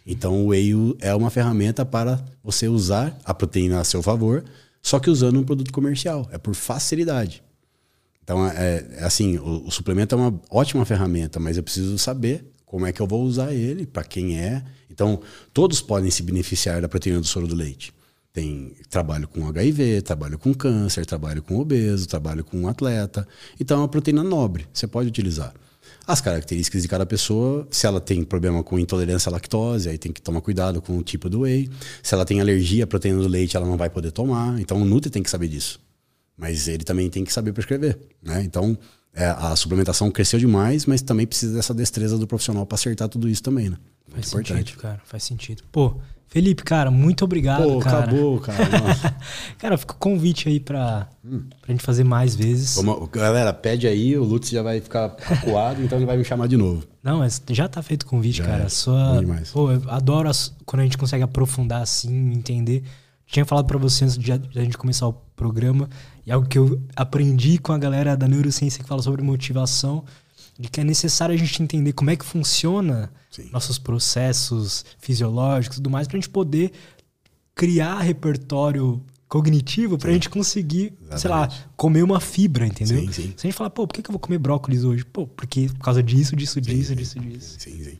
Então 0.07 0.45
o 0.45 0.49
whey 0.49 0.73
é 1.01 1.15
uma 1.15 1.29
ferramenta 1.29 1.85
para 1.85 2.25
você 2.43 2.69
usar 2.69 3.19
a 3.25 3.35
proteína 3.35 3.81
a 3.81 3.85
seu 3.85 4.03
favor, 4.03 4.45
só 4.83 4.99
que 4.99 5.11
usando 5.11 5.39
um 5.39 5.45
produto 5.45 5.73
comercial. 5.73 6.29
É 6.33 6.39
por 6.39 6.55
facilidade. 6.55 7.43
Então 8.23 8.47
é, 8.47 8.87
é 8.93 9.05
assim, 9.05 9.39
o, 9.39 9.67
o, 9.67 9.71
suplemento 9.71 10.15
é 10.15 10.19
uma 10.19 10.41
ótima 10.51 10.85
ferramenta, 10.85 11.41
mas 11.41 11.57
eu 11.57 11.63
preciso 11.63 11.99
saber 11.99 12.45
como 12.65 12.87
é 12.87 12.93
que 12.93 13.01
eu 13.01 13.07
vou 13.07 13.25
usar 13.25 13.53
ele, 13.53 13.87
para 13.87 14.05
quem 14.05 14.39
é. 14.39 14.63
Então 14.89 15.21
todos 15.53 15.81
podem 15.81 16.11
se 16.11 16.23
beneficiar 16.23 16.81
da 16.81 16.89
proteína 16.89 17.21
do 17.21 17.27
soro 17.27 17.47
do 17.47 17.55
leite. 17.55 17.93
Tem 18.33 18.77
trabalho 18.89 19.27
com 19.27 19.49
HIV, 19.49 20.03
trabalho 20.03 20.39
com 20.39 20.55
câncer, 20.55 21.05
trabalho 21.05 21.43
com 21.43 21.59
obeso, 21.59 22.07
trabalho 22.07 22.45
com 22.45 22.69
atleta. 22.69 23.27
Então 23.59 23.79
é 23.79 23.81
uma 23.81 23.89
proteína 23.89 24.23
nobre, 24.23 24.69
você 24.73 24.87
pode 24.87 25.09
utilizar. 25.09 25.53
As 26.11 26.21
características 26.21 26.83
de 26.83 26.89
cada 26.89 27.07
pessoa, 27.07 27.69
se 27.71 27.87
ela 27.87 28.01
tem 28.01 28.25
problema 28.25 28.65
com 28.65 28.77
intolerância 28.81 29.31
à 29.31 29.33
lactose, 29.33 29.89
aí 29.89 29.97
tem 29.97 30.11
que 30.11 30.21
tomar 30.21 30.41
cuidado 30.41 30.83
com 30.83 30.99
o 30.99 31.05
tipo 31.05 31.31
do 31.31 31.43
whey. 31.43 31.71
Se 32.03 32.13
ela 32.15 32.25
tem 32.25 32.41
alergia 32.41 32.83
à 32.83 32.87
proteína 32.89 33.23
do 33.23 33.29
leite, 33.29 33.57
ela 33.57 33.65
não 33.65 33.77
vai 33.77 33.89
poder 33.89 34.11
tomar. 34.11 34.61
Então 34.61 34.83
o 34.83 34.85
Nutri 34.85 35.09
tem 35.09 35.23
que 35.23 35.31
saber 35.31 35.47
disso. 35.47 35.81
Mas 36.37 36.67
ele 36.67 36.83
também 36.83 37.09
tem 37.09 37.25
que 37.25 37.33
saber 37.33 37.53
prescrever. 37.53 37.97
Né? 38.21 38.43
Então 38.43 38.77
é, 39.15 39.27
a 39.27 39.55
suplementação 39.55 40.11
cresceu 40.11 40.41
demais, 40.41 40.85
mas 40.85 41.01
também 41.01 41.29
precisa 41.29 41.55
dessa 41.55 41.73
destreza 41.73 42.19
do 42.19 42.27
profissional 42.27 42.67
para 42.67 42.75
acertar 42.75 43.09
tudo 43.09 43.29
isso 43.29 43.45
também. 43.45 43.71
Né? 43.71 43.77
Muito 44.09 44.15
faz 44.15 44.33
importante. 44.33 44.59
sentido, 44.59 44.81
cara. 44.81 45.01
Faz 45.05 45.23
sentido. 45.23 45.63
Pô, 45.71 45.95
Felipe, 46.31 46.63
cara, 46.63 46.93
muito 46.93 47.25
obrigado, 47.25 47.65
Pô, 47.65 47.81
cara. 47.81 48.05
acabou, 48.05 48.39
cara. 48.39 48.57
cara, 49.59 49.77
fica 49.77 49.95
o 49.95 49.97
convite 49.97 50.49
aí 50.49 50.61
pra, 50.61 51.09
hum. 51.25 51.43
pra 51.61 51.73
gente 51.73 51.83
fazer 51.83 52.05
mais 52.05 52.37
vezes. 52.37 52.79
Galera, 53.11 53.53
pede 53.53 53.89
aí, 53.89 54.17
o 54.17 54.23
Lutz 54.23 54.49
já 54.49 54.63
vai 54.63 54.81
ficar 54.81 55.17
acuado, 55.29 55.83
então 55.83 55.99
ele 55.99 56.07
vai 56.07 56.17
me 56.17 56.25
chamar 56.25 56.47
de 56.47 56.57
novo. 56.57 56.85
Não, 57.03 57.19
mas 57.19 57.43
já 57.51 57.67
tá 57.67 57.83
feito 57.83 58.05
o 58.05 58.07
convite, 58.07 58.39
já 58.39 58.45
cara. 58.45 58.63
É. 58.63 58.69
Sua, 58.69 59.21
Pô, 59.53 59.73
eu 59.73 59.83
adoro 59.89 60.29
as, 60.29 60.55
quando 60.65 60.81
a 60.81 60.85
gente 60.85 60.97
consegue 60.97 61.25
aprofundar 61.25 61.83
assim, 61.83 62.33
entender. 62.33 62.85
Tinha 63.27 63.45
falado 63.45 63.67
para 63.67 63.79
você 63.79 64.05
antes 64.05 64.17
de 64.17 64.33
a 64.33 64.39
gente 64.63 64.79
começar 64.79 65.09
o 65.09 65.13
programa, 65.35 65.91
e 66.25 66.31
algo 66.31 66.47
que 66.47 66.59
eu 66.59 66.81
aprendi 66.95 67.59
com 67.59 67.73
a 67.73 67.79
galera 67.79 68.17
da 68.17 68.29
neurociência 68.29 68.81
que 68.81 68.89
fala 68.89 69.03
sobre 69.03 69.21
motivação, 69.21 70.05
de 70.61 70.69
que 70.69 70.81
é 70.81 70.85
necessário 70.85 71.35
a 71.35 71.39
gente 71.39 71.63
entender 71.63 71.95
como 71.95 72.11
é 72.11 72.17
que 72.17 72.25
funciona 72.25 73.11
Sim. 73.31 73.49
nossos 73.51 73.79
processos 73.79 74.85
fisiológicos 74.99 75.79
e 75.79 75.81
tudo 75.81 75.91
mais, 75.91 76.07
para 76.07 76.19
a 76.19 76.21
gente 76.21 76.29
poder 76.29 76.71
criar 77.55 78.01
repertório 78.01 79.03
cognitivo 79.27 79.97
para 79.97 80.11
a 80.11 80.13
gente 80.13 80.29
conseguir, 80.29 80.93
Exatamente. 81.01 81.21
sei 81.21 81.31
lá, 81.31 81.49
comer 81.77 82.03
uma 82.03 82.21
fibra, 82.21 82.67
entendeu? 82.67 83.01
Sim, 83.01 83.13
sim. 83.13 83.35
Se 83.37 83.47
a 83.47 83.51
gente 83.51 83.55
falar, 83.55 83.71
pô, 83.71 83.87
por 83.87 83.95
que, 83.95 84.01
eu 84.01 84.13
vou 84.13 84.19
comer 84.19 84.39
brócolis 84.39 84.85
hoje? 84.85 85.05
Pô, 85.05 85.27
porque 85.27 85.69
por 85.69 85.85
causa 85.85 86.03
disso, 86.03 86.37
disso, 86.37 86.55
sim, 86.55 86.61
disso, 86.61 86.95
disso, 86.95 87.21
disso. 87.21 87.57
Sim, 87.59 87.83
sim. 87.83 87.99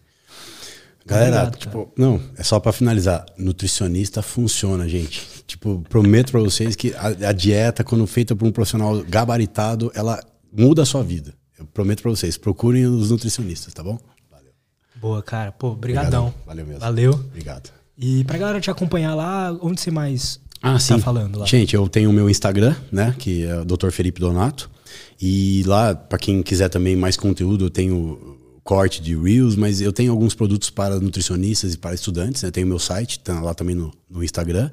Galera, 1.07 1.45
Obrigado, 1.45 1.59
tipo, 1.59 1.93
não, 1.97 2.21
é 2.37 2.43
só 2.43 2.61
para 2.61 2.73
finalizar. 2.73 3.25
Nutricionista 3.39 4.21
funciona, 4.23 4.89
gente. 4.89 5.27
Tipo, 5.47 5.83
prometo 5.89 6.31
para 6.33 6.41
vocês 6.41 6.77
que 6.77 6.93
a, 6.95 7.29
a, 7.29 7.33
dieta, 7.33 7.83
quando 7.83 8.07
feita 8.07 8.37
por 8.37 8.47
um 8.47 8.53
profissional 8.53 9.03
gabaritado, 9.05 9.91
ela 9.95 10.23
muda 10.53 10.83
a 10.83 10.87
sua 10.87 11.03
vida. 11.03 11.33
Eu 11.61 11.67
prometo 11.67 12.03
para 12.03 12.11
vocês. 12.11 12.39
Procurem 12.39 12.87
os 12.87 13.11
nutricionistas, 13.11 13.75
tá 13.75 13.83
bom? 13.83 13.99
Boa, 14.97 15.23
cara. 15.23 15.53
Pô, 15.53 15.75
brigadão. 15.75 16.33
Valeu 16.47 16.67
mesmo. 16.67 16.81
Valeu. 16.81 17.13
Obrigado. 17.13 17.71
E 17.97 18.25
pra 18.25 18.39
galera 18.39 18.61
te 18.61 18.71
acompanhar 18.71 19.15
lá, 19.15 19.53
onde 19.61 19.81
você 19.81 19.91
mais 19.91 20.41
ah, 20.63 20.73
tá 20.73 20.79
sim. 20.79 20.99
falando 20.99 21.39
lá? 21.39 21.47
Gente, 21.47 21.75
eu 21.75 21.87
tenho 21.89 22.09
o 22.11 22.13
meu 22.13 22.29
Instagram, 22.29 22.75
né, 22.91 23.15
que 23.19 23.45
é 23.45 23.61
o 23.61 23.65
Dr. 23.65 23.91
Felipe 23.91 24.21
Donato. 24.21 24.71
E 25.21 25.63
lá, 25.67 25.95
para 25.95 26.19
quem 26.19 26.43
quiser 26.43 26.71
também 26.71 26.97
mais 26.97 27.17
conteúdo, 27.17 27.67
eu 27.67 27.71
tenho 27.71 28.39
corte 28.71 29.03
de 29.03 29.17
Reels, 29.17 29.57
mas 29.57 29.81
eu 29.81 29.93
tenho 29.93 30.13
alguns 30.13 30.33
produtos 30.33 30.71
para 30.71 31.01
nutricionistas 31.01 31.75
e 31.75 31.77
para 31.77 31.93
estudantes, 31.93 32.45
né? 32.45 32.53
Tenho 32.53 32.69
meu 32.69 32.79
site, 32.79 33.19
tá 33.19 33.41
lá 33.41 33.53
também 33.53 33.75
no, 33.75 33.93
no 34.09 34.23
Instagram. 34.23 34.71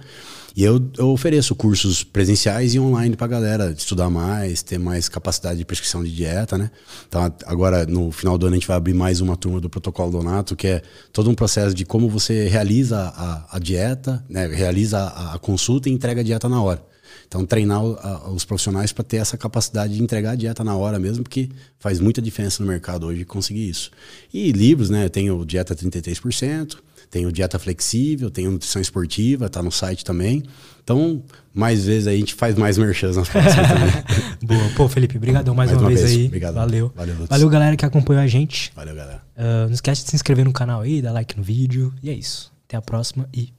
E 0.56 0.64
eu, 0.64 0.80
eu 1.00 1.10
ofereço 1.10 1.56
cursos 1.56 2.04
presenciais 2.04 2.76
e 2.76 2.80
online 2.80 3.16
para 3.16 3.26
galera 3.26 3.74
estudar 3.76 4.08
mais, 4.08 4.62
ter 4.62 4.78
mais 4.78 5.10
capacidade 5.10 5.58
de 5.58 5.66
prescrição 5.66 6.04
de 6.04 6.16
dieta, 6.16 6.60
né? 6.60 6.70
Então, 7.08 7.34
agora, 7.48 7.88
no 7.88 8.12
final 8.12 8.38
do 8.38 8.46
ano, 8.46 8.56
a 8.56 8.60
gente 8.60 8.68
vai 8.68 8.78
abrir 8.78 8.94
mais 8.94 9.20
uma 9.20 9.36
turma 9.36 9.60
do 9.60 9.68
Protocolo 9.68 10.12
Donato, 10.12 10.56
que 10.56 10.68
é 10.68 10.84
todo 11.12 11.32
um 11.32 11.34
processo 11.34 11.74
de 11.74 11.84
como 11.84 12.08
você 12.08 12.48
realiza 12.48 13.00
a, 13.00 13.56
a 13.56 13.58
dieta, 13.58 14.24
né? 14.30 14.46
realiza 14.46 15.00
a, 15.00 15.34
a 15.34 15.40
consulta 15.40 15.90
e 15.90 15.92
entrega 15.92 16.22
a 16.22 16.24
dieta 16.24 16.48
na 16.48 16.62
hora. 16.62 16.86
Então, 17.28 17.46
treinar 17.46 17.84
os 18.32 18.46
profissionais 18.46 18.94
para 18.94 19.04
ter 19.04 19.18
essa 19.18 19.38
capacidade 19.38 19.94
de 19.96 20.02
entregar 20.02 20.32
a 20.32 20.36
dieta 20.36 20.64
na 20.64 20.76
hora 20.78 20.98
mesmo, 20.98 21.24
porque 21.24 21.50
faz 21.78 22.00
muita 22.00 22.22
diferença 22.22 22.64
no 22.64 22.70
mercado 22.70 23.06
hoje 23.06 23.26
conseguir 23.26 23.68
isso. 23.68 23.92
E 24.34 24.52
livros, 24.54 24.90
né? 24.90 25.06
Eu 25.06 25.10
tenho 25.10 25.46
Dieta 25.46 25.76
33%, 25.76 26.78
tenho 27.10 27.32
Dieta 27.32 27.60
Flexível, 27.60 28.32
tenho 28.32 28.52
Nutrição 28.52 28.82
Esportiva, 28.82 29.50
tá 29.50 29.62
no 29.62 29.72
site 29.72 30.06
também. 30.06 30.44
Então, 30.82 31.22
mais 31.54 31.86
vezes 31.86 32.08
a 32.08 32.14
gente 32.14 32.34
faz 32.34 32.56
mais 32.56 32.78
merchans 32.78 33.18
nas 33.18 33.28
próximas 33.28 33.68
também. 33.68 34.04
Boa. 34.44 34.70
Pô, 34.78 34.88
Felipe, 34.88 35.18
obrigadão 35.18 35.54
mais, 35.54 35.70
mais 35.70 35.82
uma, 35.82 35.90
uma, 35.90 35.96
vez, 35.96 36.10
vez 36.10 36.18
aí. 36.18 36.28
Obrigado. 36.28 36.56
Valeu. 36.56 36.94
Valeu, 36.96 37.16
Valeu, 37.28 37.50
galera 37.50 37.76
que 37.76 37.86
acompanhou 37.86 38.24
a 38.24 38.28
gente. 38.28 38.72
Valeu, 38.74 38.96
galera. 38.96 39.22
Uh, 39.36 39.68
não 39.68 39.74
esquece 39.74 40.04
de 40.04 40.10
se 40.12 40.16
inscrever 40.16 40.46
no 40.46 40.54
canal 40.54 40.82
aí, 40.82 41.02
dar 41.02 41.12
like 41.12 41.36
no 41.36 41.44
vídeo. 41.44 41.94
E 42.02 42.10
é 42.10 42.14
isso. 42.14 42.54
Até 42.66 42.78
a 42.78 42.82
próxima 42.82 43.28
e 43.34 43.50